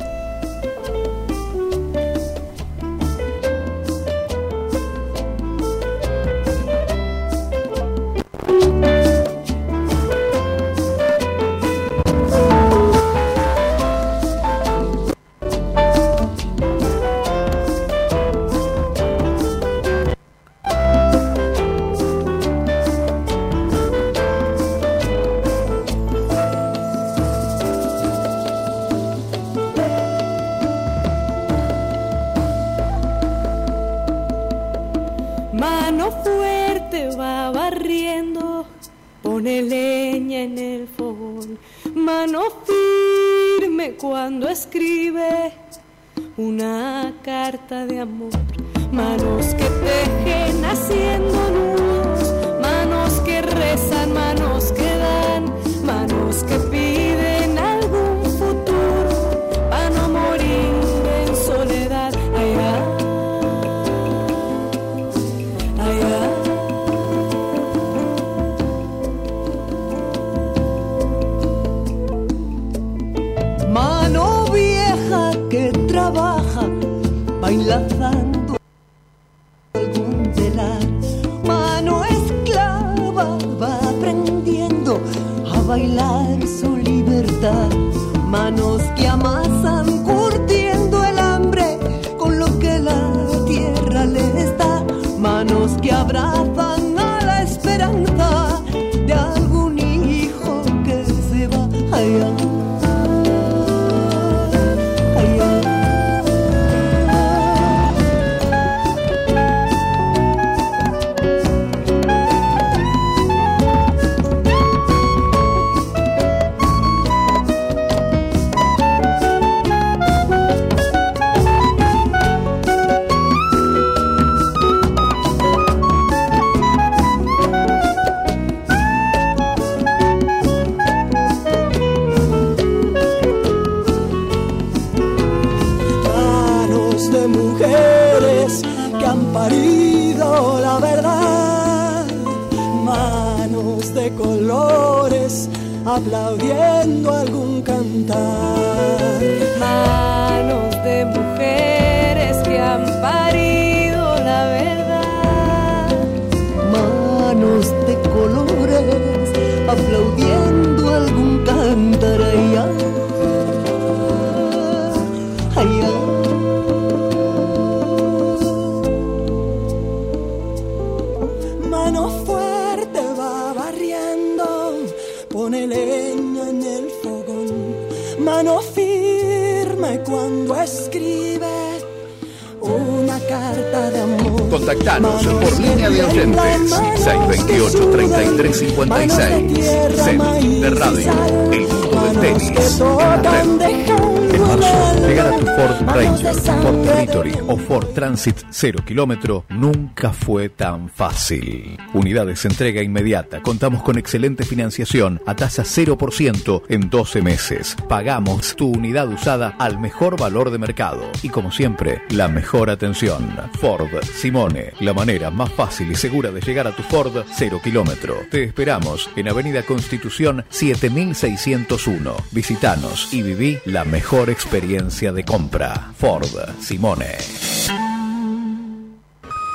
0 198.59 198.83
kilómetro 198.85 199.45
nunca 199.47 200.11
fue 200.11 200.49
tan 200.49 200.89
fácil. 200.89 201.77
Unidades 201.93 202.43
entrega 202.43 202.83
inmediata. 202.83 203.41
Contamos 203.41 203.81
con 203.83 203.97
excelente 203.97 204.43
financiación 204.43 205.21
a 205.25 205.33
tasa 205.33 205.63
0% 205.63 206.63
en 206.67 206.89
12 206.89 207.21
meses. 207.21 207.77
Pagamos 207.87 208.57
tu 208.57 208.67
unidad 208.67 209.07
usada 209.07 209.55
al 209.59 209.79
mejor 209.79 210.19
valor 210.19 210.51
de 210.51 210.57
mercado. 210.57 211.09
Y 211.23 211.29
como 211.29 211.53
siempre, 211.53 212.01
la 212.09 212.27
mejor 212.27 212.69
atención. 212.69 213.29
Ford 213.61 213.87
Simone, 214.13 214.73
la 214.81 214.93
manera 214.93 215.31
más 215.31 215.53
fácil 215.53 215.89
y 215.91 215.95
segura 215.95 216.29
de 216.29 216.41
llegar 216.41 216.67
a 216.67 216.75
tu 216.75 216.83
Ford 216.83 217.15
0 217.31 217.61
kilómetro. 217.63 218.25
Te 218.29 218.43
esperamos 218.43 219.09
en 219.15 219.29
Avenida 219.29 219.63
Constitución 219.63 220.43
7601. 220.49 222.13
Visitanos 222.31 223.13
y 223.13 223.21
viví 223.21 223.57
la 223.63 223.85
mejor 223.85 224.29
experiencia 224.29 225.13
de 225.13 225.23
compra. 225.23 225.93
Ford 225.95 226.27
Simone. 226.59 227.88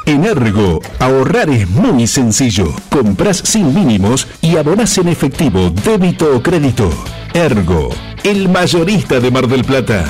En 0.06 0.24
Ergo, 0.24 0.80
ahorrar 0.98 1.48
es 1.48 1.68
muy 1.70 2.06
sencillo. 2.06 2.74
Compras 2.90 3.38
sin 3.38 3.72
mínimos 3.74 4.28
y 4.42 4.56
abonás 4.56 4.98
en 4.98 5.08
efectivo, 5.08 5.70
débito 5.70 6.36
o 6.36 6.42
crédito. 6.42 6.90
Ergo, 7.32 7.88
el 8.22 8.50
mayorista 8.50 9.18
de 9.18 9.30
Mar 9.30 9.48
del 9.48 9.64
Plata. 9.64 10.04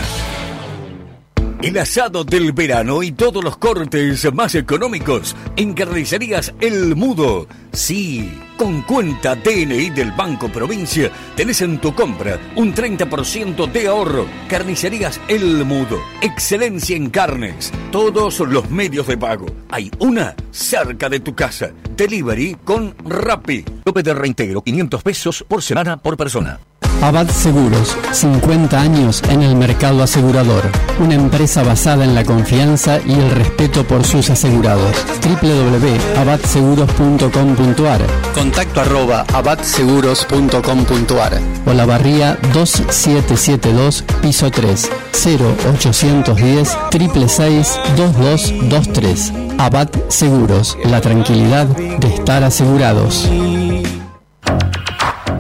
El 1.63 1.79
asado 1.79 2.25
del 2.25 2.53
verano 2.53 3.03
y 3.05 3.13
todos 3.13 3.43
los 3.43 3.57
cortes 3.57 4.31
más 4.35 4.55
económicos 4.57 5.37
en 5.57 5.75
carnicerías 5.75 6.53
El 6.61 6.97
Mudo. 6.97 7.47
Sí, 7.73 8.31
con 8.57 8.83
cuenta 8.83 9.35
DNI 9.35 9.91
del 9.91 10.13
Banco 10.13 10.49
Provincia 10.49 11.11
tenés 11.37 11.61
en 11.63 11.81
tu 11.81 11.95
compra 11.95 12.39
un 12.57 12.75
30% 12.75 13.71
de 13.71 13.89
ahorro. 13.89 14.27
Carnicerías 14.49 15.21
El 15.29 15.65
Mudo. 15.65 15.99
Excelencia 16.21 16.97
en 16.97 17.11
carnes. 17.11 17.73
Todos 17.91 18.41
los 18.41 18.71
medios 18.71 19.07
de 19.07 19.19
pago. 19.19 19.47
Hay 19.71 19.91
una 19.99 20.35
cerca 20.51 21.09
de 21.09 21.21
tu 21.21 21.35
casa. 21.35 21.71
Delivery 21.97 22.57
con 22.65 22.95
Rappi. 23.05 23.65
López 23.85 24.05
de 24.05 24.15
Reintegro, 24.15 24.63
500 24.63 25.03
pesos 25.03 25.45
por 25.47 25.63
semana 25.63 25.97
por 25.97 26.17
persona. 26.17 26.59
Abad 27.03 27.29
Seguros, 27.29 27.97
50 28.13 28.81
años 28.81 29.21
en 29.29 29.43
el 29.43 29.57
mercado 29.57 30.03
asegurador. 30.03 30.63
Una 31.01 31.15
empresa 31.15 31.63
basada 31.63 32.05
en 32.05 32.15
la 32.15 32.25
confianza 32.25 32.99
y 33.05 33.13
el 33.13 33.31
respeto 33.31 33.85
por 33.85 34.05
sus 34.05 34.31
asegurados. 34.31 35.05
www.abadseguros.com.ar 35.23 38.01
Contacto 38.45 38.83
arroba 38.83 39.25
abadseguros.com.ar 39.33 41.41
O 41.65 41.73
la 41.73 41.87
barría 41.87 42.39
2772, 42.53 44.05
piso 44.21 44.51
3, 44.51 44.91
0810 45.15 46.77
666 46.91 47.81
2223. 47.97 49.33
Abad 49.57 49.89
Seguros, 50.09 50.77
la 50.85 51.01
tranquilidad 51.01 51.69
de 51.69 52.07
estar 52.07 52.45
asegurados. 52.45 53.31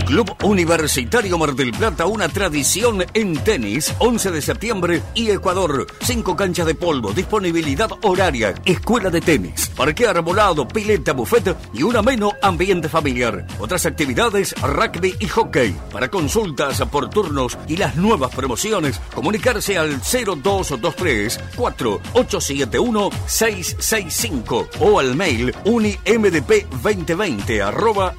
Club 0.06 0.36
Universitario 0.42 1.38
Mar 1.38 1.54
del 1.54 1.72
Plata, 1.72 2.06
una 2.06 2.28
tradición 2.28 3.04
en 3.14 3.34
tenis, 3.42 3.94
11 3.98 4.30
de 4.30 4.42
septiembre 4.42 5.02
y 5.14 5.30
Ecuador. 5.30 5.86
Cinco 6.02 6.36
canchas 6.36 6.66
de 6.66 6.74
polvo, 6.74 7.12
disponibilidad 7.12 7.90
horaria, 8.02 8.54
escuela 8.64 9.10
de 9.10 9.20
tenis, 9.20 9.70
parque 9.74 10.06
arbolado, 10.06 10.68
pileta, 10.68 11.12
buffet 11.12 11.56
y 11.72 11.82
un 11.82 11.96
ameno 11.96 12.32
ambiente 12.42 12.88
familiar. 12.88 13.46
Otras 13.58 13.86
actividades, 13.86 14.54
rugby 14.60 15.14
y 15.18 15.26
hockey. 15.26 15.74
Para 15.92 16.10
consultas 16.10 16.80
por 16.90 17.08
turnos 17.08 17.56
y 17.66 17.76
las 17.76 17.96
nuevas 17.96 18.34
promociones, 18.34 19.00
comunicarse 19.14 19.78
al 19.78 20.00
0223 20.00 21.40
4871 21.56 23.10
665 23.26 24.68
o 24.80 24.98
al 24.98 25.16
mail 25.16 25.54
unimdp2020 25.64 27.66
arroba. 27.66 28.14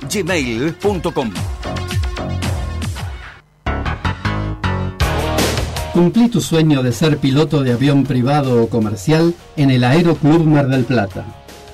Cumplí 5.96 6.28
tu 6.28 6.42
sueño 6.42 6.84
de 6.84 6.92
ser 6.92 7.20
piloto 7.20 7.64
de 7.64 7.72
avión 7.72 8.04
privado 8.04 8.62
o 8.62 8.68
comercial 8.68 9.34
en 9.56 9.72
el 9.72 9.86
Aeroclub 9.86 10.44
Mar 10.44 10.68
del 10.68 10.84
Plata. 10.84 11.24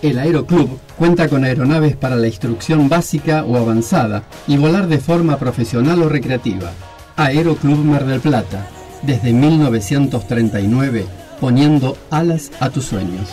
El 0.04 0.20
Aeroclub 0.20 0.78
cuenta 0.96 1.28
con 1.28 1.44
aeronaves 1.44 1.96
para 1.96 2.16
la 2.16 2.28
instrucción 2.28 2.88
básica 2.88 3.44
o 3.44 3.58
avanzada 3.58 4.22
y 4.46 4.58
volar 4.58 4.86
de 4.86 5.00
forma 5.00 5.40
profesional 5.40 6.04
o 6.04 6.08
recreativa. 6.08 6.72
Aeroclub 7.16 7.84
Mar 7.84 8.06
del 8.06 8.20
Plata, 8.20 8.68
desde 9.02 9.34
1939, 9.34 11.08
poniendo 11.40 11.98
alas 12.12 12.52
a 12.60 12.70
tus 12.70 12.86
sueños. 12.86 13.28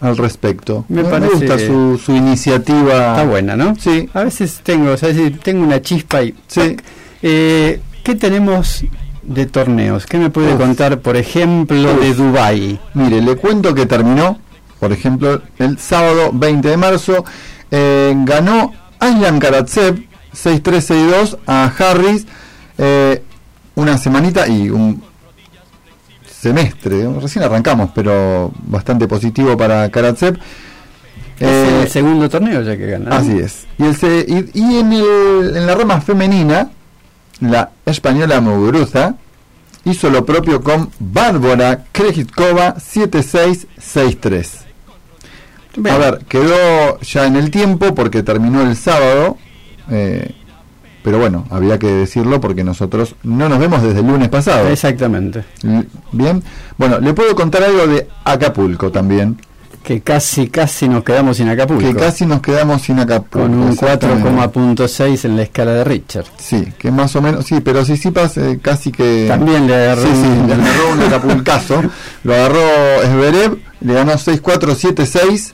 al 0.00 0.16
respecto. 0.16 0.84
Me 0.88 1.02
Me, 1.02 1.08
parece- 1.08 1.34
gusta 1.34 1.58
su, 1.58 1.98
su 2.04 2.12
iniciativa. 2.14 3.10
Está 3.12 3.24
buena, 3.24 3.56
¿no? 3.56 3.74
Sí. 3.78 4.08
A 4.14 4.22
veces 4.24 4.60
tengo, 4.62 4.92
o 4.92 4.96
sea, 4.96 5.10
tengo 5.42 5.64
una 5.64 5.80
chispa 5.82 6.22
y... 6.22 6.34
Sí. 6.46 6.76
Eh, 7.22 7.80
¿Qué 8.02 8.14
tenemos 8.14 8.84
de 9.22 9.46
torneos? 9.46 10.06
¿Qué 10.06 10.18
me 10.18 10.30
puede 10.30 10.54
Uf. 10.54 10.60
contar, 10.60 11.00
por 11.00 11.16
ejemplo, 11.16 11.92
Uf. 11.94 12.00
de 12.00 12.14
Dubai? 12.14 12.80
Mire, 12.94 13.20
le 13.20 13.36
cuento 13.36 13.74
que 13.74 13.86
terminó, 13.86 14.38
por 14.80 14.92
ejemplo, 14.92 15.42
el 15.58 15.78
sábado 15.78 16.30
20 16.32 16.68
de 16.68 16.76
marzo. 16.76 17.24
eh, 17.70 18.14
ganó 18.24 18.72
Aylan 19.00 19.38
Karatsev 19.38 20.02
6-3-6-2 20.34 21.38
a 21.46 21.70
Harris. 21.78 22.26
eh, 22.78 23.22
una 23.74 23.96
semanita 23.98 24.48
y 24.48 24.70
un 24.70 25.02
semestre. 26.40 27.06
Recién 27.20 27.44
arrancamos, 27.44 27.90
pero 27.94 28.52
bastante 28.62 29.08
positivo 29.08 29.56
para 29.56 29.90
Karatsev. 29.90 30.38
es 31.38 31.46
Eh, 31.48 31.80
el 31.82 31.88
segundo 31.88 32.28
torneo 32.28 32.62
ya 32.62 32.76
que 32.76 32.86
gana. 32.86 33.10
¿no? 33.10 33.16
Así 33.16 33.38
es. 33.38 33.66
Y, 33.78 33.84
el 33.84 34.50
y, 34.54 34.60
y 34.60 34.78
en, 34.78 34.92
el, 34.92 35.56
en 35.56 35.66
la 35.66 35.74
rama 35.74 36.00
femenina, 36.00 36.70
la 37.40 37.70
española 37.86 38.40
Muguruza 38.40 39.14
hizo 39.84 40.10
lo 40.10 40.24
propio 40.26 40.62
con 40.62 40.90
Bárbara 40.98 41.84
Krejcikova 41.92 42.76
7-6-6-3. 42.76 44.48
Bien. 45.76 45.94
A 45.94 45.98
ver, 45.98 46.18
quedó 46.28 46.98
ya 47.00 47.26
en 47.26 47.36
el 47.36 47.50
tiempo 47.50 47.94
porque 47.94 48.22
terminó 48.22 48.62
el 48.62 48.76
sábado. 48.76 49.36
eh, 49.90 50.34
pero 51.02 51.18
bueno, 51.18 51.46
había 51.50 51.78
que 51.78 51.86
decirlo 51.86 52.40
porque 52.40 52.64
nosotros 52.64 53.14
no 53.22 53.48
nos 53.48 53.58
vemos 53.58 53.82
desde 53.82 54.00
el 54.00 54.06
lunes 54.06 54.28
pasado. 54.28 54.68
Exactamente. 54.68 55.44
Bien. 56.12 56.42
Bueno, 56.76 56.98
le 57.00 57.14
puedo 57.14 57.34
contar 57.34 57.62
algo 57.64 57.86
de 57.86 58.06
Acapulco 58.24 58.90
también. 58.90 59.40
Que 59.82 60.00
casi, 60.02 60.48
casi 60.48 60.86
nos 60.86 61.02
quedamos 61.02 61.38
sin 61.38 61.48
Acapulco. 61.48 61.80
Que 61.82 61.94
casi 61.94 62.26
nos 62.26 62.42
quedamos 62.42 62.82
sin 62.82 62.98
Acapulco. 62.98 63.38
con 63.40 63.54
un 63.58 63.68
exactamente. 63.72 64.28
4,6 64.28 65.24
en 65.24 65.36
la 65.36 65.42
escala 65.44 65.72
de 65.72 65.84
Richard. 65.84 66.26
Sí, 66.36 66.66
que 66.76 66.90
más 66.90 67.14
o 67.16 67.22
menos, 67.22 67.46
sí, 67.46 67.60
pero 67.60 67.82
Sisipas 67.84 68.36
eh, 68.36 68.58
casi 68.60 68.92
que... 68.92 69.24
También 69.28 69.66
le 69.66 69.74
agarró 69.74 70.02
Sí, 70.02 70.08
sí, 70.12 70.26
un- 70.28 70.46
le 70.46 70.52
agarró 70.54 70.92
un 70.92 71.02
acapulcazo. 71.02 71.82
Lo 72.24 72.34
agarró 72.34 73.02
Esberev, 73.02 73.58
le 73.80 73.94
ganó 73.94 74.12
6-4, 74.12 74.42
7-6. 74.76 75.52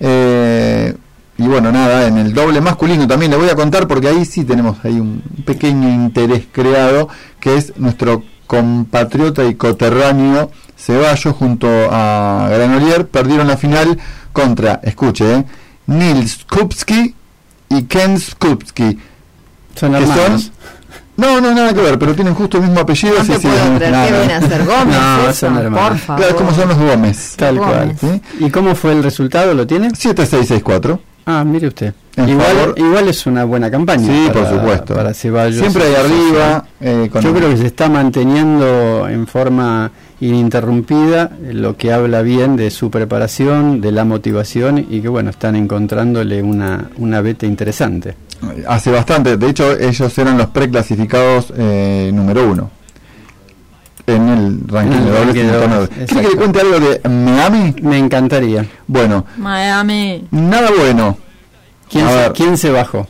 eh, 0.00 0.94
y 1.42 1.48
bueno, 1.48 1.72
nada, 1.72 2.06
en 2.06 2.18
el 2.18 2.32
doble 2.32 2.60
masculino 2.60 3.08
también 3.08 3.32
le 3.32 3.36
voy 3.36 3.48
a 3.48 3.56
contar 3.56 3.88
porque 3.88 4.08
ahí 4.08 4.24
sí 4.24 4.44
tenemos 4.44 4.78
ahí 4.84 5.00
un 5.00 5.22
pequeño 5.44 5.88
interés 5.88 6.44
creado, 6.52 7.08
que 7.40 7.56
es 7.56 7.76
nuestro 7.76 8.22
compatriota 8.46 9.44
y 9.44 9.54
coterráneo 9.54 10.50
Ceballos 10.76 11.34
junto 11.36 11.68
a 11.90 12.48
Granolier 12.50 13.06
perdieron 13.06 13.46
la 13.46 13.56
final 13.56 13.98
contra, 14.32 14.80
escuche, 14.82 15.36
eh, 15.36 15.44
Nils 15.86 16.44
Kupski 16.44 17.14
y 17.68 17.82
Ken 17.84 18.18
Skupski. 18.18 18.98
Son 19.76 19.94
hermanos. 19.94 20.50
no, 21.16 21.40
no, 21.40 21.54
nada 21.54 21.72
que 21.72 21.80
ver, 21.80 21.98
pero 21.98 22.14
tienen 22.14 22.34
justo 22.34 22.56
el 22.58 22.64
mismo 22.64 22.80
apellido. 22.80 23.14
No 23.18 23.24
te 23.24 23.38
puedo 23.38 23.76
creer, 23.76 23.92
nada. 23.92 24.06
qué 24.08 24.12
viene 24.18 24.32
a 24.34 24.38
hacer 24.38 24.64
Gómez 24.64 24.98
No, 24.98 25.22
eso, 25.22 25.32
son 25.34 25.58
hermanos. 25.58 25.88
por 25.88 25.98
favor. 25.98 26.22
Claro, 26.22 26.36
¿cómo 26.36 26.54
son 26.54 26.68
los 26.68 26.78
Gómez? 26.78 27.34
Tal 27.36 27.58
Gómez. 27.58 27.74
cual. 27.74 27.96
¿Sí? 28.00 28.44
¿Y 28.44 28.50
cómo 28.50 28.74
fue 28.74 28.92
el 28.92 29.02
resultado? 29.04 29.54
¿Lo 29.54 29.66
tiene? 29.66 29.90
7664. 29.90 31.00
Ah, 31.26 31.44
mire 31.44 31.68
usted. 31.68 31.94
Igual, 32.76 33.08
es 33.08 33.26
una 33.26 33.44
buena 33.44 33.70
campaña. 33.70 34.06
Sí, 34.06 34.28
para- 34.28 34.40
por 34.48 34.58
supuesto. 34.58 34.94
Para 34.94 35.14
Ceballos. 35.14 35.60
Siempre 35.60 35.84
ahí 35.84 35.94
arriba, 35.94 36.64
eh, 36.80 37.08
con- 37.10 37.22
Yo 37.22 37.32
creo 37.32 37.48
que 37.50 37.56
se 37.56 37.66
está 37.66 37.88
manteniendo 37.88 39.08
en 39.08 39.26
forma 39.26 39.90
ininterrumpida, 40.20 41.30
lo 41.52 41.76
que 41.76 41.92
habla 41.92 42.22
bien 42.22 42.56
de 42.56 42.70
su 42.70 42.90
preparación, 42.90 43.80
de 43.80 43.92
la 43.92 44.04
motivación 44.04 44.78
y 44.90 45.00
que 45.00 45.08
bueno, 45.08 45.30
están 45.30 45.56
encontrándole 45.56 46.42
una, 46.42 46.90
una 46.98 47.20
beta 47.20 47.46
interesante. 47.46 48.14
Hace 48.66 48.90
bastante, 48.90 49.36
de 49.36 49.48
hecho 49.48 49.78
ellos 49.78 50.18
eran 50.18 50.36
los 50.36 50.48
preclasificados 50.48 51.52
eh, 51.56 52.10
número 52.12 52.50
uno 52.50 52.70
en 54.16 54.28
el 54.28 54.60
ranking 54.68 54.98
de 54.98 55.10
dobles. 55.10 55.52
dobles, 55.52 55.88
¿Quiere 56.08 56.22
que 56.22 56.28
le 56.30 56.36
cuente 56.36 56.60
algo 56.60 56.80
de 56.80 57.08
Miami? 57.08 57.74
Me 57.82 57.98
encantaría. 57.98 58.66
Bueno, 58.86 59.26
Miami. 59.36 60.26
nada 60.30 60.70
bueno. 60.76 61.18
¿Quién, 61.90 62.08
se, 62.08 62.32
quién 62.32 62.56
se 62.56 62.70
bajó? 62.70 63.06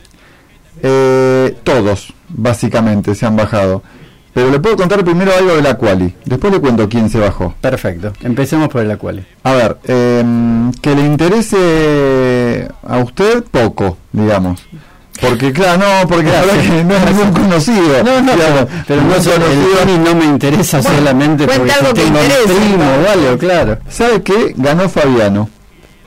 Eh, 0.81 1.55
todos, 1.63 2.13
básicamente, 2.29 3.15
se 3.15 3.25
han 3.25 3.35
bajado. 3.35 3.81
Pero 4.33 4.49
le 4.49 4.59
puedo 4.59 4.75
contar 4.75 5.03
primero 5.05 5.31
algo 5.37 5.55
de 5.55 5.61
la 5.61 5.77
quali. 5.77 6.13
Después 6.25 6.51
le 6.51 6.59
cuento 6.59 6.89
quién 6.89 7.09
se 7.09 7.19
bajó. 7.19 7.53
Perfecto. 7.61 8.13
Empecemos 8.21 8.67
por 8.69 8.81
el 8.81 8.97
quali. 8.97 9.23
A 9.43 9.53
ver, 9.53 9.77
em, 9.85 10.71
que 10.73 10.95
le 10.95 11.05
interese 11.05 12.67
a 12.85 12.97
usted 12.97 13.43
poco, 13.43 13.97
digamos. 14.11 14.65
Porque 15.21 15.53
claro, 15.53 15.77
no, 16.01 16.07
porque 16.07 16.25
la 16.31 16.41
verdad 16.41 16.61
que 16.61 16.83
no 16.83 16.95
es 16.95 17.05
ningún 17.15 17.31
conocido. 17.33 18.03
No, 18.03 18.21
no, 18.21 18.33
digamos, 18.33 18.65
pero, 18.65 18.83
pero 18.87 19.01
no, 19.03 19.15
el 19.15 19.23
conocido. 19.23 19.97
no 20.03 20.15
me 20.15 20.25
interesa 20.25 20.81
Bueno, 20.81 20.97
solamente 20.97 21.47
porque 21.47 21.71
algo 21.71 21.93
que 21.93 22.01
tengo 22.01 22.17
un 22.19 22.25
interese, 22.25 22.53
primo 22.55 22.83
algo, 23.13 23.37
claro. 23.37 23.77
¿Sabe 23.89 24.21
qué? 24.23 24.53
Ganó 24.57 24.89
Fabiano. 24.89 25.49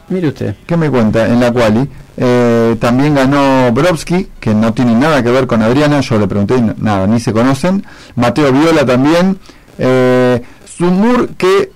Mire 0.09 0.29
usted. 0.29 0.55
¿Qué 0.67 0.77
me 0.77 0.91
cuenta? 0.91 1.27
En 1.27 1.41
la 1.41 1.53
quali. 1.53 1.89
Eh, 2.19 2.77
también 2.81 3.15
ganó 3.15 3.71
Brovsky, 3.73 4.29
que 4.41 4.55
no 4.55 4.73
tiene 4.73 4.95
nada 4.95 5.23
que 5.23 5.31
ver 5.31 5.47
con 5.47 5.63
Adriana. 5.63 6.01
Yo 6.01 6.19
le 6.19 6.27
pregunté, 6.27 6.63
nada, 6.79 7.07
ni 7.07 7.19
se 7.21 7.33
conocen. 7.33 7.85
Mateo 8.17 8.53
Viola 8.53 8.85
también. 8.87 9.39
Eh, 9.79 10.43
Sumur, 10.77 11.29
que 11.37 11.71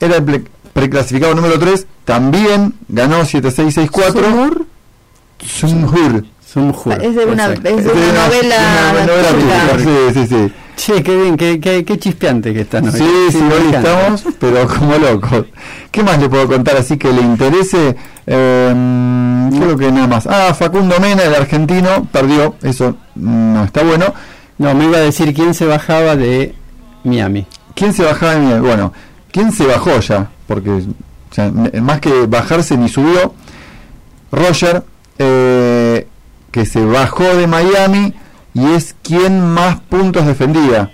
era 0.00 0.16
el 0.16 0.24
pre- 0.24 0.44
preclasificado 0.72 1.34
número 1.34 1.58
3, 1.58 1.86
también 2.04 2.74
ganó 2.88 3.20
7-6-6-4. 3.22 4.66
Sumhur. 5.44 6.24
Sumhur. 6.46 7.02
Es 7.02 7.14
de 7.14 7.24
una, 7.26 7.46
es 7.52 7.62
de 7.62 7.70
Es 7.70 7.84
de 7.84 7.92
una 7.92 8.00
una- 8.02 8.26
novela. 8.26 8.56
una 8.92 9.06
novela 9.06 9.28
turca. 9.30 9.78
Sí, 9.78 10.14
sí, 10.14 10.26
sí. 10.26 10.52
Che, 10.76 11.02
qué 11.02 11.16
bien, 11.16 11.36
qué, 11.36 11.60
qué, 11.60 11.84
qué 11.84 11.98
chispeante 11.98 12.54
que 12.54 12.62
están 12.62 12.86
hoy. 12.86 12.92
Sí, 12.92 13.06
sí, 13.32 13.38
me 13.38 13.54
hoy 13.54 13.74
estamos, 13.74 14.24
pero 14.38 14.66
como 14.66 14.96
locos. 14.96 15.44
¿Qué 15.90 16.02
más 16.02 16.18
le 16.18 16.28
puedo 16.28 16.46
contar 16.48 16.76
así 16.78 16.96
que 16.96 17.12
le 17.12 17.20
interese? 17.20 17.94
Eh, 18.26 19.50
creo 19.58 19.76
que 19.76 19.92
nada 19.92 20.06
más. 20.06 20.26
Ah, 20.26 20.54
Facundo 20.54 20.98
Mena, 20.98 21.22
el 21.24 21.34
argentino, 21.34 22.06
perdió. 22.10 22.54
Eso 22.62 22.96
no 23.14 23.62
está 23.64 23.82
bueno. 23.82 24.14
No, 24.58 24.74
me 24.74 24.84
iba 24.86 24.96
a 24.96 25.00
decir 25.00 25.34
quién 25.34 25.52
se 25.52 25.66
bajaba 25.66 26.16
de 26.16 26.54
Miami. 27.04 27.46
¿Quién 27.74 27.92
se 27.92 28.02
bajaba 28.02 28.32
de 28.34 28.40
Miami? 28.40 28.60
Bueno, 28.66 28.92
¿quién 29.30 29.52
se 29.52 29.66
bajó 29.66 30.00
ya? 30.00 30.30
Porque 30.46 30.70
o 30.70 30.80
sea, 31.30 31.46
n- 31.46 31.78
más 31.82 32.00
que 32.00 32.26
bajarse 32.26 32.76
ni 32.78 32.88
subió. 32.88 33.34
Roger, 34.32 34.82
eh, 35.20 36.06
que 36.50 36.66
se 36.66 36.84
bajó 36.84 37.22
de 37.36 37.46
Miami 37.46 38.12
y 38.54 38.64
es 38.72 38.96
quien 39.02 39.40
más 39.48 39.78
puntos 39.80 40.26
defendía. 40.26 40.90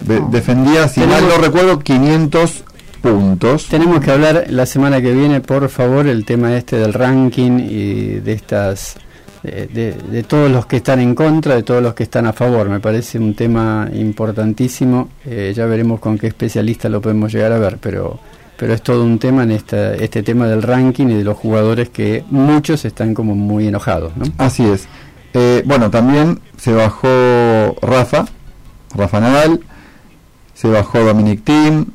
De- 0.00 0.20
defendía, 0.30 0.88
si 0.88 1.00
mal 1.00 1.28
no 1.28 1.36
recuerdo, 1.38 1.78
500 1.78 2.64
puntos. 3.02 3.66
Tenemos 3.66 4.00
que 4.04 4.10
hablar 4.10 4.46
la 4.48 4.66
semana 4.66 5.00
que 5.00 5.12
viene, 5.12 5.40
por 5.40 5.68
favor, 5.68 6.06
el 6.08 6.24
tema 6.24 6.56
este 6.56 6.76
del 6.76 6.92
ranking 6.94 7.58
y 7.60 8.06
de 8.20 8.32
estas 8.32 8.96
de, 9.42 9.68
de- 9.68 9.92
de 9.92 10.22
todos 10.24 10.50
los 10.50 10.66
que 10.66 10.78
están 10.78 10.98
en 10.98 11.14
contra, 11.14 11.54
de 11.54 11.62
todos 11.62 11.80
los 11.82 11.94
que 11.94 12.02
están 12.02 12.26
a 12.26 12.32
favor. 12.32 12.68
Me 12.68 12.80
parece 12.80 13.18
un 13.20 13.34
tema 13.34 13.88
importantísimo. 13.92 15.10
Eh, 15.24 15.52
ya 15.54 15.66
veremos 15.66 16.00
con 16.00 16.18
qué 16.18 16.26
especialista 16.26 16.88
lo 16.88 17.00
podemos 17.00 17.32
llegar 17.32 17.52
a 17.52 17.58
ver, 17.58 17.78
pero 17.80 18.18
pero 18.58 18.74
es 18.74 18.82
todo 18.82 19.04
un 19.04 19.20
tema 19.20 19.44
en 19.44 19.52
esta, 19.52 19.94
este 19.94 20.24
tema 20.24 20.48
del 20.48 20.62
ranking 20.62 21.06
y 21.06 21.14
de 21.14 21.24
los 21.24 21.36
jugadores 21.36 21.90
que 21.90 22.24
muchos 22.28 22.84
están 22.84 23.14
como 23.14 23.36
muy 23.36 23.68
enojados, 23.68 24.16
¿no? 24.16 24.24
Así 24.36 24.64
es. 24.64 24.88
Eh, 25.32 25.62
bueno, 25.64 25.90
también 25.90 26.40
se 26.56 26.72
bajó 26.72 27.76
Rafa, 27.80 28.26
Rafa 28.96 29.20
Nadal, 29.20 29.60
se 30.54 30.68
bajó 30.68 30.98
Dominic 31.04 31.44
Thiem, 31.44 31.86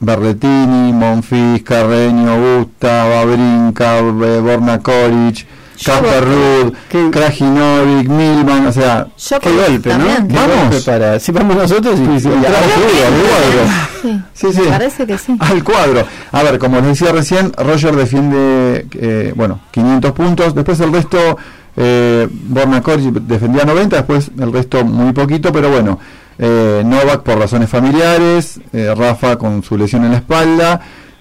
Berretini, 0.00 0.92
Monfils, 0.92 1.62
Carreño, 1.62 2.36
Busta, 2.36 3.04
Babrinka, 3.04 4.00
Borna 4.00 4.80
Koric, 4.80 5.46
Casper 5.84 6.24
Ruud, 6.24 7.10
Krajinovic, 7.10 8.08
Milman, 8.08 8.66
o 8.66 8.72
sea, 8.72 9.06
Qué 9.40 9.50
golpe, 9.52 9.94
¿no? 9.96 10.04
Qué 10.28 10.34
Vamos. 10.34 10.56
golpe 10.70 10.80
para. 10.84 11.18
Si 11.20 11.32
vamos 11.32 11.56
nosotros 11.56 11.98
y, 12.00 12.20
Sí, 12.20 12.28
y- 12.28 12.32
al 12.34 12.42
cuadro. 12.42 14.22
Sí, 14.34 14.52
Sí, 14.52 14.60
parece 14.68 15.06
que 15.06 15.18
sí. 15.18 15.36
Al 15.40 15.64
cuadro. 15.64 16.04
A 16.32 16.42
ver, 16.42 16.58
como 16.58 16.76
les 16.80 16.86
decía 16.98 17.12
recién, 17.12 17.52
Roger 17.56 17.94
defiende, 17.96 18.86
eh, 18.92 19.32
bueno, 19.36 19.60
500 19.70 20.12
puntos. 20.12 20.54
Después 20.54 20.78
el 20.80 20.92
resto, 20.92 21.36
eh, 21.76 22.28
Borna 22.30 22.82
defendía 23.22 23.64
90, 23.64 23.96
después 23.96 24.30
el 24.38 24.52
resto 24.52 24.84
muy 24.84 25.12
poquito, 25.12 25.52
pero 25.52 25.70
bueno. 25.70 25.98
Eh, 26.38 26.82
Novak 26.84 27.22
por 27.22 27.38
razones 27.38 27.68
familiares, 27.70 28.60
eh, 28.72 28.92
Rafa 28.94 29.38
con 29.38 29.62
su 29.62 29.76
lesión 29.78 30.04
en 30.04 30.10
la 30.12 30.18
espalda, 30.18 30.80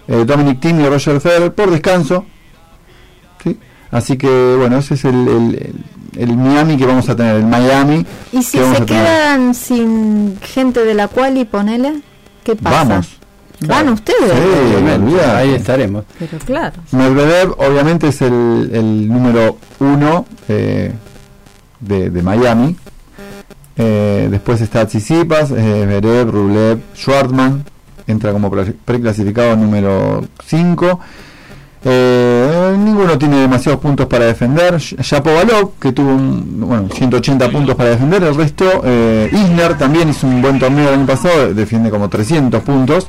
eh, 0.09 0.23
Dominic 0.27 0.59
Thiem 0.59 0.81
y 0.81 0.89
Roger 0.89 1.21
Federer 1.21 1.53
por 1.53 1.71
descanso. 1.71 2.25
¿sí? 3.41 3.57
Así 3.95 4.17
que, 4.17 4.55
bueno, 4.59 4.77
ese 4.77 4.95
es 4.95 5.05
el, 5.05 5.15
el- 5.15 5.55
el- 5.55 5.85
el 6.29 6.37
Miami 6.37 6.77
que 6.77 6.85
vamos 6.85 7.07
a 7.09 7.15
tener, 7.15 7.37
el 7.37 7.45
Miami. 7.45 8.05
Y 8.33 8.43
si 8.43 8.57
que 8.57 8.63
vamos 8.63 8.77
se 8.77 8.83
a 8.83 8.85
tener. 8.85 9.03
quedan 9.05 9.55
sin 9.55 10.37
gente 10.41 10.83
de 10.83 10.93
la 10.93 11.07
cual 11.07 11.37
y 11.37 11.45
ponele, 11.45 12.01
¿qué 12.43 12.55
pasa? 12.55 12.83
Vamos. 12.83 13.07
¿Van 13.67 13.87
ustedes? 13.89 14.33
Sí, 14.33 15.19
ahí 15.19 15.53
estaremos. 15.53 16.03
Pero 16.19 16.37
claro. 16.39 16.73
Medvedev 16.91 17.51
obviamente 17.57 18.09
es 18.09 18.21
el, 18.21 18.69
el 18.73 19.07
número 19.07 19.57
uno 19.79 20.25
eh, 20.49 20.91
de, 21.79 22.09
de 22.09 22.21
Miami. 22.21 22.75
Eh, 23.77 24.27
después 24.29 24.59
está 24.61 24.85
Tsitsipas, 24.85 25.51
eh, 25.51 25.99
Rublev, 26.25 26.79
Schwartzman. 26.95 27.63
Entra 28.07 28.31
como 28.33 28.51
pre- 28.51 28.73
preclasificado 28.85 29.55
número 29.55 30.23
5. 30.45 30.99
Ninguno 31.89 33.17
tiene 33.17 33.37
demasiados 33.41 33.79
puntos 33.81 34.07
para 34.07 34.25
defender. 34.25 34.75
Sh- 34.75 34.97
Shapovalov, 35.01 35.73
que 35.79 35.91
tuvo 35.91 36.09
un, 36.09 36.61
bueno, 36.61 36.87
180 36.93 37.49
puntos 37.49 37.75
para 37.75 37.89
defender. 37.91 38.23
El 38.23 38.35
resto, 38.35 38.81
eh, 38.83 39.29
Isner 39.31 39.77
también 39.77 40.09
hizo 40.09 40.25
un 40.27 40.41
buen 40.41 40.57
torneo 40.59 40.87
el 40.89 40.95
año 40.95 41.05
pasado, 41.05 41.53
defiende 41.53 41.89
como 41.89 42.09
300 42.09 42.61
puntos. 42.63 43.07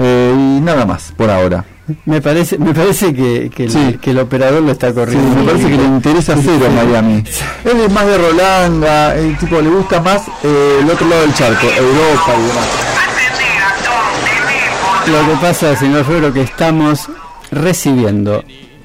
Eh, 0.00 0.32
y 0.36 0.60
nada 0.60 0.84
más 0.86 1.12
por 1.16 1.28
ahora. 1.30 1.64
Me 2.04 2.20
parece, 2.20 2.58
me 2.58 2.74
parece 2.74 3.14
que, 3.14 3.50
que, 3.54 3.64
el, 3.64 3.70
Sí. 3.70 3.98
que 4.00 4.10
el 4.10 4.18
operador 4.18 4.62
lo 4.62 4.70
está 4.72 4.88
Sí, 4.90 4.94
corriendo. 4.94 5.34
me 5.36 5.44
parece 5.44 5.68
que 5.70 5.76
le 5.76 5.84
interesa 5.84 6.34
cero 6.40 6.66
Miami. 6.74 7.24
Él 7.64 7.80
es 7.86 7.92
más 7.92 8.06
de 8.06 8.18
Rolanga, 8.18 9.14
el 9.16 9.36
tipo 9.38 9.60
le 9.60 9.70
gusta 9.70 10.00
más 10.00 10.22
eh, 10.44 10.78
el 10.82 10.90
otro 10.90 11.08
lado 11.08 11.22
del 11.22 11.34
charco, 11.34 11.66
Europa 11.66 12.32
y 12.38 12.42
demás. 12.42 12.68
Lo 15.06 15.32
que 15.32 15.40
pasa, 15.40 15.74
señor 15.76 16.04
Febro, 16.04 16.32
que 16.32 16.42
estamos 16.42 17.08
recibiendo 17.50 18.44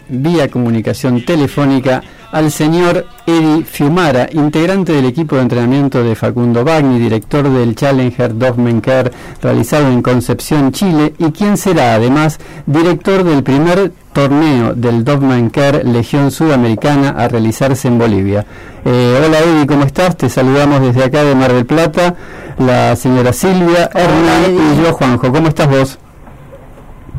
vía 0.10 0.50
comunicación 0.50 1.24
telefónica 1.26 2.04
al 2.32 2.52
señor 2.52 3.06
Eddie 3.28 3.64
Fiumara, 3.64 4.28
integrante 4.32 4.92
del 4.92 5.06
equipo 5.06 5.36
de 5.36 5.44
entrenamiento 5.44 6.04
de 6.04 6.16
Facundo 6.16 6.64
Bagni, 6.64 6.98
director 6.98 7.48
del 7.48 7.76
Challenger 7.76 8.36
Dovmenker 8.36 9.12
realizado 9.40 9.88
en 9.90 10.02
Concepción, 10.02 10.72
Chile, 10.72 11.14
y 11.20 11.32
quien 11.32 11.58
será 11.58 11.94
además 11.94 12.40
director 12.66 13.24
del 13.24 13.44
primer 13.44 13.92
torneo 14.14 14.74
del 14.74 15.04
Dovmenker 15.04 15.86
Legión 15.86 16.32
Sudamericana 16.32 17.10
a 17.10 17.28
realizarse 17.28 17.88
en 17.88 18.00
Bolivia. 18.00 18.46
Eh, 18.84 19.24
hola 19.24 19.40
Eddie, 19.40 19.68
¿cómo 19.68 19.84
estás? 19.84 20.18
Te 20.18 20.28
saludamos 20.28 20.82
desde 20.82 21.04
acá 21.04 21.24
de 21.24 21.36
Mar 21.36 21.54
del 21.54 21.68
Plata, 21.68 22.16
la 22.58 22.96
señora 22.96 23.32
Silvia, 23.32 23.92
Hernán 23.94 24.56
y 24.56 24.84
yo, 24.84 24.94
Juanjo. 24.94 25.32
¿Cómo 25.32 25.50
estás 25.50 25.70
vos? 25.70 26.00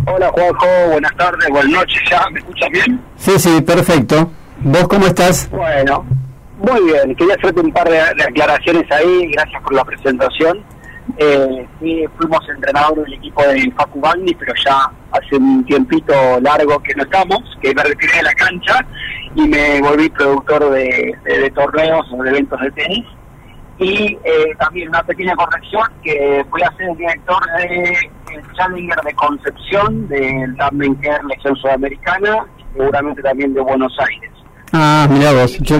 Hola 0.06 0.30
Juanjo, 0.32 0.66
buenas 0.92 1.14
tardes, 1.16 1.48
buenas 1.50 1.70
noches 1.72 2.02
ya, 2.10 2.22
¿me 2.30 2.38
escuchas 2.40 2.68
bien? 2.70 3.00
Sí, 3.16 3.38
sí, 3.38 3.60
perfecto. 3.62 4.30
¿Vos 4.60 4.86
cómo 4.88 5.06
estás? 5.06 5.48
Bueno, 5.50 6.04
muy 6.58 6.80
bien, 6.84 7.14
quería 7.16 7.34
hacerte 7.34 7.60
un 7.60 7.72
par 7.72 7.88
de, 7.88 7.96
de 7.96 8.24
aclaraciones 8.24 8.90
ahí, 8.90 9.26
gracias 9.32 9.62
por 9.62 9.74
la 9.74 9.84
presentación. 9.84 10.62
Eh, 11.18 11.66
sí, 11.80 12.04
fuimos 12.18 12.40
entrenadores 12.48 13.04
del 13.04 13.14
equipo 13.14 13.42
de 13.42 13.70
Facu 13.76 14.00
Bagni, 14.00 14.34
pero 14.34 14.52
ya 14.64 14.90
hace 15.12 15.36
un 15.36 15.64
tiempito 15.64 16.12
largo 16.40 16.78
que 16.82 16.94
no 16.94 17.02
estamos, 17.04 17.38
que 17.62 17.74
me 17.74 17.82
retiré 17.82 18.16
de 18.16 18.22
la 18.22 18.34
cancha 18.34 18.84
y 19.34 19.48
me 19.48 19.80
volví 19.82 20.08
productor 20.10 20.70
de, 20.70 21.14
de- 21.24 21.38
de 21.38 21.50
torneos 21.50 22.06
o 22.12 22.22
de 22.22 22.30
eventos 22.30 22.60
de 22.60 22.70
tenis. 22.72 23.04
Y 23.78 24.18
eh, 24.24 24.54
también 24.58 24.88
una 24.88 25.02
pequeña 25.02 25.34
corrección, 25.34 25.82
que 26.02 26.44
voy 26.48 26.62
a 26.62 26.76
ser 26.76 26.90
el 26.90 26.96
director 26.96 27.42
del 27.58 28.52
Challenger 28.56 29.00
de 29.04 29.14
Concepción, 29.14 30.08
del 30.08 30.56
Care 30.56 31.24
Legión 31.28 31.56
Sudamericana, 31.56 32.46
seguramente 32.72 33.22
también 33.22 33.52
de 33.52 33.60
Buenos 33.60 33.96
Aires. 33.98 34.30
Ah, 34.72 35.08
mira 35.10 35.32
vos. 35.32 35.58
Yo, 35.58 35.78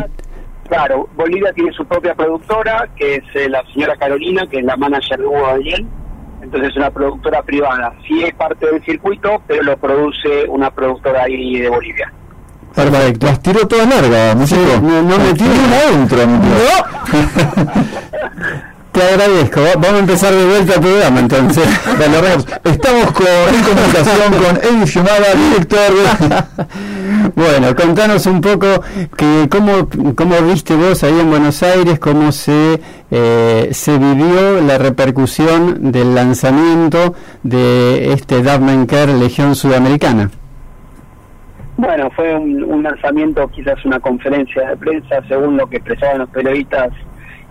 Claro, 0.69 1.09
Bolivia 1.15 1.53
tiene 1.53 1.73
su 1.73 1.85
propia 1.85 2.15
productora, 2.15 2.89
que 2.97 3.17
es 3.17 3.25
eh, 3.35 3.49
la 3.49 3.63
señora 3.73 3.97
Carolina, 3.97 4.47
que 4.47 4.59
es 4.59 4.65
la 4.65 4.77
manager 4.77 5.19
de 5.19 5.27
Hugo 5.27 5.47
Daniel. 5.47 5.87
Entonces 6.43 6.71
es 6.71 6.77
una 6.77 6.91
productora 6.91 7.43
privada. 7.43 7.95
Sí 8.07 8.23
es 8.23 8.35
parte 8.35 8.67
del 8.67 8.83
circuito, 8.85 9.43
pero 9.47 9.63
lo 9.63 9.77
produce 9.77 10.47
una 10.49 10.71
productora 10.71 11.25
ahí 11.25 11.61
de 11.61 11.69
Bolivia. 11.69 12.13
Perfecto. 12.75 13.27
Las 13.27 13.41
tiró 13.41 13.67
todas 13.69 13.89
largas, 13.89 14.37
no, 14.83 15.03
no 15.03 15.19
me 15.19 15.33
tiré 15.35 15.51
adentro. 15.85 16.19
te 18.93 19.03
agradezco. 19.03 19.61
Va- 19.61 19.75
Vamos 19.75 19.93
a 19.93 19.99
empezar 19.99 20.33
de 20.35 20.45
vuelta 20.45 20.75
el 20.75 20.81
programa 20.81 21.21
entonces. 21.21 21.65
Estamos 22.65 23.13
con, 23.13 23.27
en 23.27 23.63
comunicación 23.63 24.33
con 24.43 24.57
Eddie 24.57 24.87
Fiumara, 24.87 25.35
director. 25.35 25.93
Bueno, 27.37 27.75
contanos 27.75 28.27
un 28.27 28.41
poco 28.41 28.67
que 29.17 29.49
cómo, 29.51 29.89
cómo 30.15 30.41
viste 30.43 30.75
vos 30.77 31.03
ahí 31.05 31.19
en 31.19 31.31
Buenos 31.31 31.63
Aires, 31.63 31.99
cómo 31.99 32.31
se, 32.33 32.81
eh, 33.11 33.71
se 33.73 33.99
vivió 33.99 34.61
la 34.61 34.79
repercusión 34.79 35.91
del 35.91 36.15
lanzamiento 36.15 37.15
de 37.43 38.13
este 38.13 38.43
Dubman 38.43 38.87
Care 38.87 39.15
Legión 39.15 39.55
Sudamericana. 39.57 40.31
Bueno, 41.77 42.09
fue 42.15 42.35
un, 42.37 42.83
lanzamiento, 42.85 43.49
quizás 43.49 43.85
una 43.85 43.99
conferencia 43.99 44.69
de 44.71 44.77
prensa, 44.77 45.21
según 45.29 45.57
lo 45.57 45.67
que 45.69 45.79
expresaban 45.79 46.19
los 46.21 46.31
periodistas, 46.31 46.91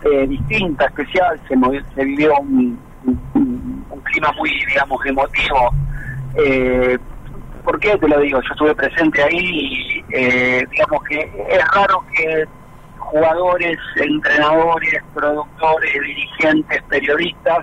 eh, 0.01 0.27
distinta, 0.27 0.85
especial, 0.85 1.41
se, 1.47 1.55
movió- 1.57 1.83
se 1.93 2.05
vivió 2.05 2.33
un, 2.39 2.79
un- 3.03 3.85
un 3.89 4.01
clima 4.01 4.31
muy, 4.37 4.49
digamos, 4.69 5.05
emotivo. 5.05 5.73
Eh, 6.35 6.97
¿Por 7.63 7.79
qué 7.79 7.97
te 7.97 8.07
lo 8.07 8.19
digo? 8.19 8.39
Yo 8.41 8.49
estuve 8.51 8.75
presente 8.75 9.21
ahí 9.23 9.37
y 9.39 10.05
eh, 10.09 10.65
digamos 10.71 11.01
que 11.09 11.19
es 11.49 11.63
raro 11.75 12.03
que 12.15 12.45
jugadores, 12.97 13.77
entrenadores, 13.97 15.01
productores, 15.13 15.93
dirigentes, 15.93 16.81
periodistas, 16.89 17.59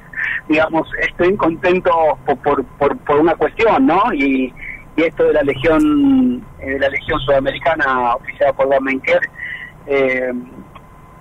digamos, 0.48 0.88
estén 1.00 1.36
contentos 1.36 1.94
por, 2.26 2.38
por, 2.40 2.64
por, 2.78 2.98
por 2.98 3.16
una 3.20 3.34
cuestión, 3.34 3.86
¿no? 3.86 4.02
Y, 4.12 4.52
y 4.96 5.02
esto 5.02 5.24
de 5.24 5.32
la 5.34 5.42
legión 5.42 6.46
eh, 6.60 6.70
de 6.72 6.78
la 6.78 6.88
legión 6.88 7.18
sudamericana 7.20 8.14
oficiada 8.14 8.52
por 8.52 8.68
Damenker, 8.68 9.20
eh, 9.86 10.32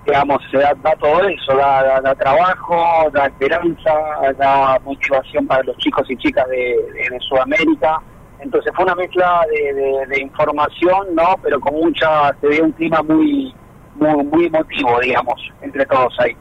digamos, 0.04 0.38
da, 0.52 0.74
da 0.82 0.92
todo 0.96 1.22
eso, 1.28 1.56
da, 1.56 1.82
da, 1.82 2.00
da 2.00 2.14
trabajo, 2.14 3.10
da 3.12 3.26
esperanza, 3.26 3.92
da 4.38 4.78
motivación 4.84 5.46
para 5.46 5.62
los 5.62 5.76
chicos 5.78 6.10
y 6.10 6.16
chicas 6.16 6.46
de, 6.48 6.56
de- 6.58 7.18
Sudamérica. 7.28 7.98
Entonces 8.40 8.72
fue 8.74 8.84
una 8.86 8.94
mezcla 8.94 9.42
de- 9.50 10.06
de 10.08 10.20
información, 10.22 11.14
¿no? 11.14 11.34
Pero 11.42 11.60
con 11.60 11.74
mucha, 11.74 12.34
se 12.40 12.46
ve 12.48 12.62
un 12.62 12.72
clima 12.72 13.02
muy, 13.02 13.54
muy, 14.00 14.24
muy 14.24 14.46
emotivo, 14.46 14.98
digamos, 15.00 15.40
entre 15.62 15.86
todos 15.86 16.12
ahí. 16.18 16.32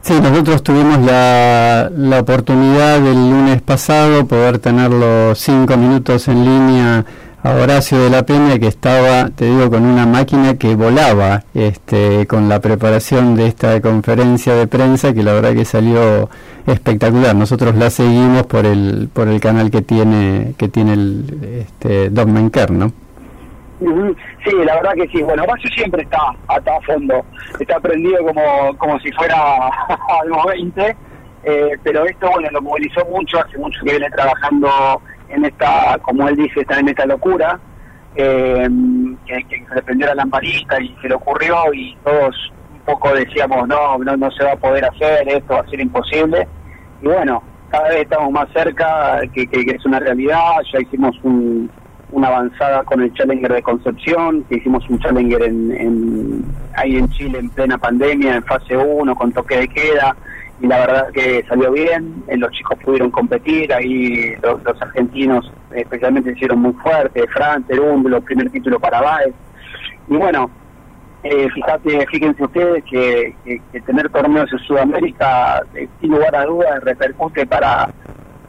Sí, 0.00 0.20
nosotros 0.20 0.62
tuvimos 0.62 0.98
la, 1.00 1.90
la 1.96 2.20
oportunidad 2.20 2.96
el 2.96 3.30
lunes 3.30 3.62
pasado 3.62 4.26
poder 4.26 4.58
tenerlo 4.58 5.34
cinco 5.34 5.76
minutos 5.76 6.28
en 6.28 6.44
línea 6.44 7.04
a 7.42 7.50
Horacio 7.52 8.02
de 8.02 8.08
la 8.08 8.24
Peña 8.24 8.58
que 8.58 8.66
estaba, 8.66 9.28
te 9.28 9.44
digo, 9.44 9.70
con 9.70 9.84
una 9.84 10.06
máquina 10.06 10.56
que 10.56 10.74
volaba 10.74 11.44
este, 11.52 12.26
con 12.26 12.48
la 12.48 12.60
preparación 12.60 13.36
de 13.36 13.46
esta 13.46 13.80
conferencia 13.82 14.54
de 14.54 14.66
prensa 14.66 15.12
que 15.12 15.22
la 15.22 15.34
verdad 15.34 15.52
que 15.52 15.66
salió 15.66 16.30
espectacular. 16.66 17.36
Nosotros 17.36 17.74
la 17.76 17.90
seguimos 17.90 18.44
por 18.44 18.64
el 18.64 19.10
por 19.12 19.28
el 19.28 19.40
canal 19.40 19.70
que 19.70 19.82
tiene 19.82 20.54
que 20.56 20.68
tiene 20.68 20.94
el 20.94 21.66
este, 21.66 22.08
Doc 22.08 22.28
Menker, 22.28 22.70
¿no? 22.70 22.92
Ujú. 23.80 24.16
Sí, 24.44 24.52
la 24.64 24.74
verdad 24.76 24.92
que 24.94 25.08
sí. 25.08 25.22
Bueno, 25.22 25.42
Horacio 25.44 25.70
siempre 25.70 26.02
está, 26.02 26.18
está 26.56 26.76
a 26.76 26.80
fondo, 26.82 27.24
está 27.58 27.80
prendido 27.80 28.18
como, 28.26 28.76
como 28.76 28.98
si 29.00 29.10
fuera 29.12 29.36
algo 30.22 30.44
20, 30.48 30.96
eh, 31.44 31.70
pero 31.82 32.04
esto, 32.04 32.30
bueno, 32.30 32.48
lo 32.52 32.60
movilizó 32.62 33.04
mucho, 33.06 33.38
hace 33.40 33.56
mucho 33.58 33.80
que 33.84 33.92
viene 33.92 34.10
trabajando 34.10 35.00
en 35.30 35.44
esta, 35.46 35.98
como 36.02 36.28
él 36.28 36.36
dice, 36.36 36.60
está 36.60 36.78
en 36.78 36.88
esta 36.88 37.06
locura, 37.06 37.58
eh, 38.16 38.68
que, 39.26 39.64
se 39.68 39.74
le 39.74 39.82
prendió 39.82 40.06
la 40.08 40.14
lamparita 40.16 40.80
y 40.80 40.94
se 41.00 41.08
le 41.08 41.14
ocurrió 41.14 41.72
y 41.72 41.96
todos 42.04 42.52
un 42.72 42.80
poco 42.80 43.14
decíamos, 43.14 43.66
no, 43.66 43.96
no, 43.98 44.16
no 44.16 44.30
se 44.32 44.44
va 44.44 44.52
a 44.52 44.56
poder 44.56 44.84
hacer, 44.84 45.26
esto 45.28 45.54
va 45.54 45.60
a 45.60 45.70
ser 45.70 45.80
imposible. 45.80 46.46
Y 47.02 47.06
bueno, 47.06 47.42
cada 47.70 47.88
vez 47.88 48.02
estamos 48.02 48.30
más 48.30 48.46
cerca, 48.52 49.20
que- 49.32 49.46
que 49.46 49.60
es 49.74 49.84
una 49.86 50.00
realidad, 50.00 50.52
ya 50.72 50.80
hicimos 50.80 51.16
un, 51.22 51.70
una 52.14 52.28
avanzada 52.28 52.84
con 52.84 53.02
el 53.02 53.12
Challenger 53.12 53.52
de 53.52 53.62
Concepción, 53.62 54.44
que 54.48 54.56
hicimos 54.56 54.88
un 54.88 54.98
Challenger 55.00 55.42
en, 55.42 55.72
en- 55.72 56.44
ahí 56.76 56.96
en 56.96 57.08
Chile 57.10 57.38
en 57.40 57.50
plena 57.50 57.76
pandemia, 57.76 58.36
en 58.36 58.44
fase 58.44 58.76
1, 58.76 59.14
con 59.16 59.32
toque 59.32 59.56
de 59.58 59.68
queda, 59.68 60.16
y 60.60 60.66
la 60.68 60.78
verdad 60.78 61.08
que 61.12 61.44
salió 61.48 61.72
bien, 61.72 62.22
eh, 62.28 62.36
los 62.36 62.52
chicos 62.52 62.78
pudieron 62.84 63.10
competir, 63.10 63.72
ahí 63.72 64.32
los, 64.42 64.62
los 64.62 64.80
argentinos 64.80 65.50
especialmente 65.74 66.30
hicieron 66.32 66.60
muy 66.60 66.72
fuertes, 66.74 67.24
Fran, 67.32 67.64
Terúndulo, 67.64 68.20
primer 68.20 68.48
título 68.50 68.78
para 68.78 69.00
Baez, 69.00 69.34
y 70.08 70.16
bueno, 70.16 70.48
eh, 71.24 71.48
fíjate, 71.52 72.06
fíjense 72.06 72.44
ustedes 72.44 72.84
que, 72.84 73.34
que- 73.44 73.60
que 73.72 73.80
tener 73.80 74.08
torneos 74.10 74.52
en 74.52 74.58
Sudamérica, 74.60 75.62
eh, 75.74 75.88
sin 76.00 76.12
lugar 76.12 76.36
a 76.36 76.44
dudas, 76.44 76.84
repercute 76.84 77.44
para 77.46 77.88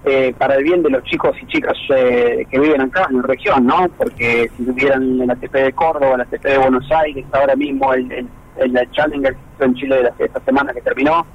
eh, 0.06 0.34
para 0.38 0.56
el 0.56 0.64
bien 0.64 0.84
de 0.84 0.90
los 0.91 1.03
chicos 1.03 1.36
y 1.41 1.48
chicas 1.48 1.73
eh, 1.95 2.45
que 2.49 2.60
viven 2.60 2.82
acá 2.82 3.07
en 3.10 3.18
la 3.18 3.23
región, 3.23 3.65
¿no? 3.65 3.88
Porque 3.98 4.49
si 4.56 4.64
tuvieran 4.65 5.19
el 5.22 5.30
ATP 5.32 5.52
de 5.53 5.73
Córdoba, 5.73 6.15
el 6.15 6.22
ATP 6.22 6.44
de 6.44 6.57
Buenos 6.60 6.91
Aires, 6.91 7.26
ahora 7.32 7.56
mismo 7.56 7.94
el, 7.94 8.11
el, 8.11 8.27
el 8.57 8.91
Challenger 8.91 9.36
en 9.60 9.73
Chile 9.76 9.95
de 9.98 10.03
la- 10.03 10.14
esta 10.19 10.40
semana 10.41 10.73
que 10.73 10.82
terminó, 10.82 11.26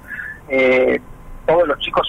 eh, 0.48 1.01
todos 1.47 1.66
los 1.66 1.78
chicos, 1.80 2.09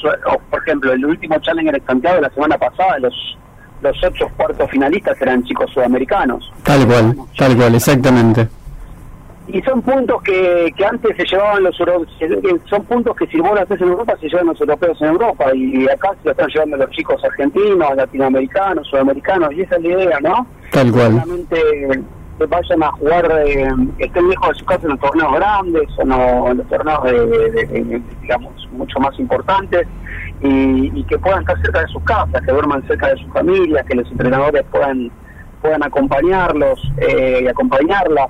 por 0.49 0.61
ejemplo, 0.61 0.91
el 0.93 1.03
último 1.05 1.39
Challenger 1.39 1.75
en 1.75 1.85
Santiago 1.85 2.21
la 2.21 2.29
semana 2.29 2.57
pasada, 2.57 2.99
los 2.99 3.37
los 3.81 3.97
ocho 4.03 4.29
cuartos 4.37 4.69
finalistas 4.69 5.19
eran 5.19 5.43
chicos 5.43 5.71
sudamericanos. 5.73 6.51
Tal 6.61 6.85
cual, 6.85 7.15
tal 7.35 7.55
cual, 7.57 7.73
exactamente. 7.73 8.47
Y 9.53 9.61
son 9.63 9.81
puntos 9.81 10.21
que, 10.23 10.71
que 10.77 10.85
antes 10.85 11.15
se 11.17 11.25
llevaban 11.25 11.63
los 11.63 11.77
europeos, 11.79 12.09
son 12.69 12.83
puntos 12.85 13.15
que 13.17 13.27
si 13.27 13.39
vos 13.39 13.53
lo 13.53 13.61
haces 13.61 13.81
en 13.81 13.87
Europa 13.89 14.15
se 14.21 14.29
llevan 14.29 14.47
los 14.47 14.59
europeos 14.61 15.01
en 15.01 15.07
Europa 15.07 15.45
y 15.53 15.89
acá 15.89 16.09
se 16.21 16.25
lo 16.25 16.31
están 16.31 16.47
llevando 16.49 16.77
los 16.77 16.89
chicos 16.91 17.21
argentinos, 17.23 17.95
latinoamericanos, 17.95 18.87
sudamericanos 18.87 19.51
y 19.53 19.61
esa 19.61 19.75
es 19.75 19.81
la 19.83 19.89
idea, 19.89 20.19
¿no? 20.21 20.47
Tal 20.71 20.91
cual. 20.91 21.11
Solamente 21.11 21.57
que 22.39 22.45
vayan 22.47 22.81
a 22.83 22.91
jugar, 22.93 23.31
eh, 23.45 23.67
estén 23.99 24.29
lejos 24.29 24.49
de 24.49 24.55
su 24.55 24.65
casa 24.65 24.81
en 24.83 24.89
los 24.91 24.99
torneos 24.99 25.33
grandes 25.35 25.87
o 25.97 26.05
no, 26.05 26.49
en 26.51 26.57
los 26.57 26.67
torneos 26.69 27.03
de, 27.03 27.11
de- 27.27 27.51
de- 27.51 27.83
de- 27.83 28.01
digamos 28.21 28.69
mucho 28.71 28.99
más 28.99 29.19
importantes 29.19 29.85
y, 30.41 30.91
y 30.99 31.03
que 31.03 31.19
puedan 31.19 31.41
estar 31.41 31.59
cerca 31.61 31.81
de 31.81 31.87
sus 31.89 32.01
casas, 32.03 32.41
que 32.43 32.51
duerman 32.51 32.81
cerca 32.87 33.09
de 33.09 33.17
sus 33.17 33.31
familias, 33.33 33.85
que 33.85 33.95
los 33.95 34.09
entrenadores 34.11 34.63
puedan 34.71 35.11
puedan 35.61 35.83
acompañarlos 35.83 36.79
eh, 36.97 37.41
y 37.43 37.47
acompañarlas. 37.47 38.27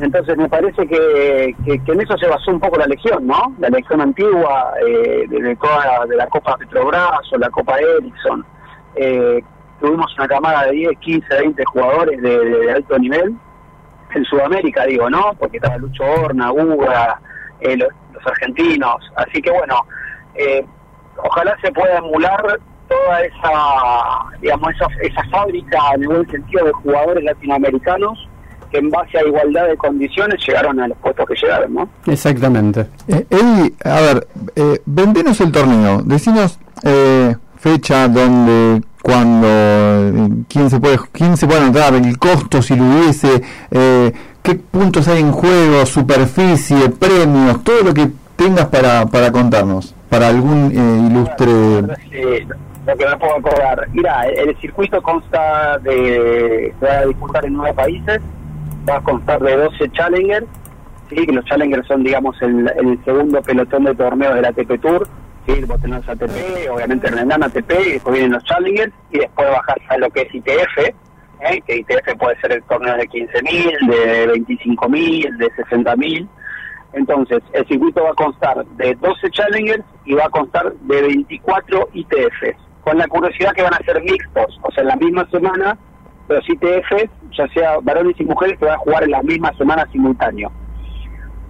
Entonces 0.00 0.36
me 0.36 0.48
parece 0.48 0.86
que, 0.86 1.54
en 1.66 2.00
eso 2.00 2.16
se 2.18 2.28
basó 2.28 2.50
un 2.52 2.60
poco 2.60 2.78
la 2.78 2.86
legión, 2.86 3.26
¿no? 3.26 3.54
La 3.58 3.68
legión 3.68 4.00
antigua, 4.00 4.72
eh, 4.86 5.24
de, 5.28 5.56
toda 5.56 6.06
la 6.06 6.26
Copa 6.28 6.56
Petrobras 6.56 7.20
o 7.32 7.38
la 7.38 7.50
Copa 7.50 7.76
Ericsson. 7.78 8.44
Eh, 8.94 9.42
tuvimos 9.80 10.12
una 10.16 10.28
camada 10.28 10.66
de 10.66 10.72
10, 10.72 10.98
15, 10.98 11.26
20 11.40 11.64
jugadores 11.66 12.22
de, 12.22 12.72
alto 12.72 12.98
nivel 12.98 13.34
en 14.14 14.24
Sudamérica, 14.24 14.84
digo, 14.84 15.10
¿no? 15.10 15.34
Porque 15.38 15.58
estaba 15.58 15.76
Lucho 15.78 16.04
Horna, 16.04 16.52
Uga, 16.52 17.20
eh, 17.60 17.76
los, 17.76 17.88
los 18.12 18.26
argentinos. 18.26 18.96
Así 19.16 19.42
que 19.42 19.50
bueno, 19.50 19.86
eh, 20.34 20.64
ojalá 21.16 21.56
se 21.60 21.72
pueda 21.72 21.98
emular 21.98 22.58
toda 22.88 23.20
esa, 23.20 24.38
digamos, 24.40 24.70
esa, 24.74 24.86
esa 25.02 25.22
fábrica 25.30 25.78
en 25.94 26.02
el 26.02 26.08
buen 26.08 26.30
sentido 26.30 26.66
de 26.66 26.72
jugadores 26.72 27.24
latinoamericanos 27.24 28.27
que 28.70 28.78
en 28.78 28.90
base 28.90 29.18
a 29.18 29.26
igualdad 29.26 29.66
de 29.68 29.76
condiciones 29.76 30.44
llegaron 30.46 30.80
a 30.80 30.88
los 30.88 30.98
puestos 30.98 31.26
que 31.26 31.34
llegaron, 31.34 31.74
¿no? 31.74 31.88
Exactamente. 32.06 32.86
Eh, 33.08 33.26
Eddie, 33.30 33.72
a 33.84 34.00
ver, 34.00 34.28
eh, 34.56 34.80
vendenos 34.86 35.40
el 35.40 35.52
torneo, 35.52 36.02
decinos 36.02 36.58
eh, 36.84 37.34
fecha, 37.56 38.08
dónde, 38.08 38.82
cuándo, 39.02 39.46
eh, 39.48 40.28
quién 40.48 40.70
se 40.70 40.80
puede 40.80 40.98
quién 41.12 41.36
se 41.36 41.46
puede 41.46 41.62
anotar, 41.62 41.94
el 41.94 42.18
costo 42.18 42.62
si 42.62 42.76
lo 42.76 42.84
hubiese, 42.84 43.42
eh, 43.70 44.12
qué 44.42 44.54
puntos 44.54 45.08
hay 45.08 45.20
en 45.20 45.32
juego, 45.32 45.86
superficie, 45.86 46.90
premios, 46.90 47.64
todo 47.64 47.82
lo 47.82 47.94
que 47.94 48.08
tengas 48.36 48.66
para, 48.66 49.06
para 49.06 49.32
contarnos, 49.32 49.94
para 50.08 50.28
algún 50.28 50.70
eh, 50.72 51.10
ilustre... 51.10 51.96
Sí, 52.10 52.46
lo 52.86 52.96
que 52.96 53.06
me 53.06 53.16
puedo 53.18 53.36
acordar. 53.36 53.86
Mira, 53.92 54.22
el, 54.28 54.48
el 54.48 54.56
circuito 54.60 55.02
consta 55.02 55.76
de. 55.78 56.72
se 56.80 56.86
va 56.86 56.92
a 56.92 57.04
disputar 57.04 57.44
en 57.44 57.52
nueve 57.52 57.74
países, 57.74 58.20
va 58.88 58.96
a 58.96 59.02
constar 59.02 59.40
de 59.40 59.56
12 59.56 59.90
Challenger, 59.90 60.46
sí, 61.08 61.26
que 61.26 61.32
los 61.32 61.44
Challengers 61.44 61.86
son, 61.86 62.02
digamos, 62.02 62.40
el, 62.42 62.70
el 62.76 63.04
segundo 63.04 63.40
pelotón 63.42 63.84
de 63.84 63.94
torneos 63.94 64.34
del 64.34 64.44
ATP 64.44 64.80
Tour. 64.80 65.08
Sí, 65.46 65.64
vos 65.64 65.80
tenés 65.80 66.06
ATP, 66.06 66.70
obviamente 66.70 67.08
en 67.08 67.18
el 67.18 67.32
ATP, 67.32 67.70
y 67.86 67.92
después 67.92 68.14
vienen 68.14 68.32
los 68.32 68.44
Challengers, 68.44 68.92
y 69.10 69.18
después 69.18 69.48
bajás 69.48 69.78
a 69.88 69.98
lo 69.98 70.10
que 70.10 70.22
es 70.22 70.34
ITF, 70.34 70.78
¿eh? 70.78 71.62
que 71.66 71.76
ITF 71.76 72.18
puede 72.18 72.38
ser 72.40 72.52
el 72.52 72.62
torneo 72.64 72.96
de 72.96 73.08
15.000, 73.08 73.88
de 73.88 74.32
25.000, 74.34 75.36
de 75.38 75.50
60.000. 75.52 76.28
Entonces, 76.92 77.42
el 77.52 77.66
circuito 77.66 78.02
va 78.02 78.10
a 78.10 78.14
constar 78.14 78.64
de 78.64 78.94
12 78.94 79.30
Challengers 79.30 79.84
y 80.04 80.14
va 80.14 80.26
a 80.26 80.30
constar 80.30 80.72
de 80.72 81.02
24 81.02 81.88
ITFs, 81.94 82.56
con 82.82 82.98
la 82.98 83.06
curiosidad 83.08 83.52
que 83.52 83.62
van 83.62 83.74
a 83.74 83.78
ser 83.78 84.02
mixtos, 84.02 84.58
o 84.62 84.70
sea, 84.72 84.82
en 84.82 84.88
la 84.88 84.96
misma 84.96 85.28
semana, 85.30 85.78
los 86.28 86.48
ITFs, 86.48 87.10
ya 87.36 87.48
sea 87.48 87.78
varones 87.82 88.14
y 88.18 88.24
mujeres, 88.24 88.58
que 88.58 88.64
van 88.66 88.74
a 88.74 88.78
jugar 88.78 89.04
en 89.04 89.10
la 89.12 89.22
misma 89.22 89.52
semana 89.54 89.86
simultáneo. 89.92 90.50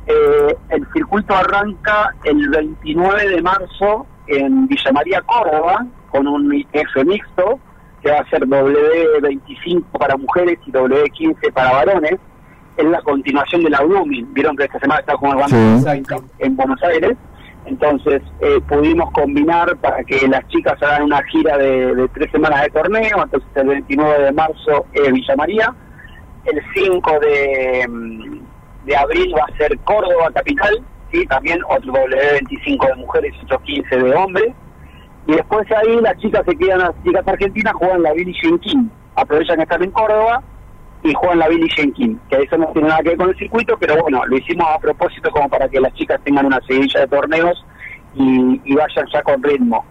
Eh, 0.07 0.57
el 0.71 0.87
circuito 0.93 1.35
arranca 1.35 2.15
el 2.25 2.49
29 2.49 3.29
de 3.29 3.43
marzo 3.43 4.07
en 4.27 4.67
Villa 4.69 4.93
María, 4.93 5.21
Córdoba, 5.23 5.87
con 6.11 6.27
un 6.27 6.53
ITF 6.55 7.05
mixto, 7.05 7.59
que 8.03 8.11
va 8.11 8.19
a 8.21 8.31
ser 8.31 8.47
W25 8.47 9.83
para 9.99 10.17
mujeres 10.17 10.59
y 10.67 10.73
W15 10.73 11.53
para 11.53 11.73
varones. 11.73 12.15
Es 12.77 12.85
la 12.85 13.03
continuación 13.03 13.65
de 13.65 13.71
la 13.71 13.81
Blooming. 13.83 14.33
Vieron 14.33 14.57
que 14.57 14.65
esta 14.65 14.79
semana 14.79 15.01
está 15.01 15.17
jugando 15.17 15.49
Sí. 15.49 15.57
en 16.39 16.57
Buenos 16.57 16.81
Aires. 16.85 17.17
Entonces 17.69 18.23
eh, 18.41 18.61
pudimos 18.67 19.11
combinar 19.13 19.77
para 19.77 20.03
que 20.05 20.27
las 20.27 20.47
chicas 20.49 20.83
hagan 20.83 21.03
una 21.03 21.23
gira 21.25 21.59
de, 21.59 22.09
tres 22.15 22.31
semanas 22.33 22.63
de 22.63 22.71
torneo. 22.71 23.23
Entonces 23.23 23.49
el 23.55 23.69
29 23.69 24.25
de 24.25 24.33
marzo 24.33 24.87
es 24.93 25.13
Villa 25.13 25.37
María. 25.37 25.75
El 26.47 26.63
5 26.75 27.21
de, 27.21 27.87
mm, 27.89 28.87
de 28.87 28.97
abril 28.97 29.35
va 29.37 29.45
a 29.45 29.57
ser 29.59 29.79
Córdoba 29.81 30.31
Capital. 30.33 30.83
¿sí? 31.13 31.27
También 31.27 31.61
otro 31.69 31.93
W25 31.93 32.87
de 32.87 32.95
mujeres 32.95 33.35
y 33.39 33.45
otros 33.45 33.63
15 33.63 33.97
de 33.97 34.15
hombres. 34.15 34.55
Y 35.27 35.33
después 35.33 35.71
ahí 35.73 36.01
las 36.01 36.17
chicas 36.19 36.43
se 36.49 36.57
quedan, 36.57 36.79
las 36.79 36.95
chicas 37.05 37.29
argentinas 37.29 37.75
juegan 37.75 38.03
la 38.03 38.15
Billie 38.15 38.35
Jean 38.43 38.59
King. 38.61 38.89
Aprovechan 39.15 39.57
que 39.57 39.63
están 39.65 39.83
en 39.83 39.91
Córdoba 39.91 40.43
y 41.03 41.15
juegan 41.15 41.39
la 41.39 41.49
Billie 41.49 41.69
Jean 41.77 41.93
King. 41.93 42.17
Que 42.29 42.43
eso 42.43 42.57
no 42.57 42.67
tiene 42.69 42.89
nada 42.89 43.03
que 43.03 43.11
ver 43.11 43.19
con 43.19 43.29
el 43.31 43.37
circuito, 43.37 43.77
pero 43.79 44.01
bueno, 44.03 44.25
lo 44.27 44.37
hicimos 44.37 44.67
a 44.69 44.79
propósito 44.79 45.31
como 45.31 45.49
para 45.49 45.69
que 45.69 45.81
las 45.81 45.93
chicas 45.95 46.21
tengan 46.25 46.47
una 46.47 46.61
seguidilla 46.67 47.01
de 47.01 47.07
torneos 47.09 47.65
y, 48.15 48.75
vayan 48.75 49.07
ya 49.13 49.23
con 49.23 49.43
ritmo. 49.43 49.85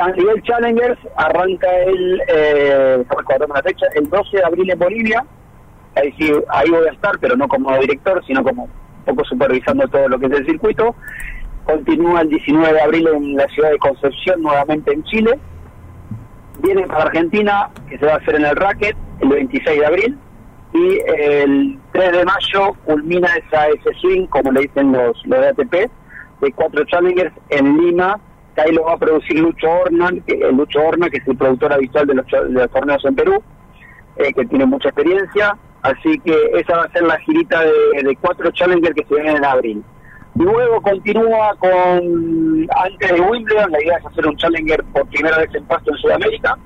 A 0.00 0.10
nivel 0.10 0.42
Challengers 0.42 0.98
arranca 1.16 1.68
el, 1.86 2.22
eh, 2.28 3.04
la 3.48 3.62
fecha, 3.62 3.86
el 3.94 4.10
12 4.10 4.36
de 4.36 4.44
abril 4.44 4.70
en 4.70 4.78
Bolivia. 4.78 5.24
Ahí, 5.94 6.12
sí, 6.18 6.30
ahí 6.50 6.68
voy 6.68 6.86
a 6.86 6.92
estar, 6.92 7.18
pero 7.18 7.34
no 7.36 7.48
como 7.48 7.74
director, 7.78 8.22
sino 8.26 8.44
como 8.44 8.64
un 8.64 8.70
poco 9.06 9.24
supervisando 9.24 9.88
todo 9.88 10.08
lo 10.08 10.18
que 10.18 10.26
es 10.26 10.32
el 10.32 10.46
circuito. 10.46 10.94
Continúa 11.64 12.20
el 12.20 12.28
19 12.28 12.74
de 12.74 12.80
abril 12.80 13.08
en 13.08 13.36
la 13.36 13.48
ciudad 13.48 13.70
de 13.70 13.78
Concepción, 13.78 14.42
nuevamente 14.42 14.92
en 14.92 15.02
Chile. 15.04 15.38
Viene 16.62 16.86
para 16.86 17.04
Argentina, 17.04 17.68
que 17.88 17.98
se 17.98 18.06
va 18.06 18.14
a 18.14 18.16
hacer 18.16 18.36
en 18.36 18.44
el 18.44 18.56
Racket, 18.56 18.96
el 19.20 19.28
26 19.28 19.80
de 19.80 19.86
abril. 19.86 20.18
Y 20.72 20.98
el 21.06 21.78
3 21.92 22.12
de 22.12 22.24
mayo 22.24 22.74
culmina 22.84 23.28
esa 23.36 23.68
ese 23.68 23.94
swing, 24.00 24.26
como 24.26 24.52
le 24.52 24.62
dicen 24.62 24.92
los, 24.92 25.24
los 25.26 25.40
de 25.40 25.48
ATP, 25.48 25.90
de 26.40 26.52
cuatro 26.52 26.84
Challengers 26.84 27.32
en 27.48 27.78
Lima, 27.78 28.20
que 28.54 28.62
ahí 28.62 28.72
lo 28.72 28.84
va 28.84 28.94
a 28.94 28.98
producir 28.98 29.38
Lucho 29.38 29.70
Horna, 29.70 30.10
que, 30.26 30.34
eh, 30.34 30.52
Lucho 30.52 30.80
Horna, 30.80 31.08
que 31.08 31.18
es 31.18 31.28
el 31.28 31.36
productor 31.36 31.72
habitual 31.72 32.06
de 32.06 32.14
los, 32.14 32.26
de 32.26 32.50
los 32.50 32.70
torneos 32.70 33.04
en 33.04 33.14
Perú, 33.14 33.42
eh, 34.16 34.32
que 34.32 34.44
tiene 34.46 34.66
mucha 34.66 34.88
experiencia. 34.88 35.56
Así 35.82 36.18
que 36.20 36.50
esa 36.54 36.76
va 36.76 36.82
a 36.84 36.92
ser 36.92 37.04
la 37.04 37.18
girita 37.20 37.62
de, 37.62 38.02
de 38.02 38.16
cuatro 38.16 38.50
Challengers 38.50 38.94
que 38.94 39.06
se 39.06 39.14
vienen 39.14 39.36
en 39.36 39.44
abril. 39.44 39.84
Luego 40.38 40.82
continúa 40.82 41.54
con, 41.58 42.68
antes 42.76 43.10
de 43.10 43.20
Wimbledon, 43.20 43.70
la 43.70 43.82
idea 43.82 43.96
es 43.96 44.06
hacer 44.06 44.26
un 44.26 44.36
Challenger 44.36 44.84
por 44.92 45.06
primera 45.08 45.38
vez 45.38 45.48
en 45.54 45.64
pasto 45.64 45.92
en 45.92 45.96
Sudamérica, 45.96 46.58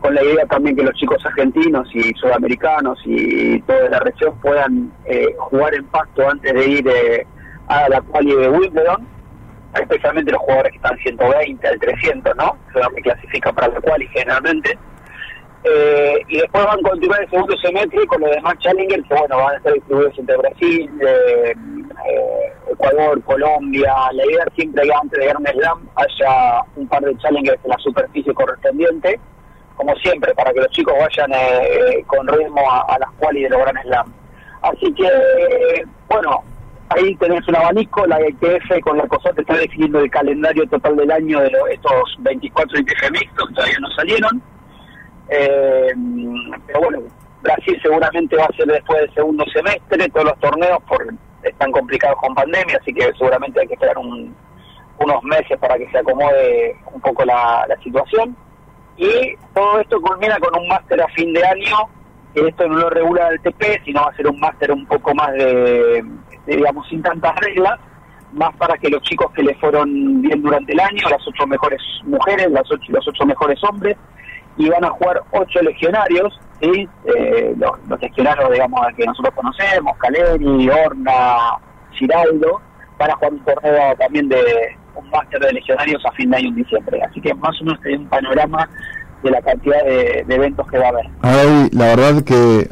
con 0.00 0.14
la 0.14 0.22
idea 0.22 0.46
también 0.46 0.74
que 0.74 0.84
los 0.84 0.94
chicos 0.94 1.24
argentinos 1.26 1.86
y 1.94 2.14
sudamericanos 2.14 2.98
y 3.04 3.60
toda 3.62 3.90
la 3.90 4.00
región 4.00 4.34
puedan 4.40 4.90
eh, 5.04 5.34
jugar 5.36 5.74
en 5.74 5.84
pasto 5.86 6.28
antes 6.28 6.52
de 6.52 6.66
ir 6.66 6.88
eh, 6.88 7.26
a 7.68 7.88
la 7.90 8.00
quali 8.00 8.34
de 8.34 8.48
Wimbledon, 8.48 9.06
especialmente 9.78 10.32
los 10.32 10.40
jugadores 10.40 10.72
que 10.72 10.76
están 10.76 10.96
120 10.98 11.68
al 11.68 11.78
300, 11.78 12.36
¿no? 12.36 12.56
Que 12.94 13.02
clasifican 13.02 13.54
para 13.54 13.68
la 13.68 13.80
quali 13.82 14.06
generalmente. 14.08 14.78
Eh, 15.66 16.18
y 16.28 16.38
después 16.40 16.62
van 16.64 16.78
a 16.78 16.82
continuar 16.90 17.22
el 17.22 17.30
segundo 17.30 17.56
semestre 17.58 18.06
con 18.06 18.20
los 18.20 18.30
demás 18.30 18.54
Challengers 18.58 19.02
que 19.08 19.14
bueno 19.14 19.36
van 19.38 19.54
a 19.54 19.56
estar 19.56 19.72
distribuidos 19.72 20.18
entre 20.18 20.36
Brasil, 20.36 20.90
eh, 21.00 21.54
Ecuador, 22.70 23.22
Colombia. 23.24 23.94
La 24.12 24.26
idea 24.26 24.44
siempre 24.54 24.82
que 24.84 24.92
antes 24.94 25.18
de 25.20 25.26
Grand 25.26 25.48
Slam 25.48 25.88
haya 25.96 26.62
un 26.76 26.86
par 26.88 27.02
de 27.02 27.16
Challengers 27.18 27.60
en 27.64 27.70
la 27.70 27.78
superficie 27.78 28.34
correspondiente, 28.34 29.18
como 29.76 29.94
siempre, 29.96 30.34
para 30.34 30.52
que 30.52 30.60
los 30.60 30.70
chicos 30.70 30.94
vayan 30.98 31.32
eh, 31.32 32.04
con 32.06 32.28
ritmo 32.28 32.70
a, 32.70 32.80
a 32.94 32.98
las 32.98 33.10
quali 33.18 33.42
de 33.44 33.48
los 33.50 33.60
Grand 33.60 33.80
Slam. 33.82 34.12
Así 34.62 34.92
que, 34.94 35.84
bueno, 36.08 36.42
ahí 36.90 37.14
tenés 37.16 37.46
un 37.48 37.56
abanico, 37.56 38.06
la 38.06 38.18
ITF 38.28 38.80
con 38.82 38.98
la 38.98 39.06
COSAT 39.06 39.38
está 39.38 39.54
definiendo 39.56 40.00
el 40.00 40.10
calendario 40.10 40.66
total 40.68 40.96
del 40.96 41.10
año 41.10 41.40
de 41.40 41.50
los- 41.50 41.68
estos 41.70 42.16
24 42.20 42.78
ITF 42.80 43.10
mixtos 43.12 43.48
que 43.48 43.54
todavía 43.54 43.78
no 43.80 43.90
salieron. 43.92 44.42
Eh, 45.28 45.92
pero 46.66 46.80
bueno, 46.80 46.98
Brasil 47.42 47.78
seguramente 47.82 48.36
va 48.36 48.44
a 48.44 48.56
ser 48.56 48.66
después 48.66 49.00
del 49.00 49.14
segundo 49.14 49.44
semestre, 49.52 50.08
todos 50.10 50.26
los 50.26 50.38
torneos 50.40 50.78
por, 50.88 51.06
están 51.42 51.70
complicados 51.72 52.16
con 52.20 52.34
pandemia, 52.34 52.78
así 52.80 52.92
que 52.92 53.10
seguramente 53.18 53.60
hay 53.60 53.66
que 53.68 53.74
esperar 53.74 53.98
un- 53.98 54.34
unos 54.98 55.22
meses 55.24 55.58
para 55.58 55.76
que 55.76 55.90
se 55.90 55.98
acomode 55.98 56.76
un 56.92 57.00
poco 57.00 57.24
la, 57.24 57.66
situación. 57.82 58.36
Y 58.96 59.34
todo 59.52 59.80
esto 59.80 60.00
culmina 60.00 60.38
con 60.38 60.58
un 60.58 60.68
máster 60.68 61.00
a 61.02 61.08
fin 61.08 61.32
de 61.32 61.44
año, 61.44 61.76
que 62.32 62.46
esto 62.46 62.66
no 62.68 62.76
lo 62.78 62.90
regula 62.90 63.28
el 63.28 63.40
TP, 63.40 63.82
sino 63.84 64.02
va 64.02 64.10
a 64.10 64.16
ser 64.16 64.28
un 64.28 64.38
máster 64.38 64.70
un 64.70 64.86
poco 64.86 65.12
más 65.14 65.32
de, 65.32 66.04
de, 66.46 66.56
digamos, 66.56 66.88
sin 66.88 67.02
tantas 67.02 67.34
reglas, 67.40 67.78
más 68.32 68.54
para 68.56 68.76
que 68.78 68.88
los 68.88 69.02
chicos 69.02 69.30
que 69.32 69.42
le 69.42 69.54
fueron 69.56 70.22
bien 70.22 70.40
durante 70.42 70.72
el 70.72 70.80
año, 70.80 71.08
las 71.10 71.26
ocho 71.26 71.46
mejores 71.46 71.80
mujeres, 72.04 72.50
las 72.50 72.70
ocho, 72.70 72.84
los 72.92 73.06
ocho 73.08 73.26
mejores 73.26 73.62
hombres, 73.64 73.96
y 74.56 74.68
van 74.68 74.84
a 74.84 74.90
jugar 74.90 75.20
ocho 75.32 75.60
legionarios, 75.62 76.38
¿sí? 76.60 76.88
Eh, 77.06 77.54
los, 77.58 78.00
legionarios, 78.00 78.50
digamos, 78.52 78.80
que 78.96 79.04
nosotros 79.04 79.34
conocemos, 79.34 79.96
Caleri, 79.98 80.68
Horna, 80.70 81.36
Giraldo, 81.92 82.60
van 82.98 83.10
a 83.10 83.14
jugar 83.16 83.32
un 83.32 83.44
torneo 83.44 83.96
también 83.98 84.28
de 84.28 84.76
un 84.94 85.10
máster 85.10 85.40
de 85.40 85.52
legionarios 85.52 86.04
a 86.06 86.12
fin 86.12 86.30
de 86.30 86.36
año 86.36 86.48
en 86.48 86.54
diciembre. 86.56 87.00
Así 87.02 87.20
que 87.20 87.34
más 87.34 87.60
o 87.60 87.64
menos 87.64 87.80
hay 87.84 87.94
un 87.94 88.06
panorama 88.06 88.68
de 89.22 89.30
la 89.30 89.40
cantidad 89.42 89.82
de, 89.84 90.24
eventos 90.28 90.66
que 90.70 90.78
va 90.78 90.86
a 90.86 90.88
haber. 90.90 91.06
Ahí, 91.22 91.68
la 91.72 91.86
verdad 91.96 92.22
que, 92.22 92.68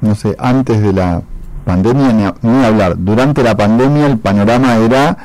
no 0.00 0.14
sé, 0.14 0.34
antes 0.38 0.82
de 0.82 0.92
la 0.92 1.22
pandemia, 1.64 2.12
ni, 2.12 2.24
a- 2.24 2.34
ni 2.42 2.64
hablar, 2.64 2.94
durante 2.98 3.42
la 3.42 3.56
pandemia 3.56 4.06
el 4.06 4.18
panorama 4.18 4.76
era 4.76 5.16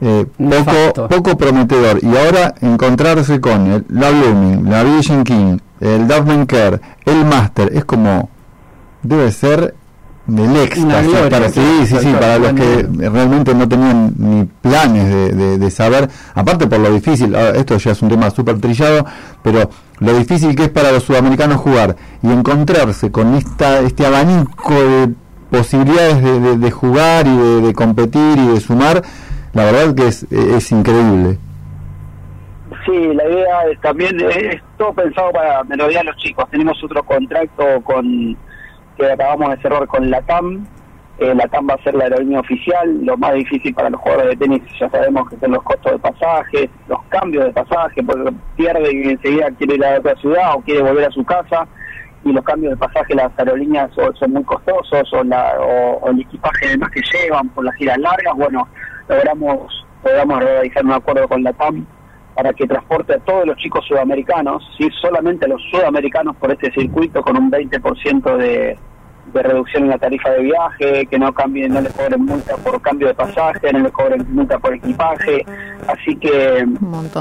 eh, 0.00 0.26
poco, 0.36 1.08
poco 1.08 1.36
prometedor. 1.38 1.98
Y 2.02 2.16
ahora 2.16 2.54
encontrarse 2.60 3.40
con 3.40 3.66
el, 3.70 3.84
la 3.90 4.10
Blooming, 4.10 4.68
la 4.70 4.82
Vision 4.84 5.24
King, 5.24 5.58
el 5.80 6.06
Duffman 6.08 6.46
Care, 6.46 6.80
el 7.04 7.24
Master, 7.24 7.70
es 7.74 7.84
como, 7.84 8.28
debe 9.02 9.30
ser 9.32 9.74
del 10.26 10.54
éxtasis. 10.56 11.12
para, 11.30 11.48
sí, 11.48 11.60
sí, 11.86 11.96
sí, 12.02 12.12
para 12.20 12.38
los 12.38 12.52
que 12.52 12.86
realmente 13.10 13.54
no 13.54 13.68
tenían 13.68 14.12
ni 14.16 14.44
planes 14.44 15.08
de, 15.08 15.32
de- 15.32 15.58
de 15.58 15.70
saber, 15.70 16.08
aparte 16.34 16.66
por 16.68 16.78
lo 16.78 16.92
difícil, 16.92 17.34
ahora, 17.34 17.50
esto 17.58 17.76
ya 17.78 17.90
es 17.92 18.02
un 18.02 18.10
tema 18.10 18.30
súper 18.30 18.60
trillado, 18.60 19.04
pero 19.42 19.70
lo 19.98 20.12
difícil 20.16 20.54
que 20.54 20.64
es 20.64 20.68
para 20.68 20.92
los 20.92 21.02
sudamericanos 21.02 21.56
jugar 21.60 21.96
y 22.22 22.30
encontrarse 22.30 23.10
con 23.10 23.34
esta 23.34 23.80
este 23.80 24.06
abanico 24.06 24.72
de 24.74 25.10
posibilidades 25.50 26.22
de, 26.22 26.58
de- 26.58 26.70
jugar 26.70 27.26
y 27.26 27.62
de 27.62 27.72
competir 27.74 28.38
y 28.38 28.46
de 28.54 28.60
sumar, 28.60 29.02
la 29.52 29.64
verdad 29.64 29.94
que 29.94 30.06
es, 30.06 30.22
es 30.30 30.72
increíble. 30.72 31.38
Sí, 32.86 33.14
la 33.14 33.28
idea 33.28 33.62
es 33.70 33.80
también 33.80 34.18
es 34.20 34.62
todo 34.78 34.92
pensado 34.92 35.30
para 35.32 35.62
melodía 35.64 36.00
a 36.00 36.04
los 36.04 36.16
chicos. 36.16 36.48
Tenemos 36.50 36.82
otro 36.82 37.02
contrato 37.02 37.80
con 37.82 38.36
que 38.96 39.10
acabamos 39.10 39.50
de 39.50 39.62
cerrar 39.62 39.86
con 39.86 40.10
la 40.10 40.22
TAM. 40.22 40.66
Eh, 41.18 41.34
la 41.34 41.46
TAM 41.48 41.68
va 41.68 41.74
a 41.74 41.82
ser 41.82 41.94
la 41.94 42.04
aerolínea 42.04 42.40
oficial. 42.40 43.04
Lo 43.04 43.16
más 43.16 43.34
difícil 43.34 43.74
para 43.74 43.90
los 43.90 44.00
jugadores 44.00 44.30
de 44.30 44.36
tenis 44.36 44.62
ya 44.78 44.88
sabemos 44.88 45.28
que 45.28 45.36
son 45.38 45.52
los 45.52 45.62
costos 45.62 45.92
de 45.92 45.98
pasaje, 45.98 46.70
los 46.88 47.02
cambios 47.08 47.44
de 47.44 47.52
pasaje, 47.52 48.02
porque 48.02 48.32
pierde 48.56 48.94
y 48.94 49.08
enseguida 49.10 49.50
quiere 49.58 49.74
ir 49.74 49.84
a 49.84 49.98
otra 49.98 50.14
ciudad 50.16 50.54
o 50.54 50.60
quiere 50.60 50.82
volver 50.82 51.04
a 51.04 51.10
su 51.10 51.24
casa. 51.24 51.66
Y 52.24 52.32
los 52.32 52.44
cambios 52.44 52.72
de 52.72 52.76
pasaje, 52.76 53.14
las 53.14 53.30
aerolíneas 53.38 53.90
son, 53.94 54.14
son 54.14 54.32
muy 54.32 54.44
costosos, 54.44 55.12
o, 55.12 55.24
la, 55.24 55.54
o, 55.58 55.98
o 56.02 56.10
el 56.10 56.20
equipaje 56.20 56.66
además 56.68 56.90
que 56.90 57.00
llevan 57.12 57.48
por 57.50 57.64
las 57.64 57.74
giras 57.76 57.98
largas. 57.98 58.34
Bueno, 58.36 58.68
logramos, 59.10 59.86
logramos 60.04 60.40
realizar 60.40 60.84
un 60.84 60.92
acuerdo 60.92 61.28
con 61.28 61.42
la 61.42 61.52
TAM 61.52 61.84
para 62.34 62.52
que 62.52 62.66
transporte 62.66 63.14
a 63.14 63.18
todos 63.18 63.46
los 63.46 63.56
chicos 63.58 63.84
sudamericanos, 63.86 64.62
¿sí? 64.78 64.88
solamente 65.02 65.44
a 65.44 65.48
los 65.48 65.60
sudamericanos 65.70 66.36
por 66.36 66.50
este 66.52 66.70
circuito 66.72 67.20
con 67.22 67.36
un 67.36 67.50
20% 67.50 68.36
de, 68.36 68.78
de 69.34 69.42
reducción 69.42 69.82
en 69.84 69.90
la 69.90 69.98
tarifa 69.98 70.30
de 70.30 70.42
viaje, 70.44 71.06
que 71.06 71.18
no 71.18 71.32
cambien, 71.34 71.74
no 71.74 71.80
les 71.82 71.92
cobren 71.92 72.24
multa 72.24 72.56
por 72.56 72.80
cambio 72.80 73.08
de 73.08 73.14
pasaje, 73.14 73.72
no 73.72 73.80
les 73.80 73.92
cobren 73.92 74.24
multa 74.32 74.58
por 74.58 74.74
equipaje, 74.74 75.44
así 75.88 76.16
que 76.16 76.64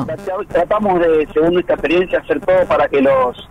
trata- 0.06 0.38
tratamos 0.48 0.99
de, 1.02 1.28
según 1.34 1.53
nuestra 1.56 1.76
experiencia, 1.76 2.20
hacer 2.20 2.40
todo 2.41 2.66
para 2.68 2.88
que 2.88 3.02
los 3.02 3.49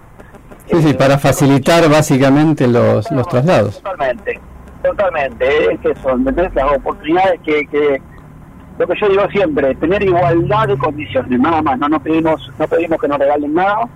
Sí, 0.70 0.82
sí, 0.82 0.92
para 0.94 1.16
facilitar 1.18 1.88
básicamente 1.88 2.68
los, 2.68 3.10
los 3.10 3.26
traslados. 3.28 3.82
Totalmente, 3.82 4.38
totalmente. 4.82 5.72
Es 5.72 5.80
que 5.80 5.94
son 6.02 6.20
¿entendés? 6.28 6.54
las 6.54 6.76
oportunidades 6.76 7.40
que, 7.42 7.66
que, 7.68 8.02
lo 8.78 8.86
que 8.86 9.00
yo 9.00 9.08
digo 9.08 9.28
siempre, 9.30 9.74
tener 9.76 10.02
igualdad 10.02 10.68
de 10.68 10.78
condiciones, 10.78 11.38
nada 11.40 11.62
más. 11.62 11.78
No 11.78 11.88
nos 11.88 12.02
pedimos, 12.02 12.50
no 12.58 12.66
pedimos 12.68 13.00
que 13.00 13.08
nos 13.08 13.18
regalen 13.18 13.54
nada, 13.54 13.88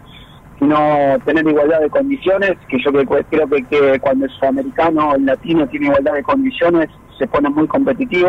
sino 0.58 0.76
tener 1.24 1.46
igualdad 1.46 1.80
de 1.80 1.90
condiciones. 1.90 2.52
Que 2.68 2.78
yo 2.82 2.90
creo, 2.92 3.48
que, 3.48 3.64
que 3.64 4.00
cuando 4.00 4.24
el 4.26 4.30
sudamericano 4.32 5.14
el 5.14 5.26
latino 5.26 5.66
tiene 5.68 5.86
igualdad 5.86 6.14
de 6.14 6.22
condiciones, 6.22 6.88
se 7.18 7.26
pone 7.28 7.48
muy 7.48 7.66
competitivo. 7.68 8.28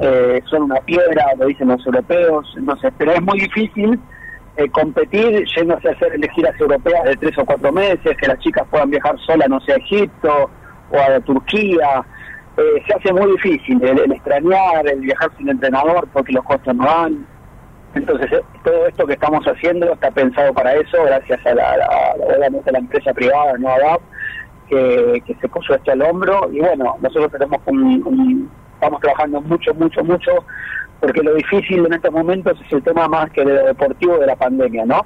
Eh, 0.00 0.40
son 0.48 0.64
una 0.64 0.80
piedra, 0.80 1.24
lo 1.38 1.46
dicen 1.46 1.68
los 1.68 1.84
europeos. 1.84 2.54
Entonces, 2.56 2.92
pero 2.96 3.12
es 3.12 3.22
muy 3.22 3.40
difícil 3.40 3.98
eh, 4.56 4.68
competir 4.68 5.44
yéndose 5.56 5.88
a 5.88 5.92
hacer 5.92 6.12
giras 6.30 6.54
europeas 6.60 7.04
de 7.04 7.16
tres 7.16 7.36
o 7.38 7.44
cuatro 7.44 7.72
meses, 7.72 8.16
que 8.16 8.28
las 8.28 8.38
chicas 8.38 8.64
puedan 8.70 8.90
viajar 8.90 9.18
solas, 9.26 9.48
no 9.48 9.60
sé, 9.60 9.72
a 9.72 9.76
Egipto 9.76 10.50
o 10.90 10.98
a 10.98 11.18
Turquía. 11.20 12.04
Eh, 12.56 12.82
se 12.86 12.94
hace 12.94 13.12
muy 13.12 13.32
difícil 13.32 13.82
el, 13.82 14.12
extrañar, 14.12 14.86
el 14.86 15.00
viajar 15.00 15.30
sin 15.36 15.48
entrenador 15.48 16.08
porque 16.12 16.32
los 16.32 16.44
costos 16.44 16.74
no 16.74 16.84
van. 16.84 17.26
Entonces, 17.94 18.30
eh, 18.32 18.42
todo 18.62 18.86
esto 18.86 19.06
que 19.06 19.14
estamos 19.14 19.44
haciendo 19.44 19.92
está 19.92 20.10
pensado 20.10 20.52
para 20.52 20.74
eso, 20.74 21.02
gracias 21.04 21.44
a 21.46 21.54
la, 21.54 21.76
la- 21.76 22.14
obviamente 22.18 22.70
a 22.70 22.72
la 22.74 22.78
empresa 22.78 23.12
privada, 23.14 23.54
no 23.58 23.68
ADAP, 23.70 24.02
que, 24.68 25.22
se 25.40 25.48
puso 25.48 25.74
esto 25.74 25.92
al 25.92 26.02
hombro. 26.02 26.48
Y 26.52 26.60
bueno, 26.60 26.96
nosotros 27.00 27.30
tenemos 27.32 27.58
un- 27.66 28.02
un- 28.06 28.52
estamos 28.74 29.00
trabajando 29.00 29.40
mucho, 29.42 29.74
mucho, 29.74 30.02
mucho, 30.04 30.30
porque 31.00 31.22
lo 31.22 31.34
difícil 31.34 31.86
en 31.86 31.92
estos 31.94 32.12
momentos 32.12 32.60
es 32.60 32.72
el 32.72 32.82
tema 32.82 33.08
más 33.08 33.30
que 33.30 33.44
de 33.44 33.62
deportivo 33.64 34.18
de 34.18 34.26
la 34.26 34.36
pandemia, 34.36 34.84
¿no? 34.86 35.00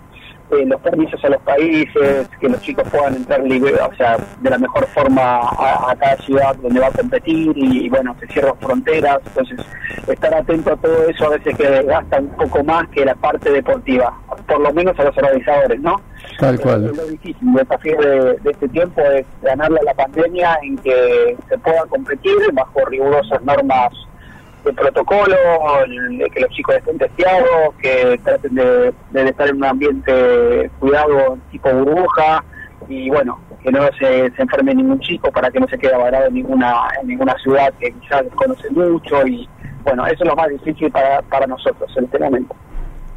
Eh, 0.52 0.64
los 0.64 0.81
permisos 0.81 1.23
a 1.24 1.28
los 1.28 1.43
países, 1.43 2.28
que 2.40 2.48
los 2.48 2.60
chicos 2.60 2.89
puedan 2.89 3.16
entrar 3.16 3.40
libre, 3.43 3.74
o 3.74 3.94
sea, 3.97 4.16
de 4.40 4.51
la 4.51 4.59
mejor 4.59 4.86
forma 4.94 5.40
a, 5.40 5.90
a 5.90 5.97
cada 5.97 6.16
ciudad 6.18 6.55
donde 6.62 6.78
va 6.78 6.86
a 6.86 6.93
competir 6.93 7.52
y, 7.56 7.89
bueno, 7.89 8.14
se 8.20 8.28
cierran 8.28 8.56
fronteras, 8.59 9.18
entonces 9.27 9.59
estar 10.06 10.32
atento 10.32 10.74
a 10.74 10.77
todo 10.77 11.09
eso 11.09 11.27
a 11.27 11.31
veces 11.31 11.56
que 11.56 11.82
gasta 11.82 12.20
un 12.20 12.28
poco 12.28 12.62
más 12.62 12.86
que 12.90 13.05
la 13.05 13.16
parte 13.16 13.51
deportiva, 13.51 14.16
por 14.47 14.60
lo 14.60 14.73
menos 14.73 14.97
a 15.01 15.05
los 15.05 15.16
organizadores, 15.16 15.81
¿no? 15.81 16.01
Tal 16.39 16.60
cual. 16.60 16.93
Lo 16.97 17.06
difícil, 17.06 17.48
el 17.48 17.55
desafío 17.55 18.01
de, 18.01 18.35
de 18.35 18.51
este 18.52 18.68
tiempo 18.68 19.01
es 19.01 19.27
ganarle 19.43 19.81
a 19.81 19.85
la 19.85 19.94
pandemia 19.94 20.60
en 20.62 20.78
que 20.78 21.36
se 21.48 21.59
pueda 21.59 21.85
competir 21.86 22.36
bajo 22.52 22.85
rigurosas 22.85 23.43
normas 23.43 23.93
de 24.66 24.72
protocolo, 24.74 25.36
que 26.32 26.40
los 26.40 26.51
chicos 26.51 26.76
estén 26.76 26.98
testeados, 26.98 27.74
que 27.80 28.20
traten 28.24 28.55
de, 28.55 28.93
de 29.10 29.28
estar 29.28 29.48
en 29.48 29.56
un 29.56 29.64
ambiente 29.64 30.70
cuidado 30.78 31.38
tipo 31.51 31.72
burbuja 31.72 32.44
y 32.88 33.09
bueno, 33.10 33.38
que 33.62 33.72
no 33.72 33.80
se, 33.98 34.30
se 34.30 34.43
enferme 34.43 34.74
ningún 34.74 35.01
chico 35.01 35.30
para 35.32 35.51
que 35.51 35.60
no 35.60 35.66
se 35.68 35.78
quede 35.78 35.97
varado 35.97 36.26
en 36.26 36.34
ninguna, 36.34 36.88
en 37.01 37.09
ninguna 37.09 37.34
ciudad 37.43 37.72
que 37.80 37.93
quizás 37.93 38.24
desconoce 38.24 38.70
mucho 38.70 39.26
y 39.26 39.48
bueno, 39.84 40.06
eso 40.06 40.24
es 40.24 40.28
lo 40.28 40.36
más 40.36 40.48
difícil 40.48 40.90
para, 40.90 41.22
para 41.22 41.47
nosotros 41.47 41.90
en 41.97 42.05
este 42.05 42.18
momento. 42.18 42.55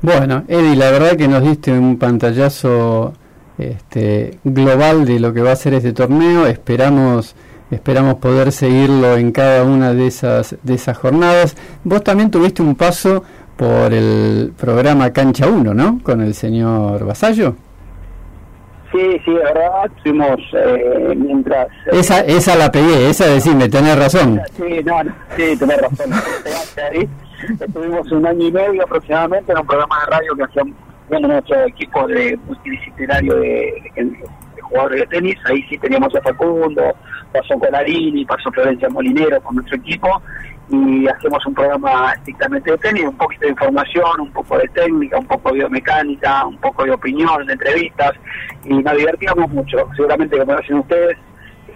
Bueno, 0.02 0.44
Eddie, 0.48 0.76
la 0.76 0.92
verdad 0.92 1.18
que 1.18 1.28
nos 1.28 1.44
diste 1.44 1.72
un 1.72 1.98
pantallazo 1.98 3.14
este, 3.58 4.40
global 4.44 5.06
de 5.06 5.20
lo 5.20 5.34
que 5.34 5.42
va 5.42 5.52
a 5.52 5.56
ser 5.56 5.74
este 5.74 5.92
torneo. 5.94 6.46
Esperamos 6.48 7.36
esperamos 7.72 8.16
poder 8.16 8.52
seguirlo 8.52 9.16
en 9.18 9.32
cada 9.32 9.64
una 9.64 9.94
de 9.94 10.08
esas 10.08 10.56
de 10.64 10.74
esas 10.74 10.98
jornadas. 10.98 11.56
Vos 11.84 12.04
también 12.04 12.32
tuviste 12.32 12.62
un 12.62 12.76
paso 12.76 13.24
por 13.58 13.94
el 13.94 14.54
programa 14.58 15.12
Cancha 15.12 15.48
1, 15.48 15.74
¿no? 15.74 16.00
Con 16.04 16.22
el 16.22 16.34
señor 16.34 17.06
Vasallo. 17.06 17.56
Sí, 18.92 19.22
sí, 19.24 19.32
verdad, 19.32 19.86
fuimos 20.02 20.40
eh, 20.54 21.14
mientras... 21.16 21.68
Esa 21.92 22.22
esa 22.22 22.56
la 22.56 22.72
pegué, 22.72 23.10
esa 23.12 23.28
decime, 23.28 23.70
tenés 23.70 23.96
razón. 24.00 24.42
Sí, 24.58 24.80
no, 24.84 25.04
no, 25.04 25.12
sí, 25.38 25.56
tenés 25.60 25.78
razón. 25.80 26.10
Estuvimos 27.60 28.12
un 28.12 28.26
año 28.26 28.48
y 28.48 28.52
medio 28.52 28.84
aproximadamente 28.84 29.52
en 29.52 29.60
un 29.60 29.68
programa 29.68 30.00
de 30.00 30.06
radio 30.18 30.36
que 30.36 30.44
hacíamos 30.44 30.74
nuestro 31.22 31.66
equipo 31.66 32.08
de 32.08 32.38
multidisciplinario 32.48 33.36
de, 33.36 33.74
de- 33.96 34.04
de 34.06 34.12
jugadores 34.70 35.02
de 35.02 35.08
tenis. 35.08 35.36
Ahí 35.46 35.62
sí 35.70 35.78
teníamos 35.78 36.16
a 36.16 36.22
Facundo, 36.22 36.96
pasó 37.34 37.60
Colarini, 37.60 38.26
pasó 38.26 38.52
Florencia 38.52 38.90
Molinero 38.90 39.42
con 39.42 39.56
nuestro 39.56 39.78
equipo 39.78 40.22
y 40.70 41.08
hacemos 41.08 41.44
un 41.48 41.54
programa 41.56 42.14
estrictamente 42.14 42.72
de 42.72 42.78
tenis, 42.78 43.04
un 43.06 43.18
poquito 43.18 43.46
de 43.46 43.52
información, 43.52 44.22
un 44.22 44.32
poco 44.32 44.58
de 44.58 44.68
técnica, 44.68 45.18
un 45.18 45.26
poco 45.26 45.50
de 45.50 45.56
biomecánica, 45.56 46.46
un 46.46 46.58
poco 46.58 46.86
de 46.86 46.92
opinión, 46.92 47.46
de 47.46 47.54
entrevistas 47.54 48.12
y 48.66 48.74
nos 48.76 48.96
divertíamos 48.96 49.50
mucho. 49.50 49.78
Seguramente 49.96 50.38
como 50.38 50.54
lo 50.54 50.60
hacen 50.60 50.78
ustedes, 50.78 51.18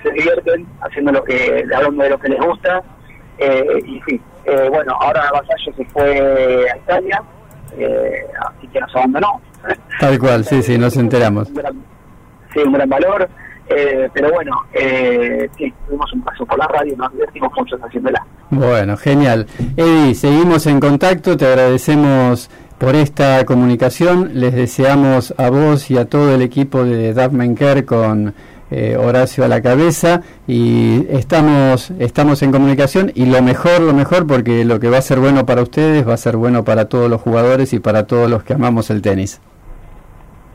se 0.04 0.12
divierten 0.12 0.68
haciendo 0.82 1.12
lo 1.12 1.24
que, 1.24 1.66
hablando 1.76 2.04
de 2.04 2.10
lo 2.10 2.20
que 2.20 2.30
les 2.30 2.40
gusta. 2.40 2.84
Eh, 3.40 3.80
y 3.86 4.02
sí, 4.02 4.22
eh, 4.46 4.68
bueno, 4.70 4.96
ahora 5.00 5.32
Vasallo 5.32 5.74
se 5.76 5.86
fue 5.86 6.70
a 6.70 6.78
Italia, 6.78 7.24
eh, 7.78 8.28
así 8.48 8.68
que 8.68 8.80
nos 8.80 8.96
abandonó. 8.96 9.42
Tal 10.00 10.20
cual, 10.20 10.44
sí, 10.44 10.62
sí, 10.62 10.78
nos 10.78 10.96
enteramos. 10.98 11.50
Sí, 12.54 12.60
un 12.66 12.74
gran 12.74 12.90
valor. 12.90 13.30
Eh, 13.70 14.10
pero 14.14 14.32
bueno, 14.32 14.66
eh, 14.74 15.50
sí, 15.58 15.74
tuvimos 15.88 16.12
un 16.14 16.22
paso 16.22 16.46
por 16.46 16.58
la 16.58 16.68
radio 16.68 16.96
nos 16.98 17.12
divertimos 17.14 17.52
mucho 17.58 17.78
haciéndola. 17.78 18.26
Bueno, 18.50 18.98
genial. 18.98 19.48
Eddie, 19.78 20.16
seguimos 20.16 20.68
en 20.68 20.80
contacto, 20.80 21.38
te 21.38 21.46
agradecemos 21.46 22.50
por 22.78 22.96
esta 22.96 23.46
comunicación, 23.46 24.32
les 24.34 24.54
deseamos 24.54 25.34
a 25.38 25.50
vos 25.50 25.90
y 25.90 25.98
a 25.98 26.06
todo 26.06 26.36
el 26.36 26.42
equipo 26.42 26.84
de 26.84 27.14
Daphne 27.14 27.56
Care 27.56 27.86
con 27.86 28.34
eh, 28.70 28.98
Horacio 28.98 29.46
a 29.46 29.48
la 29.48 29.62
cabeza 29.62 30.22
y 30.48 31.06
estamos, 31.10 31.92
estamos 32.00 32.42
en 32.42 32.52
comunicación 32.52 33.12
y 33.16 33.26
lo 33.26 33.42
mejor, 33.42 33.80
lo 33.80 33.94
mejor, 33.94 34.28
porque 34.28 34.66
lo 34.66 34.80
que 34.80 34.90
va 34.90 34.98
a 34.98 35.02
ser 35.02 35.20
bueno 35.20 35.46
para 35.46 35.62
ustedes 35.62 36.08
va 36.08 36.16
a 36.16 36.18
ser 36.18 36.36
bueno 36.36 36.66
para 36.66 36.90
todos 36.90 37.10
los 37.10 37.22
jugadores 37.22 37.72
y 37.72 37.80
para 37.80 38.08
todos 38.08 38.30
los 38.30 38.44
que 38.44 38.54
amamos 38.54 38.90
el 38.90 39.02
tenis. 39.02 39.40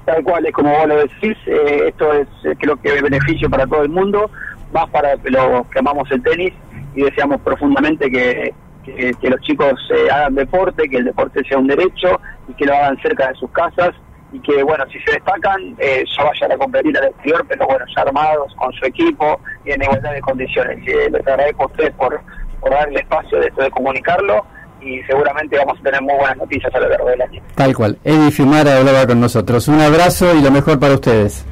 Tal 0.09 0.24
cual, 0.24 0.47
es 0.47 0.52
como 0.52 0.70
vos 0.70 0.89
lo 0.89 0.97
decís, 0.97 1.36
eh, 1.44 1.89
esto 1.89 2.14
es 2.14 2.26
eh, 2.44 2.55
creo 2.59 2.80
que 2.80 3.02
beneficio 3.02 3.51
para 3.51 3.66
todo 3.66 3.82
el 3.82 3.90
mundo, 3.90 4.30
más 4.72 4.89
para 4.89 5.16
los 5.16 5.66
que 5.66 5.78
amamos 5.80 6.10
el 6.10 6.22
tenis 6.22 6.55
y 6.94 7.02
deseamos 7.02 7.43
profundamente 7.43 8.10
que, 8.10 8.55
que, 8.86 9.28
los 9.28 9.39
chicos 9.43 9.74
eh, 9.94 10.10
hagan 10.10 10.35
deporte, 10.35 10.89
que 10.89 10.97
el 10.97 11.05
deporte 11.05 11.44
sea 11.47 11.59
un 11.59 11.66
derecho 11.66 12.18
y 12.48 12.55
que 12.55 12.64
lo 12.64 12.72
hagan 12.72 12.97
cerca 13.02 13.28
de 13.28 13.35
sus 13.35 13.51
casas 13.51 13.90
y 14.32 14.40
que, 14.40 14.62
bueno, 14.62 14.82
si 14.90 14.98
se 15.01 15.12
destacan, 15.12 15.76
eh, 15.76 16.05
ya 16.16 16.24
vayan 16.24 16.52
a 16.52 16.56
competir 16.56 16.97
al 16.97 17.09
exterior, 17.09 17.44
pero 17.47 17.66
bueno, 17.66 17.85
ya 17.94 18.01
armados 18.01 18.55
con 18.55 18.72
su 18.72 18.86
equipo 18.86 19.39
y 19.66 19.72
en 19.72 19.82
igualdad 19.82 20.14
de 20.14 20.22
condiciones. 20.22 20.86
Les 20.86 21.26
agradezco 21.26 21.64
a 21.64 21.66
ustedes 21.66 21.93
por, 21.97 22.18
por 22.60 22.70
darle 22.70 23.01
espacio 23.01 23.40
de 23.40 23.48
esto 23.48 23.62
de 23.62 23.70
comunicarlo 23.70 24.47
y 24.81 25.03
seguramente 25.03 25.57
vamos 25.59 25.79
a 25.79 25.83
tener 25.83 26.03
muy 26.03 26.15
buenas 26.15 26.37
noticias 26.37 26.75
a 26.75 26.81
lo 26.81 26.89
largo 26.89 27.09
del 27.09 27.23
año. 27.23 27.43
Tal 27.55 27.75
cual. 27.75 27.99
Eddie 28.05 28.31
Fimara 28.31 28.79
hablaba 28.79 29.07
con 29.07 29.21
nosotros. 29.21 29.69
Un 29.69 29.81
abrazo 29.81 30.35
y 30.35 30.43
lo 30.43 30.51
mejor 30.51 30.79
para 30.79 30.95
ustedes. 30.95 31.45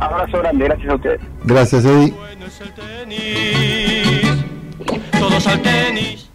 Abrazo 0.00 0.38
grande, 0.38 0.64
gracias 0.64 0.90
a 0.90 0.94
ustedes. 0.94 1.20
Gracias, 1.44 1.84
Eddie. 1.84 2.14
Todos 5.18 5.46
al 5.46 5.62
tenis. 5.62 6.30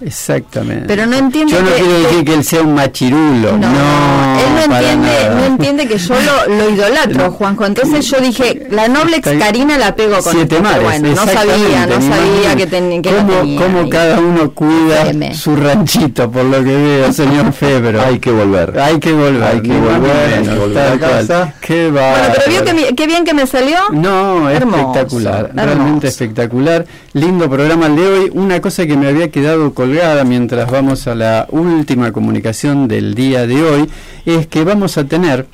Exactamente. 0.00 0.84
Pero 0.86 1.06
no 1.06 1.16
entiende 1.16 1.52
Yo 1.52 1.62
no 1.62 1.68
que- 1.68 1.74
quiero 1.74 1.98
decir 2.00 2.24
que 2.24 2.34
él 2.34 2.44
sea 2.44 2.62
un 2.62 2.74
machirulo, 2.74 3.56
no. 3.58 3.66
él 3.68 4.54
no 4.68 4.74
entiende, 4.74 5.10
no 5.34 5.44
entiende 5.44 5.86
que 5.88 5.98
yo 5.98 6.14
lo, 6.14 6.54
lo 6.56 6.70
idolatro, 6.70 7.32
Juanjo. 7.32 7.66
Entonces 7.66 8.06
yo 8.06 8.20
dije, 8.20 8.66
la 8.70 8.88
Noblex 8.88 9.26
Está- 9.26 9.46
Karina 9.46 9.78
la 9.78 9.94
pego 9.94 10.18
con 10.22 10.32
Siete 10.32 10.56
esto, 10.56 10.62
mares, 10.62 10.82
bueno, 10.82 11.08
no 11.10 11.26
sabía, 11.26 11.86
no 11.86 12.00
sabía 12.00 12.56
que, 12.56 12.66
ten- 12.66 13.02
que 13.02 13.10
¿Cómo, 13.14 13.32
tenía 13.40 13.60
cómo 13.60 13.88
cada 13.88 14.18
uno 14.20 14.50
cuida 14.52 15.12
su 15.34 15.56
ranchito, 15.56 16.30
por 16.30 16.44
lo 16.44 16.58
que 16.64 16.74
veo, 16.76 17.12
señor 17.12 17.52
Febro? 17.52 18.00
Hay 18.02 18.18
que 18.18 18.30
volver. 18.30 18.78
Hay 18.78 18.98
que 18.98 19.12
volver. 19.12 19.42
Hay 19.42 19.60
que 19.62 19.72
volver, 19.78 20.34
hay 20.82 20.98
que 20.98 20.98
casa. 20.98 21.54
Qué 21.60 21.90
Bueno, 21.90 22.16
pero 22.34 22.42
vio 22.50 22.64
que 22.64 22.74
mi- 22.74 22.94
qué 22.96 23.06
bien 23.06 23.24
que 23.24 23.34
me 23.34 23.46
salió. 23.46 23.76
No, 23.92 24.48
Hermoso, 24.50 24.82
espectacular, 24.92 25.46
hermoso. 25.50 25.66
realmente 25.66 26.08
espectacular. 26.08 26.86
Lindo 27.12 27.48
programa 27.50 27.86
el 27.86 27.96
de 27.96 28.06
hoy. 28.06 28.30
Una 28.34 28.60
cosa 28.60 28.86
que 28.86 28.96
me 28.96 29.08
había 29.08 29.30
quedado 29.30 29.61
colgada 29.70 30.24
mientras 30.24 30.70
vamos 30.70 31.06
a 31.06 31.14
la 31.14 31.46
última 31.50 32.12
comunicación 32.12 32.88
del 32.88 33.14
día 33.14 33.46
de 33.46 33.62
hoy 33.62 33.90
es 34.26 34.48
que 34.48 34.64
vamos 34.64 34.98
a 34.98 35.04
tener 35.04 35.46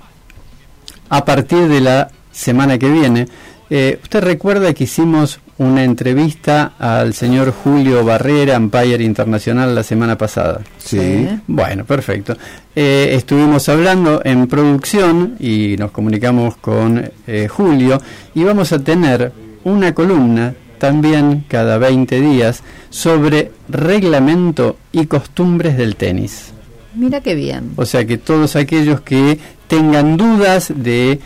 a 1.11 1.25
partir 1.25 1.69
de 1.69 1.81
la 1.81 2.09
semana 2.33 2.79
que 2.79 2.91
viene. 2.91 3.29
eh, 3.71 3.99
usted 4.03 4.23
recuerda 4.23 4.73
que 4.73 4.85
hicimos 4.85 5.41
una 5.59 5.85
entrevista 5.85 6.73
al 6.79 7.13
señor 7.15 7.53
Julio 7.53 8.05
Barrera, 8.05 8.55
Empire 8.55 9.05
Internacional, 9.05 9.75
la 9.75 9.83
semana 9.83 10.17
pasada. 10.17 10.61
Sí. 10.79 11.29
Bueno, 11.47 11.85
perfecto. 11.85 12.37
Eh, 12.75 13.11
estuvimos 13.13 13.69
hablando 13.69 14.23
en 14.25 14.47
producción 14.47 15.37
y 15.41 15.77
nos 15.79 15.91
comunicamos 15.91 16.57
con 16.57 17.11
eh, 17.27 17.49
Julio 17.49 18.01
y 18.35 18.45
vamos 18.45 18.73
a 18.73 18.79
tener 18.79 19.33
una 19.65 19.93
columna 19.93 20.55
también 20.79 21.45
cada 21.49 21.79
20 21.79 22.21
días 22.21 22.63
sobre 22.91 23.53
reglamento 23.69 24.77
y 24.93 25.07
costumbres 25.07 25.77
del 25.77 25.97
tenis. 25.97 26.53
Mira 26.95 27.21
qué 27.21 27.35
bien. 27.35 27.73
O 27.77 27.85
sea 27.85 28.05
que 28.07 28.19
todos 28.19 28.57
aquellos 28.57 29.01
que 29.03 29.39
tengan 29.69 30.17
dudas 30.17 30.73
del 30.75 31.21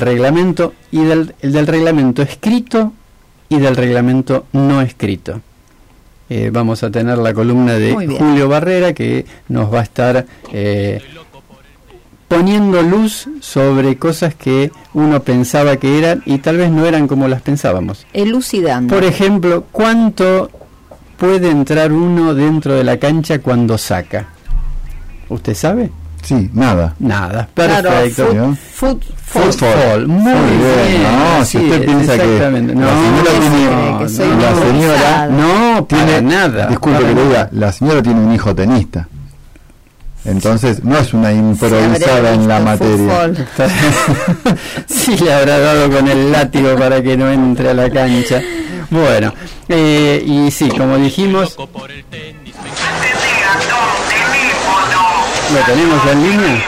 reglamento 0.00 0.72
y 0.90 1.02
del, 1.04 1.34
del 1.42 1.66
reglamento 1.66 2.22
escrito 2.22 2.92
y 3.48 3.58
del 3.58 3.76
reglamento 3.76 4.46
no 4.52 4.80
escrito. 4.80 5.40
Eh, 6.30 6.50
vamos 6.52 6.84
a 6.84 6.90
tener 6.92 7.18
la 7.18 7.34
columna 7.34 7.74
de. 7.74 7.92
Julio 7.92 8.48
Barrera 8.48 8.94
que 8.94 9.26
nos 9.48 9.74
va 9.74 9.80
a 9.80 9.82
estar 9.82 10.24
eh, 10.52 11.00
poniendo 12.30 12.80
luz 12.80 13.28
sobre 13.40 13.98
cosas 13.98 14.36
que 14.36 14.70
uno 14.94 15.20
pensaba 15.20 15.76
que 15.78 15.98
eran 15.98 16.22
y 16.26 16.38
tal 16.38 16.58
vez 16.58 16.70
no 16.70 16.86
eran 16.86 17.08
como 17.08 17.26
las 17.26 17.42
pensábamos. 17.42 18.06
Elucidando. 18.12 18.94
Por 18.94 19.02
ejemplo, 19.02 19.64
¿cuánto 19.72 20.48
puede 21.18 21.50
entrar 21.50 21.90
uno 21.92 22.32
dentro 22.32 22.74
de 22.74 22.84
la 22.84 22.98
cancha 22.98 23.40
cuando 23.40 23.76
saca? 23.76 24.28
¿Usted 25.28 25.54
sabe? 25.54 25.90
Sí, 26.22 26.48
nada. 26.54 26.94
Nada, 27.00 27.48
Claro, 27.54 27.88
perfecto. 27.90 28.56
fut- 28.78 29.02
Fútbol, 29.26 30.06
muy 30.06 30.22
Muy 30.32 30.32
bien, 30.32 31.00
bien. 31.00 31.02
no, 31.38 31.44
si 31.44 31.58
usted 31.58 31.80
es, 31.80 31.84
piensa 31.86 32.16
que 32.16 32.22
exactamente. 32.24 32.74
la 32.74 32.80
No, 32.80 32.88
señora 32.90 33.32
no, 33.32 33.40
tiene- 33.40 33.70
no, 33.70 33.98
que 33.98 34.02
la 34.04 34.08
señora 34.54 35.28
no, 35.28 35.84
tiene 35.84 36.22
nada. 36.22 36.66
Disculpe 36.66 36.98
que 37.06 37.14
le 37.14 37.24
diga, 37.24 37.48
la 37.52 37.72
señora 37.72 38.02
tiene 38.02 38.20
un 38.20 38.34
hijo 38.34 38.54
tenista. 38.54 39.08
Entonces, 40.24 40.84
no 40.84 40.98
es 40.98 41.14
una 41.14 41.32
improvisada 41.32 42.34
en 42.34 42.46
la 42.46 42.60
materia. 42.60 43.30
sí 44.86 45.16
le 45.16 45.32
habrá 45.32 45.58
dado 45.58 45.90
con 45.90 46.06
el 46.08 46.30
látigo 46.30 46.76
para 46.76 47.02
que 47.02 47.16
no 47.16 47.30
entre 47.30 47.70
a 47.70 47.74
la 47.74 47.90
cancha. 47.90 48.42
Bueno, 48.90 49.32
eh, 49.68 50.22
y 50.26 50.50
sí, 50.50 50.68
como 50.68 50.96
dijimos, 50.98 51.56
lo 51.56 51.66
tenemos 55.66 56.06
en 56.12 56.22
línea 56.30 56.64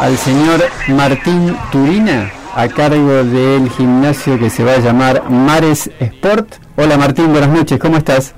al 0.00 0.16
señor 0.16 0.64
Martín 0.88 1.56
Turina 1.70 2.30
a 2.54 2.68
cargo 2.68 3.24
del 3.24 3.68
gimnasio 3.70 4.38
que 4.38 4.48
se 4.48 4.64
va 4.64 4.72
a 4.72 4.78
llamar 4.78 5.28
Mares 5.28 5.90
Sport. 6.00 6.54
Hola 6.76 6.96
Martín, 6.96 7.32
buenas 7.32 7.50
noches, 7.50 7.78
¿cómo 7.78 7.98
estás? 7.98 8.34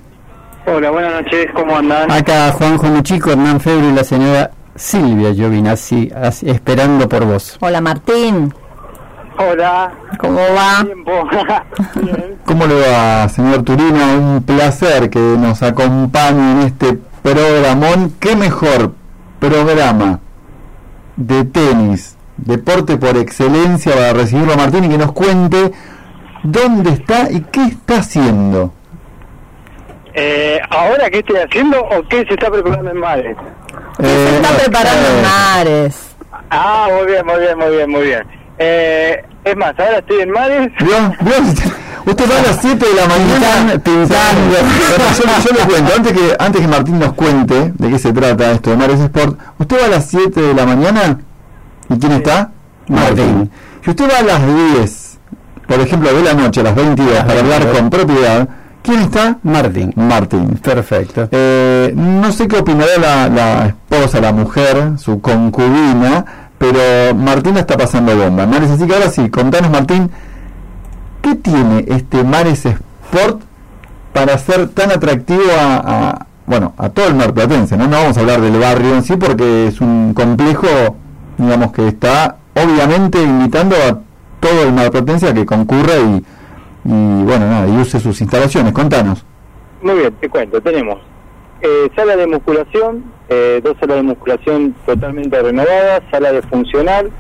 Hola, 0.71 0.91
buenas 0.91 1.23
noches, 1.23 1.47
¿cómo 1.55 1.77
andan? 1.79 2.11
Acá 2.11 2.53
Juanjo 2.53 2.89
Muchico, 2.89 3.31
Hernán 3.31 3.59
Febre 3.59 3.89
y 3.89 3.93
la 3.93 4.05
señora 4.05 4.51
Silvia 4.75 5.33
Giovinazzi 5.33 6.13
esperando 6.43 7.09
por 7.09 7.25
vos. 7.25 7.57
Hola 7.61 7.81
Martín, 7.81 8.53
Hola. 9.39 9.91
¿cómo 10.19 10.41
va? 10.41 10.87
¿Cómo 12.45 12.67
le 12.67 12.81
va, 12.83 13.29
señor 13.31 13.63
Turino? 13.63 13.99
Un 14.19 14.43
placer 14.43 15.09
que 15.09 15.19
nos 15.19 15.63
acompañe 15.63 16.53
en 16.53 16.59
este 16.67 16.99
programón. 17.23 18.13
¿Qué 18.21 18.37
mejor 18.37 18.93
programa 19.41 20.21
de 21.17 21.45
tenis, 21.45 22.19
deporte 22.37 22.99
por 22.99 23.17
excelencia 23.17 23.95
para 23.95 24.13
recibirlo 24.13 24.53
a 24.53 24.57
Martín 24.57 24.85
y 24.85 24.89
que 24.91 24.99
nos 24.99 25.13
cuente 25.13 25.73
dónde 26.43 26.91
está 26.91 27.31
y 27.31 27.41
qué 27.41 27.65
está 27.65 28.01
haciendo? 28.01 28.75
Eh, 30.21 30.61
¿Ahora 30.71 31.09
qué 31.11 31.21
estoy 31.21 31.37
haciendo 31.37 31.81
o 31.81 32.03
qué 32.09 32.25
se 32.27 32.35
está 32.35 32.51
preparando 32.51 32.91
en 32.91 32.99
Mares? 32.99 33.37
Se 34.01 34.37
está 34.37 34.49
preparando 34.49 35.07
en 35.07 35.23
Mares. 35.23 36.17
Ah, 36.51 36.89
muy 36.91 37.07
bien, 37.07 37.25
muy 37.25 37.39
bien, 37.39 37.57
muy 37.57 37.77
bien, 37.77 37.91
muy 37.91 38.03
bien. 38.03 38.27
Eh, 38.59 39.25
es 39.45 39.57
más, 39.57 39.79
ahora 39.79 39.99
estoy 39.99 40.23
en 40.23 40.31
Mares. 40.33 40.73
¿Vio? 40.81 40.97
¿Vio? 41.21 41.35
Usted 42.05 42.25
va 42.29 42.39
a 42.39 42.43
las 42.43 42.61
7 42.61 42.85
de 42.85 42.95
la 42.95 43.07
mañana 43.07 43.73
pintando. 43.75 44.57
yo, 44.59 45.51
yo 45.51 45.57
le 45.57 45.73
cuento, 45.73 45.93
antes 45.95 46.13
que, 46.13 46.37
antes 46.37 46.61
que 46.63 46.69
Martín 46.69 46.99
nos 46.99 47.13
cuente 47.13 47.73
de 47.77 47.89
qué 47.89 47.99
se 48.01 48.13
trata 48.13 48.51
esto 48.51 48.71
de 48.71 48.77
Mares 48.77 48.99
Sport, 48.99 49.39
usted 49.59 49.81
va 49.81 49.85
a 49.85 49.89
las 49.89 50.11
7 50.11 50.41
de 50.41 50.55
la 50.55 50.67
mañana 50.67 51.21
y 51.91 51.97
¿quién 51.97 52.13
está? 52.13 52.51
Martín. 52.89 53.53
Si 53.85 53.91
usted 53.91 54.11
va 54.11 54.19
a 54.19 54.23
las 54.23 54.41
10, 54.81 55.19
por 55.69 55.79
ejemplo, 55.79 56.13
de 56.13 56.23
la 56.25 56.35
noche, 56.35 56.61
a 56.61 56.65
las 56.65 56.75
22, 56.75 57.23
para 57.23 57.39
hablar 57.39 57.71
con 57.71 57.89
propiedad, 57.89 58.49
¿quién 58.89 59.01
está? 59.01 59.37
Martín. 59.43 59.93
Martín. 59.97 60.59
Perfecto. 60.63 61.29
Eh, 61.31 61.93
no 61.95 62.33
sé 62.33 62.49
qué 62.49 62.57
opinará 62.57 63.29
la, 63.29 63.67
esposa, 63.67 64.19
la 64.19 64.33
mujer, 64.33 64.99
su 64.99 65.21
concubina, 65.21 66.25
pero 66.57 67.15
Martín 67.15 67.55
la 67.55 67.61
está 67.61 67.77
pasando 67.77 68.17
bomba. 68.17 68.47
Mares, 68.47 68.71
así 68.71 68.87
que 68.87 68.95
ahora 68.95 69.11
sí, 69.11 69.29
contanos 69.29 69.71
Martín, 69.71 70.11
¿qué 71.21 71.35
tiene 71.35 71.85
este 71.89 72.25
Mares 72.25 72.65
Sport 72.65 73.43
para 74.15 74.39
ser 74.39 74.69
tan 74.69 74.91
atractivo 74.91 75.43
a, 75.61 75.77
a, 75.77 76.27
bueno, 76.47 76.73
a 76.79 76.89
todo 76.89 77.09
el 77.09 77.15
marplatense? 77.15 77.77
¿no? 77.77 77.89
no 77.89 77.99
vamos 77.99 78.17
a 78.17 78.21
hablar 78.21 78.41
del 78.41 78.59
barrio 78.59 78.95
en 78.95 79.03
sí 79.03 79.17
porque 79.17 79.67
es 79.67 79.83
un 79.83 80.15
complejo, 80.15 80.67
digamos, 81.37 81.73
que 81.73 81.89
está 81.89 82.37
obviamente 82.55 83.23
invitando 83.23 83.77
a 83.77 83.99
todo 84.41 84.63
el 84.63 84.73
marplatense 84.73 85.29
a 85.29 85.35
que 85.35 85.45
concurra 85.45 85.95
y, 85.99 86.25
y 86.89 87.23
bueno, 87.25 87.47
nada, 87.47 87.69
y 87.69 87.77
use 87.77 88.01
sus 88.01 88.19
instalaciones. 88.21 88.73
Contanos. 88.73 89.25
Muy 89.83 89.99
bien, 89.99 90.13
te 90.21 90.29
cuento, 90.29 90.61
tenemos 90.61 90.99
eh, 91.61 91.89
sala 91.95 92.17
de 92.17 92.27
musculación, 92.27 93.05
eh, 93.29 93.61
dos 93.63 93.77
salas 93.79 93.99
de 93.99 94.03
musculación 94.05 94.75
totalmente 94.87 95.41
renovadas, 95.41 96.03
sala 96.11 96.33
de 96.33 96.43
funcional, 96.43 97.11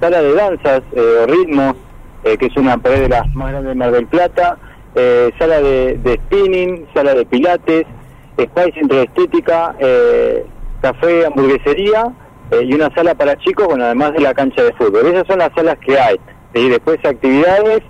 sala 0.00 0.20
de 0.20 0.34
danzas 0.34 0.82
eh, 0.92 1.26
ritmos, 1.28 1.76
eh, 2.24 2.36
que 2.36 2.46
es 2.46 2.56
una 2.56 2.80
ahí 2.84 3.00
de 3.00 3.08
las 3.08 3.32
más 3.34 3.50
grandes 3.50 3.70
de 3.70 3.74
Mar 3.76 3.92
del 3.92 4.06
Plata, 4.06 4.58
eh, 4.94 5.30
sala 5.38 5.60
de, 5.60 6.20
spinning, 6.24 6.86
sala 6.94 7.14
de 7.14 7.24
pilates, 7.24 7.86
spa 8.36 8.66
y 8.66 8.72
centro 8.72 8.98
de 8.98 9.04
estética, 9.04 9.74
eh, 9.78 10.46
café, 10.80 11.26
hamburguesería 11.26 12.12
y 12.60 12.74
una 12.74 12.94
sala 12.94 13.14
para 13.14 13.36
chicos, 13.38 13.66
bueno, 13.66 13.84
además 13.84 14.12
de 14.12 14.20
la 14.20 14.34
cancha 14.34 14.62
de 14.62 14.74
fútbol. 14.74 15.06
Esas 15.06 15.26
son 15.26 15.38
las 15.38 15.50
salas 15.54 15.78
que 15.78 15.98
hay. 15.98 16.20
Y 16.52 16.68
después 16.68 16.98
actividades, 17.02 17.80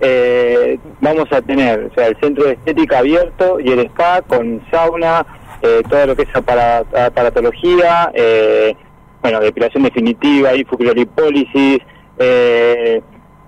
eh, 0.00 0.78
vamos 1.00 1.30
a 1.32 1.40
tener 1.42 1.88
o 1.90 1.94
sea, 1.94 2.08
el 2.08 2.16
centro 2.20 2.44
de 2.44 2.52
estética 2.52 2.98
abierto 2.98 3.58
y 3.60 3.70
el 3.70 3.80
spa 3.86 4.22
con 4.22 4.60
sauna, 4.70 5.24
eh, 5.62 5.82
todo 5.88 6.06
lo 6.06 6.16
que 6.16 6.22
es 6.22 6.28
apara- 6.34 6.84
aparatología, 7.06 8.10
eh, 8.14 8.74
bueno, 9.22 9.40
depilación 9.40 9.84
definitiva, 9.84 10.54
hipocloripólisis, 10.54 11.78
eh, 12.18 13.00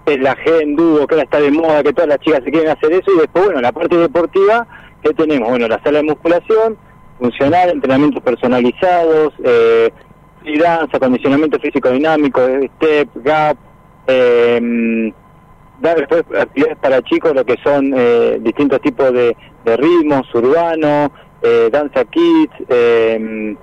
es 0.06 0.20
la 0.20 0.36
G 0.36 0.62
enduro, 0.62 1.06
que 1.06 1.14
ahora 1.14 1.24
está 1.24 1.40
de 1.40 1.50
moda, 1.50 1.82
que 1.82 1.92
todas 1.92 2.08
las 2.08 2.20
chicas 2.20 2.40
se 2.44 2.50
quieren 2.50 2.70
hacer 2.70 2.92
eso, 2.92 3.10
y 3.14 3.18
después, 3.18 3.44
bueno, 3.46 3.60
la 3.60 3.72
parte 3.72 3.96
deportiva, 3.96 4.66
que 5.02 5.12
tenemos? 5.12 5.48
Bueno, 5.50 5.68
la 5.68 5.82
sala 5.82 5.98
de 5.98 6.04
musculación, 6.04 6.78
funcional, 7.18 7.70
entrenamientos 7.70 8.22
personalizados, 8.22 9.34
eh, 9.44 9.90
free 10.42 10.58
dance, 10.58 10.96
acondicionamiento 10.96 11.58
físico 11.58 11.90
dinámico, 11.90 12.40
step, 12.76 13.08
gap, 13.16 13.56
eh, 14.06 15.12
dar 15.80 15.96
después 15.96 16.24
actividades 16.38 16.78
para 16.78 17.02
chicos, 17.02 17.34
lo 17.34 17.44
que 17.44 17.56
son 17.62 17.92
eh, 17.96 18.38
distintos 18.40 18.80
tipos 18.80 19.12
de, 19.12 19.36
de 19.64 19.76
ritmos, 19.76 20.26
urbano, 20.34 21.12
eh, 21.42 21.68
danza 21.70 22.04
kids, 22.04 22.52
eh, 22.68 23.54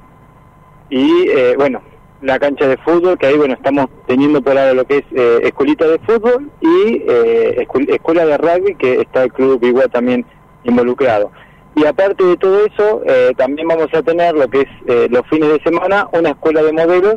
y 0.89 1.55
bueno, 1.57 1.81
la 2.21 2.37
cancha 2.39 2.67
de 2.67 2.77
fútbol, 2.77 3.17
que 3.17 3.25
ahí 3.27 3.37
bueno, 3.37 3.55
estamos 3.55 3.87
teniendo 4.07 4.41
por 4.41 4.57
ahora 4.57 4.73
lo 4.73 4.85
que 4.85 4.97
es 4.97 5.03
eh, 5.15 5.39
escuelita 5.43 5.87
de 5.87 5.99
fútbol 5.99 6.49
y 6.61 7.03
eh, 7.07 7.65
escu- 7.67 7.89
escuela 7.89 8.25
de 8.25 8.37
rugby, 8.37 8.75
que 8.75 9.01
está 9.01 9.23
el 9.23 9.33
club 9.33 9.63
igual 9.63 9.89
también 9.89 10.25
involucrado. 10.63 11.31
Y 11.75 11.85
aparte 11.85 12.23
de 12.23 12.37
todo 12.37 12.63
eso, 12.67 13.01
también 13.35 13.67
vamos 13.67 13.87
a 13.93 14.03
tener 14.03 14.35
lo 14.35 14.47
que 14.47 14.61
es 14.61 15.09
los 15.11 15.25
fines 15.27 15.49
de 15.49 15.59
semana, 15.63 16.07
una 16.13 16.29
escuela 16.29 16.61
de 16.61 16.71
modelos 16.71 17.15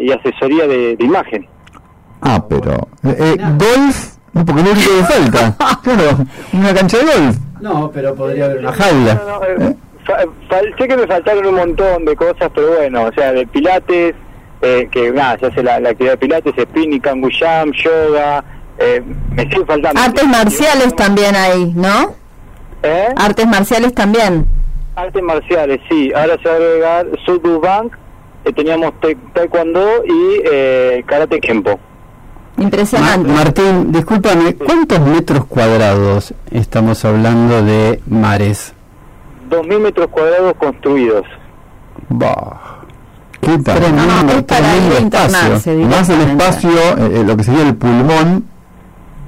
y 0.00 0.12
asesoría 0.12 0.68
de, 0.68 0.94
de 0.94 1.04
imagen. 1.04 1.48
Ah, 2.22 2.44
pero. 2.48 2.72
eh, 3.04 3.16
eh, 3.18 3.36
golf, 3.58 4.14
no, 4.32 4.44
porque 4.44 4.60
es 4.62 4.66
lo 4.66 4.72
único 4.72 4.90
que 4.90 5.04
falta. 5.04 5.56
Claro, 5.82 6.18
una 6.52 6.74
cancha 6.74 6.98
de 6.98 7.04
golf. 7.04 7.36
No, 7.60 7.90
pero 7.92 8.14
podría 8.14 8.44
haber 8.46 8.58
Una 8.58 8.72
jaula. 8.72 9.14
No, 9.14 9.40
no, 9.40 9.44
eh, 9.70 9.76
fa- 10.04 10.24
fal- 10.48 10.78
sé 10.78 10.88
que 10.88 10.96
me 10.96 11.06
faltaron 11.06 11.46
un 11.46 11.54
montón 11.54 12.04
de 12.04 12.14
cosas, 12.16 12.50
pero 12.54 12.76
bueno, 12.76 13.04
o 13.04 13.12
sea, 13.12 13.32
de 13.32 13.46
pilates, 13.46 14.14
eh, 14.62 14.88
que 14.90 15.10
nada, 15.12 15.38
se 15.38 15.46
hace 15.46 15.62
la, 15.62 15.80
la 15.80 15.90
actividad 15.90 16.12
de 16.14 16.18
pilates, 16.18 16.54
spinning, 16.60 17.00
kangoo 17.00 17.30
jam, 17.38 17.72
yoga, 17.72 18.44
eh, 18.78 19.02
me 19.30 19.42
sigue 19.44 19.64
faltando. 19.66 20.00
Artes 20.00 20.26
marciales 20.26 20.94
también 20.96 21.34
hay, 21.34 21.72
¿no? 21.74 22.14
¿Eh? 22.82 23.08
Artes 23.16 23.46
marciales 23.46 23.92
también. 23.94 24.46
Artes 24.94 25.22
marciales, 25.22 25.80
sí. 25.88 26.12
Ahora 26.14 26.36
se 26.42 26.48
va 26.48 26.54
a 26.54 26.56
agregar 26.58 27.06
Sudo 27.26 27.60
Bank, 27.60 27.92
eh, 28.44 28.52
teníamos 28.52 28.92
te- 29.00 29.16
taekwondo 29.34 30.04
y 30.04 30.42
eh, 30.44 31.02
karate 31.06 31.40
kempo. 31.40 31.78
Impresionante. 32.58 33.32
Martín, 33.32 33.92
discúlpame, 33.92 34.54
¿cuántos 34.54 35.00
metros 35.00 35.44
cuadrados 35.46 36.34
estamos 36.50 37.04
hablando 37.04 37.62
de 37.62 38.00
mares? 38.06 38.74
2.000 39.50 39.80
metros 39.80 40.08
cuadrados 40.08 40.54
construidos. 40.58 41.24
Bah. 42.08 42.78
¿Qué? 43.40 43.58
Tremendo, 43.58 44.22
No, 44.24 44.32
es 44.32 44.42
para 44.42 44.72
a 44.72 45.00
internarse 45.00 45.74
Más 45.76 46.08
el 46.08 46.20
espacio, 46.22 46.70
eh, 46.70 47.20
eh, 47.20 47.24
lo 47.24 47.36
que 47.36 47.44
sería 47.44 47.62
el 47.68 47.76
pulmón 47.76 48.44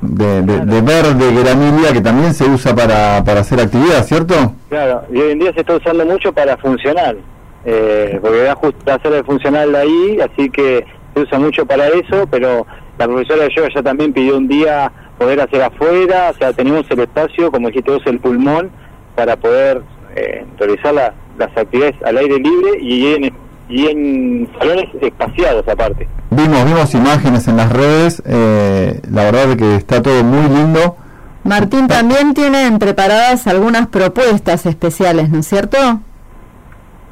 de, 0.02 0.42
de, 0.42 0.60
de 0.66 0.80
verde 0.80 1.42
gramínea, 1.42 1.92
que 1.92 2.00
también 2.00 2.34
se 2.34 2.44
usa 2.44 2.74
para, 2.74 3.22
para 3.24 3.40
hacer 3.40 3.60
actividad, 3.60 4.04
¿cierto? 4.04 4.54
Claro, 4.68 5.02
y 5.12 5.18
hoy 5.18 5.32
en 5.32 5.38
día 5.38 5.52
se 5.52 5.60
está 5.60 5.76
usando 5.76 6.04
mucho 6.04 6.32
para 6.32 6.56
funcional, 6.56 7.18
eh, 7.64 8.18
porque 8.20 8.42
da 8.42 8.54
justo 8.54 8.92
hacer 8.92 9.12
el 9.12 9.24
funcional 9.24 9.74
ahí, 9.74 10.18
así 10.20 10.50
que 10.50 10.84
se 11.14 11.20
usa 11.20 11.38
mucho 11.38 11.66
para 11.66 11.86
eso, 11.88 12.26
pero 12.30 12.66
la 13.00 13.06
profesora 13.06 13.44
de 13.44 13.50
yoga 13.56 13.68
ya 13.74 13.82
también 13.82 14.12
pidió 14.12 14.36
un 14.36 14.46
día 14.46 14.92
poder 15.18 15.40
hacer 15.40 15.62
afuera, 15.62 16.30
o 16.34 16.38
sea, 16.38 16.52
tenemos 16.52 16.84
el 16.90 17.00
espacio, 17.00 17.50
como 17.50 17.68
dijiste 17.68 17.90
vos, 17.90 18.02
el 18.06 18.18
pulmón, 18.20 18.70
para 19.16 19.36
poder 19.36 19.82
eh, 20.14 20.44
realizar 20.58 20.92
la- 20.94 21.14
las 21.38 21.56
actividades 21.56 21.96
al 22.04 22.18
aire 22.18 22.36
libre 22.38 22.70
y 22.80 23.06
en, 23.14 23.32
y 23.70 23.86
en 23.86 24.48
salones 24.58 24.86
espaciados 25.00 25.66
aparte. 25.66 26.06
Vimos, 26.30 26.64
vimos 26.66 26.94
imágenes 26.94 27.48
en 27.48 27.56
las 27.56 27.72
redes, 27.72 28.22
eh, 28.26 29.00
la 29.10 29.24
verdad 29.24 29.56
que 29.56 29.76
está 29.76 30.02
todo 30.02 30.22
muy 30.22 30.48
lindo. 30.54 30.96
Martín, 31.44 31.88
también 31.88 32.34
tienen 32.34 32.78
preparadas 32.78 33.46
algunas 33.46 33.86
propuestas 33.86 34.66
especiales, 34.66 35.30
¿no 35.30 35.38
es 35.40 35.46
cierto? 35.48 35.78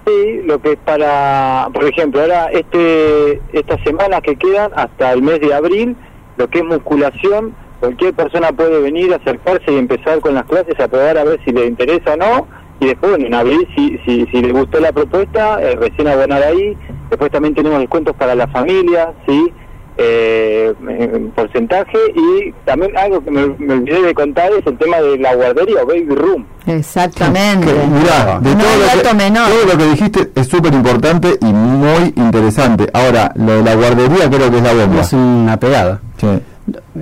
Sí, 0.08 0.40
lo 0.46 0.58
que 0.58 0.72
es 0.72 0.78
para, 0.86 1.68
por 1.74 1.84
ejemplo, 1.84 2.22
ahora 2.22 2.46
este 2.46 3.42
estas 3.52 3.78
semanas 3.84 4.22
que 4.22 4.36
quedan 4.36 4.70
hasta 4.74 5.12
el 5.12 5.20
mes 5.20 5.38
de 5.40 5.52
abril, 5.52 5.96
lo 6.38 6.48
que 6.48 6.60
es 6.60 6.64
musculación, 6.64 7.54
cualquier 7.78 8.14
persona 8.14 8.50
puede 8.52 8.80
venir, 8.80 9.12
acercarse 9.12 9.70
y 9.70 9.76
empezar 9.76 10.20
con 10.20 10.34
las 10.34 10.46
clases, 10.46 10.80
a 10.80 10.88
probar 10.88 11.18
a 11.18 11.24
ver 11.24 11.38
si 11.44 11.52
le 11.52 11.66
interesa 11.66 12.14
o 12.14 12.16
no, 12.16 12.48
y 12.80 12.86
después 12.86 13.12
bueno, 13.12 13.26
en 13.26 13.34
abril 13.34 13.68
si, 13.76 13.98
si, 14.06 14.24
si 14.32 14.40
le 14.40 14.50
gustó 14.50 14.80
la 14.80 14.92
propuesta, 14.92 15.60
eh, 15.60 15.76
recién 15.76 16.08
abonar 16.08 16.42
ahí, 16.42 16.74
después 17.10 17.30
también 17.30 17.54
tenemos 17.54 17.78
descuentos 17.78 18.16
para 18.16 18.34
la 18.34 18.46
familia, 18.46 19.12
sí, 19.26 19.52
eh, 19.98 20.72
en 20.88 21.30
porcentaje, 21.32 21.98
y 22.14 22.52
también 22.64 22.96
algo 22.96 23.22
que 23.22 23.30
me, 23.30 23.46
me 23.58 23.74
olvidé 23.74 24.00
de 24.02 24.14
contar 24.14 24.52
es 24.52 24.64
el 24.66 24.78
tema 24.78 24.98
de 25.00 25.18
la 25.18 25.34
guardería 25.34 25.82
o 25.82 25.86
baby 25.86 26.14
room. 26.14 26.46
Exactamente. 26.66 27.66
Que, 27.66 27.86
mirá, 27.86 28.38
de 28.40 28.54
No 28.54 28.62
todo, 28.62 28.96
lo 28.96 29.02
que, 29.02 29.14
menor. 29.14 29.48
todo 29.48 29.72
lo 29.72 29.78
que 29.78 29.90
dijiste 29.90 30.30
es 30.34 30.46
súper 30.48 30.72
importante 30.72 31.36
y 31.40 31.46
muy 31.52 32.12
interesante. 32.16 32.86
Ahora, 32.92 33.32
lo 33.34 33.52
de 33.56 33.62
la 33.62 33.74
guardería 33.74 34.30
creo 34.30 34.50
que 34.50 34.56
es 34.58 34.62
la 34.62 34.72
bomba. 34.74 35.00
Es 35.00 35.12
una 35.12 35.58
pegada. 35.58 36.00
Sí. 36.18 36.26
Eh, 36.28 36.40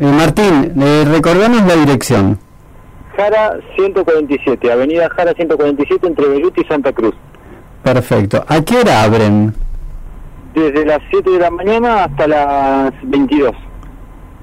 Martín, 0.00 0.72
eh, 0.80 1.04
recordamos 1.10 1.62
la 1.66 1.74
dirección. 1.76 2.38
Jara 3.16 3.58
147, 3.76 4.70
Avenida 4.72 5.08
Jara 5.10 5.32
147 5.34 6.06
entre 6.06 6.28
Beruti 6.28 6.60
y 6.62 6.64
Santa 6.64 6.92
Cruz. 6.92 7.14
Perfecto. 7.82 8.44
¿A 8.48 8.60
qué 8.62 8.78
hora 8.78 9.02
abren? 9.04 9.54
Desde 10.56 10.86
las 10.86 11.02
7 11.10 11.30
de 11.32 11.38
la 11.38 11.50
mañana 11.50 12.04
hasta 12.04 12.26
las 12.26 12.92
22. 13.02 13.52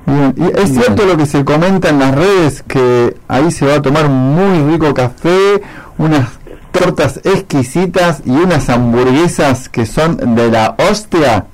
Bien, 0.06 0.36
Y 0.38 0.60
es 0.60 0.72
cierto 0.72 1.08
lo 1.08 1.18
que 1.18 1.26
se 1.26 1.44
comenta 1.44 1.90
en 1.90 1.98
las 1.98 2.14
redes 2.14 2.62
que 2.62 3.18
ahí 3.28 3.50
se 3.50 3.66
va 3.66 3.76
a 3.78 3.82
tomar 3.82 4.06
un 4.06 4.36
muy 4.36 4.72
rico 4.72 4.94
café, 4.94 5.64
unas 5.98 6.38
tortas 6.72 7.20
exquisitas 7.24 8.22
y 8.26 8.30
unas 8.30 8.70
hamburguesas 8.70 9.70
que 9.70 9.88
son 9.88 10.36
de 10.36 10.52
la 10.52 10.76
hostia. 10.78 11.48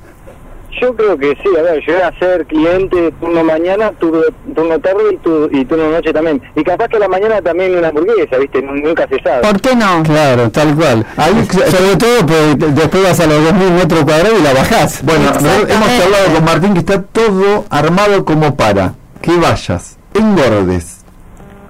Yo 0.82 0.96
creo 0.96 1.18
que 1.18 1.36
sí, 1.44 1.50
a 1.58 1.62
ver, 1.62 1.80
llegué 1.86 2.02
a 2.04 2.18
ser 2.20 2.46
cliente 2.46 3.12
turno 3.20 3.44
mañana, 3.44 3.92
turno, 4.00 4.22
turno 4.56 4.80
tarde 4.80 5.04
y, 5.14 5.18
tu- 5.18 5.50
y 5.52 5.66
turno 5.66 5.90
noche 5.92 6.14
también. 6.14 6.42
Y 6.56 6.64
capaz 6.64 6.88
que 6.88 6.98
a 6.98 7.00
la 7.00 7.08
mañana 7.08 7.42
también 7.42 7.78
una 7.78 7.90
hamburguesa, 7.90 8.38
¿viste? 8.38 8.62
Nu- 8.62 8.76
Nunca 8.76 9.08
se 9.08 9.20
sabe. 9.22 9.42
¿Por 9.42 9.60
qué 9.62 9.76
no? 9.76 10.04
Claro, 10.04 10.50
tal 10.52 10.76
cual. 10.76 11.06
Ahí, 11.18 11.46
sobre 11.52 11.98
todo, 11.98 12.26
pues, 12.26 12.58
de- 12.60 12.72
después 12.72 13.04
vas 13.04 13.20
a 13.20 13.28
los 13.28 13.44
2.000 13.44 13.72
metros 13.72 14.04
cuadrados 14.04 14.40
y 14.40 14.44
la 14.44 14.54
bajás. 14.54 15.04
Bueno, 15.04 15.24
hemos 15.30 15.90
hablado 16.06 16.34
con 16.36 16.46
Martín 16.46 16.74
que 16.74 16.80
está 16.80 17.02
todo 17.02 17.66
armado 17.70 18.24
como 18.26 18.56
para 18.56 18.94
que 19.22 19.36
vayas, 19.38 19.98
engordes, 20.14 21.04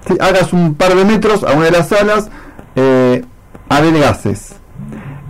que 0.06 0.14
hagas 0.22 0.52
un 0.52 0.74
par 0.74 0.94
de 0.94 1.04
metros 1.04 1.42
a 1.42 1.52
una 1.52 1.64
de 1.66 1.70
las 1.72 1.88
salas, 1.88 2.30
eh, 2.76 3.24
adelgaces, 3.68 4.54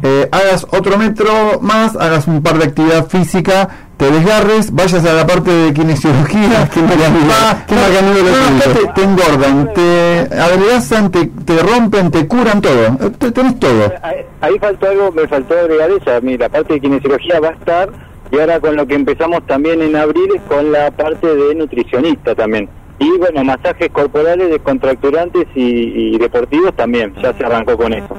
eh, 0.03 0.29
hagas 0.33 0.67
otro 0.71 0.97
metro 0.99 1.31
más, 1.61 1.97
hagas 1.97 2.27
un 2.27 2.43
par 2.43 2.59
de 2.59 2.65
actividad 2.65 3.07
física, 3.09 3.69
te 3.97 4.11
desgarres, 4.11 4.73
vayas 4.73 5.05
a 5.05 5.13
la 5.13 5.27
parte 5.27 5.51
de 5.51 5.73
kinesiología, 5.75 6.69
Ah, 6.73 7.65
tuyo. 7.67 8.73
te, 8.75 8.87
te 8.95 9.03
engordan, 9.05 9.73
te 9.75 10.29
adelgazan, 10.41 11.11
te, 11.11 11.27
te 11.45 11.59
rompen, 11.63 12.11
te 12.11 12.27
curan 12.27 12.61
todo, 12.61 12.87
Eh, 13.01 13.11
te- 13.19 13.31
tenés 13.31 13.59
todo. 13.61 13.93
Ahí, 14.03 14.17
ahí 14.41 14.59
faltó 14.59 14.89
algo, 14.89 15.13
me 15.13 15.27
faltó 15.29 15.55
agregar 15.59 15.91
eso. 15.91 16.15
A 16.15 16.21
mí 16.21 16.37
la 16.39 16.49
parte 16.49 16.75
de 16.75 16.81
kinesiología 16.81 17.41
va 17.41 17.49
a 17.49 17.53
estar 17.53 17.91
y 18.33 18.39
ahora 18.39 18.61
con 18.61 18.77
lo 18.77 18.87
que 18.87 18.95
empezamos 18.95 19.47
también 19.47 19.83
en 19.83 19.97
abril 19.97 20.31
es 20.35 20.43
con 20.43 20.73
la 20.73 20.91
parte 20.91 21.27
de 21.35 21.55
nutricionista 21.55 22.35
también. 22.35 22.69
Y 22.99 23.11
bueno, 23.19 23.43
masajes 23.45 23.89
corporales 23.93 24.51
descontracturantes 24.51 25.47
y, 25.55 26.15
y 26.15 26.19
deportivos 26.19 26.75
también, 26.77 27.15
ya 27.23 27.33
se 27.37 27.45
arrancó 27.45 27.77
con 27.77 27.93
eso. 27.95 28.17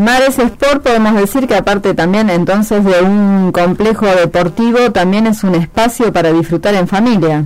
Mares 0.00 0.38
Sport 0.38 0.82
podemos 0.82 1.14
decir 1.14 1.46
que 1.46 1.54
aparte 1.54 1.92
también 1.92 2.30
entonces 2.30 2.82
de 2.84 3.02
un 3.02 3.52
complejo 3.52 4.06
deportivo, 4.06 4.90
también 4.92 5.26
es 5.26 5.44
un 5.44 5.54
espacio 5.54 6.10
para 6.10 6.32
disfrutar 6.32 6.74
en 6.74 6.88
familia. 6.88 7.44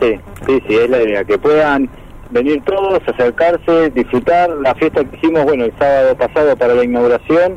Sí, 0.00 0.18
sí, 0.46 0.62
sí, 0.66 0.74
es 0.74 0.90
la 0.90 1.00
idea, 1.00 1.22
que 1.22 1.38
puedan 1.38 1.88
venir 2.30 2.60
todos, 2.64 3.00
acercarse, 3.06 3.90
disfrutar. 3.90 4.50
La 4.50 4.74
fiesta 4.74 5.04
que 5.04 5.16
hicimos, 5.16 5.44
bueno, 5.44 5.64
el 5.64 5.72
sábado 5.78 6.16
pasado 6.16 6.56
para 6.56 6.74
la 6.74 6.82
inauguración, 6.82 7.56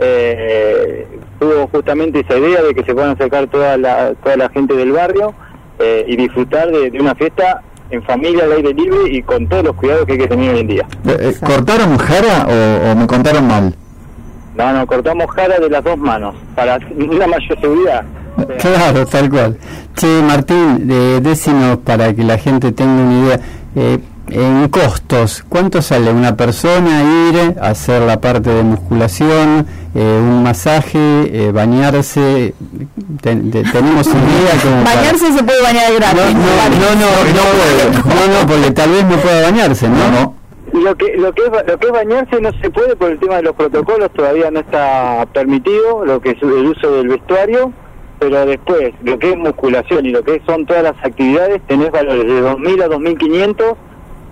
eh, 0.00 1.06
tuvo 1.38 1.68
justamente 1.68 2.20
esa 2.20 2.36
idea 2.36 2.62
de 2.62 2.74
que 2.74 2.82
se 2.82 2.92
puedan 2.92 3.10
acercar 3.10 3.46
toda 3.46 3.76
la, 3.76 4.12
toda 4.24 4.36
la 4.36 4.48
gente 4.48 4.74
del 4.74 4.90
barrio 4.90 5.34
eh, 5.78 6.04
y 6.08 6.16
disfrutar 6.16 6.68
de, 6.72 6.90
de 6.90 7.00
una 7.00 7.14
fiesta 7.14 7.62
en 7.90 8.02
familia, 8.02 8.44
al 8.44 8.52
aire 8.52 8.74
libre 8.74 8.98
y 9.10 9.22
con 9.22 9.46
todos 9.48 9.64
los 9.64 9.76
cuidados 9.76 10.04
que 10.06 10.12
hay 10.12 10.18
que 10.18 10.28
tener 10.28 10.54
hoy 10.54 10.60
en 10.60 10.66
día. 10.68 10.86
Eh, 11.06 11.16
eh, 11.20 11.34
¿Cortaron 11.44 11.96
jara 11.98 12.46
o, 12.48 12.90
o 12.92 12.94
me 12.96 13.06
contaron 13.06 13.46
mal? 13.46 13.74
No, 14.56 14.72
no, 14.72 14.86
cortamos 14.86 15.30
jara 15.30 15.58
de 15.58 15.70
las 15.70 15.84
dos 15.84 15.96
manos 15.98 16.34
para 16.54 16.78
una 16.96 17.26
mayor 17.26 17.60
seguridad. 17.60 18.02
Claro, 18.60 19.04
tal 19.04 19.28
cual. 19.30 19.58
Che, 19.96 20.22
Martín, 20.22 20.88
eh, 20.88 21.18
decinos 21.20 21.78
para 21.78 22.14
que 22.14 22.22
la 22.22 22.38
gente 22.38 22.70
tenga 22.70 23.02
una 23.02 23.20
idea. 23.26 23.40
eh, 23.74 23.98
en 24.30 24.68
costos, 24.68 25.44
¿cuánto 25.48 25.80
sale 25.82 26.10
una 26.12 26.36
persona 26.36 27.02
ir 27.30 27.58
a 27.60 27.68
hacer 27.70 28.02
la 28.02 28.20
parte 28.20 28.50
de 28.50 28.62
musculación, 28.62 29.66
eh, 29.94 30.18
un 30.22 30.42
masaje, 30.42 30.98
eh, 30.98 31.50
bañarse? 31.52 32.54
Ten- 33.22 33.50
te- 33.50 33.62
tenemos 33.64 34.06
una 34.06 34.20
idea 34.22 34.62
como 34.62 34.76
para- 34.84 34.96
Bañarse 34.96 35.32
se 35.32 35.42
puede 35.44 35.62
bañar 35.62 35.90
No, 35.92 35.96
gratis. 35.96 36.34
no, 36.34 36.40
no, 36.40 36.94
no, 36.94 37.10
no, 37.34 38.02
puede. 38.02 38.32
no, 38.32 38.40
no, 38.40 38.46
porque 38.46 38.70
tal 38.72 38.90
vez 38.90 39.04
no 39.04 39.16
pueda 39.16 39.42
bañarse, 39.42 39.88
¿no? 39.88 40.10
No, 40.10 40.34
Lo 40.80 40.94
que, 40.96 41.16
lo, 41.16 41.32
que 41.32 41.42
es, 41.42 41.50
lo 41.66 41.78
que 41.78 41.86
es 41.86 41.92
bañarse 41.92 42.40
no 42.40 42.50
se 42.60 42.70
puede 42.70 42.94
por 42.96 43.10
el 43.10 43.18
tema 43.18 43.36
de 43.36 43.42
los 43.42 43.54
protocolos, 43.54 44.10
todavía 44.14 44.50
no 44.50 44.60
está 44.60 45.26
permitido, 45.32 46.04
lo 46.04 46.20
que 46.20 46.30
es 46.30 46.42
el 46.42 46.66
uso 46.66 46.92
del 46.92 47.08
vestuario, 47.08 47.72
pero 48.18 48.44
después, 48.46 48.92
lo 49.02 49.18
que 49.18 49.30
es 49.30 49.36
musculación 49.36 50.04
y 50.06 50.10
lo 50.10 50.22
que 50.22 50.42
son 50.44 50.66
todas 50.66 50.82
las 50.82 50.94
actividades, 51.02 51.62
tenés 51.68 51.90
valores 51.90 52.26
de 52.26 52.42
2.000 52.42 52.82
a 52.82 52.88
2.500 52.88 53.76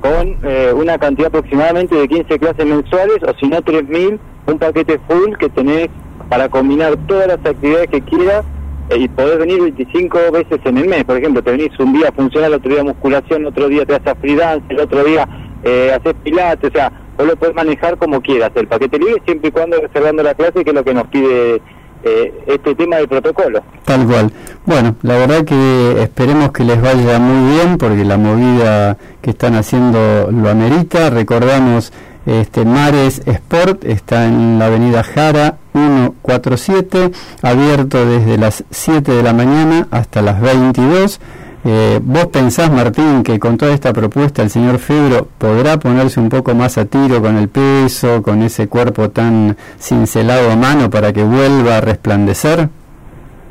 con 0.07 0.37
eh, 0.45 0.73
una 0.73 0.99
cantidad 0.99 1.29
aproximadamente 1.29 1.95
de 1.95 2.07
15 2.07 2.39
clases 2.39 2.65
mensuales, 2.65 3.19
o 3.23 3.35
si 3.39 3.49
no 3.49 3.59
3.000, 3.59 4.19
un 4.47 4.59
paquete 4.59 5.01
full 5.09 5.35
que 5.39 5.49
tenés 5.49 5.89
para 6.29 6.49
combinar 6.49 6.97
todas 7.07 7.29
las 7.29 7.39
actividades 7.45 7.89
que 7.89 8.01
quieras 8.03 8.45
eh, 8.91 8.99
y 8.99 9.09
podés 9.09 9.39
venir 9.39 9.61
25 9.61 10.19
veces 10.33 10.61
en 10.65 10.79
el 10.79 10.89
mes. 10.89 11.05
Por 11.05 11.17
ejemplo, 11.17 11.43
te 11.43 11.51
venís 11.51 11.79
un 11.81 11.93
día 11.93 12.13
funcional, 12.13 12.55
otro 12.55 12.71
día 12.71 12.85
musculación, 12.85 13.47
otro 13.47 13.69
día 13.69 13.85
te 13.85 13.97
haces 13.97 14.15
free 14.21 14.37
dance, 14.37 14.67
el 14.69 14.81
otro 14.81 15.03
día 15.03 15.29
eh, 15.65 15.93
haces 15.93 16.15
pilates, 16.23 16.71
o 16.71 16.73
sea, 16.73 16.93
vos 17.17 17.27
lo 17.27 17.37
podés 17.37 17.55
manejar 17.55 17.97
como 17.97 18.21
quieras, 18.21 18.53
el 18.55 18.69
paquete 18.69 18.99
libre 18.99 19.23
siempre 19.25 19.49
y 19.49 19.53
cuando 19.53 19.81
reservando 19.81 20.23
la 20.23 20.35
clase, 20.35 20.63
que 20.63 20.71
es 20.71 20.77
lo 20.77 20.85
que 20.85 20.95
nos 20.95 21.07
pide 21.09 21.61
eh, 22.07 22.33
este 22.47 22.75
tema 22.75 22.97
del 22.97 23.09
protocolo. 23.09 23.63
Tal 23.85 24.07
cual. 24.07 24.33
Bueno, 24.65 24.95
la 25.03 25.15
verdad 25.19 25.45
que 25.45 26.03
esperemos 26.03 26.53
que 26.53 26.65
les 26.65 26.81
vaya 26.81 27.19
muy 27.19 27.55
bien 27.55 27.79
porque 27.79 28.05
la 28.05 28.17
movida 28.17 28.97
que 29.21 29.31
están 29.31 29.55
haciendo 29.55 30.31
lo 30.31 30.49
amerita. 30.49 31.11
Recordamos, 31.11 31.93
este 32.25 32.65
Mares 32.65 33.23
Sport 33.27 33.85
está 33.85 34.27
en 34.27 34.59
la 34.59 34.67
avenida 34.67 35.03
Jara 35.03 35.57
147, 35.73 37.11
abierto 37.43 38.07
desde 38.07 38.39
las 38.39 38.65
7 38.71 39.13
de 39.13 39.23
la 39.23 39.33
mañana 39.33 39.89
hasta 39.91 40.23
las 40.23 40.41
22. 40.41 41.21
Eh, 41.69 41.99
¿Vos 42.01 42.27
pensás, 42.27 42.71
Martín, 42.71 43.25
que 43.25 43.41
con 43.41 43.57
toda 43.57 43.73
esta 43.73 43.93
propuesta 43.93 44.41
el 44.41 44.51
señor 44.51 44.79
Febro 44.79 45.27
podrá 45.37 45.81
ponerse 45.81 46.21
un 46.21 46.29
poco 46.29 46.55
más 46.55 46.79
a 46.79 46.85
tiro 46.85 47.21
con 47.21 47.37
el 47.37 47.49
peso, 47.49 48.23
con 48.23 48.41
ese 48.43 48.69
cuerpo 48.69 49.11
tan 49.11 49.57
cincelado 49.77 50.53
a 50.53 50.55
mano 50.55 50.89
para 50.89 51.13
que 51.13 51.25
vuelva 51.25 51.79
a 51.79 51.81
resplandecer? 51.81 52.69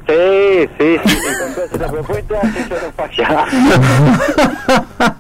Sí, 0.08 0.70
sí, 0.80 0.98
sí, 1.06 1.18
con 1.42 1.54
toda 1.56 1.66
esa 1.74 1.92
propuesta, 1.92 2.36
eso 2.42 2.76
no 2.86 2.92
falla. 2.96 3.46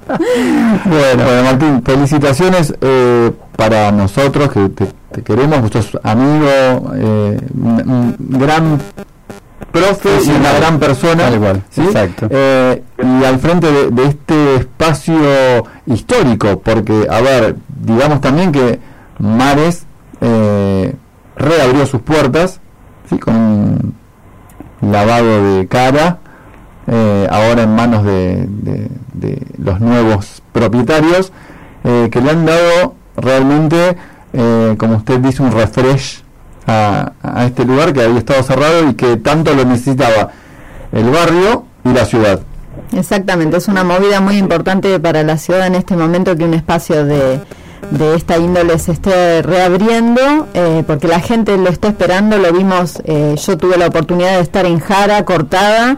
Bueno, 0.85 1.23
bueno, 1.23 1.43
Martín, 1.43 1.83
felicitaciones 1.83 2.73
eh, 2.79 3.31
para 3.57 3.91
nosotros 3.91 4.51
que 4.51 4.69
te, 4.69 4.87
te 5.11 5.23
queremos, 5.23 5.61
vos 5.61 5.71
sos 5.71 5.99
amigo, 6.03 6.93
eh, 6.95 7.39
un, 7.55 8.15
un 8.29 8.39
gran 8.39 8.79
profe 9.75 10.09
y 10.25 10.29
una 10.29 10.53
gran 10.53 10.79
persona. 10.79 11.23
Tal 11.23 11.39
cual, 11.39 11.63
¿sí? 11.69 11.81
exacto. 11.81 12.27
Eh, 12.29 12.83
al 13.25 13.39
frente 13.39 13.71
de, 13.91 14.05
este 14.05 14.55
espacio 14.55 15.15
histórico, 15.85 16.59
porque, 16.59 17.07
a 17.09 17.21
ver, 17.21 17.55
digamos 17.67 18.21
también 18.21 18.51
que 18.51 18.79
Mares 19.19 19.85
eh, 20.21 20.93
reabrió 21.35 21.85
sus 21.85 22.01
puertas, 22.01 22.59
¿sí? 23.09 23.17
con 23.17 23.35
un 23.35 23.95
lavado 24.81 25.57
de 25.57 25.67
cara, 25.67 26.19
eh, 26.87 27.27
ahora 27.31 27.63
en 27.63 27.75
manos 27.75 28.05
de 28.05 28.47
los 29.57 29.79
nuevos 29.79 30.43
propietarios, 30.51 31.31
eh, 31.87 32.09
que 32.11 32.19
le 32.19 32.31
han 32.31 32.47
dado 32.47 32.95
realmente, 33.15 33.95
eh, 34.33 34.75
como 34.79 34.95
usted 34.95 35.19
dice, 35.19 35.43
un 35.43 35.51
refresh 35.51 36.23
a, 36.65 37.11
a 37.21 37.45
este 37.45 37.63
lugar 37.63 37.93
que 37.93 38.01
había 38.01 38.17
estado 38.17 38.41
cerrado 38.41 38.89
y 38.89 38.95
que 38.95 39.17
tanto 39.17 39.53
lo 39.53 39.65
necesitaba 39.65 40.31
el 40.91 41.09
barrio 41.11 41.65
y 41.83 41.89
la 41.89 42.05
ciudad. 42.05 42.39
Exactamente, 42.95 43.57
es 43.57 43.67
una 43.67 43.83
movida 43.83 44.21
muy 44.21 44.37
importante 44.37 44.97
para 45.01 45.21
la 45.23 45.37
ciudad 45.37 45.67
en 45.67 45.75
este 45.75 45.97
momento 45.97 46.35
que 46.37 46.45
un 46.45 46.53
espacio 46.53 47.03
de, 47.03 47.41
de 47.91 48.15
esta 48.15 48.37
índole 48.37 48.79
se 48.79 48.93
esté 48.93 49.41
reabriendo, 49.41 50.47
eh, 50.53 50.81
porque 50.87 51.09
la 51.09 51.19
gente 51.19 51.57
lo 51.57 51.69
está 51.69 51.89
esperando, 51.89 52.37
lo 52.37 52.53
vimos, 52.53 53.01
eh, 53.03 53.35
yo 53.37 53.57
tuve 53.57 53.77
la 53.77 53.87
oportunidad 53.87 54.37
de 54.37 54.41
estar 54.41 54.65
en 54.65 54.79
Jara, 54.79 55.25
cortada, 55.25 55.97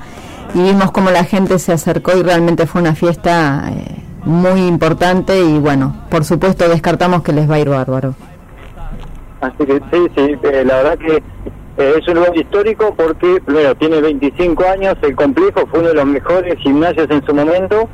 y 0.55 0.59
vimos 0.63 0.91
cómo 0.91 1.11
la 1.11 1.23
gente 1.23 1.59
se 1.59 1.71
acercó 1.71 2.17
y 2.17 2.23
realmente 2.23 2.65
fue 2.65 2.81
una 2.81 2.95
fiesta 2.95 3.69
eh, 3.69 4.03
muy 4.25 4.61
importante 4.61 5.39
y 5.39 5.59
bueno, 5.59 5.95
por 6.09 6.25
supuesto 6.25 6.67
descartamos 6.67 7.21
que 7.21 7.31
les 7.31 7.47
va 7.47 7.55
a 7.55 7.59
ir 7.59 7.69
bárbaro. 7.69 8.15
Así 9.41 9.65
que 9.67 9.79
sí, 9.91 10.07
sí, 10.15 10.35
eh, 10.43 10.63
la 10.65 10.77
verdad 10.77 10.97
que 10.97 11.23
eh, 11.77 11.93
es 11.99 12.07
un 12.07 12.15
lugar 12.15 12.35
histórico 12.35 12.93
porque, 12.95 13.39
primero, 13.45 13.75
tiene 13.75 14.01
25 14.01 14.65
años, 14.67 14.97
el 15.01 15.15
complejo 15.15 15.65
fue 15.67 15.79
uno 15.79 15.89
de 15.89 15.95
los 15.95 16.05
mejores 16.05 16.57
gimnasios 16.59 17.09
en 17.09 17.23
su 17.25 17.33
momento, 17.33 17.87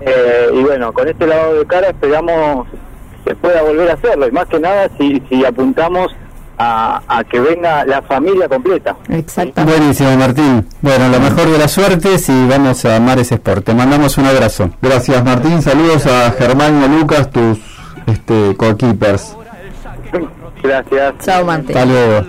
eh, 0.00 0.48
y 0.52 0.62
bueno, 0.62 0.92
con 0.92 1.06
este 1.08 1.26
lavado 1.26 1.54
de 1.54 1.66
cara 1.66 1.88
esperamos 1.90 2.66
que 3.24 3.34
pueda 3.36 3.62
volver 3.62 3.90
a 3.90 3.94
hacerlo, 3.94 4.26
y 4.26 4.32
más 4.32 4.46
que 4.46 4.58
nada 4.58 4.88
si, 4.98 5.22
si 5.28 5.44
apuntamos 5.44 6.12
a, 6.58 7.02
a 7.06 7.24
que 7.24 7.40
venga 7.40 7.84
la 7.84 8.02
familia 8.02 8.48
completa. 8.48 8.96
Exactamente. 9.08 9.78
Buenísimo, 9.78 10.16
Martín. 10.16 10.66
Bueno, 10.82 11.08
lo 11.08 11.20
mejor 11.20 11.48
de 11.48 11.58
las 11.58 11.70
suertes 11.70 12.28
y 12.28 12.46
vamos 12.48 12.84
a 12.84 13.00
Mares 13.00 13.32
Sport. 13.32 13.64
Te 13.64 13.74
mandamos 13.74 14.18
un 14.18 14.26
abrazo. 14.26 14.70
Gracias 14.82 15.24
Martín, 15.24 15.62
saludos 15.62 16.06
a 16.06 16.32
Germán 16.32 16.80
y 16.80 16.84
a 16.84 16.88
Lucas, 16.88 17.30
tus 17.30 17.58
este, 18.06 18.56
co-keepers. 18.56 19.36
Gracias. 20.62 21.14
Chao, 21.24 21.44
Martín. 21.44 21.76
Hasta 21.76 21.84
luego. 21.86 22.26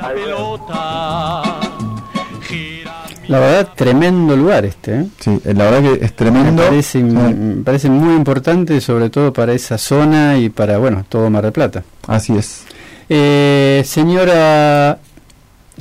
La 3.28 3.40
verdad, 3.40 3.70
tremendo 3.76 4.36
lugar 4.36 4.66
este. 4.66 4.94
¿eh? 4.94 5.06
Sí, 5.20 5.40
eh, 5.46 5.54
la 5.54 5.72
verdad 5.72 5.94
que 5.94 6.06
es 6.06 6.14
tremendo. 6.14 6.64
Me 6.64 6.68
parece, 6.68 7.02
me 7.02 7.64
parece 7.64 7.90
muy 7.90 8.14
importante, 8.16 8.82
sobre 8.82 9.10
todo 9.10 9.32
para 9.32 9.54
esa 9.54 9.78
zona 9.78 10.38
y 10.38 10.50
para, 10.50 10.78
bueno, 10.80 11.06
todo 11.08 11.30
Mar 11.30 11.44
del 11.44 11.54
Plata. 11.54 11.84
Así 12.08 12.36
es. 12.36 12.66
Eh, 13.08 13.84
señora 13.86 15.00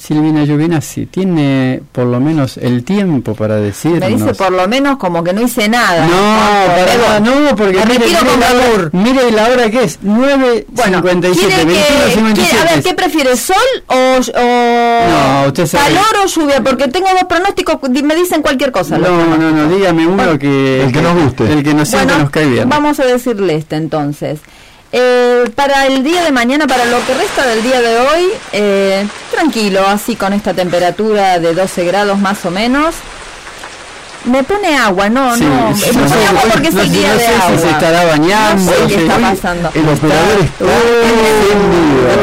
Silvina 0.01 0.44
Giovinazzi, 0.47 1.06
¿tiene 1.06 1.82
por 1.93 2.06
lo 2.06 2.20
menos 2.20 2.56
el 2.56 2.85
tiempo 2.85 3.35
para 3.35 3.56
decirnos? 3.56 4.01
Me 4.01 4.09
dice 4.16 4.35
por 4.35 4.51
lo 4.51 4.66
menos 4.66 4.97
como 4.97 5.22
que 5.22 5.32
no 5.35 5.43
hice 5.43 5.68
nada. 5.68 6.06
No, 6.06 6.66
para 6.66 6.97
nada, 6.97 7.20
no, 7.20 7.55
porque 7.56 7.78
Me 7.85 7.98
mire, 7.98 8.06
con 8.18 8.40
la 8.40 8.90
mire 8.93 9.31
la 9.31 9.48
hora 9.48 9.70
que 9.70 9.85
es, 9.85 9.98
9.57, 10.02 10.64
Bueno, 10.68 11.02
¿quiere 11.02 11.20
que- 11.20 11.64
21.57. 11.64 12.35
quiere- 12.35 12.59
a 12.59 12.74
ver, 12.74 12.82
¿qué 12.82 12.94
prefiere, 12.94 13.36
sol 13.36 13.56
o, 13.89 13.94
o 13.94 15.43
No, 15.43 15.47
usted 15.48 15.66
sabe. 15.66 15.85
calor 15.94 16.24
o 16.24 16.27
lluvia? 16.27 16.62
Porque 16.62 16.89
tengo 16.89 17.09
dos 17.10 17.24
pronósticos, 17.28 17.77
me 18.02 18.14
dicen 18.16 18.40
cualquier 18.40 18.72
cosa. 18.72 18.97
No, 18.97 19.36
no, 19.36 19.51
no, 19.51 19.68
dígame 19.68 20.06
uno 20.06 20.39
que... 20.39 20.82
El 20.85 20.93
que 20.93 21.02
nos 21.02 21.22
guste. 21.22 21.52
El 21.52 21.62
que 21.62 21.74
nos, 21.74 21.90
Bueno, 21.90 22.18
nos 22.20 22.31
cae 22.31 22.47
bien. 22.47 22.68
Vamos 22.68 22.98
a 23.01 23.05
decirle 23.05 23.56
este 23.56 23.77
entonces. 23.77 24.40
Eh, 24.93 25.45
para 25.55 25.87
el 25.87 26.03
día 26.03 26.25
de 26.25 26.33
mañana, 26.33 26.67
para 26.67 26.85
lo 26.85 27.05
que 27.07 27.15
resta 27.15 27.47
del 27.47 27.62
día 27.62 27.81
de 27.81 27.99
hoy, 27.99 28.29
eh, 28.53 29.07
tranquilo, 29.31 29.87
así 29.87 30.17
con 30.17 30.33
esta 30.33 30.53
temperatura 30.53 31.39
de 31.39 31.55
12 31.55 31.85
grados 31.85 32.19
más 32.19 32.45
o 32.45 32.51
menos. 32.51 32.97
Me 34.24 34.42
pone 34.44 34.76
agua, 34.76 35.09
no, 35.09 35.34
Sí, 35.36 35.44
no, 35.44 35.74
sí, 35.76 35.86
me 35.86 36.02
no 36.02 36.09
pone 36.09 36.20
sé, 36.20 36.26
agua 36.26 36.40
porque 36.52 36.68
es 36.68 36.74
no 36.74 36.80
el 36.82 36.90
sé- 36.90 36.97
día 36.98 37.09
no 37.09 37.14
de 37.14 37.20
sé 37.20 37.26
si 37.26 37.40
agua. 37.40 37.59
se 37.59 37.70
estará 37.70 38.05
bañando, 38.05 38.70
No 38.72 38.88
sé 38.88 38.94
qué 38.94 39.02
está 39.02 39.18
pasando. 39.18 39.70
El 39.74 39.88
operador 39.88 40.40
está 40.40 40.64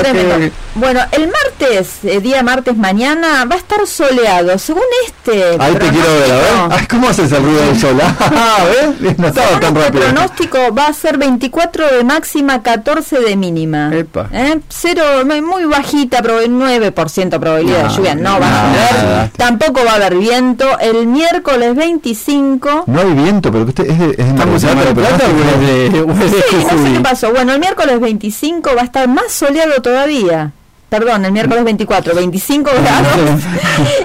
Tremendo. 0.01 0.55
Bueno, 0.75 0.99
el 1.11 1.27
martes, 1.27 1.89
eh, 2.03 2.19
día 2.19 2.43
martes 2.43 2.77
mañana, 2.77 3.45
va 3.45 3.55
a 3.55 3.57
estar 3.57 3.87
soleado. 3.87 4.59
Según 4.59 4.83
este 5.07 5.55
Ahí 5.59 5.73
te 5.73 5.89
quiero 5.89 6.13
ver, 6.19 6.31
a 6.31 6.35
ver. 6.35 6.45
Ay, 6.69 6.85
¿cómo 6.87 7.09
haces 7.09 7.31
el 7.31 7.41
ruido 7.43 7.61
del 7.65 7.79
sol? 7.79 7.97
Ah, 8.19 8.57
¿ves? 8.99 9.17
No 9.17 9.27
estaba 9.27 9.47
según 9.47 9.61
tan 9.61 9.75
este 9.77 9.85
rápido. 9.87 10.03
pronóstico 10.13 10.57
va 10.77 10.87
a 10.87 10.93
ser 10.93 11.17
24 11.17 11.87
de 11.97 12.03
máxima, 12.03 12.61
14 12.61 13.19
de 13.21 13.35
mínima. 13.35 13.89
Epa. 13.91 14.29
¿Eh? 14.31 14.59
Cero, 14.69 15.03
muy 15.43 15.65
bajita, 15.65 16.21
prob- 16.21 16.47
9% 16.47 17.39
probabilidad 17.39 17.83
No, 17.83 17.89
de 17.89 17.95
lluvia. 17.95 18.15
No 18.15 18.39
va 18.39 18.47
a 18.47 18.67
llover. 18.71 19.29
Tampoco 19.35 19.83
va 19.83 19.93
a 19.93 19.95
haber 19.95 20.15
viento. 20.15 20.77
El 20.79 21.07
miércoles 21.07 21.75
25. 21.88 22.84
No 22.88 22.99
hay 22.99 23.14
viento, 23.14 23.51
pero 23.51 23.64
que 23.65 23.69
usted 23.69 23.89
es 23.89 23.99
de, 23.99 24.09
es 24.11 24.18
de 24.18 24.34
Mar 24.34 24.47
del 24.47 24.55
¿Estamos 24.55 24.64
en 24.64 24.76
Mar 24.76 24.85
del 24.85 24.95
pero 24.95 25.07
Plata 25.07 25.27
no 25.27 25.34
o 25.34 25.59
sé 25.59 25.85
es 25.85 25.93
de, 25.93 26.01
o 26.01 26.11
es 26.11 26.19
de 26.19 26.27
Sí, 26.27 26.55
no 26.55 26.61
sé 26.69 26.76
Jujuy? 26.76 26.93
qué 26.93 26.99
pasó. 26.99 27.31
Bueno, 27.31 27.53
el 27.53 27.59
miércoles 27.59 27.99
25 27.99 28.69
va 28.76 28.81
a 28.81 28.85
estar 28.85 29.07
más 29.07 29.31
soleado 29.31 29.81
todavía. 29.81 30.51
Perdón, 30.89 31.26
el 31.26 31.31
miércoles 31.31 31.64
24, 31.64 32.15
25 32.15 32.69
grados 32.81 33.41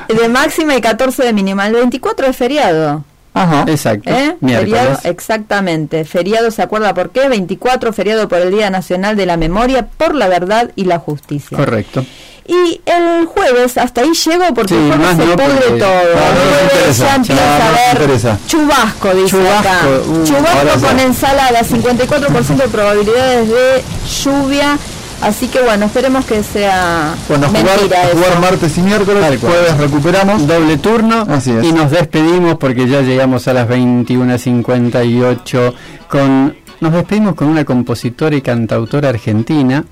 de 0.23 0.29
máxima 0.29 0.77
y 0.77 0.81
14 0.81 1.23
de 1.25 1.33
mínima. 1.33 1.67
El 1.67 1.75
24 1.75 2.27
es 2.27 2.37
feriado. 2.37 3.05
Ajá. 3.35 3.65
Exacto, 3.67 4.11
¿Eh? 4.11 4.37
miércoles. 4.41 4.75
Feriado, 4.79 4.99
exactamente. 5.05 6.05
Feriado, 6.05 6.51
¿se 6.51 6.61
acuerda 6.63 6.93
por 6.95 7.11
qué? 7.11 7.29
24, 7.29 7.93
feriado 7.93 8.29
por 8.29 8.39
el 8.39 8.51
Día 8.51 8.69
Nacional 8.71 9.17
de 9.17 9.27
la 9.27 9.37
Memoria, 9.37 9.87
por 9.97 10.15
la 10.15 10.29
Verdad 10.29 10.71
y 10.77 10.85
la 10.85 10.99
Justicia. 10.99 11.57
Correcto. 11.57 12.05
Y 12.47 12.81
el 12.87 13.27
jueves, 13.27 13.77
hasta 13.79 14.01
ahí 14.01 14.11
llego 14.13 14.53
porque 14.55 14.75
Sí, 14.75 14.81
el 14.81 14.99
más 14.99 15.17
se 15.17 15.25
no, 15.27 15.37
pudre 15.37 15.55
porque- 15.69 15.79
todo. 15.79 15.89
No, 15.89 15.95
no 15.95 16.01
El 16.03 16.35
nos 16.35 16.49
jueves 16.49 16.73
interesa. 16.73 17.05
ya 17.07 17.15
empieza 17.15 17.67
a 17.67 17.71
ver 17.71 17.97
interesa. 18.03 18.39
chubasco, 18.49 19.15
dice 19.15 19.29
Chubasco, 19.31 19.69
acá. 19.69 19.79
uh, 20.09 20.25
chubasco 20.25 20.81
con 20.87 20.99
ensalada, 21.01 21.63
54% 21.65 22.63
de 22.65 22.69
probabilidades 22.69 23.49
de 23.49 23.83
lluvia. 24.25 24.77
Así 25.21 25.47
que 25.47 25.61
bueno, 25.61 25.87
esperemos 25.87 26.25
que 26.25 26.43
sea 26.43 27.15
Bueno, 27.29 27.47
jugar, 27.47 27.79
eso. 27.79 27.89
jugar 28.17 28.41
martes 28.41 28.77
y 28.77 28.81
miércoles, 28.81 29.23
Tal 29.23 29.39
cual. 29.39 29.53
jueves 29.53 29.77
recuperamos. 29.79 30.45
Doble 30.49 30.79
turno 30.79 31.25
Así 31.31 31.53
es. 31.53 31.63
y 31.65 31.73
nos 31.73 31.93
despedimos 31.93 32.57
porque 32.59 32.89
ya 32.89 33.03
llegamos 33.03 33.47
a 33.47 33.53
las 33.53 33.69
21.58 33.69 35.75
con 36.09 36.57
Nos 36.81 36.93
despedimos 36.93 37.37
con 37.37 37.47
una 37.47 37.65
compositora 37.65 38.35
y 38.35 38.43
cantautora 38.43 39.11
argentina, 39.11 39.85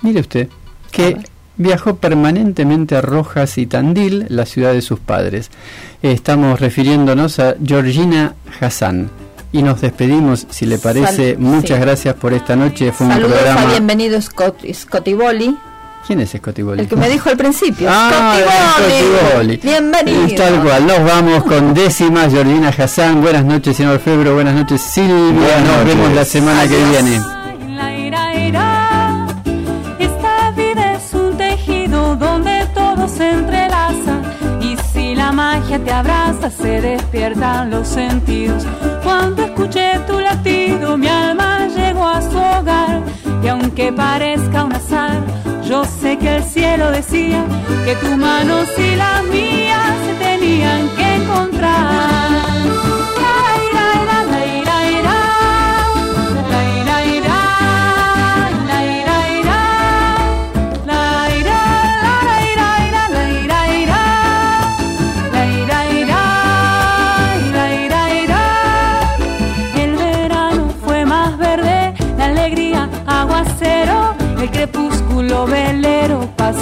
mire 0.00 0.20
usted, 0.20 0.48
que 0.90 1.18
viajó 1.56 1.96
permanentemente 1.96 2.96
a 2.96 3.00
Rojas 3.00 3.58
y 3.58 3.66
Tandil, 3.66 4.26
la 4.28 4.46
ciudad 4.46 4.72
de 4.72 4.82
sus 4.82 4.98
padres. 4.98 5.50
Estamos 6.02 6.60
refiriéndonos 6.60 7.38
a 7.38 7.54
Georgina 7.64 8.34
Hassan. 8.60 9.10
Y 9.52 9.62
nos 9.62 9.80
despedimos, 9.80 10.46
si 10.50 10.66
le 10.66 10.78
parece. 10.78 11.34
Sal- 11.34 11.38
Muchas 11.38 11.78
sí. 11.78 11.84
gracias 11.84 12.14
por 12.16 12.32
esta 12.34 12.56
noche. 12.56 12.90
Fue 12.90 13.06
un 13.06 13.12
Saludos 13.12 13.32
programa. 13.38 13.60
a 13.62 13.66
bienvenido 13.70 14.20
Scott, 14.20 14.56
Scotty 14.72 15.14
Bolly, 15.14 15.56
¿Quién 16.06 16.20
es 16.20 16.30
Scotty 16.36 16.60
Bolli? 16.62 16.82
el 16.82 16.88
que 16.88 16.96
me 16.96 17.08
dijo 17.08 17.30
al 17.30 17.36
principio. 17.36 17.88
Ah, 17.90 18.36
Scotty. 18.36 19.36
Bolli. 19.36 19.56
Bienvenido. 19.62 20.26
Y 20.26 20.34
tal 20.34 20.60
cual, 20.62 20.86
nos 20.86 21.02
vamos 21.04 21.44
con 21.44 21.72
décimas, 21.72 22.30
Georgina 22.32 22.68
Hassan. 22.76 23.22
Buenas 23.22 23.44
noches, 23.44 23.76
señor 23.76 24.00
Febro. 24.00 24.34
Buenas 24.34 24.54
noches, 24.54 24.82
Silvia. 24.82 25.32
Buenas 25.32 25.64
nos 25.66 25.84
vemos 25.86 26.12
la 26.12 26.24
semana 26.24 26.68
que 26.68 26.76
viene. 26.76 27.20
Te 35.78 35.92
abraza, 35.92 36.50
se 36.50 36.80
despiertan 36.80 37.70
los 37.70 37.88
sentidos. 37.88 38.64
Cuando 39.02 39.44
escuché 39.44 39.98
tu 40.06 40.20
latido, 40.20 40.96
mi 40.96 41.08
alma 41.08 41.66
llegó 41.68 42.06
a 42.06 42.20
su 42.22 42.36
hogar. 42.36 43.02
Y 43.42 43.48
aunque 43.48 43.92
parezca 43.92 44.64
un 44.64 44.72
azar, 44.72 45.22
yo 45.68 45.84
sé 45.84 46.18
que 46.18 46.36
el 46.36 46.42
cielo 46.44 46.90
decía 46.90 47.44
que 47.84 47.94
tus 47.96 48.16
manos 48.16 48.68
y 48.78 48.96
las 48.96 49.24
mías 49.24 49.94
se 50.06 50.24
tenían 50.24 50.88
que 50.96 51.14
encontrar. 51.16 52.53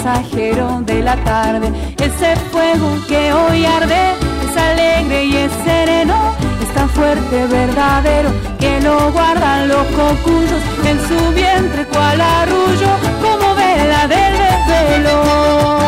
Velero, 0.03 0.21
pasajero 0.23 0.81
de 0.85 1.01
la 1.01 1.15
tarde. 1.23 1.71
Ese 1.97 2.35
fuego 2.51 2.97
que 3.07 3.33
hoy 3.33 3.65
arde 3.65 4.11
es 4.43 4.57
alegre 4.57 5.25
y 5.25 5.35
es 5.35 5.51
sereno, 5.63 6.15
es 6.61 6.73
tan 6.73 6.89
fuerte, 6.89 7.47
verdadero, 7.47 8.31
que 8.59 8.81
lo 8.81 9.11
guardan 9.11 9.67
los 9.67 9.85
cocuyos 9.87 10.61
en 10.85 10.99
su 11.07 11.33
vientre 11.33 11.85
cual 11.87 12.21
arrullo, 12.21 12.89
como 13.21 13.55
vela 13.55 14.07
del 14.07 14.33
desvelo. 14.37 15.82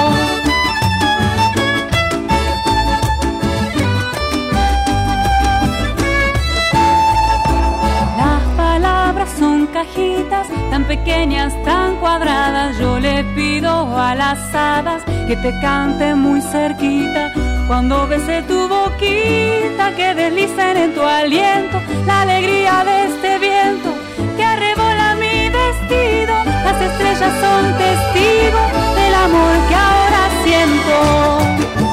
Tan 10.69 10.83
pequeñas, 10.85 11.53
tan 11.63 11.95
cuadradas. 11.97 12.77
Yo 12.77 12.99
le 12.99 13.23
pido 13.35 13.97
a 13.97 14.15
las 14.15 14.39
hadas 14.53 15.03
que 15.27 15.35
te 15.37 15.51
canten 15.61 16.19
muy 16.19 16.41
cerquita. 16.41 17.31
Cuando 17.67 18.07
bese 18.07 18.43
tu 18.43 18.67
boquita, 18.67 19.95
que 19.95 20.13
deslicen 20.13 20.77
en 20.77 20.93
tu 20.93 21.01
aliento 21.01 21.81
la 22.05 22.21
alegría 22.21 22.83
de 22.83 22.95
este 23.05 23.39
viento 23.39 23.89
que 24.37 24.43
arrebola 24.43 25.15
mi 25.15 25.49
vestido. 25.49 26.35
Las 26.67 26.81
estrellas 26.81 27.33
son 27.43 27.63
testigos 27.77 28.69
del 28.95 29.13
amor 29.13 29.55
que 29.69 29.75
ahora 29.75 30.21
siento. 30.43 31.84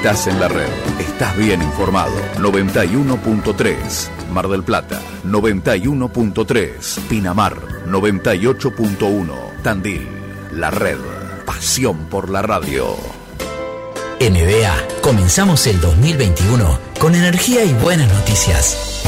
Estás 0.00 0.28
en 0.28 0.40
la 0.40 0.48
red, 0.48 0.70
estás 0.98 1.36
bien 1.36 1.60
informado. 1.60 2.14
91.3 2.38 4.30
Mar 4.32 4.48
del 4.48 4.64
Plata, 4.64 4.98
91.3 5.26 7.00
Pinamar, 7.00 7.60
98.1 7.84 9.62
Tandil. 9.62 10.08
La 10.52 10.70
red, 10.70 10.96
pasión 11.44 12.06
por 12.06 12.30
la 12.30 12.40
radio. 12.40 12.96
EDEA 14.20 14.74
comenzamos 15.02 15.66
el 15.66 15.78
2021 15.82 16.78
con 16.98 17.14
energía 17.14 17.62
y 17.64 17.74
buenas 17.74 18.10
noticias. 18.10 19.02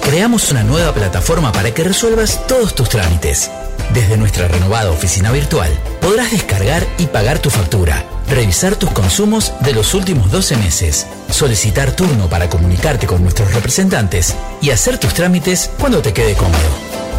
Creamos 0.00 0.50
una 0.50 0.64
nueva 0.64 0.94
plataforma 0.94 1.52
para 1.52 1.74
que 1.74 1.84
resuelvas 1.84 2.46
todos 2.46 2.74
tus 2.74 2.88
trámites. 2.88 3.50
Desde 3.92 4.16
nuestra 4.16 4.48
renovada 4.48 4.90
oficina 4.90 5.32
virtual 5.32 5.70
podrás 6.00 6.30
descargar 6.30 6.86
y 6.96 7.08
pagar 7.08 7.40
tu 7.40 7.50
factura, 7.50 8.06
revisar 8.34 8.76
tus 8.76 8.90
consumos 8.90 9.52
de 9.60 9.72
los 9.72 9.94
últimos 9.94 10.30
12 10.30 10.56
meses, 10.56 11.06
solicitar 11.30 11.94
turno 11.94 12.28
para 12.28 12.48
comunicarte 12.48 13.06
con 13.06 13.22
nuestros 13.22 13.52
representantes 13.54 14.34
y 14.60 14.70
hacer 14.70 14.98
tus 14.98 15.14
trámites 15.14 15.70
cuando 15.78 16.02
te 16.02 16.12
quede 16.12 16.34
cómodo. 16.34 16.58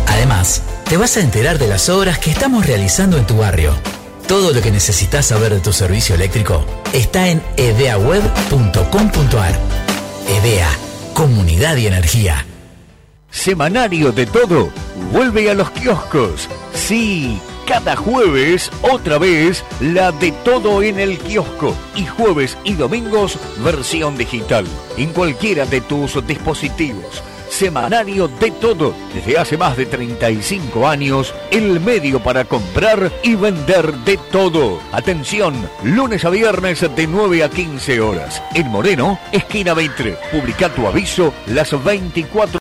Además, 0.07 0.61
te 0.89 0.97
vas 0.97 1.17
a 1.17 1.21
enterar 1.21 1.57
de 1.57 1.67
las 1.67 1.89
obras 1.89 2.19
que 2.19 2.31
estamos 2.31 2.65
realizando 2.65 3.17
en 3.17 3.25
tu 3.25 3.37
barrio. 3.37 3.73
Todo 4.27 4.53
lo 4.53 4.61
que 4.61 4.71
necesitas 4.71 5.27
saber 5.27 5.53
de 5.53 5.59
tu 5.59 5.71
servicio 5.71 6.15
eléctrico 6.15 6.65
está 6.93 7.29
en 7.29 7.41
edeaweb.com.ar. 7.57 9.59
EDEA, 10.27 10.69
Comunidad 11.13 11.77
y 11.77 11.87
Energía. 11.87 12.45
Semanario 13.29 14.11
de 14.11 14.25
todo 14.25 14.69
vuelve 15.11 15.51
a 15.51 15.53
los 15.53 15.69
kioscos. 15.71 16.49
Sí, 16.73 17.39
cada 17.65 17.95
jueves, 17.95 18.71
otra 18.81 19.17
vez, 19.17 19.63
la 19.79 20.11
de 20.11 20.31
todo 20.31 20.83
en 20.83 20.99
el 20.99 21.17
kiosco. 21.17 21.75
Y 21.95 22.05
jueves 22.05 22.57
y 22.63 22.73
domingos, 22.73 23.37
versión 23.63 24.17
digital. 24.17 24.65
En 24.97 25.11
cualquiera 25.11 25.65
de 25.65 25.81
tus 25.81 26.25
dispositivos. 26.25 27.23
Semanario 27.49 28.27
de 28.27 28.51
todo. 28.51 28.93
Desde 29.13 29.37
hace 29.37 29.57
más 29.57 29.77
de 29.77 29.85
35 29.85 30.87
años, 30.87 31.33
el 31.51 31.79
medio 31.79 32.21
para 32.21 32.43
comprar 32.43 33.11
y 33.23 33.35
vender 33.35 33.93
de 33.99 34.17
todo. 34.31 34.79
Atención, 34.91 35.53
lunes 35.83 36.25
a 36.25 36.29
viernes 36.29 36.81
de 36.95 37.07
9 37.07 37.43
a 37.43 37.49
15 37.49 38.01
horas. 38.01 38.43
En 38.53 38.67
Moreno, 38.67 39.19
esquina 39.31 39.73
23. 39.73 40.17
Publica 40.31 40.69
tu 40.69 40.85
aviso 40.85 41.33
las 41.47 41.71
24 41.83 42.51